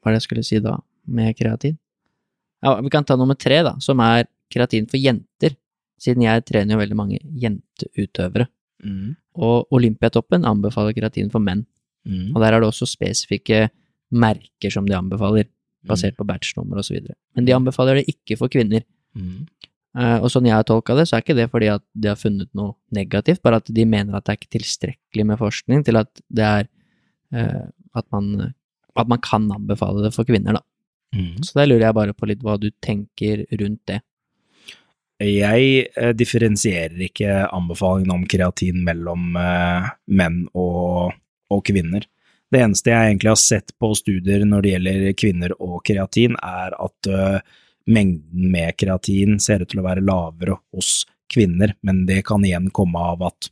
Hva 0.01 0.09
er 0.09 0.15
det 0.15 0.21
jeg 0.21 0.27
skulle 0.29 0.45
si 0.47 0.61
da, 0.65 0.79
med 1.07 1.37
kreatin? 1.39 1.79
Ja, 2.65 2.77
vi 2.81 2.93
kan 2.93 3.07
ta 3.09 3.17
nummer 3.17 3.39
tre, 3.39 3.63
da, 3.65 3.77
som 3.81 4.01
er 4.05 4.27
kreatin 4.53 4.89
for 4.91 5.01
jenter, 5.01 5.57
siden 6.01 6.25
jeg 6.25 6.45
trener 6.49 6.77
jo 6.77 6.81
veldig 6.81 6.99
mange 6.99 7.21
jenteutøvere. 7.41 8.49
Mm. 8.85 9.15
Og 9.41 9.73
Olympiatoppen 9.77 10.47
anbefaler 10.49 10.97
kreatin 10.97 11.31
for 11.33 11.45
menn. 11.45 11.65
Mm. 12.09 12.33
Og 12.35 12.43
der 12.43 12.55
er 12.55 12.63
det 12.63 12.69
også 12.71 12.89
spesifikke 12.89 13.69
merker 14.11 14.73
som 14.73 14.89
de 14.89 14.97
anbefaler, 14.97 15.49
basert 15.87 16.17
på 16.19 16.27
batchnummer 16.29 16.81
osv. 16.83 16.99
Men 17.37 17.47
de 17.47 17.57
anbefaler 17.57 18.01
det 18.01 18.13
ikke 18.13 18.37
for 18.41 18.53
kvinner. 18.53 18.85
Mm. 19.17 19.47
Eh, 19.99 20.19
og 20.21 20.29
sånn 20.31 20.47
jeg 20.47 20.55
har 20.55 20.67
tolka 20.69 20.95
det, 20.99 21.07
så 21.09 21.17
er 21.17 21.25
ikke 21.25 21.39
det 21.39 21.49
fordi 21.51 21.71
at 21.73 21.83
de 21.99 22.11
har 22.13 22.19
funnet 22.19 22.51
noe 22.57 22.77
negativt, 22.95 23.43
bare 23.43 23.59
at 23.63 23.71
de 23.75 23.87
mener 23.89 24.17
at 24.17 24.27
det 24.27 24.35
er 24.35 24.41
ikke 24.41 24.57
tilstrekkelig 24.59 25.27
med 25.33 25.41
forskning 25.41 25.85
til 25.87 25.99
at 25.99 26.11
det 26.29 26.47
er 26.47 26.69
eh, 27.35 27.65
at, 27.97 28.07
man, 28.15 28.53
at 28.95 29.11
man 29.11 29.23
kan 29.25 29.49
anbefale 29.51 30.05
det 30.05 30.13
for 30.15 30.29
kvinner, 30.29 30.61
da. 30.61 30.65
Mm. 31.17 31.43
Så 31.43 31.59
der 31.59 31.69
lurer 31.71 31.89
jeg 31.89 31.97
bare 31.97 32.15
på 32.17 32.29
litt 32.31 32.43
hva 32.45 32.57
du 32.61 32.71
tenker 32.83 33.45
rundt 33.61 33.83
det. 33.91 34.01
Jeg 35.21 35.87
eh, 36.01 36.13
differensierer 36.17 37.03
ikke 37.11 37.43
anbefalingen 37.53 38.15
om 38.15 38.25
kreatin 38.31 38.81
mellom 38.87 39.37
eh, 39.37 39.91
menn 40.17 40.47
og, 40.57 41.13
og 41.53 41.65
kvinner. 41.67 42.07
Det 42.51 42.63
eneste 42.65 42.91
jeg 42.91 43.11
egentlig 43.11 43.31
har 43.31 43.41
sett 43.41 43.75
på 43.79 43.93
studier 43.95 44.47
når 44.49 44.65
det 44.65 44.73
gjelder 44.73 45.11
kvinner 45.19 45.55
og 45.61 45.83
kreatin, 45.87 46.39
er 46.41 46.75
at 46.75 47.11
eh, 47.11 47.39
mengden 47.91 48.51
med 48.51 48.79
kreatin 48.81 49.39
ser 49.43 49.63
ut 49.63 49.71
til 49.71 49.83
å 49.83 49.87
være 49.87 50.05
lavere 50.05 50.57
hos 50.75 51.05
kvinner, 51.31 51.77
men 51.87 52.07
det 52.09 52.25
kan 52.27 52.45
igjen 52.45 52.71
komme 52.75 53.03
av 53.13 53.29
at 53.29 53.51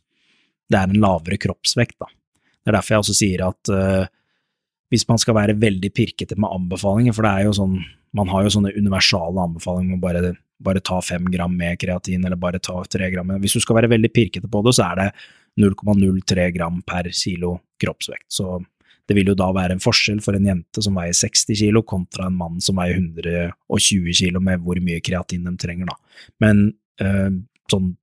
det 0.69 0.79
er 0.79 0.89
en 0.89 1.01
lavere 1.01 1.39
kroppsvekt. 1.41 1.99
Da. 2.01 2.09
Det 2.09 2.71
er 2.71 2.77
derfor 2.77 2.95
jeg 2.95 3.05
også 3.05 3.17
sier 3.17 3.45
at 3.47 3.71
eh, 3.73 4.09
hvis 4.89 5.05
man 5.09 5.21
skal 5.21 5.37
være 5.37 5.57
veldig 5.61 5.91
pirkete 5.93 6.37
med 6.39 6.49
anbefalinger, 6.49 7.13
for 7.15 7.25
det 7.25 7.31
er 7.31 7.49
jo 7.49 7.55
sånn, 7.59 7.75
man 8.17 8.31
har 8.31 8.45
jo 8.45 8.53
sånne 8.55 8.73
universale 8.77 9.43
anbefalinger 9.45 9.97
om 9.97 10.01
bare, 10.01 10.33
bare 10.65 10.81
ta 10.85 10.97
fem 11.05 11.27
gram 11.29 11.53
med 11.55 11.77
kreatin, 11.81 12.25
eller 12.25 12.39
bare 12.41 12.61
ta 12.63 12.81
tre 12.89 13.11
gram. 13.13 13.35
Hvis 13.43 13.57
du 13.57 13.63
skal 13.63 13.79
være 13.81 13.91
veldig 13.93 14.11
pirkete 14.15 14.49
på 14.49 14.63
det, 14.65 14.73
så 14.77 14.89
er 14.89 15.03
det 15.03 15.07
0,03 15.61 16.49
gram 16.55 16.81
per 16.87 17.11
kilo 17.13 17.59
kroppsvekt. 17.81 18.27
Så 18.33 18.57
det 19.09 19.17
vil 19.17 19.31
jo 19.31 19.37
da 19.37 19.49
være 19.53 19.77
en 19.77 19.81
forskjell 19.81 20.19
for 20.21 20.37
en 20.37 20.45
jente 20.45 20.83
som 20.85 20.97
veier 20.97 21.15
60 21.17 21.57
kilo, 21.61 21.81
kontra 21.85 22.27
en 22.29 22.37
mann 22.37 22.59
som 22.61 22.77
veier 22.77 22.99
120 22.99 24.13
kilo, 24.21 24.41
med 24.41 24.61
hvor 24.65 24.81
mye 24.85 25.01
kreatin 25.05 25.47
de 25.47 25.55
trenger, 25.61 25.89
da. 25.89 25.97
Men 26.41 26.67
eh, 27.01 27.31
sånn 27.69 27.95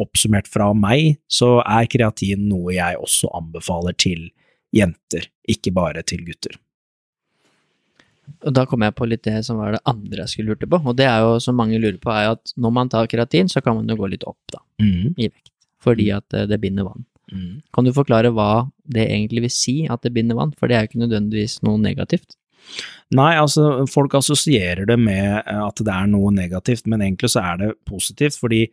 oppsummert 0.00 0.48
fra 0.52 0.70
meg, 0.76 1.18
så 1.28 1.58
er 1.64 1.88
kreatin 1.88 2.48
noe 2.50 2.74
jeg 2.76 3.00
også 3.00 3.30
anbefaler 3.36 3.96
til 3.96 4.26
jenter, 4.26 4.45
ikke 4.76 5.72
bare 5.74 6.02
til 6.06 6.24
gutter. 6.26 6.56
Og 8.42 8.54
da 8.54 8.64
kom 8.66 8.82
jeg 8.82 8.94
på 8.98 9.06
litt 9.06 9.22
det 9.26 9.38
som 9.46 9.60
var 9.60 9.76
det 9.76 9.82
andre 9.86 10.24
jeg 10.24 10.32
skulle 10.32 10.54
lurte 10.54 10.68
på, 10.70 10.80
og 10.82 10.96
det 10.98 11.06
er 11.06 11.22
jo, 11.22 11.36
som 11.42 11.58
mange 11.58 11.78
lurer 11.78 11.98
på, 12.02 12.10
er 12.10 12.32
at 12.34 12.52
når 12.58 12.72
man 12.74 12.88
tar 12.90 13.06
keratin, 13.10 13.50
så 13.50 13.62
kan 13.62 13.76
man 13.78 13.86
jo 13.90 13.98
gå 14.00 14.08
litt 14.10 14.26
opp, 14.26 14.40
da, 14.52 14.62
Mm. 14.82 15.14
i 15.16 15.28
vekt, 15.30 15.52
fordi 15.80 16.10
at 16.12 16.34
eh, 16.34 16.46
det 16.50 16.58
binder 16.60 16.84
vann. 16.88 17.04
Mm. 17.32 17.62
Kan 17.74 17.84
du 17.86 17.92
forklare 17.94 18.32
hva 18.34 18.68
det 18.86 19.06
egentlig 19.08 19.46
vil 19.46 19.54
si 19.54 19.76
at 19.90 20.02
det 20.02 20.12
binder 20.14 20.36
vann, 20.38 20.52
for 20.58 20.66
det 20.68 20.76
er 20.76 20.84
jo 20.84 20.90
ikke 20.90 21.04
nødvendigvis 21.06 21.62
noe 21.66 21.78
negativt? 21.78 22.36
Nei, 23.14 23.36
altså, 23.38 23.86
folk 23.86 24.14
assosierer 24.18 24.86
det 24.86 24.98
med 24.98 25.42
eh, 25.46 25.62
at 25.62 25.82
det 25.86 25.94
er 25.94 26.10
noe 26.10 26.34
negativt, 26.34 26.86
men 26.90 27.00
egentlig 27.06 27.30
så 27.30 27.44
er 27.46 27.62
det 27.62 27.72
positivt, 27.86 28.38
fordi 28.42 28.66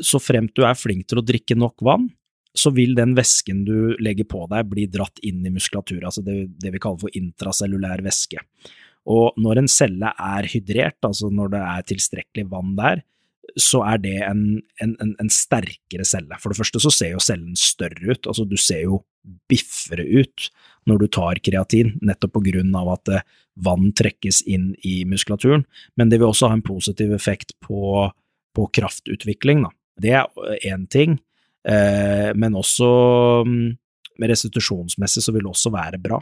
så 0.00 0.20
fremt 0.20 0.56
du 0.56 0.64
er 0.64 0.76
flink 0.76 1.06
til 1.08 1.20
å 1.20 1.24
drikke 1.24 1.56
nok 1.56 1.84
vann, 1.84 2.10
så 2.56 2.72
vil 2.74 2.96
den 2.96 3.14
væsken 3.16 3.64
du 3.66 3.94
legger 4.02 4.28
på 4.28 4.46
deg 4.50 4.68
bli 4.70 4.86
dratt 4.90 5.20
inn 5.26 5.44
i 5.46 5.52
muskulatur, 5.52 6.00
altså 6.04 6.24
det, 6.24 6.38
det 6.62 6.72
vi 6.74 6.82
kaller 6.82 7.04
for 7.04 7.18
intracellulær 7.18 8.04
væske. 8.06 8.40
Og 9.06 9.36
når 9.38 9.62
en 9.62 9.68
celle 9.70 10.10
er 10.10 10.48
hydrert, 10.50 10.98
altså 11.06 11.30
når 11.30 11.52
det 11.52 11.60
er 11.62 11.84
tilstrekkelig 11.92 12.48
vann 12.50 12.72
der, 12.78 13.04
så 13.56 13.80
er 13.86 14.00
det 14.02 14.16
en, 14.26 14.42
en, 14.82 14.94
en, 15.00 15.12
en 15.22 15.30
sterkere 15.32 16.04
celle. 16.04 16.36
For 16.42 16.52
det 16.52 16.58
første 16.58 16.82
så 16.82 16.90
ser 16.92 17.12
jo 17.14 17.22
cellen 17.22 17.54
større 17.60 18.10
ut, 18.10 18.26
altså 18.26 18.44
du 18.48 18.56
ser 18.60 18.82
jo 18.84 19.00
biffere 19.50 20.04
ut 20.04 20.48
når 20.86 21.02
du 21.02 21.06
tar 21.14 21.40
kreatin, 21.42 21.94
nettopp 22.04 22.36
på 22.36 22.44
grunn 22.48 22.74
av 22.78 22.92
at 22.96 23.12
eh, 23.14 23.24
vann 23.66 23.90
trekkes 23.96 24.42
inn 24.50 24.72
i 24.86 25.00
muskulaturen, 25.08 25.64
men 25.96 26.10
det 26.10 26.20
vil 26.20 26.30
også 26.30 26.50
ha 26.50 26.58
en 26.58 26.66
positiv 26.66 27.14
effekt 27.16 27.56
på, 27.64 28.06
på 28.54 28.68
kraftutvikling, 28.78 29.64
da. 29.66 29.72
Det 29.96 30.12
er 30.12 30.58
én 30.68 30.84
ting, 30.92 31.16
eh, 31.16 31.35
men 31.66 32.54
også 32.54 32.88
mm, 33.42 33.72
restitusjonsmessig 34.22 35.24
så 35.24 35.32
vil 35.34 35.42
det 35.42 35.50
også 35.50 35.72
være 35.74 35.98
bra. 35.98 36.20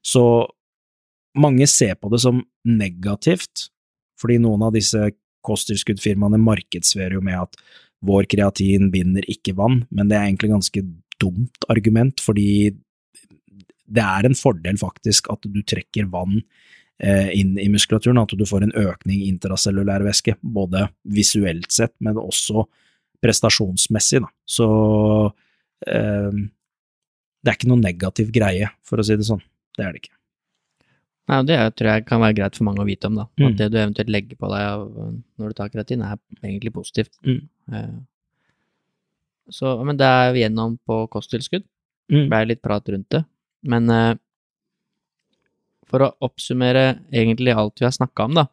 Så 0.00 0.22
mange 1.36 1.66
ser 1.68 1.98
på 2.00 2.08
det 2.12 2.22
som 2.24 2.40
negativt, 2.64 3.66
fordi 4.20 4.38
noen 4.40 4.64
av 4.66 4.72
disse 4.72 5.10
kosttilskuddfirmaene 5.46 6.40
markedsfører 6.40 7.16
jo 7.18 7.24
med 7.24 7.38
at 7.42 7.60
vår 8.06 8.28
kreatin 8.32 8.88
binder 8.92 9.26
ikke 9.28 9.54
vann, 9.58 9.84
men 9.92 10.08
det 10.08 10.16
er 10.16 10.28
egentlig 10.28 10.54
ganske 10.54 10.84
dumt 11.20 11.68
argument, 11.72 12.20
fordi 12.24 12.72
det 13.90 14.04
er 14.04 14.26
en 14.26 14.38
fordel 14.38 14.78
faktisk 14.80 15.28
at 15.32 15.44
du 15.50 15.60
trekker 15.66 16.08
vann 16.12 16.38
eh, 17.02 17.32
inn 17.36 17.56
i 17.60 17.68
muskulaturen, 17.72 18.20
at 18.22 18.32
du 18.36 18.46
får 18.48 18.64
en 18.64 18.76
økning 18.78 19.24
i 19.24 19.30
intracellulær 19.32 20.04
væske, 20.06 20.36
både 20.40 20.86
visuelt 21.04 21.68
sett, 21.74 21.96
men 22.00 22.20
også 22.20 22.64
prestasjonsmessig. 23.22 24.20
Da. 24.24 24.30
Så 24.48 24.66
eh, 25.86 26.30
det 27.40 27.52
er 27.52 27.56
ikke 27.58 27.70
noe 27.72 27.80
negativ 27.80 28.30
greie, 28.34 28.68
for 28.84 29.00
å 29.00 29.04
si 29.06 29.16
det 29.16 29.26
sånn. 29.28 29.42
Det 29.76 29.84
er 29.86 29.92
det 29.94 30.02
ikke. 30.02 30.16
Nei, 31.30 31.38
og 31.38 31.46
det 31.46 31.56
er- 31.56 31.70
tror 31.70 31.88
jeg 31.92 32.06
kan 32.08 32.20
være 32.20 32.34
greit 32.40 32.56
for 32.58 32.64
mange 32.66 32.82
å 32.82 32.86
vite 32.88 33.06
om, 33.06 33.14
da. 33.20 33.26
Mm. 33.38 33.46
At 33.48 33.56
det 33.60 33.68
du 33.72 33.76
eventuelt 33.78 34.10
legger 34.10 34.36
på 34.40 34.48
deg 34.50 34.64
av, 34.66 34.86
når 35.38 35.48
du 35.52 35.54
tar 35.54 35.68
kreatin, 35.70 36.02
er 36.02 36.18
egentlig 36.42 36.72
positivt. 36.74 37.12
Mm. 37.24 37.42
Eh, 37.72 37.98
Så, 39.50 39.84
men 39.84 39.96
det 39.98 40.06
er 40.06 40.32
vi 40.32 40.44
gjennom 40.44 40.76
på 40.86 41.08
kosttilskudd. 41.10 41.64
Mm. 42.10 42.28
ble 42.30 42.38
litt 42.46 42.60
prat 42.62 42.86
rundt 42.88 43.08
det. 43.10 43.24
Men 43.66 43.88
eh, 43.90 44.14
for 45.90 46.04
å 46.06 46.10
oppsummere 46.26 47.00
egentlig 47.12 47.54
alt 47.54 47.78
vi 47.80 47.86
har 47.86 47.94
snakka 47.94 48.24
om, 48.28 48.34
da, 48.38 48.44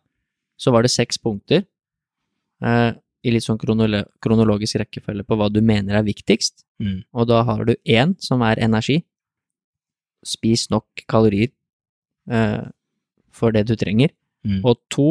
så 0.58 0.72
var 0.74 0.82
det 0.86 0.92
seks 0.94 1.18
punkter 1.22 1.66
eh, 2.62 2.92
i 3.26 3.34
litt 3.34 3.46
sånn 3.46 3.60
kronolo 3.60 4.04
kronologisk 4.24 4.80
rekkefølge 4.82 5.26
på 5.28 5.38
hva 5.40 5.50
du 5.52 5.62
mener 5.66 5.98
er 5.98 6.06
viktigst. 6.08 6.64
Mm. 6.84 7.02
Og 7.18 7.30
da 7.30 7.42
har 7.48 7.64
du 7.66 7.74
én 7.84 8.16
som 8.24 8.44
er 8.46 8.62
energi. 8.64 9.02
Spis 10.26 10.68
nok 10.74 11.06
kalorier 11.10 11.50
eh, 12.30 12.68
for 13.34 13.56
det 13.56 13.66
du 13.70 13.76
trenger. 13.80 14.14
Mm. 14.46 14.62
Og 14.64 14.80
to 14.94 15.10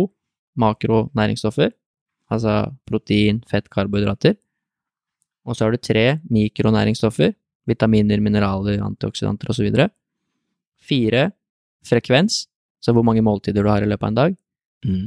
makronæringsstoffer, 0.57 1.75
altså 2.33 2.73
protein, 2.89 3.43
fett, 3.49 3.69
karbohydrater. 3.73 4.37
Og 5.47 5.57
så 5.57 5.67
har 5.67 5.75
du 5.75 5.83
tre 5.83 6.07
mikronæringsstoffer, 6.33 7.35
vitaminer, 7.67 8.23
mineraler, 8.23 8.81
antioksidanter 8.83 9.51
osv. 9.53 9.69
Fire 10.87 11.29
frekvens, 11.87 12.47
så 12.83 12.95
hvor 12.95 13.07
mange 13.07 13.23
måltider 13.27 13.63
du 13.63 13.71
har 13.71 13.83
i 13.83 13.91
løpet 13.91 14.07
av 14.07 14.13
en 14.13 14.21
dag. 14.21 14.37
Mm. 14.87 15.07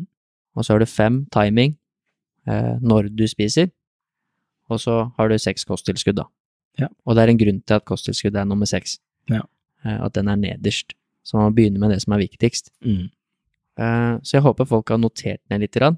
Og 0.56 0.66
så 0.66 0.74
har 0.74 0.84
du 0.84 0.90
fem 0.90 1.24
timing, 1.34 1.76
når 2.48 3.10
du 3.16 3.26
spiser. 3.28 3.70
Og 4.70 4.80
så 4.80 5.12
har 5.18 5.30
du 5.30 5.38
seks 5.38 5.66
kosttilskudd, 5.66 6.16
da. 6.16 6.26
Ja. 6.80 6.88
Og 7.06 7.16
det 7.18 7.24
er 7.24 7.32
en 7.34 7.38
grunn 7.42 7.62
til 7.66 7.76
at 7.80 7.86
kosttilskudd 7.90 8.36
er 8.38 8.46
nummer 8.46 8.66
seks. 8.70 9.00
Ja. 9.30 9.42
Eh, 9.86 9.98
at 10.06 10.14
den 10.14 10.28
er 10.32 10.38
nederst. 10.40 10.94
Så 11.26 11.38
man 11.38 11.50
må 11.52 11.56
begynne 11.58 11.80
med 11.82 11.92
det 11.92 12.02
som 12.04 12.14
er 12.16 12.22
viktigst. 12.24 12.70
Mm. 12.86 13.10
Eh, 13.80 14.14
så 14.24 14.38
jeg 14.38 14.46
håper 14.46 14.66
folk 14.70 14.90
har 14.94 14.98
notert 15.02 15.42
ned 15.50 15.62
litt. 15.66 15.74
Grann. 15.76 15.98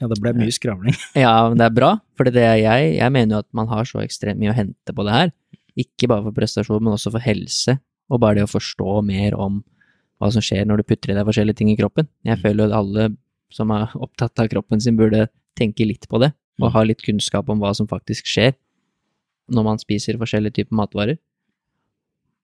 Ja, 0.00 0.08
det 0.12 0.18
ble 0.20 0.34
mye 0.36 0.52
skravling. 0.52 0.94
Ja, 1.24 1.48
men 1.48 1.56
det 1.58 1.66
er 1.70 1.74
bra, 1.76 1.90
for 2.16 2.28
det 2.28 2.42
er 2.44 2.58
jeg, 2.60 2.96
jeg 2.98 3.12
mener 3.14 3.38
jo 3.38 3.42
at 3.44 3.48
man 3.56 3.68
har 3.72 3.88
så 3.88 4.02
ekstremt 4.04 4.38
mye 4.42 4.52
å 4.52 4.56
hente 4.58 4.92
på 4.96 5.06
det 5.08 5.14
her. 5.16 5.32
Ikke 5.76 6.08
bare 6.12 6.24
for 6.28 6.36
prestasjon, 6.36 6.82
men 6.84 6.92
også 6.96 7.12
for 7.16 7.24
helse, 7.24 7.78
og 8.12 8.20
bare 8.20 8.38
det 8.40 8.44
å 8.46 8.52
forstå 8.52 9.00
mer 9.08 9.34
om 9.40 9.62
hva 10.20 10.28
som 10.32 10.44
skjer 10.44 10.64
når 10.68 10.80
du 10.80 10.88
putter 10.92 11.12
i 11.12 11.16
deg 11.16 11.26
forskjellige 11.28 11.58
ting 11.58 11.72
i 11.72 11.76
kroppen. 11.80 12.08
Jeg 12.24 12.38
Mm. 12.38 12.42
føler 12.44 12.60
jo 12.64 12.68
at 12.70 12.76
alle 12.78 13.08
som 13.52 13.70
er 13.72 13.88
opptatt 13.96 14.38
av 14.40 14.48
kroppen 14.52 14.80
sin, 14.80 14.96
burde 14.96 15.26
tenke 15.56 15.86
litt 15.88 16.08
på 16.08 16.20
det, 16.22 16.32
og 16.60 16.68
Mm. 16.68 16.72
ha 16.72 16.82
litt 16.84 17.02
kunnskap 17.02 17.48
om 17.48 17.60
hva 17.60 17.74
som 17.74 17.86
faktisk 17.86 18.24
skjer 18.24 18.54
når 19.50 19.64
man 19.64 19.78
spiser 19.78 20.18
forskjellige 20.18 20.54
typer 20.54 20.74
matvarer. 20.76 21.18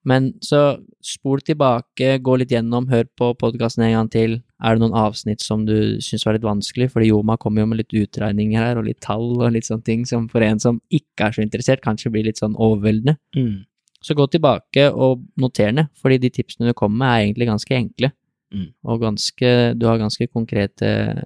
Men 0.05 0.33
så 0.43 0.83
spol 1.05 1.41
tilbake, 1.47 2.19
gå 2.23 2.39
litt 2.39 2.51
gjennom, 2.51 2.89
hør 2.91 3.05
på 3.19 3.29
podkasten 3.39 3.85
en 3.87 3.93
gang 3.95 4.09
til. 4.11 4.33
Er 4.63 4.75
det 4.75 4.83
noen 4.83 4.97
avsnitt 4.99 5.41
som 5.41 5.65
du 5.65 5.99
syns 6.03 6.25
var 6.27 6.35
litt 6.35 6.43
vanskelig? 6.47 6.91
Fordi 6.91 7.11
Joma 7.13 7.37
kommer 7.39 7.63
jo 7.63 7.67
med 7.71 7.79
litt 7.79 7.95
utregninger 7.95 8.59
her, 8.59 8.79
og 8.81 8.89
litt 8.89 9.01
tall 9.01 9.39
og 9.41 9.53
litt 9.55 9.69
sånne 9.69 9.85
ting 9.87 10.05
som 10.05 10.27
for 10.29 10.43
en 10.43 10.59
som 10.59 10.81
ikke 10.91 11.29
er 11.29 11.37
så 11.37 11.45
interessert, 11.45 11.85
kanskje 11.87 12.11
blir 12.11 12.27
litt 12.27 12.43
sånn 12.43 12.59
overveldende. 12.59 13.17
Mm. 13.37 13.65
Så 14.03 14.17
gå 14.19 14.27
tilbake 14.27 14.89
og 14.91 15.23
noter 15.39 15.71
ned, 15.71 15.93
fordi 16.03 16.19
de 16.19 16.31
tipsene 16.35 16.67
du 16.67 16.75
kommer 16.75 16.99
med 16.99 17.13
er 17.13 17.27
egentlig 17.29 17.51
ganske 17.53 17.79
enkle. 17.79 18.11
Mm. 18.53 18.69
Og 18.85 19.01
ganske, 19.01 19.79
du 19.79 19.87
har 19.87 20.03
ganske 20.03 20.27
konkrete, 20.35 21.23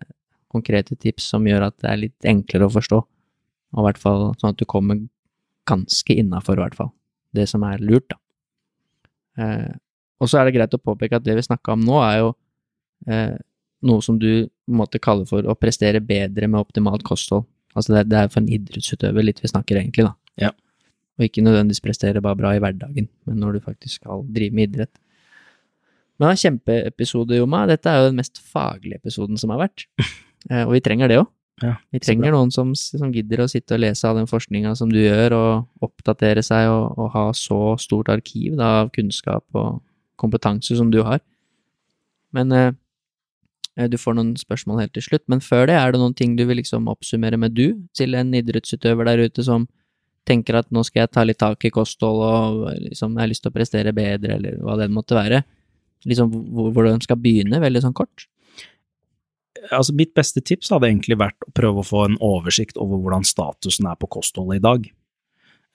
konkrete 0.52 0.96
tips 0.96 1.30
som 1.32 1.46
gjør 1.48 1.66
at 1.68 1.76
det 1.82 1.90
er 1.90 2.00
litt 2.04 2.28
enklere 2.28 2.68
å 2.68 2.72
forstå. 2.72 3.00
Og 3.76 3.80
i 3.82 3.86
hvert 3.88 3.98
fall 4.00 4.28
sånn 4.40 4.52
at 4.54 4.60
du 4.60 4.64
kommer 4.68 5.00
ganske 5.68 6.14
innafor, 6.14 6.56
i 6.58 6.62
hvert 6.64 6.76
fall. 6.78 6.92
Det 7.34 7.48
som 7.50 7.64
er 7.66 7.82
lurt, 7.82 8.06
da. 8.12 8.16
Eh, 9.42 9.72
og 10.22 10.30
så 10.30 10.38
er 10.40 10.48
det 10.48 10.54
greit 10.56 10.72
å 10.76 10.80
påpeke 10.80 11.18
at 11.18 11.24
det 11.26 11.34
vi 11.36 11.44
snakka 11.44 11.74
om 11.74 11.82
nå, 11.84 11.96
er 12.06 12.20
jo 12.22 12.28
eh, 13.10 13.34
noe 13.86 14.04
som 14.04 14.16
du 14.22 14.46
måtte 14.66 15.00
kalle 15.02 15.26
for 15.28 15.44
å 15.44 15.56
prestere 15.58 16.00
bedre 16.00 16.48
med 16.48 16.62
optimalt 16.62 17.04
kosthold. 17.06 17.44
Altså 17.76 17.92
det, 17.92 17.98
er- 18.04 18.08
det 18.12 18.20
er 18.22 18.30
for 18.32 18.40
en 18.40 18.52
idrettsutøver 18.56 19.26
litt 19.26 19.42
vi 19.44 19.50
snakker 19.52 19.82
egentlig, 19.82 20.06
da. 20.08 20.14
Ja. 20.46 20.50
og 21.18 21.24
ikke 21.24 21.40
nødvendigvis 21.44 21.80
prestere 21.84 22.20
bare 22.24 22.36
bra 22.36 22.50
i 22.56 22.60
hverdagen, 22.60 23.06
men 23.28 23.38
når 23.40 23.54
du 23.58 23.60
faktisk 23.64 24.00
skal 24.02 24.24
drive 24.36 24.52
med 24.56 24.70
idrett. 24.70 24.92
Men 26.16 26.24
det 26.24 26.26
var 26.30 26.34
en 26.36 26.40
kjempeepisode, 26.42 27.36
Joma. 27.36 27.62
Dette 27.68 27.88
er 27.92 28.00
jo 28.02 28.10
den 28.10 28.18
mest 28.20 28.40
faglige 28.40 28.96
episoden 29.02 29.36
som 29.40 29.52
har 29.52 29.60
vært. 29.66 29.84
Eh, 30.50 30.64
og 30.66 30.76
vi 30.76 30.82
trenger 30.84 31.10
det 31.10 31.20
òg. 31.22 31.30
Ja, 31.64 31.78
Vi 31.88 32.02
trenger 32.04 32.34
noen 32.34 32.50
som, 32.52 32.74
som 32.76 33.12
gidder 33.14 33.40
å 33.40 33.48
sitte 33.48 33.78
og 33.78 33.80
lese 33.80 34.04
av 34.04 34.18
den 34.18 34.28
forskninga 34.28 34.74
som 34.76 34.90
du 34.92 34.98
gjør, 35.00 35.32
og 35.32 35.86
oppdatere 35.86 36.42
seg 36.44 36.68
og, 36.68 36.98
og 37.00 37.14
ha 37.14 37.30
så 37.32 37.60
stort 37.80 38.10
arkiv 38.12 38.58
da, 38.58 38.82
av 38.82 38.90
kunnskap 38.92 39.44
og 39.56 39.80
kompetanse 40.20 40.76
som 40.76 40.90
du 40.92 41.00
har. 41.06 41.22
Men 42.36 42.52
eh, 42.52 42.68
eh, 43.78 43.88
du 43.88 43.96
får 44.00 44.18
noen 44.18 44.34
spørsmål 44.36 44.84
helt 44.84 44.94
til 44.98 45.06
slutt. 45.08 45.24
Men 45.32 45.40
før 45.44 45.64
det, 45.70 45.78
er 45.80 45.94
det 45.94 46.02
noen 46.02 46.16
ting 46.18 46.36
du 46.36 46.44
vil 46.44 46.60
liksom 46.60 46.92
oppsummere 46.92 47.40
med 47.40 47.56
du, 47.56 47.70
til 47.96 48.18
en 48.20 48.36
idrettsutøver 48.36 49.08
der 49.08 49.24
ute 49.24 49.46
som 49.46 49.64
tenker 50.26 50.58
at 50.58 50.68
nå 50.74 50.82
skal 50.84 51.04
jeg 51.04 51.14
ta 51.14 51.22
litt 51.24 51.38
tak 51.38 51.64
i 51.64 51.70
kosthold 51.70 52.22
og 52.26 52.64
liksom 52.82 53.14
jeg 53.14 53.22
har 53.22 53.30
lyst 53.30 53.44
til 53.44 53.52
å 53.52 53.56
prestere 53.56 53.94
bedre, 53.96 54.40
eller 54.40 54.58
hva 54.60 54.76
det 54.80 54.92
måtte 54.92 55.16
være. 55.16 55.44
Liksom 56.04 56.32
hvor, 56.52 56.72
hvor 56.74 56.84
de 56.84 56.98
skal 57.06 57.20
begynne, 57.22 57.62
veldig 57.62 57.86
sånn 57.86 57.96
kort. 57.96 58.26
Altså, 59.70 59.94
mitt 59.96 60.14
beste 60.16 60.42
tips 60.44 60.70
hadde 60.72 60.88
egentlig 60.90 61.18
vært 61.20 61.46
å 61.46 61.52
prøve 61.56 61.82
å 61.82 61.86
få 61.86 62.04
en 62.06 62.18
oversikt 62.24 62.78
over 62.80 63.00
hvordan 63.02 63.26
statusen 63.26 63.88
er 63.90 63.98
på 64.00 64.08
kostholdet 64.18 64.60
i 64.60 64.64
dag. 64.64 64.86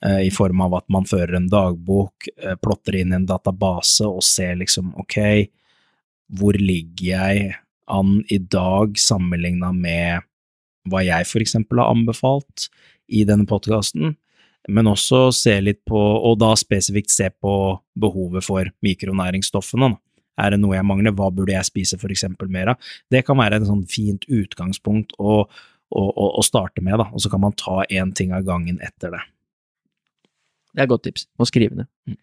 Eh, 0.04 0.20
I 0.28 0.30
form 0.34 0.62
av 0.64 0.74
at 0.80 0.88
man 0.92 1.06
fører 1.08 1.36
en 1.38 1.50
dagbok, 1.50 2.28
eh, 2.36 2.56
plotter 2.60 2.98
inn 3.00 3.12
i 3.12 3.18
en 3.20 3.28
database 3.28 4.06
og 4.06 4.22
ser 4.26 4.56
liksom 4.60 4.94
ok, 4.98 5.18
hvor 6.32 6.56
ligger 6.58 7.06
jeg 7.12 7.54
an 7.88 8.22
i 8.30 8.38
dag 8.38 8.96
sammenligna 8.98 9.72
med 9.74 10.24
hva 10.88 11.04
jeg 11.04 11.28
for 11.28 11.44
eksempel 11.44 11.78
har 11.78 11.92
anbefalt 11.92 12.68
i 13.12 13.24
denne 13.28 13.46
podkasten, 13.46 14.16
men 14.68 14.90
også 14.90 15.26
se 15.34 15.54
litt 15.60 15.84
på, 15.88 15.98
og 15.98 16.38
da 16.40 16.54
spesifikt 16.58 17.10
se 17.10 17.28
på 17.30 17.54
behovet 17.98 18.46
for 18.46 18.70
mikronæringsstoffene. 18.82 19.92
da. 19.92 20.11
Er 20.38 20.50
det 20.50 20.60
noe 20.62 20.74
jeg 20.78 20.84
mangler, 20.88 21.12
hva 21.12 21.30
burde 21.34 21.52
jeg 21.52 21.64
spise 21.68 21.98
for 22.00 22.08
eksempel 22.08 22.48
mer 22.48 22.68
av? 22.72 22.76
Det 23.10 23.24
kan 23.26 23.36
være 23.36 23.58
et 23.60 23.66
sånn 23.68 23.84
fint 23.86 24.24
utgangspunkt 24.32 25.12
å, 25.18 25.42
å, 25.92 26.02
å, 26.08 26.28
å 26.40 26.42
starte 26.42 26.80
med, 26.82 26.96
da, 26.98 27.08
og 27.12 27.20
så 27.20 27.28
kan 27.30 27.40
man 27.40 27.52
ta 27.52 27.82
én 27.90 28.14
ting 28.16 28.32
av 28.32 28.42
gangen 28.48 28.78
etter 28.80 29.10
det. 29.12 29.20
Det 30.72 30.80
er 30.80 30.86
et 30.86 30.92
godt 30.94 31.04
tips. 31.04 31.26
Å 31.36 31.44
skrive 31.48 31.82
det. 31.82 31.86
Mm. 32.08 32.16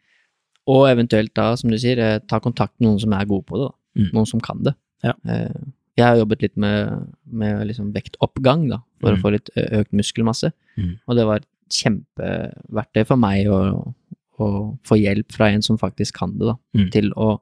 Og 0.73 0.87
eventuelt 0.89 1.33
da, 1.37 1.51
som 1.57 1.69
du 1.69 1.77
sier, 1.77 1.99
eh, 2.01 2.19
ta 2.29 2.39
kontakt 2.41 2.73
med 2.79 2.87
noen 2.89 2.99
som 3.01 3.13
er 3.13 3.25
gode 3.29 3.45
på 3.45 3.57
det. 3.61 3.67
da. 3.69 4.01
Mm. 4.01 4.09
Noen 4.17 4.27
som 4.29 4.41
kan 4.41 4.63
det. 4.65 4.73
Ja. 5.05 5.13
Eh, 5.29 5.59
Jeg 5.99 6.05
har 6.07 6.15
jobbet 6.21 6.41
litt 6.45 6.55
med, 6.57 7.07
med 7.27 7.67
liksom 7.67 7.89
vektoppgang, 7.91 8.69
da, 8.69 8.77
for 9.01 9.11
Mm. 9.11 9.17
å 9.17 9.21
få 9.21 9.31
litt 9.33 9.49
økt 9.57 9.91
muskelmasse. 9.91 10.51
Mm. 10.77 10.93
Og 11.07 11.15
det 11.17 11.25
var 11.27 11.35
et 11.41 11.47
kjempeverktøy 11.75 13.05
for 13.05 13.17
meg 13.19 13.47
å, 13.51 13.93
å 14.39 14.47
få 14.87 14.95
hjelp 14.97 15.29
fra 15.35 15.49
en 15.51 15.61
som 15.61 15.77
faktisk 15.77 16.15
kan 16.21 16.37
det, 16.39 16.47
da, 16.47 16.55
Mm. 16.77 16.89
til 16.91 17.11
å 17.17 17.39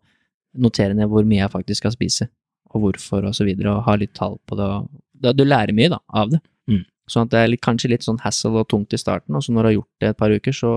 notere 0.61 0.97
ned 0.97 1.09
hvor 1.11 1.25
mye 1.27 1.43
jeg 1.43 1.53
faktisk 1.53 1.83
skal 1.83 1.95
spise, 1.95 2.27
og 2.73 2.83
hvorfor, 2.83 3.25
og 3.29 3.35
så 3.37 3.47
videre, 3.47 3.73
og 3.73 3.85
ha 3.87 3.95
litt 3.99 4.13
tall 4.17 4.37
på 4.49 4.57
det. 4.59 4.67
og 4.67 5.35
Du 5.37 5.43
lærer 5.47 5.75
mye, 5.75 5.91
da, 5.93 6.01
av 6.09 6.33
det. 6.33 6.41
Mm. 6.69 6.83
Sånn 7.07 7.27
at 7.27 7.33
det 7.33 7.41
er 7.41 7.51
litt, 7.53 7.63
kanskje 7.63 7.91
litt 7.93 8.05
sånn 8.05 8.19
hassle 8.23 8.51
og 8.59 8.67
tungt 8.71 8.95
i 8.95 8.99
starten, 8.99 9.37
og 9.37 9.45
så 9.45 9.55
når 9.55 9.61
du 9.61 9.69
har 9.69 9.77
gjort 9.77 10.03
det 10.03 10.11
et 10.11 10.19
par 10.19 10.33
uker, 10.33 10.55
så, 10.55 10.73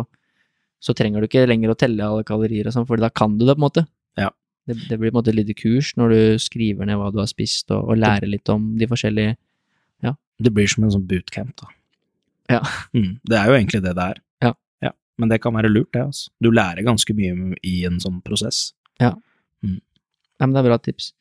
så 0.82 0.94
trenger 0.96 1.20
du 1.20 1.30
ikke 1.30 1.48
lenger 1.50 1.72
å 1.72 1.78
telle 1.78 2.06
alle 2.06 2.26
kalorier 2.26 2.68
og 2.70 2.76
sånn, 2.76 2.86
for 2.88 3.00
da 3.02 3.10
kan 3.10 3.36
du 3.38 3.44
det, 3.44 3.56
på 3.56 3.62
en 3.62 3.66
måte. 3.66 3.86
Ja. 4.20 4.30
Det, 4.68 4.76
det 4.86 5.00
blir 5.00 5.10
på 5.10 5.16
en 5.16 5.20
måte 5.22 5.32
et 5.32 5.40
lite 5.40 5.56
kurs 5.58 5.94
når 5.98 6.14
du 6.14 6.20
skriver 6.42 6.86
ned 6.86 7.00
hva 7.00 7.10
du 7.14 7.18
har 7.22 7.30
spist, 7.30 7.70
og, 7.74 7.90
og 7.90 8.00
lærer 8.00 8.30
litt 8.30 8.50
om 8.52 8.74
de 8.78 8.88
forskjellige 8.90 9.38
Det 10.40 10.54
blir 10.56 10.68
som 10.72 10.86
en 10.86 10.92
sånn 10.94 11.08
bootcamp, 11.08 11.52
da. 11.60 11.72
Ja. 12.50 12.60
Mm. 12.96 13.18
Det 13.28 13.36
er 13.36 13.50
jo 13.50 13.56
egentlig 13.58 13.82
det 13.84 13.96
det 13.98 14.04
er. 14.14 14.20
Ja. 14.46 14.54
Men 15.20 15.28
det 15.28 15.42
kan 15.44 15.52
være 15.52 15.68
lurt, 15.68 15.90
det, 15.92 16.06
altså. 16.08 16.30
Du 16.40 16.48
lærer 16.48 16.86
ganske 16.86 17.14
mye 17.14 17.58
i 17.66 17.82
en 17.84 17.98
sånn 18.00 18.22
prosess. 18.24 18.70
Ja, 19.02 19.12
men 19.64 20.54
det 20.56 20.62
er 20.62 20.68
bra 20.70 20.78
tips. 20.80 21.12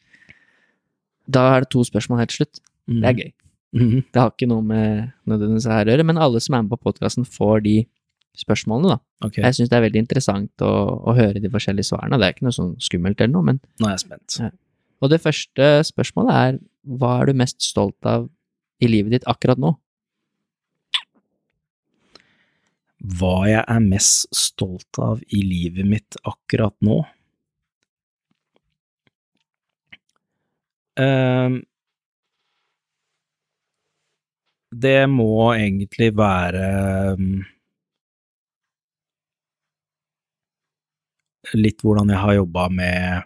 Da 1.29 1.45
er 1.53 1.65
det 1.65 1.71
to 1.73 1.83
spørsmål 1.85 2.23
helt 2.23 2.33
til 2.33 2.43
slutt. 2.43 2.61
Mm. 2.89 2.99
Det 2.99 3.09
er 3.09 3.19
gøy. 3.19 3.31
Mm. 3.79 3.97
Det 4.09 4.21
har 4.21 4.31
ikke 4.33 4.49
noe 4.49 4.65
med 4.65 5.11
nødvendigvis 5.29 5.67
her 5.69 5.85
å 5.85 5.93
gjøre, 5.93 6.07
men 6.09 6.21
alle 6.21 6.41
som 6.41 6.55
er 6.57 6.63
med 6.65 6.73
på 6.73 6.81
podkasten, 6.87 7.27
får 7.27 7.65
de 7.67 7.75
spørsmålene, 8.39 8.95
da. 8.95 9.27
Okay. 9.27 9.43
Jeg 9.43 9.57
syns 9.57 9.69
det 9.71 9.77
er 9.77 9.85
veldig 9.85 10.01
interessant 10.05 10.63
å, 10.63 10.71
å 11.11 11.15
høre 11.17 11.41
de 11.43 11.51
forskjellige 11.51 11.91
svarene. 11.91 12.17
Det 12.17 12.27
er 12.27 12.35
ikke 12.35 12.47
noe 12.47 12.55
sånn 12.55 12.73
skummelt 12.81 13.19
eller 13.19 13.35
noe, 13.35 13.47
men 13.51 13.61
nå 13.81 13.89
er 13.89 13.95
jeg 13.97 14.05
spent. 14.05 14.39
Ja. 14.39 14.49
Og 15.03 15.11
det 15.11 15.21
første 15.23 15.69
spørsmålet 15.87 16.39
er 16.39 16.59
hva 16.99 17.19
er 17.19 17.29
du 17.29 17.39
mest 17.39 17.61
stolt 17.63 18.09
av 18.09 18.27
i 18.79 18.89
livet 18.89 19.17
ditt 19.17 19.27
akkurat 19.29 19.59
nå? 19.59 19.73
Hva 23.19 23.35
jeg 23.47 23.63
er 23.63 23.83
mest 23.83 24.27
stolt 24.35 24.99
av 25.03 25.21
i 25.35 25.43
livet 25.45 25.87
mitt 25.87 26.19
akkurat 26.27 26.75
nå? 26.83 27.01
Ehm, 30.99 31.61
det 34.69 34.99
må 35.09 35.53
egentlig 35.55 36.11
være 36.17 36.65
ehm, 37.13 37.39
litt 41.57 41.81
hvordan 41.81 42.11
jeg 42.13 42.21
har 42.21 42.37
jobba 42.37 42.67
med 42.69 43.25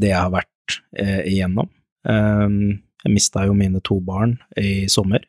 det 0.00 0.10
jeg 0.10 0.18
har 0.18 0.32
vært 0.34 0.80
eh, 0.98 1.22
igjennom. 1.30 1.70
Ehm, 2.08 2.58
jeg 3.04 3.12
mista 3.12 3.44
jo 3.46 3.54
mine 3.56 3.82
to 3.84 4.00
barn 4.00 4.38
i 4.58 4.88
sommer, 4.90 5.22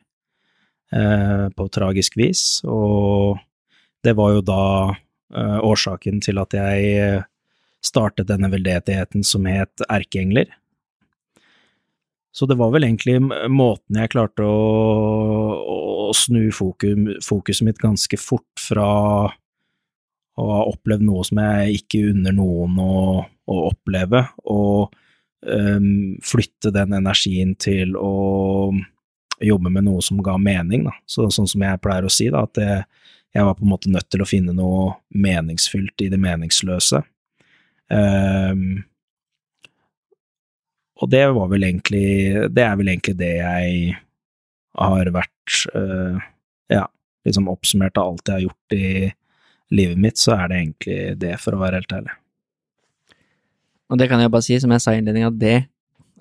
eh, 0.92 1.46
på 1.52 1.68
tragisk 1.72 2.16
vis, 2.18 2.62
og 2.64 3.38
det 4.04 4.16
var 4.16 4.36
jo 4.36 4.44
da 4.46 4.62
eh, 5.36 5.58
årsaken 5.60 6.22
til 6.24 6.40
at 6.40 6.56
jeg 6.56 6.92
eh, 6.96 7.26
startet 7.84 8.30
denne 8.30 8.50
veldedigheten 8.50 9.24
som 9.26 9.46
het 9.46 9.84
Erkeengler. 9.88 10.48
Så 12.36 12.46
det 12.46 12.58
var 12.60 12.74
vel 12.74 12.84
egentlig 12.84 13.16
måten 13.48 13.96
jeg 13.96 14.12
klarte 14.12 14.44
å, 14.44 14.56
å 16.08 16.12
snu 16.16 16.50
fokus, 16.52 17.24
fokuset 17.24 17.64
mitt 17.64 17.80
ganske 17.80 18.18
fort 18.20 18.60
fra 18.60 18.88
å 20.36 20.48
ha 20.50 20.58
opplevd 20.68 21.06
noe 21.06 21.24
som 21.24 21.40
jeg 21.40 21.78
ikke 21.80 22.02
unner 22.10 22.34
noen 22.36 22.76
å, 22.82 23.24
å 23.24 23.56
oppleve, 23.70 24.20
og 24.52 24.92
um, 25.48 26.18
flytte 26.20 26.72
den 26.74 26.92
energien 26.98 27.54
til 27.56 27.96
å 27.96 28.12
jobbe 29.40 29.72
med 29.72 29.86
noe 29.88 30.04
som 30.04 30.20
ga 30.24 30.36
mening. 30.40 30.84
Så, 31.08 31.30
sånn 31.32 31.48
som 31.48 31.64
jeg 31.64 31.80
pleier 31.80 32.04
å 32.04 32.12
si, 32.12 32.28
da, 32.32 32.44
at 32.44 32.60
jeg, 32.60 32.84
jeg 33.36 33.48
var 33.48 33.56
på 33.56 33.64
en 33.64 33.72
måte 33.72 33.92
nødt 33.92 34.10
til 34.12 34.24
å 34.24 34.28
finne 34.28 34.52
noe 34.56 34.92
meningsfylt 35.16 36.04
i 36.04 36.10
det 36.12 36.20
meningsløse. 36.20 37.00
Ehm, 37.92 38.84
og 40.96 41.10
det 41.12 41.22
var 41.36 41.48
vel 41.52 41.64
egentlig 41.66 42.48
Det 42.54 42.62
er 42.64 42.76
vel 42.80 42.88
egentlig 42.88 43.16
det 43.20 43.32
jeg 43.36 43.96
har 44.76 45.10
vært 45.12 45.56
uh, 45.74 46.16
Ja, 46.72 46.86
liksom 47.26 47.48
oppsummert 47.52 47.98
av 48.00 48.12
alt 48.14 48.28
jeg 48.28 48.34
har 48.38 48.44
gjort 48.46 48.76
i 48.76 49.12
livet 49.76 49.98
mitt, 49.98 50.16
så 50.20 50.36
er 50.36 50.48
det 50.48 50.56
egentlig 50.60 50.98
det, 51.18 51.32
for 51.42 51.56
å 51.56 51.60
være 51.60 51.80
helt 51.80 51.92
ærlig. 51.92 52.12
Og 53.90 53.98
det 53.98 54.06
kan 54.10 54.20
jeg 54.22 54.30
bare 54.30 54.46
si, 54.46 54.58
som 54.62 54.70
jeg 54.70 54.82
sa 54.84 54.92
i 54.94 55.00
innledninga, 55.00 55.32
at 55.32 55.38
det 55.40 55.56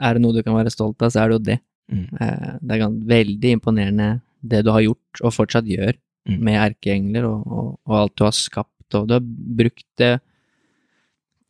er 0.02 0.18
det 0.18 0.22
noe 0.23 0.34
du 0.34 0.41
kan 0.45 0.57
være 0.57 0.73
stolt 0.73 1.02
av, 1.06 1.11
så 1.14 1.22
er 1.22 1.30
det 1.30 1.38
jo 1.38 1.43
det. 1.52 1.57
Mm. 1.93 2.07
Eh, 2.22 2.56
Det 2.61 2.77
er 2.80 2.95
veldig 3.14 3.52
imponerende 3.57 4.07
det 4.41 4.64
du 4.65 4.72
har 4.73 4.81
gjort, 4.81 5.22
og 5.22 5.34
fortsatt 5.34 5.69
gjør, 5.69 5.93
Mm. 6.26 6.39
med 6.41 6.56
erkeengler 6.57 7.26
og, 7.30 7.41
og, 7.45 7.65
og 7.85 7.95
alt 7.99 8.15
du 8.18 8.23
har 8.26 8.31
skapt, 8.34 8.95
og 8.97 9.03
du 9.07 9.11
har 9.14 9.22
brukt 9.22 9.85
det 10.02 10.15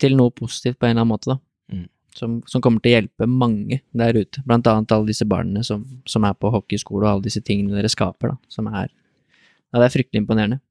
til 0.03 0.17
noe 0.19 0.33
positivt 0.35 0.75
på 0.75 0.83
en 0.83 0.91
eller 0.97 1.05
annen 1.05 1.13
måte, 1.13 1.29
da. 1.31 1.37
Mm. 1.71 1.85
Som, 2.15 2.37
som 2.47 2.61
kommer 2.63 2.79
til 2.79 2.93
å 2.93 2.95
hjelpe 2.95 3.27
mange 3.27 3.81
der 3.91 4.15
ute, 4.15 4.39
blant 4.47 4.67
annet 4.71 4.93
alle 4.95 5.09
disse 5.09 5.25
barna 5.27 5.63
som, 5.67 5.81
som 6.07 6.23
er 6.23 6.37
på 6.39 6.47
hockeyskole, 6.53 7.03
og 7.03 7.09
alle 7.09 7.25
disse 7.25 7.41
tingene 7.43 7.75
dere 7.75 7.91
skaper, 7.91 8.31
da, 8.31 8.37
som 8.51 8.69
er 8.71 8.87
Ja, 8.87 9.81
det 9.81 9.89
er 9.89 9.95
fryktelig 9.97 10.21
imponerende. 10.21 10.61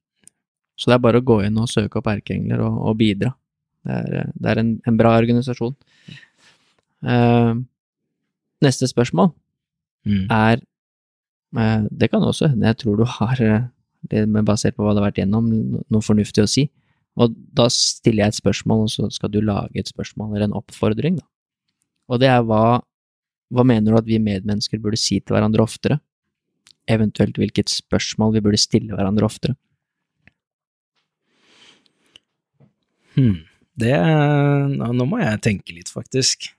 Så 0.80 0.88
det 0.88 0.96
er 0.96 1.02
bare 1.04 1.20
å 1.20 1.26
gå 1.26 1.42
inn 1.44 1.58
og 1.60 1.68
søke 1.68 2.00
opp 2.00 2.08
erkeengler 2.08 2.62
og, 2.64 2.78
og 2.88 2.96
bidra. 2.98 3.34
Det 3.84 3.98
er, 4.00 4.30
det 4.32 4.50
er 4.50 4.60
en, 4.62 4.70
en 4.88 4.96
bra 4.96 5.12
organisasjon. 5.20 5.74
Uh, 7.04 7.60
neste 8.64 8.88
spørsmål 8.88 9.34
Mm. 10.04 10.26
er 10.28 10.60
uh, 11.56 11.86
Det 11.90 12.10
kan 12.10 12.22
også 12.22 12.50
hende 12.52 12.66
jeg 12.66 12.76
tror 12.76 12.96
du 12.96 13.04
har, 13.04 13.40
eh, 13.40 13.62
det 14.10 14.28
med 14.28 14.44
basert 14.44 14.76
på 14.76 14.84
hva 14.84 14.92
du 14.92 15.00
har 15.00 15.10
vært 15.10 15.22
gjennom, 15.22 15.46
noe 15.88 16.04
fornuftig 16.04 16.44
å 16.44 16.50
si. 16.50 16.70
Og 17.16 17.32
da 17.54 17.68
stiller 17.72 18.24
jeg 18.24 18.34
et 18.34 18.40
spørsmål, 18.42 18.82
og 18.84 18.90
så 18.90 19.08
skal 19.10 19.30
du 19.30 19.40
lage 19.40 19.78
et 19.80 19.88
spørsmål 19.88 20.34
eller 20.34 20.48
en 20.48 20.58
oppfordring, 20.58 21.16
da. 21.22 21.26
Og 22.12 22.20
det 22.20 22.28
er 22.28 22.42
hva, 22.44 22.62
hva 23.54 23.64
mener 23.66 23.94
du 23.94 23.98
at 24.00 24.08
vi 24.08 24.18
medmennesker 24.20 24.80
burde 24.82 24.98
si 25.00 25.20
til 25.20 25.36
hverandre 25.36 25.64
oftere? 25.64 26.00
Eventuelt 26.90 27.38
hvilket 27.40 27.70
spørsmål 27.72 28.34
vi 28.36 28.42
burde 28.44 28.60
stille 28.60 28.92
hverandre 28.96 29.24
oftere? 29.24 29.54
Hmm. 33.14 33.38
Det 33.78 33.94
nå, 34.78 35.06
må 35.08 35.18
jeg 35.22 35.40
tenke 35.42 35.74
litt, 35.74 35.90
faktisk. 35.90 36.50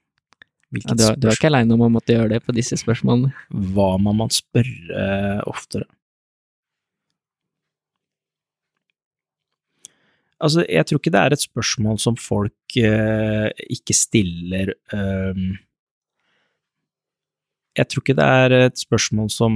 Ja, 0.76 0.92
du, 0.98 1.04
er- 1.06 1.16
du 1.20 1.28
er 1.30 1.38
ikke 1.38 1.48
aleine 1.52 1.76
om 1.78 1.84
å 1.86 1.92
måtte 1.94 2.16
gjøre 2.16 2.34
det 2.34 2.42
på 2.44 2.56
disse 2.56 2.76
spørsmålene. 2.80 3.30
Hva 3.76 3.94
må 4.02 4.12
man 4.18 4.34
spørre 4.34 5.44
oftere? 5.48 5.86
Altså, 10.44 10.66
jeg 10.68 10.84
tror 10.88 11.00
ikke 11.00 11.14
det 11.16 11.22
er 11.22 11.36
et 11.36 11.46
spørsmål 11.46 12.00
som 12.04 12.18
folk 12.20 12.78
eh, 12.80 13.48
ikke 13.72 13.96
stiller 13.96 14.74
ehm, 14.94 15.54
Jeg 17.76 17.88
tror 17.92 18.04
ikke 18.04 18.18
det 18.20 18.26
er 18.26 18.56
et 18.58 18.80
spørsmål 18.80 19.30
som 19.32 19.56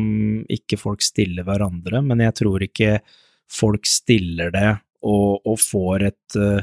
ikke 0.52 0.80
folk 0.80 1.04
stiller 1.04 1.44
hverandre, 1.48 2.02
men 2.04 2.24
jeg 2.24 2.36
tror 2.42 2.64
ikke 2.64 2.98
folk 3.50 3.88
stiller 3.88 4.52
det 4.56 4.72
og, 5.08 5.40
og 5.48 5.56
får 5.60 6.04
et 6.10 6.36
uh, 6.36 6.60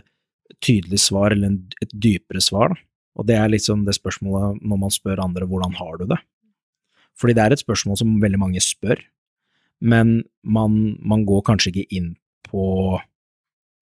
tydelig 0.61 1.01
svar, 1.01 1.33
eller 1.33 1.55
en, 1.55 1.57
et 1.81 1.95
dypere 1.97 2.43
svar, 2.45 2.75
da. 2.75 2.83
Og 3.17 3.25
det 3.25 3.39
er 3.41 3.49
liksom 3.49 3.87
det 3.87 3.97
spørsmålet 3.97 4.61
når 4.61 4.81
man 4.83 4.93
spør 4.93 5.23
andre 5.25 5.49
hvordan 5.49 5.73
har 5.79 5.97
du 5.97 6.05
det? 6.11 6.19
Fordi 7.17 7.33
det 7.33 7.45
er 7.47 7.55
et 7.55 7.63
spørsmål 7.65 7.97
som 7.97 8.19
veldig 8.21 8.41
mange 8.43 8.61
spør, 8.61 9.01
men 9.81 10.19
man, 10.45 10.99
man 11.01 11.25
går 11.29 11.41
kanskje 11.49 11.73
ikke 11.73 11.97
inn 11.97 12.11
på 12.45 12.67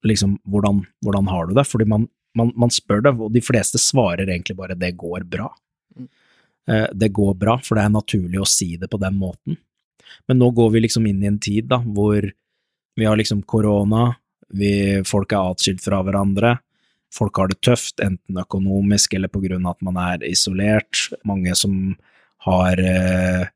liksom 0.04 0.38
hvordan, 0.50 0.84
hvordan 1.04 1.30
har 1.32 1.48
du 1.48 1.54
det, 1.56 1.66
fordi 1.68 1.86
man, 1.88 2.06
man, 2.36 2.52
man 2.60 2.72
spør 2.72 3.04
det, 3.04 3.14
og 3.18 3.32
de 3.34 3.42
fleste 3.44 3.80
svarer 3.80 4.28
egentlig 4.28 4.56
bare 4.58 4.76
det 4.78 4.94
går 5.00 5.26
bra. 5.30 5.48
Mm. 5.96 6.08
Eh, 6.70 6.88
det 6.92 7.12
går 7.16 7.34
bra, 7.40 7.58
for 7.64 7.78
det 7.78 7.86
er 7.86 7.94
naturlig 7.94 8.42
å 8.42 8.48
si 8.48 8.74
det 8.80 8.90
på 8.92 9.00
den 9.02 9.16
måten. 9.20 9.58
Men 10.28 10.40
nå 10.40 10.50
går 10.56 10.74
vi 10.74 10.84
liksom 10.84 11.06
inn 11.08 11.22
i 11.24 11.30
en 11.30 11.40
tid 11.42 11.68
da, 11.72 11.80
hvor 11.80 12.26
vi 12.94 13.08
har 13.08 13.18
liksom 13.18 13.42
korona, 13.48 14.12
vi, 14.54 15.02
folk 15.06 15.32
er 15.32 15.50
atskilt 15.50 15.82
fra 15.84 16.00
hverandre, 16.06 16.56
folk 17.14 17.38
har 17.38 17.50
det 17.50 17.60
tøft, 17.64 18.00
enten 18.02 18.38
økonomisk 18.42 19.14
eller 19.14 19.30
på 19.32 19.42
grunn 19.44 19.66
av 19.66 19.76
at 19.76 19.86
man 19.86 19.98
er 20.02 20.24
isolert. 20.28 21.08
Mange 21.26 21.54
som 21.58 21.94
har 22.46 22.80
eh, 22.80 23.46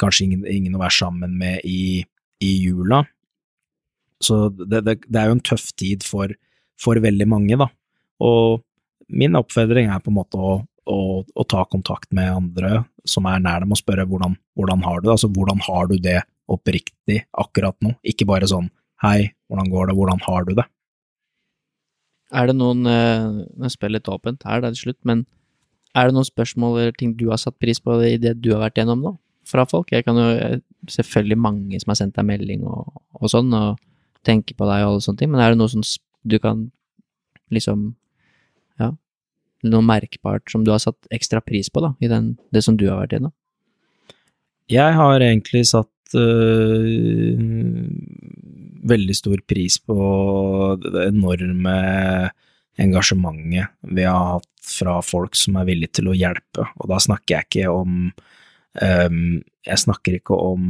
kanskje 0.00 0.26
ingen, 0.26 0.46
ingen, 0.48 0.76
å 0.76 0.82
være 0.82 0.98
sammen 0.98 1.36
med 1.40 1.64
i, 1.64 2.04
i 2.44 2.52
jula. 2.60 3.02
Så 4.22 4.48
det, 4.48 4.82
det, 4.86 5.00
det, 5.06 5.18
er 5.20 5.28
jo 5.30 5.36
en 5.36 5.44
tøff 5.44 5.68
tid 5.76 6.04
for, 6.06 6.32
for, 6.80 7.00
veldig 7.02 7.26
mange, 7.28 7.58
da. 7.60 7.68
Og 8.24 8.62
min 9.12 9.36
oppfordring 9.38 9.90
er 9.92 10.00
på 10.02 10.12
en 10.12 10.18
måte 10.18 10.40
å, 10.40 10.54
å, 10.88 11.00
å, 11.22 11.44
ta 11.48 11.66
kontakt 11.68 12.08
med 12.16 12.32
andre 12.32 12.84
som 13.06 13.28
er 13.28 13.42
nær 13.42 13.62
dem, 13.62 13.74
og 13.74 13.80
spørre 13.80 14.06
hvordan, 14.08 14.38
hvordan 14.58 14.86
har 14.86 15.02
du 15.02 15.08
det? 15.08 15.14
Altså 15.14 15.30
hvordan 15.30 15.60
har 15.66 15.90
du 15.90 15.98
det 16.02 16.20
oppriktig 16.50 17.20
akkurat 17.36 17.76
nå? 17.84 17.92
Ikke 18.08 18.26
bare 18.28 18.48
sånn 18.50 18.70
hei, 19.04 19.32
hvordan 19.50 19.70
går 19.70 19.90
det, 19.90 19.98
hvordan 19.98 20.24
har 20.24 20.48
du 20.48 20.56
det? 20.56 20.66
Er 22.34 22.48
det 22.48 22.56
noen 22.58 22.88
eh, 22.90 23.26
Jeg 23.62 23.76
spiller 23.76 24.00
litt 24.00 24.08
åpent 24.10 24.42
her, 24.48 24.62
det 24.62 24.72
er 24.72 24.74
til 24.74 24.88
slutt, 24.88 25.02
men 25.06 25.26
er 25.96 26.08
det 26.08 26.16
noen 26.16 26.28
spørsmål 26.28 26.80
eller 26.80 26.96
ting 26.98 27.14
du 27.16 27.28
har 27.30 27.40
satt 27.40 27.56
pris 27.62 27.78
på 27.80 27.94
i 28.04 28.16
det 28.20 28.34
du 28.42 28.50
har 28.52 28.64
vært 28.66 28.80
gjennom 28.80 29.04
nå, 29.04 29.12
fra 29.48 29.64
folk? 29.68 29.92
Jeg 29.92 30.06
kan 30.06 30.18
jo 30.20 30.60
Selvfølgelig 30.86 31.38
mange 31.40 31.78
som 31.82 31.90
har 31.90 31.96
sendt 31.98 32.14
deg 32.14 32.26
melding 32.28 32.60
og, 32.62 32.92
og 33.18 33.30
sånn, 33.32 33.48
og 33.50 33.80
tenker 34.26 34.58
på 34.58 34.68
deg 34.68 34.84
og 34.84 34.90
alle 34.90 35.04
sånne 35.04 35.22
ting, 35.22 35.32
men 35.32 35.42
er 35.42 35.54
det 35.54 35.60
noe 35.60 35.72
som 35.72 35.84
du 36.26 36.38
kan 36.42 36.68
liksom 37.54 37.88
Ja, 38.76 38.90
noe 39.64 39.86
merkbart 39.86 40.50
som 40.52 40.64
du 40.66 40.72
har 40.74 40.82
satt 40.82 41.08
ekstra 41.14 41.40
pris 41.40 41.70
på, 41.72 41.80
da, 41.84 41.94
i 42.02 42.10
den, 42.10 42.34
det 42.52 42.64
som 42.66 42.76
du 42.76 42.88
har 42.90 43.00
vært 43.04 43.16
gjennom? 43.16 43.32
Jeg 44.68 44.96
har 44.98 45.22
egentlig 45.22 45.62
satt 45.70 46.16
øh, 46.18 47.38
veldig 48.90 49.16
stor 49.16 49.42
pris 49.48 49.78
på 49.78 49.96
det 50.82 51.06
enorme 51.06 51.76
engasjementet 52.76 53.72
vi 53.96 54.04
har 54.04 54.36
hatt 54.36 54.50
fra 54.66 54.98
folk 55.04 55.38
som 55.38 55.56
er 55.60 55.68
villige 55.68 56.00
til 56.00 56.10
å 56.10 56.16
hjelpe, 56.16 56.66
og 56.76 56.90
da 56.90 56.98
snakker 57.02 57.36
jeg 57.36 57.46
ikke 57.46 57.72
om 57.72 57.92
um, 58.82 59.20
Jeg 59.66 59.82
snakker 59.82 60.18
ikke 60.18 60.36
om 60.36 60.66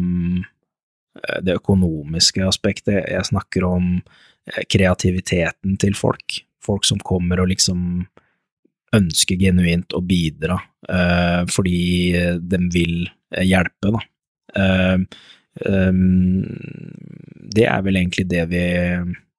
det 1.43 1.59
økonomiske 1.61 2.45
aspektet, 2.47 3.05
jeg 3.11 3.29
snakker 3.31 3.67
om 3.69 3.89
eh, 3.99 4.63
kreativiteten 4.71 5.77
til 5.83 5.97
folk. 5.99 6.41
Folk 6.65 6.87
som 6.89 7.01
kommer 7.03 7.43
og 7.43 7.51
liksom 7.53 8.07
ønsker 8.97 9.39
genuint 9.39 9.93
å 9.95 10.01
bidra 10.01 10.57
uh, 10.89 11.43
fordi 11.51 12.15
de 12.39 12.61
vil 12.73 13.09
hjelpe, 13.43 13.91
da. 13.93 14.01
Um, 14.57 15.03
det 17.57 17.67
er 17.67 17.83
vel 17.85 17.99
egentlig 17.99 18.25
det 18.31 18.45
vi 18.51 18.63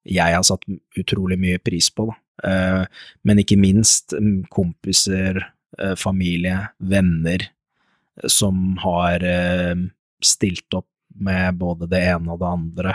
jeg 0.08 0.36
har 0.36 0.44
satt 0.46 0.64
utrolig 0.98 1.38
mye 1.40 1.60
pris 1.62 1.90
på, 1.92 2.08
da. 2.08 2.16
Eh, 2.46 2.84
men 3.26 3.42
ikke 3.42 3.58
minst 3.58 4.14
mm, 4.14 4.46
kompiser, 4.52 5.40
eh, 5.78 5.94
familie, 5.98 6.68
venner 6.78 7.42
eh, 7.42 8.28
som 8.30 8.78
har 8.84 9.24
stilt 10.24 10.74
opp 10.74 10.88
med 11.14 11.58
både 11.58 11.88
det 11.90 12.00
ene 12.12 12.32
og 12.32 12.40
det 12.42 12.48
andre 12.48 12.94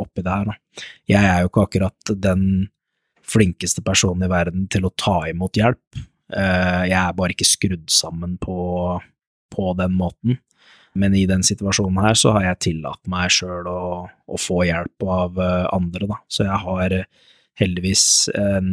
oppi 0.00 0.24
det 0.24 0.34
her. 0.34 0.58
Jeg 1.10 1.24
er 1.24 1.42
jo 1.42 1.50
ikke 1.50 1.64
akkurat 1.66 2.12
den 2.16 2.44
flinkeste 3.28 3.84
personen 3.84 4.24
i 4.24 4.32
verden 4.32 4.66
til 4.72 4.88
å 4.88 4.94
ta 4.96 5.20
imot 5.28 5.58
hjelp. 5.58 6.00
Jeg 6.28 6.96
er 6.96 7.16
bare 7.16 7.34
ikke 7.34 7.48
skrudd 7.48 7.88
sammen 7.92 8.36
på, 8.40 8.58
på 9.52 9.72
den 9.78 9.96
måten. 9.98 10.38
Men 10.98 11.14
i 11.14 11.26
den 11.28 11.44
situasjonen 11.46 12.00
her 12.02 12.16
så 12.18 12.32
har 12.36 12.46
jeg 12.46 12.62
tillatt 12.68 13.02
meg 13.10 13.32
sjøl 13.32 13.68
å, 13.70 13.82
å, 14.08 14.40
få 14.40 14.62
hjelp 14.66 15.04
av 15.04 15.36
andre, 15.74 16.08
da. 16.08 16.18
Så 16.32 16.46
jeg 16.48 16.60
har 16.64 16.96
heldigvis 17.60 18.06
en, 18.38 18.70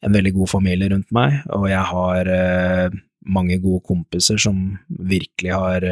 en, 0.00 0.16
veldig 0.16 0.32
god 0.38 0.52
familie 0.56 0.90
rundt 0.94 1.12
meg, 1.14 1.38
og 1.54 1.68
jeg 1.70 1.84
har 1.92 2.32
mange 3.26 3.60
gode 3.62 3.84
kompiser 3.86 4.40
som 4.40 4.64
virkelig 4.88 5.52
har 5.52 5.88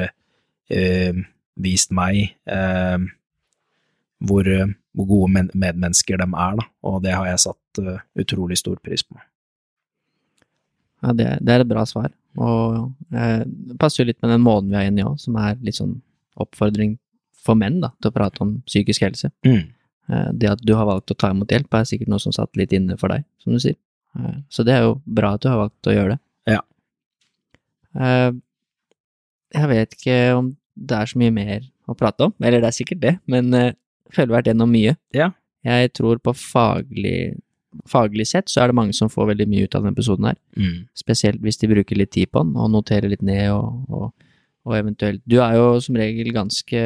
vist 1.55 1.93
meg 1.95 2.35
eh, 2.51 3.05
hvor, 4.25 4.49
hvor, 4.95 5.07
gode 5.07 5.45
medmennesker 5.53 6.19
de 6.19 6.27
er, 6.27 6.59
da, 6.59 6.67
og 6.87 7.03
det 7.05 7.15
har 7.15 7.29
jeg 7.29 7.45
satt 7.45 7.81
uh, 7.85 8.01
utrolig 8.19 8.57
stor 8.59 8.79
pris 8.83 9.05
på. 9.05 9.19
Ja, 11.05 11.13
det, 11.13 11.27
det, 11.45 11.53
er 11.53 11.65
et 11.65 11.69
bra 11.69 11.85
svar, 11.85 12.09
og 12.41 12.95
eh, 13.13 13.43
det 13.45 13.77
passer 13.81 14.03
jo 14.03 14.09
litt 14.09 14.23
med 14.25 14.33
den 14.33 14.45
måten 14.45 14.71
vi 14.73 14.79
er 14.81 14.89
inne 14.89 15.03
i 15.03 15.07
òg, 15.07 15.19
som 15.21 15.37
er 15.37 15.59
litt 15.61 15.77
sånn 15.77 15.99
oppfordring 16.41 16.97
for 17.45 17.59
menn 17.61 17.83
da, 17.83 17.93
til 18.01 18.11
å 18.11 18.15
prate 18.15 18.41
om 18.43 18.55
psykisk 18.65 19.05
helse. 19.05 19.31
Mm. 19.45 19.67
Eh, 20.09 20.31
det 20.33 20.53
at 20.55 20.65
du 20.65 20.75
har 20.79 20.89
valgt 20.89 21.13
å 21.13 21.19
ta 21.19 21.31
imot 21.35 21.53
hjelp, 21.53 21.77
er 21.77 21.89
sikkert 21.89 22.13
noe 22.13 22.23
som 22.23 22.35
satt 22.35 22.57
litt 22.61 22.73
inne 22.77 22.97
for 23.01 23.13
deg, 23.13 23.27
som 23.43 23.55
du 23.55 23.61
sier. 23.63 23.77
Eh, 24.19 24.41
så 24.49 24.67
det 24.67 24.77
er 24.77 24.87
jo 24.89 24.99
bra 25.05 25.35
at 25.37 25.45
du 25.45 25.51
har 25.51 25.61
valgt 25.61 25.91
å 25.91 25.95
gjøre 25.95 26.17
det. 26.17 26.21
Ja. 26.57 26.61
Eh, 28.01 28.31
jeg 29.55 29.71
vet 29.71 29.99
ikke 29.99 30.19
om 30.39 30.55
det 30.75 30.99
er 30.99 31.11
så 31.11 31.21
mye 31.21 31.33
mer 31.35 31.65
å 31.89 31.97
prate 31.99 32.29
om, 32.29 32.35
eller 32.43 32.63
det 32.63 32.71
er 32.71 32.77
sikkert 32.77 33.03
det, 33.03 33.15
men 33.31 33.51
jeg 33.55 33.75
føler 34.15 34.29
vi 34.29 34.33
har 34.33 34.39
vært 34.41 34.53
gjennom 34.53 34.73
mye. 34.73 34.95
Ja. 35.15 35.31
Jeg 35.65 35.95
tror 35.97 36.21
på 36.21 36.35
faglig, 36.37 37.35
faglig 37.89 38.27
sett 38.29 38.53
så 38.53 38.63
er 38.63 38.71
det 38.71 38.79
mange 38.79 38.95
som 38.97 39.11
får 39.13 39.31
veldig 39.33 39.47
mye 39.51 39.67
ut 39.67 39.75
av 39.75 39.85
denne 39.85 39.95
episoden 39.97 40.29
her. 40.29 40.39
Mm. 40.61 40.85
Spesielt 40.99 41.41
hvis 41.45 41.61
de 41.63 41.71
bruker 41.73 41.99
litt 41.99 42.13
tid 42.15 42.31
på 42.33 42.45
den 42.45 42.53
og 42.61 42.73
noterer 42.75 43.09
litt 43.13 43.25
ned 43.25 43.49
og, 43.55 43.89
og, 43.89 44.33
og 44.69 44.77
eventuelt 44.77 45.23
Du 45.29 45.39
er 45.41 45.57
jo 45.57 45.79
som 45.85 45.97
regel 45.99 46.33
ganske 46.37 46.83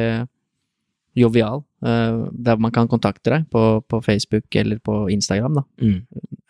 jovial, 1.19 1.63
uh, 1.83 2.29
der 2.31 2.59
man 2.61 2.71
kan 2.71 2.87
kontakte 2.87 3.33
deg 3.33 3.47
på, 3.51 3.81
på, 3.89 4.01
Facebook 4.05 4.55
eller 4.55 4.79
på 4.79 5.07
Instagram, 5.11 5.59
da. 5.59 5.63
Mm. 5.83 5.99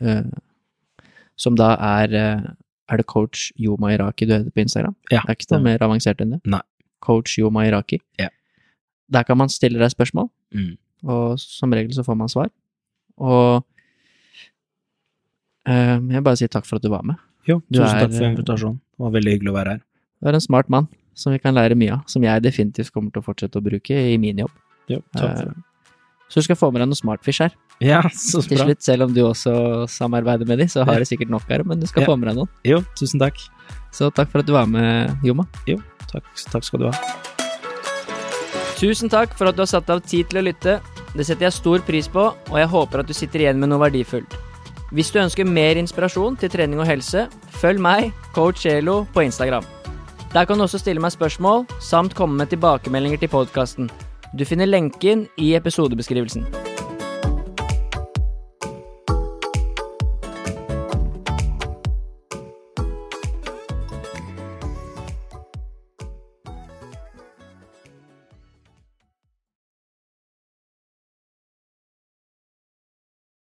Uh, 0.04 1.06
som 1.40 1.56
da 1.58 1.74
er 2.00 2.14
uh, 2.14 2.50
Er 2.90 2.98
det 2.98 3.06
coach 3.06 3.52
Yoma 3.54 3.92
Iraki 3.94 4.26
du 4.26 4.34
heter 4.34 4.52
på 4.52 4.64
Instagram? 4.66 4.96
Ja. 5.12 5.22
Det 5.22 5.30
er 5.30 5.38
ikke 5.38 5.50
det 5.56 5.64
mer 5.66 5.84
avansert 5.86 6.22
enn 6.22 6.36
det? 6.36 6.40
Nei. 6.46 6.62
Coach 7.04 7.40
Yoma 7.40 7.66
Iraki. 7.68 8.00
Ja. 8.20 8.30
Der 9.10 9.26
kan 9.26 9.40
man 9.40 9.50
stille 9.50 9.82
deg 9.82 9.92
spørsmål, 9.94 10.30
mm. 10.54 10.74
og 11.10 11.40
som 11.42 11.74
regel 11.74 11.96
så 11.98 12.06
får 12.06 12.18
man 12.20 12.30
svar. 12.32 12.52
Og 13.20 13.66
jeg 15.70 16.02
vil 16.06 16.26
bare 16.26 16.40
si 16.40 16.48
takk 16.50 16.66
for 16.66 16.80
at 16.80 16.86
du 16.86 16.92
var 16.94 17.04
med. 17.06 17.20
Jo, 17.48 17.60
tusen 17.72 17.88
er, 17.88 18.06
takk 18.06 18.16
for 18.16 18.28
invitasjonen. 18.28 18.80
Det 18.80 19.06
var 19.06 19.16
veldig 19.16 19.34
hyggelig 19.36 19.52
å 19.52 19.58
være 19.58 19.76
her. 19.76 19.82
Du 20.20 20.30
er 20.30 20.38
en 20.38 20.44
smart 20.44 20.70
mann 20.70 20.90
som 21.18 21.34
vi 21.34 21.40
kan 21.42 21.56
lære 21.56 21.78
mye 21.80 21.98
av, 21.98 22.06
som 22.12 22.24
jeg 22.24 22.44
definitivt 22.46 22.94
kommer 22.96 23.12
til 23.14 23.24
å 23.24 23.26
fortsette 23.26 23.60
å 23.60 23.66
bruke 23.66 23.96
i 23.96 24.16
min 24.22 24.40
jobb. 24.44 24.54
Jo, 24.92 25.02
takk 25.16 25.34
for 25.34 25.50
det. 25.50 25.56
Eh, 25.58 25.66
så 26.30 26.42
du 26.42 26.46
skal 26.46 26.60
få 26.60 26.70
med 26.70 26.84
deg 26.84 26.92
noe 26.92 27.00
Smartfish 27.00 27.42
her. 27.42 27.56
Ja, 27.82 28.04
så 28.14 28.44
bra. 28.44 28.50
Til 28.52 28.60
slutt, 28.62 28.84
selv 28.86 29.08
om 29.08 29.14
du 29.16 29.24
også 29.26 29.54
samarbeider 29.90 30.46
med 30.46 30.62
de, 30.62 30.68
så 30.70 30.86
har 30.86 31.02
du 31.02 31.08
sikkert 31.10 31.32
nok 31.34 31.48
her, 31.50 31.64
men 31.66 31.82
du 31.82 31.88
skal 31.90 32.06
ja. 32.06 32.10
få 32.12 32.18
med 32.20 32.30
deg 32.30 32.38
noen. 32.42 32.52
Jo, 32.68 32.84
tusen 33.00 33.22
takk. 33.22 33.42
Så 33.96 34.12
takk 34.14 34.30
for 34.30 34.44
at 34.44 34.50
du 34.50 34.54
var 34.54 34.70
med, 34.70 35.16
Joma. 35.26 35.48
Jo, 35.70 35.80
takk, 36.12 36.28
takk 36.52 36.68
skal 36.68 36.84
du 36.84 36.90
ha. 36.90 36.94
Tusen 38.80 39.12
takk 39.12 39.34
for 39.36 39.50
at 39.50 39.58
du 39.58 39.66
har 39.66 39.72
satt 39.72 39.90
av 39.92 40.04
tid 40.06 40.30
til 40.30 40.40
å 40.40 40.46
lytte. 40.46 40.78
Det 41.12 41.26
setter 41.26 41.50
jeg 41.50 41.58
stor 41.58 41.82
pris 41.84 42.08
på, 42.12 42.30
og 42.32 42.56
jeg 42.60 42.70
håper 42.72 43.02
at 43.02 43.10
du 43.10 43.16
sitter 43.18 43.44
igjen 43.44 43.60
med 43.60 43.72
noe 43.72 43.82
verdifullt. 43.82 44.38
Hvis 44.96 45.12
du 45.14 45.20
ønsker 45.22 45.46
mer 45.46 45.78
inspirasjon 45.78 46.38
til 46.40 46.50
trening 46.54 46.80
og 46.82 46.88
helse, 46.90 47.28
følg 47.60 47.82
meg, 47.84 48.14
coach 48.34 48.66
Elo, 48.70 49.04
på 49.14 49.26
Instagram. 49.28 49.68
Der 50.34 50.46
kan 50.46 50.58
du 50.58 50.66
også 50.66 50.82
stille 50.82 51.02
meg 51.02 51.14
spørsmål, 51.14 51.66
samt 51.82 52.16
komme 52.18 52.38
med 52.38 52.54
tilbakemeldinger 52.54 53.22
til 53.22 53.34
podkasten. 53.34 53.92
Du 54.38 54.46
finner 54.46 54.70
lenken 54.70 55.28
i 55.42 55.56
episodebeskrivelsen. 55.58 56.46